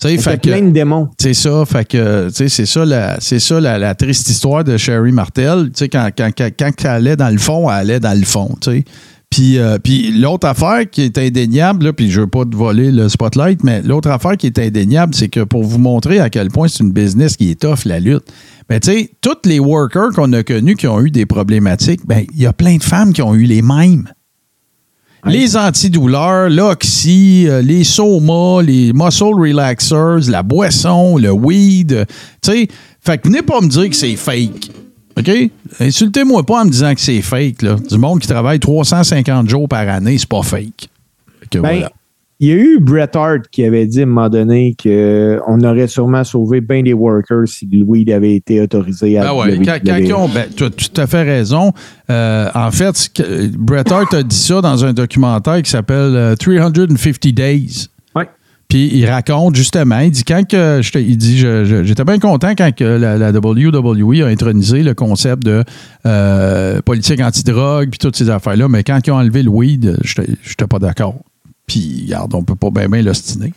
Tu 0.00 0.18
sais, 0.18 0.36
plein 0.38 0.62
de 0.62 0.70
démons. 0.70 1.10
c'est 1.18 1.34
ça, 1.34 1.64
fait 1.66 1.86
que, 1.86 2.28
tu 2.28 2.34
sais, 2.34 2.48
c'est 2.48 2.64
ça, 2.64 2.86
la, 2.86 3.20
c'est 3.20 3.38
ça 3.38 3.60
la, 3.60 3.78
la 3.78 3.94
triste 3.94 4.30
histoire 4.30 4.64
de 4.64 4.78
Sherry 4.78 5.12
Martel. 5.12 5.66
Tu 5.66 5.70
sais, 5.74 5.88
quand, 5.90 6.08
quand, 6.16 6.30
quand, 6.36 6.50
quand 6.58 6.72
elle 6.84 6.90
allait 6.90 7.16
dans 7.16 7.28
le 7.28 7.38
fond, 7.38 7.70
elle 7.70 7.76
allait 7.76 8.00
dans 8.00 8.18
le 8.18 8.24
fond, 8.24 8.56
tu 8.62 8.70
sais. 8.70 8.84
Puis, 9.30 9.58
euh, 9.58 9.78
puis 9.78 10.10
l'autre 10.10 10.48
affaire 10.48 10.90
qui 10.90 11.02
est 11.02 11.16
indéniable, 11.16 11.84
là, 11.84 11.92
puis 11.92 12.10
je 12.10 12.22
veux 12.22 12.26
pas 12.26 12.44
te 12.44 12.56
voler 12.56 12.90
le 12.90 13.08
spotlight, 13.08 13.62
mais 13.62 13.80
l'autre 13.80 14.10
affaire 14.10 14.36
qui 14.36 14.46
est 14.46 14.58
indéniable, 14.58 15.14
c'est 15.14 15.28
que 15.28 15.44
pour 15.44 15.62
vous 15.62 15.78
montrer 15.78 16.18
à 16.18 16.30
quel 16.30 16.48
point 16.48 16.66
c'est 16.66 16.82
une 16.82 16.90
business 16.90 17.36
qui 17.36 17.52
est 17.52 17.60
tough, 17.60 17.84
la 17.84 18.00
lutte, 18.00 18.24
ben, 18.70 18.78
tu 18.80 18.90
sais, 18.92 19.10
tous 19.20 19.36
les 19.46 19.58
workers 19.58 20.12
qu'on 20.14 20.32
a 20.32 20.42
connus 20.42 20.76
qui 20.76 20.86
ont 20.86 21.00
eu 21.00 21.10
des 21.10 21.26
problématiques, 21.26 22.06
ben, 22.06 22.24
il 22.32 22.40
y 22.40 22.46
a 22.46 22.52
plein 22.52 22.76
de 22.76 22.82
femmes 22.82 23.12
qui 23.12 23.20
ont 23.20 23.34
eu 23.34 23.42
les 23.42 23.60
mêmes. 23.62 24.08
Les 25.26 25.54
antidouleurs, 25.56 26.48
l'oxy, 26.48 27.44
euh, 27.46 27.60
les 27.60 27.84
somas, 27.84 28.62
les 28.62 28.92
muscle 28.94 29.24
relaxers, 29.34 30.30
la 30.30 30.42
boisson, 30.42 31.18
le 31.18 31.30
weed. 31.30 31.92
euh, 31.92 32.04
Tu 32.42 32.52
sais, 32.52 32.68
fait 33.00 33.18
que 33.18 33.28
venez 33.28 33.42
pas 33.42 33.60
me 33.60 33.68
dire 33.68 33.90
que 33.90 33.96
c'est 33.96 34.16
fake. 34.16 34.70
OK? 35.18 35.30
Insultez-moi 35.80 36.46
pas 36.46 36.62
en 36.62 36.64
me 36.64 36.70
disant 36.70 36.94
que 36.94 37.00
c'est 37.02 37.20
fake. 37.20 37.60
Là. 37.62 37.74
Du 37.90 37.98
monde 37.98 38.20
qui 38.20 38.28
travaille 38.28 38.60
350 38.60 39.50
jours 39.50 39.68
par 39.68 39.86
année, 39.88 40.16
c'est 40.16 40.28
pas 40.28 40.42
fake. 40.42 40.88
Que 41.50 41.58
Ben, 41.58 41.68
voilà. 41.68 41.92
Il 42.40 42.48
y 42.48 42.52
a 42.52 42.54
eu 42.56 42.78
Bret 42.80 43.10
Hart 43.14 43.42
qui 43.52 43.64
avait 43.64 43.86
dit 43.86 44.00
à 44.00 44.02
un 44.04 44.06
moment 44.06 44.28
donné 44.30 44.74
qu'on 44.82 45.60
aurait 45.62 45.86
sûrement 45.88 46.24
sauvé 46.24 46.60
bien 46.62 46.82
des 46.82 46.94
workers 46.94 47.46
si 47.46 47.68
le 47.70 47.84
weed 47.84 48.10
avait 48.10 48.34
été 48.34 48.60
autorisé 48.62 49.18
à 49.18 49.28
Ah 49.28 49.34
ouais, 49.36 49.58
quand, 49.64 49.78
quand 49.84 49.96
ils 49.96 50.12
ont- 50.14 50.28
ben, 50.28 50.46
tu 50.56 50.64
as 50.64 50.70
tout 50.70 51.00
à 51.00 51.06
fait 51.06 51.22
raison. 51.22 51.72
Euh, 52.08 52.48
en 52.54 52.70
fait, 52.70 53.10
Bret 53.58 53.84
Hart 53.92 54.14
a 54.14 54.22
dit 54.22 54.34
ça 54.36 54.60
dans 54.62 54.84
un 54.84 54.92
documentaire 54.94 55.60
qui 55.62 55.70
s'appelle 55.70 56.16
euh, 56.16 56.34
350 56.34 57.32
Days. 57.34 57.86
Ouais. 58.16 58.26
Puis 58.68 58.88
il 58.94 59.04
raconte 59.06 59.56
justement, 59.56 59.98
il 59.98 60.10
dit 60.10 60.24
quand 60.24 60.46
que 60.48 60.78
j'étais- 60.82 61.02
il 61.04 61.16
dit 61.18 61.38
j'étais 61.84 62.04
bien 62.04 62.18
content 62.18 62.52
quand 62.56 62.74
que 62.74 62.84
la, 62.84 63.18
la 63.18 63.32
WWE 63.32 64.22
a 64.22 64.28
intronisé 64.28 64.82
le 64.82 64.94
concept 64.94 65.44
de 65.44 65.62
euh, 66.06 66.80
politique 66.82 67.20
antidrogue 67.20 67.90
puis 67.90 67.98
toutes 67.98 68.16
ces 68.16 68.30
affaires-là, 68.30 68.68
mais 68.68 68.82
quand 68.82 68.98
ils 69.06 69.10
ont 69.10 69.16
enlevé 69.16 69.42
le 69.42 69.50
weed, 69.50 69.96
j'étais 70.04 70.28
j'étais 70.42 70.66
pas 70.66 70.78
d'accord. 70.78 71.16
Puis 71.70 72.02
regarde, 72.06 72.34
on 72.34 72.42
peut 72.42 72.56
pas 72.56 72.70
bien 72.70 72.88
bien 72.88 73.02
l'ostiner. 73.02 73.52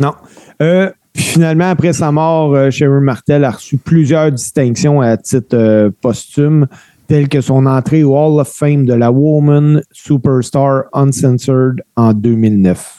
Non. 0.00 0.12
Euh, 0.60 0.90
puis 1.12 1.22
finalement, 1.22 1.68
après 1.70 1.92
sa 1.92 2.10
mort, 2.10 2.52
euh, 2.54 2.68
Sherry 2.70 3.00
Martel 3.00 3.44
a 3.44 3.52
reçu 3.52 3.76
plusieurs 3.76 4.32
distinctions 4.32 5.00
à 5.00 5.16
titre 5.16 5.54
euh, 5.56 5.90
posthume, 6.00 6.66
telles 7.06 7.28
que 7.28 7.40
son 7.40 7.66
entrée 7.66 8.02
au 8.02 8.16
Hall 8.16 8.40
of 8.40 8.48
Fame 8.48 8.86
de 8.86 8.94
la 8.94 9.12
Woman 9.12 9.82
Superstar 9.92 10.84
Uncensored 10.94 11.82
en 11.94 12.12
2009. 12.12 12.98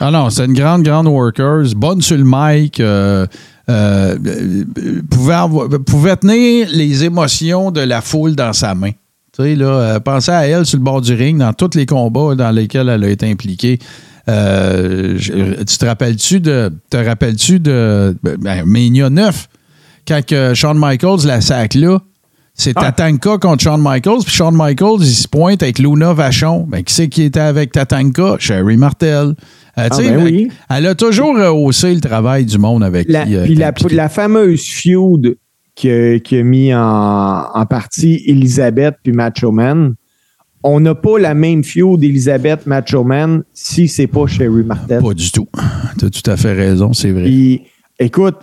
Ah 0.00 0.10
non, 0.10 0.28
c'est 0.30 0.46
une 0.46 0.54
grande, 0.54 0.82
grande 0.82 1.06
worker, 1.06 1.62
bonne 1.76 2.02
sur 2.02 2.16
le 2.18 2.24
mic, 2.26 2.80
euh, 2.80 3.26
pouvait, 5.10 5.34
avoir- 5.34 5.68
pouvait 5.86 6.16
tenir 6.16 6.68
les 6.72 7.04
émotions 7.04 7.70
de 7.70 7.80
la 7.82 8.00
foule 8.00 8.34
dans 8.34 8.52
sa 8.52 8.74
main. 8.74 8.90
Tu 9.36 9.42
sais, 9.42 9.54
là, 9.54 9.66
euh, 9.66 10.00
pensez 10.00 10.30
à 10.30 10.46
elle 10.46 10.64
sur 10.64 10.78
le 10.78 10.84
bord 10.84 11.00
du 11.02 11.12
ring, 11.14 11.38
dans 11.38 11.52
tous 11.52 11.76
les 11.76 11.84
combats 11.86 12.34
dans 12.34 12.50
lesquels 12.50 12.88
elle 12.88 13.04
a 13.04 13.08
été 13.08 13.30
impliquée. 13.30 13.78
Euh, 14.28 15.14
je- 15.18 15.62
tu 15.62 15.78
te 15.78 15.84
rappelles-tu 15.86 16.40
de. 16.40 16.72
Te 16.90 16.96
rappelles-tu 16.96 17.60
de. 17.60 18.16
Ben, 18.22 18.64
Mania 18.64 19.10
9, 19.10 19.48
quand 20.08 20.24
que 20.24 20.54
Shawn 20.54 20.78
Michaels 20.78 21.26
la 21.26 21.40
sac 21.40 21.74
là, 21.74 21.98
C'est 22.58 22.72
Ah. 22.76 22.90
Tatanka 22.90 23.36
contre 23.36 23.62
Shawn 23.62 23.82
Michaels. 23.82 24.22
Puis 24.24 24.34
Shawn 24.34 24.54
Michaels, 24.56 25.00
il 25.02 25.06
se 25.14 25.28
pointe 25.28 25.62
avec 25.62 25.78
Luna 25.78 26.14
Vachon. 26.14 26.64
Ben, 26.66 26.82
qui 26.82 26.94
c'est 26.94 27.08
qui 27.10 27.24
était 27.24 27.38
avec 27.40 27.70
Tatanka? 27.70 28.36
Sherry 28.38 28.78
Martel. 28.78 29.34
Euh, 29.78 29.88
sais, 29.92 30.08
ben 30.10 30.24
oui. 30.24 30.48
Elle 30.70 30.86
a 30.86 30.94
toujours 30.94 31.34
haussé 31.54 31.94
le 31.94 32.00
travail 32.00 32.46
du 32.46 32.56
monde 32.56 32.82
avec 32.82 33.10
La, 33.10 33.26
qui. 33.26 33.36
puis 33.84 33.94
la 33.94 34.08
fameuse 34.08 34.62
feud 34.64 35.36
qui 35.76 35.90
a, 35.90 36.18
qui 36.18 36.38
a 36.38 36.42
mis 36.42 36.74
en, 36.74 36.80
en 36.80 37.66
partie 37.66 38.24
Elisabeth 38.26 38.96
puis 39.04 39.12
Macho 39.12 39.52
Man, 39.52 39.94
on 40.64 40.80
n'a 40.80 40.96
pas 40.96 41.18
la 41.18 41.34
même 41.34 41.62
feud 41.62 42.02
Elisabeth 42.02 42.66
Macho 42.66 43.04
Man 43.04 43.44
si 43.52 43.86
c'est 43.86 44.08
pas 44.08 44.26
Sherry 44.26 44.64
Martel. 44.64 45.00
Pas 45.00 45.14
du 45.14 45.30
tout. 45.30 45.46
Tu 45.98 46.06
as 46.06 46.10
tout 46.10 46.28
à 46.28 46.36
fait 46.36 46.54
raison, 46.54 46.92
c'est 46.92 47.12
vrai. 47.12 47.24
Puis, 47.24 47.62
écoute, 48.00 48.36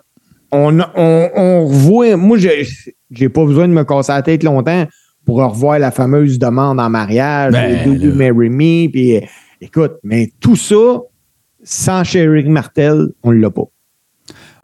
on, 0.52 0.80
on, 0.80 1.30
on 1.36 1.68
revoit. 1.68 2.16
Moi, 2.16 2.38
j'ai 2.38 3.30
pas 3.30 3.46
besoin 3.46 3.68
de 3.68 3.74
me 3.74 3.84
casser 3.84 4.14
la 4.14 4.22
tête 4.22 4.44
longtemps 4.44 4.88
pour 5.26 5.44
revoir 5.44 5.80
la 5.80 5.92
fameuse 5.92 6.38
demande 6.38 6.80
en 6.80 6.90
mariage, 6.90 7.54
Ben, 7.54 7.84
Do 7.86 7.94
You. 7.94 8.14
Marry 8.14 8.50
Me. 8.50 8.90
Puis, 8.90 9.20
écoute, 9.60 9.94
mais 10.04 10.32
tout 10.40 10.56
ça, 10.56 11.02
sans 11.64 12.04
Sherry 12.04 12.48
Martel, 12.48 13.08
on 13.24 13.32
l'a 13.32 13.50
pas. 13.50 13.64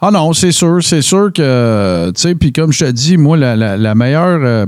Ah 0.02 0.12
non, 0.12 0.32
c'est 0.32 0.54
sûr, 0.54 0.80
c'est 0.82 1.02
sûr 1.02 1.32
que, 1.34 2.12
tu 2.16 2.22
sais, 2.22 2.36
puis 2.36 2.54
comme 2.54 2.72
je 2.72 2.86
te 2.86 2.92
dis, 2.92 3.18
moi, 3.18 3.36
la, 3.36 3.56
la- 3.56 3.96
meilleure, 3.96 4.40
euh, 4.42 4.66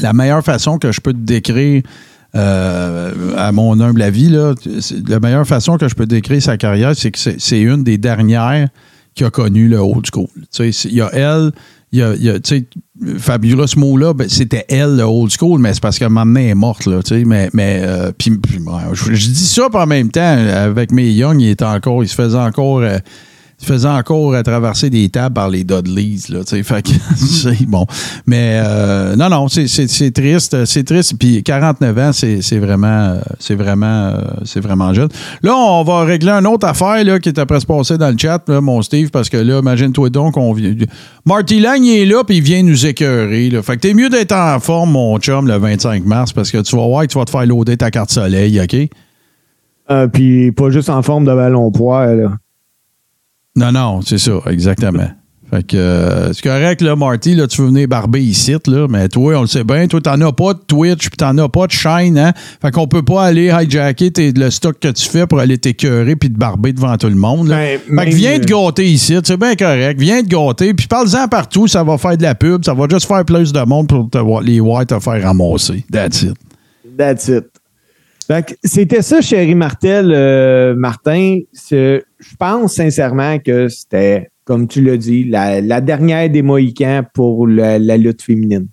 la 0.00 0.14
meilleure 0.14 0.42
façon 0.42 0.78
que 0.78 0.92
je 0.92 1.00
peux 1.00 1.12
te 1.12 1.18
décrire, 1.18 1.82
euh, 2.34 3.12
à 3.36 3.52
mon 3.52 3.78
humble 3.80 4.00
avis, 4.00 4.28
là, 4.30 4.54
la 5.08 5.20
meilleure 5.20 5.46
façon 5.46 5.76
que 5.76 5.88
je 5.88 5.94
peux 5.94 6.06
décrire 6.06 6.42
sa 6.42 6.56
carrière, 6.56 6.96
c'est 6.96 7.10
que 7.10 7.18
c'est 7.18 7.60
une 7.60 7.84
des 7.84 7.98
dernières 7.98 8.68
qui 9.14 9.24
a 9.24 9.30
connu 9.30 9.68
le 9.68 9.78
old 9.78 10.06
school. 10.10 10.28
Tu 10.54 10.72
sais, 10.72 10.88
il 10.88 10.94
y 10.94 11.02
a 11.02 11.10
elle, 11.12 11.52
il 11.92 11.98
y 11.98 12.02
a, 12.02 12.14
y 12.14 12.30
a, 12.30 12.40
tu 12.40 12.56
sais, 12.56 12.66
Fabulous 13.18 13.76
Mola, 13.76 14.14
ben, 14.14 14.28
c'était 14.28 14.64
elle 14.70 14.96
le 14.96 15.02
old 15.02 15.30
school, 15.30 15.60
mais 15.60 15.74
c'est 15.74 15.82
parce 15.82 16.00
moment 16.00 16.24
donné, 16.24 16.44
elle 16.44 16.50
est 16.50 16.54
morte, 16.54 16.86
là, 16.86 17.02
tu 17.02 17.14
sais, 17.14 17.24
mais, 17.26 17.50
mais 17.52 17.82
euh, 17.82 18.10
puis, 18.16 18.32
je, 18.94 19.12
dis 19.12 19.34
ça, 19.34 19.68
en 19.70 19.86
même 19.86 20.10
temps, 20.10 20.20
avec 20.48 20.92
mes 20.92 21.10
Young, 21.10 21.42
il 21.42 21.50
était 21.50 21.64
encore, 21.66 22.02
il 22.02 22.08
se 22.08 22.14
faisait 22.14 22.38
encore... 22.38 22.82
faisait 23.66 23.88
encore 23.88 24.34
euh, 24.34 24.42
traverser 24.42 24.88
des 24.88 25.08
tables 25.08 25.34
par 25.34 25.48
les 25.48 25.64
Dudleys, 25.64 26.20
là, 26.30 26.40
fait 26.44 26.82
que, 26.82 27.64
bon. 27.66 27.86
Mais, 28.26 28.60
euh, 28.64 29.16
non, 29.16 29.28
non, 29.28 29.48
c'est- 29.48 30.12
triste, 30.12 30.64
c'est 30.64 30.84
triste, 30.84 31.14
puis 31.18 31.42
49 31.42 31.98
ans, 31.98 32.10
c'est 32.12 32.58
vraiment, 32.58 32.86
euh, 32.86 33.20
c'est 33.38 33.54
vraiment, 33.56 33.86
euh, 33.86 34.22
c'est 34.44 34.60
vraiment 34.60 34.94
jeune. 34.94 35.08
Là, 35.42 35.56
on 35.56 35.82
va 35.82 36.04
régler 36.04 36.30
une 36.30 36.46
autre 36.46 36.66
affaire, 36.66 37.02
là, 37.04 37.18
qui 37.18 37.28
est 37.30 37.38
après 37.38 37.60
se 37.60 37.66
passer 37.66 37.98
dans 37.98 38.10
le 38.10 38.16
chat, 38.16 38.42
là, 38.48 38.60
mon 38.60 38.80
Steve, 38.82 39.10
parce 39.10 39.28
que 39.28 39.36
là, 39.36 39.58
imagine-toi 39.58 40.10
donc, 40.10 40.36
on 40.36 40.52
vient... 40.52 40.74
Marty 41.24 41.60
Lang, 41.60 41.82
il 41.82 42.02
est 42.02 42.06
là, 42.06 42.22
puis 42.24 42.36
il 42.36 42.42
vient 42.42 42.62
nous 42.62 42.86
écœurer, 42.86 43.50
là. 43.50 43.62
Fait 43.62 43.76
que 43.76 43.80
t'es 43.80 43.94
mieux 43.94 44.08
d'être 44.08 44.32
en 44.32 44.58
forme, 44.60 44.92
mon 44.92 45.18
chum, 45.18 45.46
le 45.48 45.56
25 45.56 46.04
mars, 46.04 46.32
parce 46.32 46.50
que 46.50 46.58
tu 46.58 46.76
vas 46.76 46.86
voir 46.86 47.02
que 47.02 47.08
tu 47.12 47.18
vas 47.18 47.24
te 47.24 47.30
faire 47.30 47.44
loader 47.46 47.76
ta 47.76 47.90
carte 47.90 48.10
soleil, 48.10 48.60
OK? 48.60 48.88
Euh, 49.90 50.06
puis, 50.06 50.52
pas 50.52 50.70
juste 50.70 50.90
en 50.90 51.02
forme 51.02 51.24
de 51.24 51.34
ballon 51.34 51.70
poids, 51.70 52.06
là. 52.14 52.30
Non, 53.58 53.72
non, 53.72 54.00
c'est 54.02 54.18
ça, 54.18 54.32
exactement. 54.50 55.08
Fait 55.50 55.66
que 55.66 55.76
euh, 55.78 56.30
c'est 56.34 56.42
correct, 56.42 56.82
là, 56.82 56.94
Marty, 56.94 57.34
là, 57.34 57.46
tu 57.46 57.62
veux 57.62 57.68
venir 57.68 57.88
barber 57.88 58.20
ici, 58.22 58.54
là, 58.66 58.86
mais 58.86 59.08
toi, 59.08 59.38
on 59.38 59.40
le 59.40 59.46
sait 59.46 59.64
bien, 59.64 59.86
toi, 59.88 59.98
t'en 59.98 60.20
as 60.20 60.30
pas 60.32 60.52
de 60.52 60.58
Twitch, 60.66 61.08
puis 61.08 61.16
t'en 61.16 61.38
as 61.38 61.48
pas 61.48 61.66
de 61.66 61.72
Shine, 61.72 62.18
hein? 62.18 62.32
Fait 62.60 62.70
qu'on 62.70 62.86
peut 62.86 63.00
pas 63.02 63.24
aller 63.24 63.46
hijacker 63.46 64.10
tes- 64.10 64.32
le 64.32 64.50
stock 64.50 64.78
que 64.78 64.88
tu 64.88 65.08
fais 65.08 65.26
pour 65.26 65.40
aller 65.40 65.56
t'écœurer 65.56 66.16
puis 66.16 66.30
te 66.30 66.38
barber 66.38 66.74
devant 66.74 66.94
tout 66.98 67.08
le 67.08 67.14
monde. 67.14 67.48
Là. 67.48 67.56
Ben, 67.56 68.04
fait 68.04 68.10
que 68.10 68.14
viens 68.16 68.38
te 68.38 68.52
euh, 68.52 68.66
gâter 68.66 68.90
ici, 68.90 69.16
c'est 69.24 69.36
bien 69.38 69.54
correct. 69.56 69.98
Viens 69.98 70.22
te 70.22 70.28
gâter, 70.28 70.74
puis 70.74 70.86
parle-en 70.86 71.26
partout, 71.28 71.66
ça 71.66 71.82
va 71.82 71.96
faire 71.96 72.18
de 72.18 72.22
la 72.24 72.34
pub, 72.34 72.62
ça 72.62 72.74
va 72.74 72.86
juste 72.90 73.06
faire 73.08 73.24
plus 73.24 73.50
de 73.50 73.60
monde 73.60 73.88
pour 73.88 74.10
te, 74.10 74.18
voir- 74.18 74.42
les 74.42 74.60
voir 74.60 74.84
te 74.84 75.00
faire 75.00 75.22
ramasser. 75.22 75.82
That's 75.90 76.22
it. 76.24 76.34
That's 76.98 77.26
it. 77.28 77.44
Fait 78.26 78.44
que 78.46 78.52
C'était 78.62 79.00
ça, 79.00 79.22
chérie 79.22 79.54
Martel, 79.54 80.12
euh, 80.14 80.74
Martin. 80.76 81.38
Je 82.18 82.34
pense 82.36 82.74
sincèrement 82.74 83.38
que 83.38 83.68
c'était, 83.68 84.30
comme 84.44 84.66
tu 84.66 84.82
l'as 84.82 84.96
dit, 84.96 85.24
la, 85.24 85.60
la 85.60 85.80
dernière 85.80 86.28
des 86.28 86.42
Mohicans 86.42 87.02
pour 87.14 87.46
la, 87.46 87.78
la 87.78 87.96
lutte 87.96 88.22
féminine. 88.22 88.68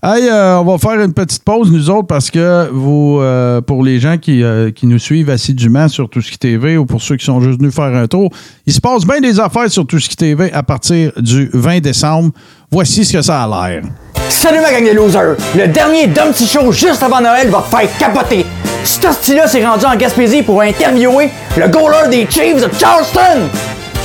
Hey, 0.00 0.28
euh, 0.28 0.60
on 0.60 0.64
va 0.64 0.78
faire 0.78 1.02
une 1.02 1.12
petite 1.12 1.42
pause, 1.42 1.72
nous 1.72 1.90
autres, 1.90 2.06
parce 2.06 2.30
que 2.30 2.68
vous, 2.70 3.18
euh, 3.20 3.60
pour 3.60 3.82
les 3.82 3.98
gens 3.98 4.16
qui, 4.16 4.44
euh, 4.44 4.70
qui 4.70 4.86
nous 4.86 5.00
suivent 5.00 5.28
assidûment 5.28 5.88
sur 5.88 6.08
Tout 6.08 6.20
ce 6.20 6.30
qui 6.30 6.38
TV 6.38 6.76
ou 6.76 6.86
pour 6.86 7.02
ceux 7.02 7.16
qui 7.16 7.24
sont 7.24 7.40
juste 7.40 7.58
venus 7.58 7.74
faire 7.74 7.96
un 7.96 8.06
tour, 8.06 8.30
il 8.64 8.72
se 8.72 8.80
passe 8.80 9.04
bien 9.04 9.20
des 9.20 9.40
affaires 9.40 9.68
sur 9.68 9.84
Tout 9.86 9.98
ce 9.98 10.08
qui 10.08 10.16
TV 10.16 10.52
à 10.52 10.62
partir 10.62 11.10
du 11.16 11.50
20 11.52 11.80
décembre. 11.80 12.30
Voici 12.70 13.04
ce 13.04 13.14
que 13.14 13.22
ça 13.22 13.42
a 13.42 13.70
l'air. 13.70 13.82
Salut 14.28 14.60
ma 14.60 14.70
gang 14.70 14.88
de 14.88 14.94
losers! 14.94 15.36
Le 15.56 15.66
dernier 15.66 16.06
Dumpty 16.06 16.46
Show 16.46 16.70
juste 16.70 17.02
avant 17.02 17.20
Noël 17.20 17.48
va 17.48 17.62
te 17.62 17.76
faire 17.76 17.98
capoter! 17.98 18.46
Ce 18.84 19.12
style-là 19.12 19.46
s'est 19.46 19.64
rendu 19.64 19.86
en 19.86 19.96
Gaspésie 19.96 20.42
pour 20.42 20.62
interviewer 20.62 21.30
le 21.56 21.68
goaler 21.68 22.08
des 22.10 22.26
Chiefs 22.30 22.60
de 22.60 22.70
Charleston! 22.78 23.48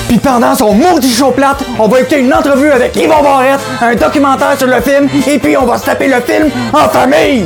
Puis 0.07 0.17
pendant 0.17 0.55
son 0.55 0.73
maudit 0.73 1.13
show 1.13 1.31
plate, 1.31 1.63
on 1.79 1.87
va 1.87 2.01
écouter 2.01 2.19
une 2.19 2.33
entrevue 2.33 2.71
avec 2.71 2.95
Yvon 2.95 3.23
Barrette, 3.23 3.59
un 3.81 3.95
documentaire 3.95 4.57
sur 4.57 4.67
le 4.67 4.81
film, 4.81 5.09
et 5.27 5.39
puis 5.39 5.57
on 5.57 5.65
va 5.65 5.77
se 5.77 5.85
taper 5.85 6.07
le 6.07 6.21
film 6.21 6.49
en 6.73 6.89
famille! 6.89 7.45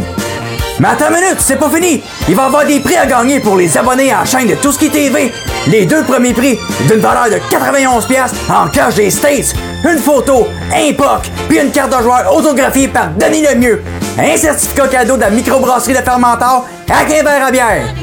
Mais 0.80 0.90
attends 0.90 1.10
une 1.10 1.16
minute, 1.16 1.38
c'est 1.40 1.56
pas 1.56 1.70
fini! 1.70 2.04
Il 2.30 2.36
va 2.36 2.44
y 2.44 2.46
avoir 2.46 2.66
des 2.66 2.80
prix 2.80 2.96
à 2.96 3.08
gagner 3.08 3.40
pour 3.40 3.56
les 3.56 3.76
abonnés 3.78 4.12
à 4.12 4.20
la 4.20 4.26
chaîne 4.26 4.48
de 4.48 4.56
Tout 4.56 4.72
ce 4.72 4.78
qui 4.78 4.90
TV. 4.90 5.32
Les 5.68 5.86
deux 5.86 6.04
premiers 6.04 6.34
prix, 6.34 6.60
d'une 6.88 7.00
valeur 7.00 7.26
de 7.32 7.38
91$ 7.54 8.08
piastres 8.08 8.38
en 8.52 8.68
cash 8.68 8.96
des 8.96 9.10
States. 9.10 9.56
Une 9.84 9.98
photo, 9.98 10.48
un 10.72 10.94
POC, 10.94 11.32
puis 11.50 11.60
une 11.60 11.72
carte 11.72 11.98
de 11.98 12.04
joueur 12.04 12.32
autographiée 12.32 12.90
par 12.90 13.10
Denis 13.18 13.42
Lemieux. 13.42 13.82
Un 14.20 14.38
certificat 14.38 14.88
cadeau 14.88 15.16
de 15.16 15.22
la 15.22 15.30
microbrasserie 15.32 15.94
de 15.94 16.04
Fermentor 16.04 16.68
avec 16.90 17.20
un 17.20 17.24
verre 17.24 17.48
à 17.48 17.52
bière. 17.52 17.94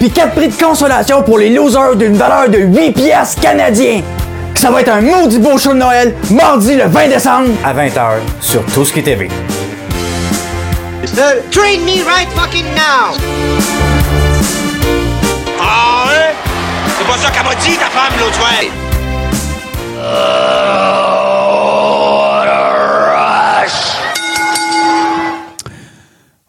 Puis 0.00 0.10
quatre 0.10 0.34
prix 0.34 0.48
de 0.48 0.54
consolation 0.60 1.22
pour 1.22 1.38
les 1.38 1.50
losers 1.50 1.94
d'une 1.94 2.16
valeur 2.16 2.48
de 2.48 2.58
8 2.58 2.92
piastres 2.92 3.40
canadiens. 3.40 4.02
Ça 4.56 4.70
va 4.70 4.80
être 4.80 4.92
un 4.92 5.00
maudit 5.02 5.38
beau 5.38 5.56
show 5.56 5.72
de 5.72 5.78
Noël, 5.78 6.14
mardi 6.30 6.74
le 6.74 6.84
20 6.84 7.08
décembre 7.08 7.48
à 7.64 7.72
20h 7.72 8.18
sur 8.40 8.64
Tout 8.66 8.84
ce 8.84 8.92
qui 8.92 9.02
TV. 9.02 9.28
Train 11.06 11.84
me 11.84 12.02
right 12.02 12.28
fucking 12.32 12.64
now! 12.74 13.14
Ah 15.60 16.06
ouais? 16.08 16.34
C'est 16.98 17.06
pas 17.06 17.18
ça 17.18 17.30
qu'elle 17.30 17.44
m'a 17.44 17.54
dit, 17.56 17.76
ta 17.76 17.90
femme, 17.90 18.14
l'autre 18.18 18.34
soir! 18.34 18.50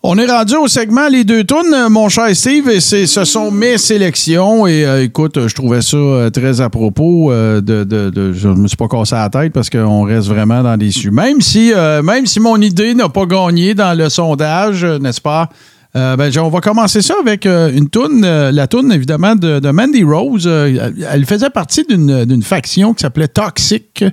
On 0.07 0.19
est 0.19 0.32
rendu 0.32 0.56
au 0.56 0.68
segment 0.68 1.07
Les 1.07 1.23
deux 1.23 1.44
tunes, 1.44 1.90
mon 1.90 2.10
cher 2.10 2.27
Steve, 2.36 2.69
et 2.69 2.80
ce 2.80 3.26
sont 3.26 3.49
mes 3.49 3.80
sélections. 3.80 4.68
Et 4.68 4.86
euh, 4.86 5.03
écoute, 5.03 5.48
je 5.48 5.56
trouvais 5.56 5.82
ça 5.82 5.98
euh, 5.98 6.30
très 6.30 6.61
à 6.61 6.69
propos. 6.69 7.32
euh, 7.32 7.60
de, 7.60 8.32
je 8.32 8.48
me 8.49 8.68
suis 8.68 8.77
pas 8.77 8.88
cassé 8.88 9.15
la 9.15 9.32
tête 9.32 9.52
parce 9.52 9.72
qu'on 9.72 10.03
reste 10.03 10.27
vraiment 10.27 10.61
dans 10.61 10.77
des 10.77 10.91
sujets. 10.91 11.10
Même 11.10 11.41
si, 11.41 11.73
même 12.03 12.27
si 12.27 12.40
mon 12.40 12.61
idée 12.61 12.94
n'a 12.94 13.10
pas 13.10 13.26
gagné 13.26 13.73
dans 13.73 13.98
le 13.98 14.07
sondage, 14.10 14.86
n'est-ce 14.86 15.22
pas? 15.22 15.49
Ben, 15.95 16.30
on 16.40 16.49
va 16.49 16.60
commencer 16.60 17.02
ça 17.02 17.15
avec 17.19 17.48
une 17.48 17.90
toune, 17.90 18.22
la 18.22 18.68
toune 18.68 18.91
évidemment 18.91 19.34
de, 19.36 19.60
de 19.60 19.72
Mandy 19.72 20.03
Rose. 20.03 20.45
Elle, 20.45 21.26
faisait 21.26 21.49
partie 21.49 21.84
d'une 21.84 22.26
d'une 22.26 22.44
faction 22.44 22.94
qui 22.94 23.02
s'appelait 23.02 23.30
Toxic 23.30 24.03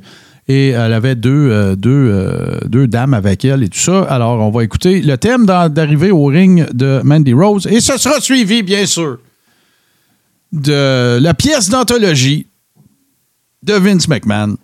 et 0.49 0.69
elle 0.71 0.93
avait 0.93 1.15
deux, 1.15 1.51
euh, 1.51 1.77
deux, 1.77 1.91
euh, 1.91 2.59
deux 2.67 2.87
dames 2.87 3.15
avec 3.15 3.45
elle 3.45 3.63
et 3.63 3.69
tout 3.69 3.79
ça. 3.79 4.03
Alors, 4.03 4.41
on 4.41 4.51
va 4.51 4.65
écouter 4.65 5.01
le 5.01 5.17
thème 5.17 5.47
d'arriver 5.47 6.11
au 6.11 6.27
ring 6.27 6.67
de 6.73 7.01
Mandy 7.05 7.33
Rose 7.33 7.67
et 7.67 7.81
ce 7.81 7.97
sera 7.97 8.21
suivi, 8.21 8.63
bien 8.63 8.87
sûr, 8.87 9.19
de 10.53 11.19
la 11.21 11.35
pièce 11.35 11.69
d'anthologie 11.69 12.47
de 13.63 13.75
Vince 13.75 14.09
McMahon, 14.09 14.57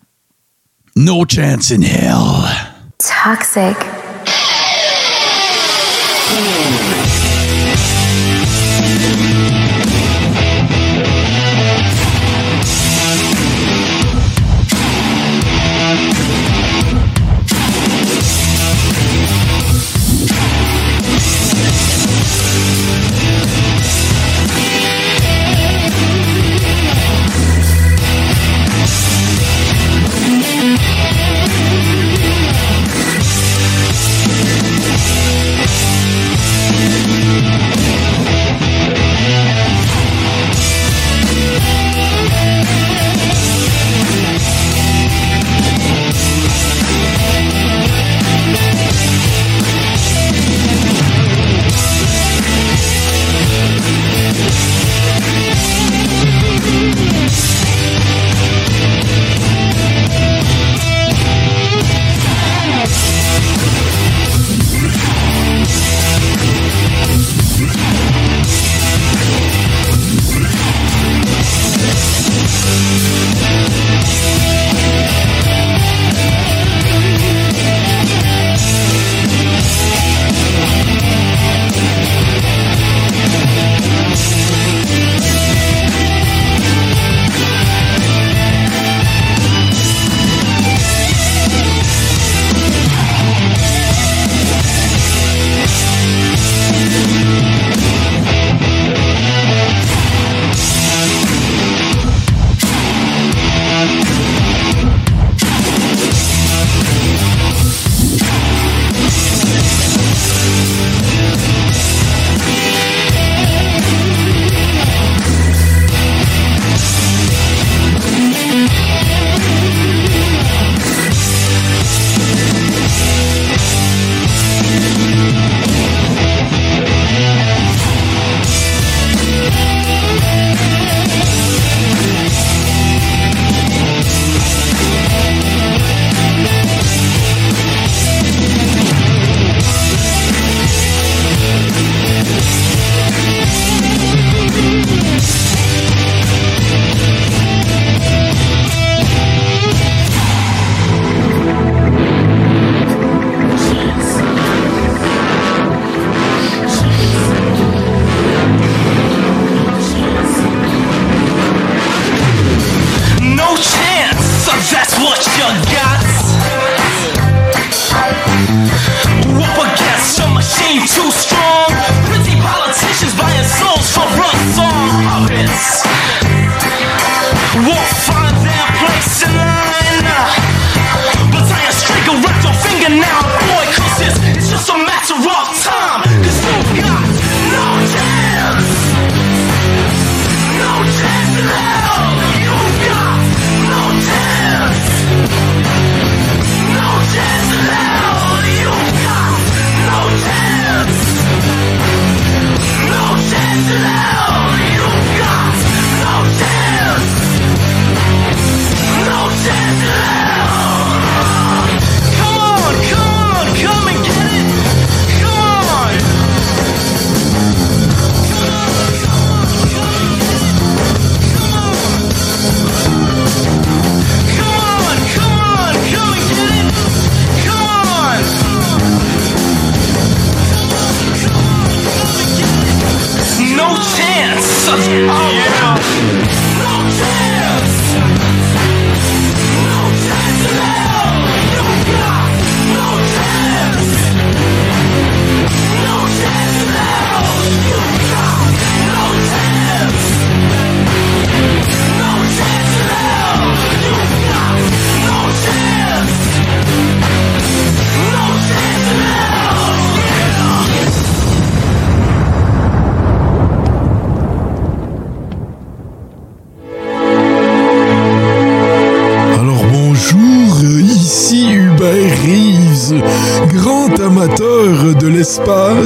No 0.96 1.24
Chance 1.28 1.70
in 1.70 1.82
Hell. 1.82 2.48
Toxic. 2.98 3.76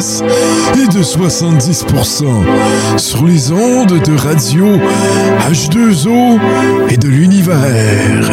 Et 0.02 0.88
de 0.88 1.00
70% 1.00 2.98
sur 2.98 3.24
les 3.24 3.52
ondes 3.52 4.02
de 4.02 4.16
radio 4.16 4.66
H2O 5.48 6.40
et 6.90 6.96
de 6.96 7.06
l'univers. 7.06 8.28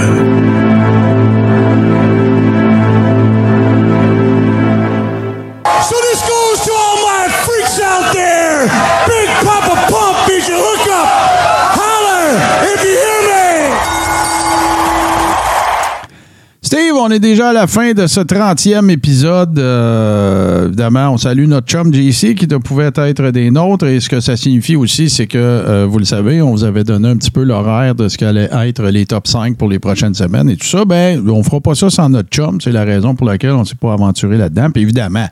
On 17.10 17.12
est 17.12 17.20
déjà 17.20 17.50
à 17.50 17.54
la 17.54 17.66
fin 17.66 17.94
de 17.94 18.06
ce 18.06 18.20
30e 18.20 18.88
épisode. 18.92 19.58
Euh, 19.58 20.68
évidemment, 20.68 21.10
on 21.10 21.18
salue 21.18 21.48
notre 21.48 21.66
chum 21.66 21.92
JC 21.92 22.36
qui 22.36 22.46
ne 22.48 22.58
pouvait 22.58 22.92
être 22.96 23.32
des 23.32 23.50
nôtres. 23.50 23.88
Et 23.88 24.00
ce 24.00 24.10
que 24.10 24.20
ça 24.20 24.38
signifie 24.38 24.76
aussi, 24.76 25.10
c'est 25.10 25.26
que, 25.26 25.40
euh, 25.40 25.88
vous 25.90 25.98
le 25.98 26.06
savez, 26.06 26.40
on 26.44 26.52
vous 26.52 26.64
avait 26.64 26.84
donné 26.84 27.08
un 27.08 27.18
petit 27.18 27.32
peu 27.32 27.42
l'horaire 27.42 27.96
de 27.96 28.10
ce 28.10 28.18
qu'allait 28.20 28.50
être 28.52 28.84
les 28.84 29.08
top 29.08 29.26
5 29.26 29.58
pour 29.58 29.70
les 29.70 29.80
prochaines 29.80 30.14
semaines. 30.14 30.52
Et 30.52 30.56
tout 30.56 30.68
ça, 30.68 30.86
ben, 30.86 31.28
on 31.28 31.42
fera 31.42 31.60
pas 31.60 31.74
ça 31.74 31.90
sans 31.90 32.10
notre 32.10 32.30
chum. 32.30 32.62
C'est 32.62 32.72
la 32.72 32.84
raison 32.84 33.16
pour 33.16 33.26
laquelle 33.26 33.54
on 33.54 33.62
ne 33.62 33.66
s'est 33.66 33.74
pas 33.74 33.94
aventuré 33.94 34.38
là-dedans. 34.38 34.70
Puis 34.70 34.84
évidemment, 34.84 35.26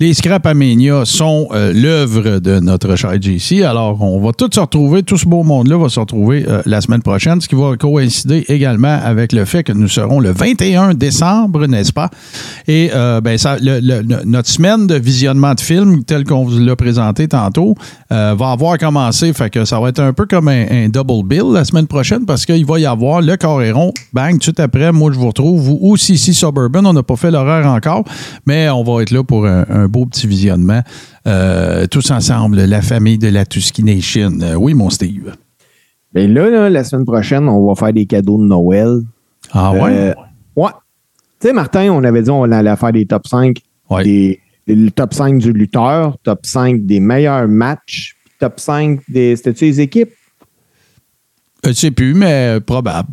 les 0.00 0.14
Scrap 0.14 0.46
Aménia 0.46 1.04
sont 1.04 1.48
euh, 1.52 1.74
l'œuvre 1.74 2.38
de 2.38 2.58
notre 2.58 2.96
cher 2.96 3.20
JC. 3.20 3.62
Alors, 3.62 4.00
on 4.00 4.18
va 4.18 4.32
tous 4.32 4.48
se 4.50 4.58
retrouver, 4.58 5.02
tout 5.02 5.18
ce 5.18 5.26
beau 5.26 5.42
monde-là 5.42 5.76
va 5.76 5.90
se 5.90 6.00
retrouver 6.00 6.46
euh, 6.48 6.62
la 6.64 6.80
semaine 6.80 7.02
prochaine, 7.02 7.38
ce 7.42 7.46
qui 7.46 7.54
va 7.54 7.76
coïncider 7.76 8.46
également 8.48 8.98
avec 9.04 9.34
le 9.34 9.44
fait 9.44 9.62
que 9.62 9.72
nous 9.72 9.88
serons 9.88 10.18
le 10.18 10.32
21 10.32 10.94
décembre, 10.94 11.66
n'est-ce 11.66 11.92
pas? 11.92 12.08
Et 12.66 12.90
euh, 12.94 13.20
ben, 13.20 13.36
ça, 13.36 13.58
notre 14.24 14.48
semaine 14.48 14.86
de 14.86 14.94
visionnement 14.94 15.52
de 15.52 15.60
films, 15.60 16.02
tel 16.04 16.24
qu'on 16.24 16.44
vous 16.44 16.58
l'a 16.58 16.76
présenté 16.76 17.28
tantôt, 17.28 17.74
euh, 18.10 18.34
va 18.38 18.52
avoir 18.52 18.78
commencé. 18.78 19.34
Fait 19.34 19.50
que 19.50 19.66
ça 19.66 19.78
va 19.80 19.90
être 19.90 20.00
un 20.00 20.14
peu 20.14 20.24
comme 20.24 20.48
un, 20.48 20.88
double 20.88 21.28
bill 21.28 21.52
la 21.52 21.66
semaine 21.66 21.86
prochaine 21.86 22.24
parce 22.24 22.46
qu'il 22.46 22.64
va 22.64 22.78
y 22.78 22.86
avoir 22.86 23.20
le 23.20 23.36
Coréron. 23.36 23.92
Bang, 24.14 24.38
tout 24.38 24.54
après, 24.56 24.92
moi, 24.92 25.12
je 25.12 25.18
vous 25.18 25.26
retrouve. 25.26 25.60
Vous 25.60 25.78
aussi, 25.82 26.14
ici, 26.14 26.32
Suburban. 26.32 26.86
On 26.86 26.94
n'a 26.94 27.02
pas 27.02 27.16
fait 27.16 27.30
l'horaire 27.30 27.66
encore, 27.66 28.04
mais 28.46 28.70
on 28.70 28.82
va 28.82 29.02
être 29.02 29.10
là 29.10 29.22
pour 29.22 29.44
un, 29.44 29.66
un 29.68 29.89
beau 29.90 30.06
petit 30.06 30.26
visionnement. 30.26 30.80
euh, 31.26 31.86
tous 31.86 32.10
ensemble, 32.10 32.60
la 32.64 32.80
famille 32.82 33.18
de 33.18 33.28
la 33.28 33.44
Tusky 33.44 33.82
Nation. 33.84 34.32
Euh, 34.40 34.54
oui, 34.54 34.72
mon 34.74 34.88
Steve. 34.90 35.34
Ben 36.14 36.32
là, 36.32 36.48
là, 36.48 36.70
la 36.70 36.82
semaine 36.84 37.04
prochaine, 37.04 37.48
on 37.48 37.66
va 37.68 37.74
faire 37.74 37.92
des 37.92 38.06
cadeaux 38.06 38.38
de 38.38 38.46
Noël. 38.46 39.00
Ah 39.52 39.72
ouais? 39.72 39.92
Euh, 39.92 40.14
ouais. 40.56 40.70
Tu 41.40 41.48
sais, 41.48 41.52
Martin, 41.52 41.90
on 41.92 42.02
avait 42.04 42.22
dit 42.22 42.30
on 42.30 42.42
allait 42.50 42.74
faire 42.76 42.92
des 42.92 43.06
top 43.06 43.26
5. 43.26 43.58
Ouais. 43.90 44.04
Des, 44.04 44.40
le 44.66 44.90
top 44.90 45.12
5 45.14 45.38
du 45.38 45.52
lutteur, 45.52 46.16
top 46.22 46.40
5 46.46 46.84
des 46.86 47.00
meilleurs 47.00 47.48
matchs, 47.48 48.16
top 48.38 48.58
5 48.60 49.00
des. 49.08 49.36
C'était-tu 49.36 49.64
les 49.66 49.80
équipes? 49.80 50.10
Je 51.66 51.72
sais 51.72 51.90
plus, 51.90 52.14
mais 52.14 52.58
probable. 52.64 53.08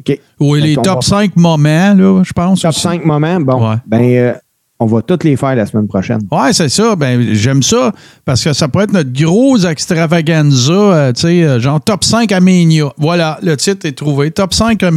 OK. 0.00 0.18
Oui, 0.40 0.60
Fait 0.60 0.66
les 0.66 0.74
top 0.76 0.86
va- 0.96 1.00
5 1.02 1.36
moments, 1.36 1.94
là, 1.94 2.22
je 2.24 2.32
pense. 2.32 2.60
Top 2.62 2.70
aussi. 2.70 2.80
5 2.80 3.04
moments. 3.04 3.40
Bon, 3.40 3.70
Ouais. 3.70 3.76
ben, 3.86 4.02
euh, 4.02 4.34
on 4.80 4.86
va 4.86 5.02
toutes 5.02 5.22
les 5.24 5.36
faire 5.36 5.54
la 5.54 5.66
semaine 5.66 5.86
prochaine. 5.86 6.20
Ouais, 6.32 6.52
c'est 6.52 6.68
ça. 6.68 6.96
Ben, 6.96 7.32
j'aime 7.32 7.62
ça 7.62 7.92
parce 8.24 8.42
que 8.42 8.52
ça 8.52 8.66
pourrait 8.68 8.84
être 8.84 8.92
notre 8.92 9.12
gros 9.12 9.56
extravaganza, 9.58 10.72
euh, 10.72 11.12
tu 11.12 11.22
sais, 11.22 11.44
euh, 11.44 11.60
genre 11.60 11.80
top 11.80 12.02
5 12.02 12.32
à. 12.32 12.40
Voilà, 12.98 13.38
le 13.42 13.56
titre 13.56 13.86
est 13.86 13.92
trouvé. 13.92 14.30
Top 14.32 14.52
5 14.52 14.82
à. 14.82 14.90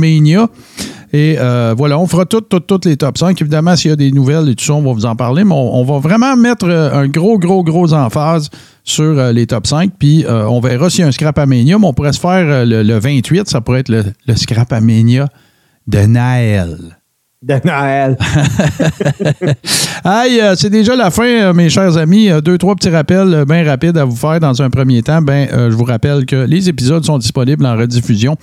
Et 1.14 1.38
euh, 1.40 1.74
voilà, 1.78 1.98
on 2.00 2.08
fera 2.08 2.26
toutes, 2.26 2.50
toutes, 2.50 2.68
toutes 2.68 2.86
les 2.86 2.98
top 2.98 3.18
5. 3.18 3.40
Évidemment, 3.40 3.76
s'il 3.76 3.92
y 3.92 3.94
a 3.94 3.96
des 3.96 4.12
nouvelles 4.12 4.50
et 4.50 4.56
tout 4.56 4.66
ça, 4.66 4.74
on 4.74 4.82
va 4.82 4.92
vous 4.92 5.06
en 5.06 5.16
parler, 5.16 5.44
mais 5.44 5.56
on, 5.56 5.84
va 5.86 6.00
vraiment 6.00 6.36
mettre 6.36 6.68
un 6.68 7.08
gros, 7.08 7.40
gros, 7.40 7.64
gros 7.64 7.94
emphase 7.94 8.50
sur 8.84 9.14
les 9.32 9.48
top 9.48 9.68
5. 9.68 9.92
Puis 9.98 10.26
on 10.28 10.60
verra 10.60 10.90
s'il 10.90 11.02
y 11.02 11.04
a 11.04 11.08
un 11.08 11.12
scrap 11.12 11.38
à 11.38 11.46
mais 11.46 11.74
on 11.76 11.94
pourrait 11.94 12.12
se 12.12 12.20
faire 12.20 12.66
le, 12.66 12.84
le 12.84 13.00
28, 13.00 13.48
ça 13.48 13.62
pourrait 13.62 13.82
être 13.82 13.90
le, 13.90 14.36
scrap 14.36 14.74
à 14.74 14.82
de 14.82 16.00
Naël. 16.00 16.97
De 17.44 17.54
Noël. 17.64 18.18
Aïe, 20.04 20.42
euh, 20.42 20.56
c'est 20.56 20.72
déjà 20.72 20.96
la 20.96 21.12
fin, 21.12 21.28
euh, 21.28 21.54
mes 21.54 21.70
chers 21.70 21.96
amis. 21.96 22.32
Euh, 22.32 22.42
deux, 22.42 22.58
trois 22.58 22.74
petits 22.74 22.90
rappels 22.90 23.46
bien 23.48 23.64
rapides 23.64 23.96
à 23.96 24.06
vous 24.06 24.16
faire 24.16 24.40
dans 24.40 24.60
un 24.60 24.72
premier 24.72 25.04
temps. 25.04 25.22
Ben, 25.22 25.48
je 25.52 25.76
vous 25.76 25.84
rappelle 25.84 26.26
que 26.26 26.36
les 26.36 26.68
épisodes 26.68 27.06
sont 27.06 27.20
disponibles 27.20 27.64
en 27.68 27.78
rediffusion 27.78 28.38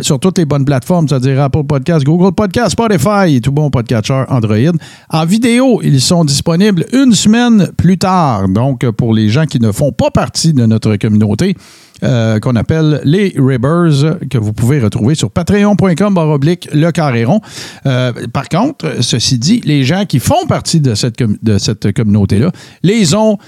sur 0.00 0.18
toutes 0.18 0.38
les 0.38 0.46
bonnes 0.46 0.64
plateformes, 0.64 1.08
c'est-à-dire 1.08 1.42
Apple 1.42 1.64
Podcast, 1.64 2.06
Google 2.06 2.34
Podcast, 2.34 2.70
Spotify 2.70 3.36
et 3.36 3.40
tout 3.42 3.52
bon 3.52 3.68
podcatcher 3.68 4.24
Android. 4.28 4.72
En 5.10 5.26
vidéo, 5.26 5.80
ils 5.82 6.00
sont 6.00 6.24
disponibles 6.24 6.86
une 6.94 7.12
semaine 7.12 7.68
plus 7.76 7.98
tard. 7.98 8.48
Donc, 8.48 8.88
pour 8.92 9.12
les 9.12 9.28
gens 9.28 9.44
qui 9.44 9.60
ne 9.60 9.72
font 9.72 9.92
pas 9.92 10.10
partie 10.10 10.54
de 10.54 10.64
notre 10.64 10.96
communauté, 10.96 11.54
euh, 12.02 12.40
qu'on 12.40 12.56
appelle 12.56 13.00
les 13.04 13.34
Ribbers, 13.36 14.18
que 14.30 14.38
vous 14.38 14.52
pouvez 14.52 14.80
retrouver 14.80 15.14
sur 15.14 15.30
patreon.com 15.30 16.16
oblique 16.16 16.68
le 16.72 16.90
carréron. 16.90 17.40
Euh, 17.86 18.12
par 18.32 18.48
contre, 18.48 19.02
ceci 19.02 19.38
dit, 19.38 19.60
les 19.64 19.84
gens 19.84 20.04
qui 20.04 20.18
font 20.18 20.46
partie 20.46 20.80
de 20.80 20.94
cette, 20.94 21.22
de 21.22 21.58
cette 21.58 21.92
communauté-là, 21.92 22.50
les 22.82 23.14
ont. 23.14 23.38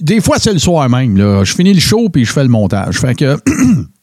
Des 0.00 0.20
fois, 0.20 0.36
c'est 0.38 0.52
le 0.52 0.58
soir 0.58 0.88
même. 0.88 1.16
Je 1.16 1.52
finis 1.52 1.74
le 1.74 1.80
show 1.80 2.08
puis 2.08 2.24
je 2.24 2.32
fais 2.32 2.42
le 2.42 2.48
montage. 2.48 2.98
Fait 2.98 3.14
que. 3.14 3.36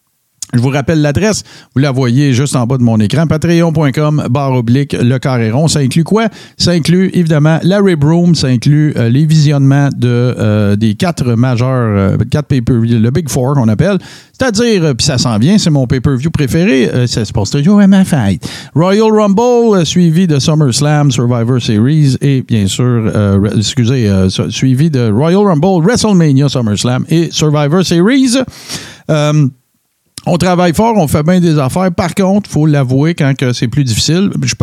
Je 0.53 0.59
vous 0.61 0.69
rappelle 0.69 1.01
l'adresse, 1.01 1.43
vous 1.75 1.81
la 1.81 1.91
voyez 1.91 2.31
juste 2.33 2.55
en 2.55 2.65
bas 2.65 2.77
de 2.77 2.83
mon 2.83 2.97
écran, 3.01 3.27
patreon.com, 3.27 4.27
barre 4.29 4.53
oblique, 4.53 4.93
le 4.93 5.17
carré 5.19 5.51
rond. 5.51 5.67
Ça 5.67 5.79
inclut 5.79 6.05
quoi? 6.05 6.27
Ça 6.55 6.71
inclut 6.71 7.09
évidemment 7.13 7.59
la 7.63 7.79
Rib 7.81 8.01
Room, 8.03 8.33
ça 8.33 8.47
inclut 8.47 8.93
euh, 8.95 9.09
les 9.09 9.25
visionnements 9.25 9.89
euh, 10.05 10.77
des 10.77 10.95
quatre 10.95 11.33
majeurs, 11.35 11.69
euh, 12.13 12.17
quatre 12.31 12.47
pay-per-view, 12.47 12.97
le 12.99 13.11
Big 13.11 13.27
Four 13.27 13.55
qu'on 13.55 13.67
appelle. 13.67 13.97
C'est-à-dire, 14.39 14.95
puis 14.95 15.05
ça 15.05 15.17
s'en 15.17 15.37
vient, 15.37 15.57
c'est 15.57 15.69
mon 15.69 15.85
pay-per-view 15.85 16.29
préféré, 16.31 16.89
ça 17.07 17.25
se 17.25 17.33
passe 17.33 17.49
toujours 17.49 17.81
à 17.81 17.87
ma 17.87 18.05
fête. 18.05 18.47
Royal 18.73 19.11
Rumble, 19.11 19.85
suivi 19.85 20.27
de 20.27 20.39
SummerSlam, 20.39 21.11
Survivor 21.11 21.61
Series 21.61 22.15
et 22.21 22.41
bien 22.47 22.67
sûr, 22.67 23.11
excusez, 23.57 24.09
su- 24.29 24.49
suivi 24.51 24.89
de 24.89 25.11
Royal 25.11 25.41
Rumble, 25.41 25.83
WrestleMania, 25.85 26.47
SummerSlam 26.47 27.03
et 27.09 27.29
Survivor 27.31 27.83
Series. 27.83 28.37
On 30.27 30.37
travaille 30.37 30.73
fort, 30.73 30.93
on 30.97 31.07
fait 31.07 31.23
bien 31.23 31.39
des 31.39 31.57
affaires. 31.57 31.91
Par 31.91 32.13
contre, 32.13 32.49
il 32.49 32.53
faut 32.53 32.65
l'avouer, 32.65 33.15
quand 33.15 33.33
c'est 33.53 33.67
plus 33.67 33.83
difficile, 33.83 34.29
je, 34.43 34.53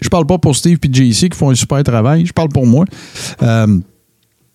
je 0.00 0.08
parle 0.08 0.26
pas 0.26 0.38
pour 0.38 0.54
Steve 0.54 0.78
et 0.82 0.92
JC 0.92 1.28
qui 1.28 1.36
font 1.36 1.50
un 1.50 1.54
super 1.54 1.82
travail, 1.82 2.24
je 2.24 2.32
parle 2.32 2.48
pour 2.48 2.66
moi. 2.66 2.84
Euh, 3.42 3.66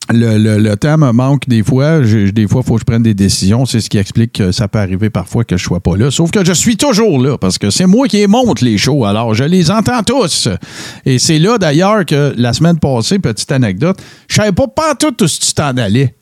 le, 0.10 0.76
temps 0.76 0.98
me 0.98 1.11
manque 1.11 1.48
des 1.49 1.64
fois. 1.64 1.99
Des 1.99 2.48
fois, 2.48 2.61
il 2.64 2.68
faut 2.68 2.76
que 2.76 2.82
je 2.82 2.86
prenne 2.86 3.03
des 3.03 3.14
décisions. 3.14 3.65
C'est 3.65 3.82
ce 3.82 3.90
qui 3.90 3.98
explique 3.98 4.34
que 4.34 4.52
ça 4.52 4.68
peut 4.68 4.80
arriver 4.80 5.10
parfois 5.10 5.44
que 5.44 5.57
je 5.57 5.64
sois 5.64 5.80
pas 5.80 5.98
là. 5.98 6.11
Sauf 6.11 6.32
que 6.32 6.45
je 6.45 6.53
suis 6.53 6.77
toujours 6.77 7.19
là 7.19 7.38
parce 7.38 7.57
que 7.57 7.69
c'est 7.69 7.88
moi 7.88 8.07
qui 8.07 8.26
monte 8.27 8.61
les 8.61 8.77
shows. 8.77 9.06
Alors, 9.06 9.34
je 9.34 9.44
les 9.44 9.72
entends 9.72 10.03
tous. 10.03 10.48
Et 11.06 11.18
c'est 11.18 11.40
là, 11.40 11.57
d'ailleurs, 11.57 12.06
que 12.06 12.34
la 12.38 12.53
semaine 12.53 12.77
passée, 12.77 13.19
petite 13.19 13.52
anecdote, 13.52 13.98
je 14.27 14.36
savais 14.36 14.52
pas 14.52 14.68
pas 14.68 14.95
tout 14.95 15.23
où 15.23 15.27
tu 15.27 15.53
t'en 15.53 15.76
allais. 15.77 16.14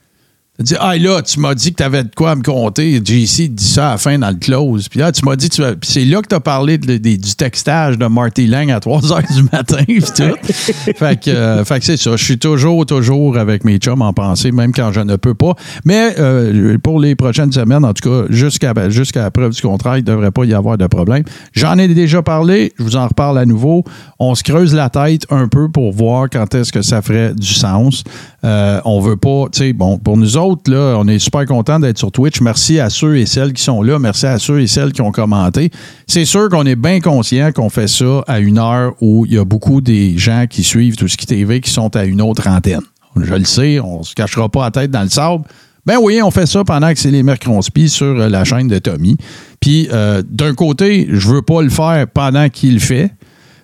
Tu 0.64 0.76
ah 0.80 0.96
là, 1.00 1.20
tu 1.24 1.40
m'as 1.40 1.56
dit 1.56 1.72
que 1.72 1.78
tu 1.78 1.84
avais 1.84 2.04
de 2.04 2.12
quoi 2.16 2.30
à 2.30 2.36
me 2.36 2.44
compter. 2.44 3.02
JC 3.04 3.50
dit 3.50 3.66
ça 3.66 3.88
à 3.88 3.92
la 3.94 3.98
fin 3.98 4.20
dans 4.20 4.30
le 4.30 4.36
close. 4.36 4.88
Puis 4.88 5.00
là, 5.00 5.12
tu 5.12 5.26
m'as 5.26 5.36
dit, 5.36 5.50
tu 5.50 5.64
c'est 5.82 6.06
là 6.06 6.22
que 6.22 6.28
tu 6.28 6.36
as 6.36 6.40
parlé 6.40 6.78
du 6.78 7.36
textage 7.36 7.98
de 7.98 8.06
Marty 8.06 8.46
Lang 8.46 8.70
à 8.70 8.80
3 8.80 9.00
h 9.00 9.34
du 9.34 9.50
matin. 9.52 9.84
tout. 9.88 10.94
fait 10.96 11.20
que, 11.20 11.32
euh, 11.32 11.64
que 11.64 11.84
c'est 11.84 11.98
ça. 11.98 12.16
Je 12.16 12.24
suis 12.24 12.38
toujours, 12.38 12.86
toujours 12.86 13.40
avec 13.40 13.64
mes 13.64 13.78
chums 13.80 14.04
en 14.04 14.14
pensée, 14.14 14.52
même 14.52 14.74
quand 14.74 14.92
je 14.92 15.00
ne 15.00 15.16
peux 15.16 15.34
pas. 15.34 15.56
Mais 15.86 16.14
euh, 16.20 16.78
pour 16.78 17.00
les 17.00 17.16
prochaines 17.16 17.52
semaines, 17.52 17.84
en 17.84 17.94
tout 17.96 18.08
cas, 18.08 18.28
jusqu'à 18.30 18.74
jusqu'à 18.90 19.24
la 19.24 19.32
preuve 19.32 19.54
du 19.54 19.62
contraire, 19.64 19.98
il 19.98 20.04
ne 20.04 20.12
devrait 20.12 20.32
pas 20.32 20.46
y 20.46 20.54
avoir 20.54 20.78
de 20.78 20.86
problème. 20.86 21.24
J'en 21.54 21.80
ai 21.80 21.88
déjà 21.88 22.22
parlé. 22.22 22.74
Je 22.78 22.84
vous 22.84 22.96
en 22.96 23.08
reparle 23.08 23.40
à 23.40 23.46
nouveau. 23.48 23.86
On 24.20 24.36
se 24.36 24.44
creuse 24.44 24.76
la 24.76 24.92
tête 24.92 25.26
un 25.32 25.48
peu 25.48 25.68
pour 25.68 25.94
voir 25.94 26.30
quand 26.32 26.54
est-ce 26.54 26.72
que 26.72 26.84
ça 26.84 27.02
ferait 27.02 27.34
du 27.34 27.48
sens. 27.48 28.04
Euh, 28.44 28.82
on 28.86 29.00
veut 29.00 29.16
pas, 29.16 29.46
tu 29.52 29.60
sais, 29.60 29.74
bon, 29.74 29.98
pour 29.98 30.18
nous 30.18 30.38
autres, 30.38 30.43
on 30.44 31.08
est 31.08 31.20
super 31.20 31.46
contents 31.46 31.80
d'être 31.80 31.98
sur 31.98 32.12
Twitch. 32.12 32.42
Merci 32.42 32.80
à 32.80 32.90
ceux 32.90 33.18
et 33.18 33.26
celles 33.26 33.54
qui 33.54 33.64
sont 33.64 33.82
là. 33.82 34.00
Merci 34.00 34.26
à 34.26 34.40
ceux 34.40 34.62
et 34.62 34.68
celles 34.68 34.92
qui 34.92 35.02
ont 35.02 35.12
commenté. 35.12 35.72
C'est 36.08 36.26
sûr 36.26 36.50
qu'on 36.50 36.66
est 36.66 36.76
bien 36.76 37.00
conscient 37.00 37.52
qu'on 37.52 37.70
fait 37.70 37.88
ça 37.88 38.24
à 38.28 38.40
une 38.40 38.58
heure 38.58 38.94
où 39.02 39.26
il 39.26 39.34
y 39.34 39.38
a 39.38 39.46
beaucoup 39.46 39.82
des 39.82 40.18
gens 40.18 40.46
qui 40.50 40.64
suivent 40.64 40.96
tout 40.96 41.08
ce 41.08 41.18
qui 41.18 41.26
TV 41.26 41.62
qui 41.62 41.72
sont 41.72 41.96
à 41.96 42.06
une 42.06 42.22
autre 42.22 42.48
antenne. 42.48 42.82
Je 43.16 43.34
le 43.34 43.46
sais, 43.46 43.80
on 43.80 44.04
se 44.04 44.16
cachera 44.16 44.50
pas 44.50 44.64
la 44.64 44.72
tête 44.72 44.92
dans 44.92 45.04
le 45.04 45.10
sable. 45.10 45.44
Ben 45.86 45.98
oui, 46.02 46.22
on 46.24 46.32
fait 46.32 46.46
ça 46.46 46.64
pendant 46.64 46.94
que 46.94 47.00
c'est 47.00 47.12
les 47.12 47.24
Mercronspi 47.24 47.90
sur 47.90 48.14
la 48.14 48.44
chaîne 48.46 48.70
de 48.70 48.80
Tommy. 48.80 49.18
Puis 49.60 49.90
euh, 49.92 50.24
d'un 50.28 50.54
côté, 50.54 51.08
je 51.12 51.28
veux 51.28 51.42
pas 51.42 51.62
le 51.62 51.70
faire 51.70 52.08
pendant 52.08 52.48
qu'il 52.50 52.76
le 52.76 52.80
fait. 52.80 53.12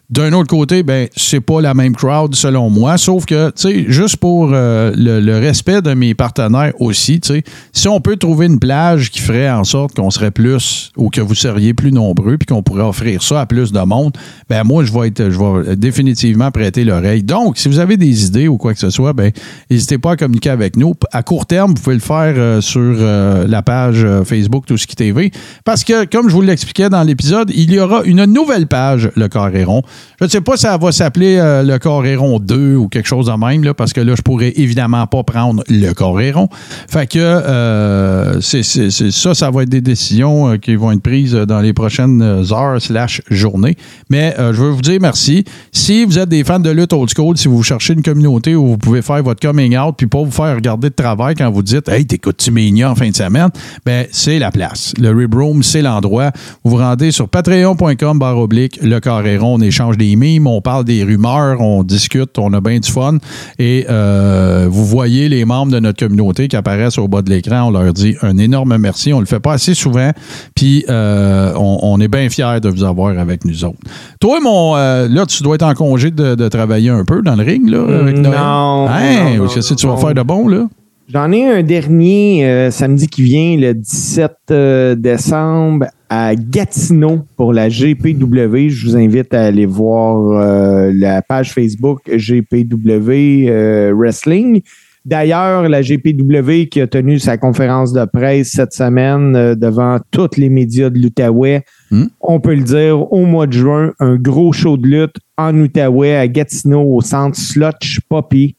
D'un 0.09 0.33
autre 0.33 0.47
côté, 0.47 0.81
ben 0.81 1.07
c'est 1.15 1.39
pas 1.39 1.61
la 1.61 1.75
même 1.75 1.95
crowd 1.95 2.33
selon 2.33 2.71
moi, 2.71 2.97
sauf 2.97 3.27
que, 3.27 3.51
tu 3.51 3.61
sais, 3.61 3.85
juste 3.89 4.17
pour 4.17 4.49
euh, 4.53 4.91
le, 4.97 5.37
respect 5.37 5.83
de 5.83 5.93
mes 5.93 6.15
partenaires 6.15 6.73
aussi, 6.79 7.19
tu 7.19 7.27
sais, 7.27 7.43
si 7.73 7.87
on 7.87 8.01
peut 8.01 8.17
trouver 8.17 8.47
une 8.47 8.57
plage 8.57 9.11
qui 9.11 9.19
ferait 9.19 9.51
en 9.51 9.63
sorte 9.63 9.95
qu'on 9.95 10.09
serait 10.09 10.31
plus 10.31 10.91
ou 10.97 11.11
que 11.11 11.21
vous 11.21 11.35
seriez 11.35 11.75
plus 11.75 11.91
nombreux 11.91 12.39
puis 12.39 12.47
qu'on 12.47 12.63
pourrait 12.63 12.85
offrir 12.85 13.21
ça 13.21 13.41
à 13.41 13.45
plus 13.45 13.71
de 13.71 13.79
monde, 13.81 14.17
ben 14.49 14.63
moi 14.63 14.83
je 14.83 14.91
vais 14.91 15.09
être, 15.09 15.29
je 15.29 15.37
vais 15.37 15.75
définitivement 15.75 16.49
prêter 16.49 16.85
l'oreille. 16.85 17.21
Donc, 17.21 17.59
si 17.59 17.69
vous 17.69 17.77
avez 17.77 17.95
des 17.95 18.25
idées 18.25 18.47
ou 18.47 18.57
quoi 18.57 18.73
que 18.73 18.79
ce 18.79 18.89
soit, 18.89 19.13
ben 19.13 19.31
n'hésitez 19.69 19.99
pas 19.99 20.13
à 20.13 20.15
communiquer 20.15 20.49
avec 20.49 20.75
nous. 20.75 20.95
À 21.11 21.21
court 21.21 21.45
terme, 21.45 21.75
vous 21.75 21.83
pouvez 21.83 21.97
le 21.97 22.01
faire 22.01 22.33
euh, 22.35 22.61
sur 22.61 22.81
euh, 22.81 23.45
la 23.47 23.61
page 23.61 24.07
Facebook 24.25 24.65
Tout 24.65 24.75
TV, 24.75 25.31
parce 25.65 25.83
que 25.83 26.05
comme 26.05 26.29
je 26.29 26.33
vous 26.33 26.41
l'expliquais 26.41 26.89
dans 26.89 27.03
l'épisode, 27.03 27.51
il 27.53 27.71
y 27.71 27.79
aura 27.79 28.01
une 28.05 28.25
nouvelle 28.25 28.65
page, 28.65 29.11
le 29.15 29.27
Carré 29.27 29.65
rond. 29.65 29.83
Je 30.19 30.25
ne 30.25 30.29
sais 30.29 30.41
pas 30.41 30.57
si 30.57 30.63
ça 30.63 30.77
va 30.77 30.91
s'appeler 30.91 31.37
euh, 31.37 31.63
le 31.63 31.79
Coréron 31.79 32.39
2 32.39 32.75
ou 32.75 32.89
quelque 32.89 33.07
chose 33.07 33.27
de 33.27 33.31
même, 33.31 33.63
là, 33.63 33.73
parce 33.73 33.93
que 33.93 34.01
là, 34.01 34.15
je 34.17 34.21
pourrais 34.21 34.51
évidemment 34.57 35.07
pas 35.07 35.23
prendre 35.23 35.63
le 35.69 35.93
Coréron. 35.93 36.49
Fait 36.89 37.07
que 37.07 37.19
euh, 37.19 38.41
ça, 38.41 39.33
ça 39.33 39.49
va 39.49 39.63
être 39.63 39.69
des 39.69 39.79
décisions 39.79 40.49
euh, 40.49 40.57
qui 40.57 40.75
vont 40.75 40.91
être 40.91 41.01
prises 41.01 41.33
dans 41.33 41.61
les 41.61 41.71
prochaines 41.71 42.21
heures 42.21 42.81
slash 42.81 43.21
journées. 43.29 43.77
Mais 44.09 44.35
je 44.37 44.61
veux 44.61 44.71
vous 44.71 44.81
dire 44.81 44.99
merci. 45.01 45.45
Si 45.71 46.03
vous 46.03 46.19
êtes 46.19 46.29
des 46.29 46.43
fans 46.43 46.59
de 46.59 46.69
lutte 46.69 46.91
old 46.91 47.09
school, 47.15 47.37
si 47.37 47.47
vous 47.47 47.63
cherchez 47.63 47.93
une 47.93 48.03
communauté 48.03 48.55
où 48.55 48.67
vous 48.67 48.77
pouvez 48.77 49.01
faire 49.01 49.23
votre 49.23 49.39
coming 49.39 49.77
out 49.77 49.95
puis 49.97 50.07
pas 50.07 50.21
vous 50.21 50.31
faire 50.31 50.55
regarder 50.55 50.89
de 50.89 50.95
travail 50.95 51.35
quand 51.35 51.49
vous 51.49 51.63
dites 51.63 51.87
Hey, 51.87 52.05
t'écoutes-tu 52.05 52.51
Mania 52.51 52.91
en 52.91 52.95
fin 52.95 53.09
de 53.09 53.15
semaine? 53.15 53.49
Ben, 53.85 54.05
c'est 54.11 54.39
la 54.39 54.51
place. 54.51 54.93
Le 54.99 55.11
Rib 55.11 55.33
Room, 55.33 55.63
c'est 55.63 55.81
l'endroit. 55.81 56.31
Vous 56.63 56.71
vous 56.71 56.77
rendez 56.77 57.11
sur 57.11 57.29
patreon.com 57.29 58.19
barre 58.19 58.37
oblique, 58.37 58.79
le 58.81 58.99
Carréron, 58.99 59.55
on 59.55 59.61
échange 59.61 59.88
des 59.97 60.15
mimes, 60.15 60.47
on 60.47 60.61
parle 60.61 60.83
des 60.85 61.03
rumeurs, 61.03 61.61
on 61.61 61.83
discute, 61.83 62.37
on 62.37 62.53
a 62.53 62.61
bien 62.61 62.79
du 62.79 62.91
fun. 62.91 63.17
Et 63.57 63.85
euh, 63.89 64.67
vous 64.69 64.85
voyez 64.85 65.29
les 65.29 65.45
membres 65.45 65.71
de 65.71 65.79
notre 65.79 66.05
communauté 66.05 66.47
qui 66.47 66.55
apparaissent 66.55 66.97
au 66.97 67.07
bas 67.07 67.21
de 67.21 67.29
l'écran. 67.29 67.67
On 67.67 67.71
leur 67.71 67.91
dit 67.93 68.15
un 68.21 68.37
énorme 68.37 68.77
merci. 68.77 69.13
On 69.13 69.19
le 69.19 69.25
fait 69.25 69.39
pas 69.39 69.53
assez 69.53 69.73
souvent. 69.73 70.11
Puis 70.55 70.85
euh, 70.89 71.53
on, 71.55 71.79
on 71.81 71.99
est 71.99 72.07
bien 72.07 72.29
fiers 72.29 72.59
de 72.61 72.69
vous 72.69 72.83
avoir 72.83 73.17
avec 73.17 73.45
nous 73.45 73.63
autres. 73.65 73.77
Toi, 74.19 74.39
mon, 74.41 74.75
euh, 74.75 75.07
là, 75.09 75.25
tu 75.25 75.43
dois 75.43 75.55
être 75.55 75.63
en 75.63 75.73
congé 75.73 76.11
de, 76.11 76.35
de 76.35 76.47
travailler 76.47 76.89
un 76.89 77.05
peu 77.05 77.21
dans 77.21 77.35
le 77.35 77.43
ring, 77.43 77.69
là, 77.69 77.81
avec 78.01 78.15
Non, 78.17 78.29
Noël. 78.29 78.39
non, 78.39 78.87
Hein, 78.89 79.37
non, 79.37 79.47
que 79.47 79.73
tu 79.75 79.87
vas 79.87 79.97
faire 79.97 80.13
de 80.13 80.21
bon, 80.21 80.47
là? 80.47 80.65
J'en 81.11 81.31
ai 81.31 81.43
un 81.43 81.63
dernier 81.63 82.45
euh, 82.45 82.69
samedi 82.69 83.07
qui 83.07 83.23
vient, 83.23 83.57
le 83.57 83.73
17 83.73 84.31
euh, 84.51 84.93
décembre, 84.93 85.87
à 86.07 86.35
Gatineau 86.35 87.21
pour 87.35 87.51
la 87.51 87.67
GPW. 87.67 88.69
Je 88.69 88.87
vous 88.87 88.95
invite 88.95 89.33
à 89.33 89.45
aller 89.45 89.65
voir 89.65 90.39
euh, 90.39 90.91
la 90.93 91.23
page 91.23 91.51
Facebook 91.51 92.01
GPW 92.05 93.49
Wrestling. 93.91 94.61
D'ailleurs, 95.03 95.67
la 95.67 95.81
GPW 95.81 96.67
qui 96.69 96.79
a 96.81 96.85
tenu 96.85 97.17
sa 97.17 97.37
conférence 97.37 97.91
de 97.91 98.05
presse 98.05 98.49
cette 98.49 98.73
semaine 98.73 99.55
devant 99.55 99.97
tous 100.11 100.37
les 100.37 100.49
médias 100.49 100.91
de 100.91 100.99
l'Outaouais, 100.99 101.63
Hmm? 101.91 102.05
on 102.21 102.39
peut 102.39 102.53
le 102.53 102.61
dire, 102.61 103.11
au 103.11 103.25
mois 103.25 103.47
de 103.47 103.53
juin, 103.53 103.93
un 103.99 104.15
gros 104.15 104.53
show 104.53 104.77
de 104.77 104.87
lutte 104.87 105.15
en 105.37 105.59
Outaouais, 105.59 106.15
à 106.15 106.27
Gatineau, 106.27 106.83
au 106.83 107.01
centre 107.01 107.37
Slotch 107.37 107.99
Poppy. 108.07 108.55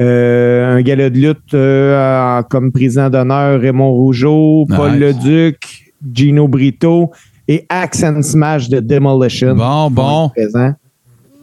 Euh, 0.00 0.76
un 0.76 0.80
gala 0.82 1.10
de 1.10 1.18
lutte 1.18 1.54
euh, 1.54 2.42
comme 2.44 2.70
président 2.70 3.10
d'honneur 3.10 3.60
Raymond 3.60 3.90
Rougeau, 3.90 4.64
Paul. 4.68 4.96
Leduc, 4.96 5.92
Gino 6.14 6.46
Brito 6.46 7.10
et 7.48 7.66
Accent 7.68 8.22
Smash 8.22 8.68
de 8.68 8.78
Demolition. 8.78 9.56
Bon, 9.56 9.90
bon. 9.90 10.28
Présent. 10.28 10.72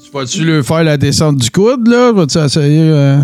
Tu 0.03 0.11
vas-tu 0.11 0.45
le 0.45 0.63
faire 0.63 0.83
la 0.83 0.97
descente 0.97 1.37
du 1.37 1.51
coude, 1.51 1.87
là? 1.87 2.11
Vas-tu 2.13 2.37
essayer 2.37 3.17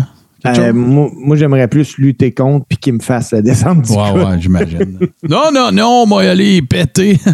euh, 0.46 0.72
moi, 0.72 1.10
moi, 1.16 1.36
j'aimerais 1.36 1.68
plus 1.68 1.98
lutter 1.98 2.32
contre 2.32 2.66
puis 2.66 2.78
qu'il 2.78 2.94
me 2.94 3.00
fasse 3.00 3.30
la 3.32 3.42
descente 3.42 3.82
du 3.82 3.92
Ouais, 3.92 4.10
coude. 4.12 4.22
ouais, 4.22 4.40
j'imagine. 4.40 4.98
non, 5.28 5.50
non, 5.52 5.70
non, 5.72 6.04
on 6.06 6.16
va 6.16 6.24
y 6.24 6.28
aller 6.28 6.62
péter. 6.62 7.18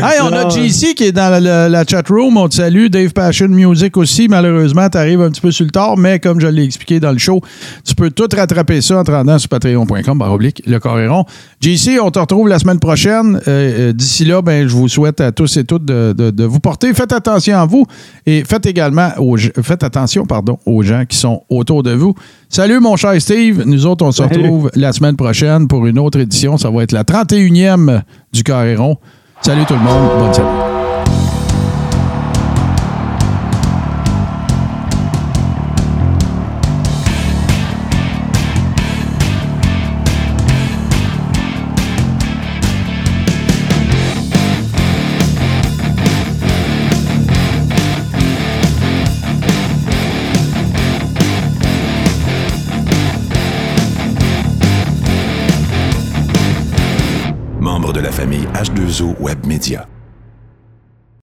Hey, 0.00 0.20
on 0.22 0.32
a. 0.32 0.48
JC 0.48 0.94
qui 0.94 1.04
est 1.04 1.12
dans 1.12 1.30
la, 1.30 1.40
la, 1.40 1.68
la 1.68 1.84
chat 1.84 2.06
room. 2.08 2.36
On 2.36 2.48
te 2.48 2.54
salue. 2.54 2.86
Dave 2.86 3.12
Passion 3.12 3.48
Music 3.48 3.96
aussi. 3.96 4.28
Malheureusement, 4.28 4.88
tu 4.88 4.98
arrives 4.98 5.20
un 5.20 5.30
petit 5.30 5.40
peu 5.40 5.50
sur 5.50 5.64
le 5.64 5.70
tard, 5.70 5.96
mais 5.96 6.18
comme 6.18 6.40
je 6.40 6.46
l'ai 6.46 6.64
expliqué 6.64 7.00
dans 7.00 7.12
le 7.12 7.18
show, 7.18 7.40
tu 7.84 7.94
peux 7.94 8.10
tout 8.10 8.28
rattraper 8.34 8.80
ça 8.80 8.98
en 9.00 9.04
te 9.04 9.10
rendant 9.10 9.38
sur 9.38 9.48
patreon.com, 9.48 10.18
barre 10.18 10.32
oblique, 10.32 10.62
le 10.66 10.78
Coréron. 10.78 11.24
JC, 11.60 11.98
on 12.00 12.10
te 12.10 12.18
retrouve 12.18 12.48
la 12.48 12.58
semaine 12.58 12.78
prochaine. 12.78 13.40
Euh, 13.48 13.88
euh, 13.88 13.92
D'ici 13.92 14.24
là, 14.24 14.40
ben, 14.42 14.68
je 14.68 14.74
vous 14.74 14.88
souhaite 14.88 15.20
à 15.20 15.32
tous 15.32 15.56
et 15.56 15.64
toutes 15.64 15.84
de, 15.84 16.14
de- 16.16 16.30
de 16.30 16.44
vous 16.44 16.60
porter. 16.60 16.92
Faites 16.94 17.12
attention 17.12 17.56
à 17.58 17.66
vous 17.66 17.84
et 18.26 18.44
faites 18.44 18.66
également 18.66 19.10
aux, 19.18 19.36
faites 19.36 19.82
attention 19.82 20.24
pardon, 20.26 20.58
aux 20.66 20.82
gens 20.82 21.04
qui 21.08 21.16
sont 21.16 21.42
autour 21.48 21.77
de 21.82 21.92
vous. 21.92 22.14
Salut, 22.48 22.80
mon 22.80 22.96
cher 22.96 23.20
Steve. 23.20 23.62
Nous 23.66 23.86
autres, 23.86 24.04
on 24.04 24.12
se 24.12 24.22
retrouve 24.22 24.70
la 24.74 24.92
semaine 24.92 25.16
prochaine 25.16 25.68
pour 25.68 25.86
une 25.86 25.98
autre 25.98 26.18
édition. 26.20 26.56
Ça 26.56 26.70
va 26.70 26.82
être 26.82 26.92
la 26.92 27.04
31e 27.04 28.02
du 28.32 28.42
Carréron. 28.42 28.96
Salut 29.40 29.64
tout 29.66 29.74
le 29.74 29.80
monde. 29.80 30.10
Bonne 30.18 30.34
semaine. 30.34 30.77
Membre 58.98 59.06
de 59.06 59.14
la 59.14 59.14
famille 59.14 59.18
H2O 59.18 59.22
Web 59.22 59.46
Media. 59.46 59.97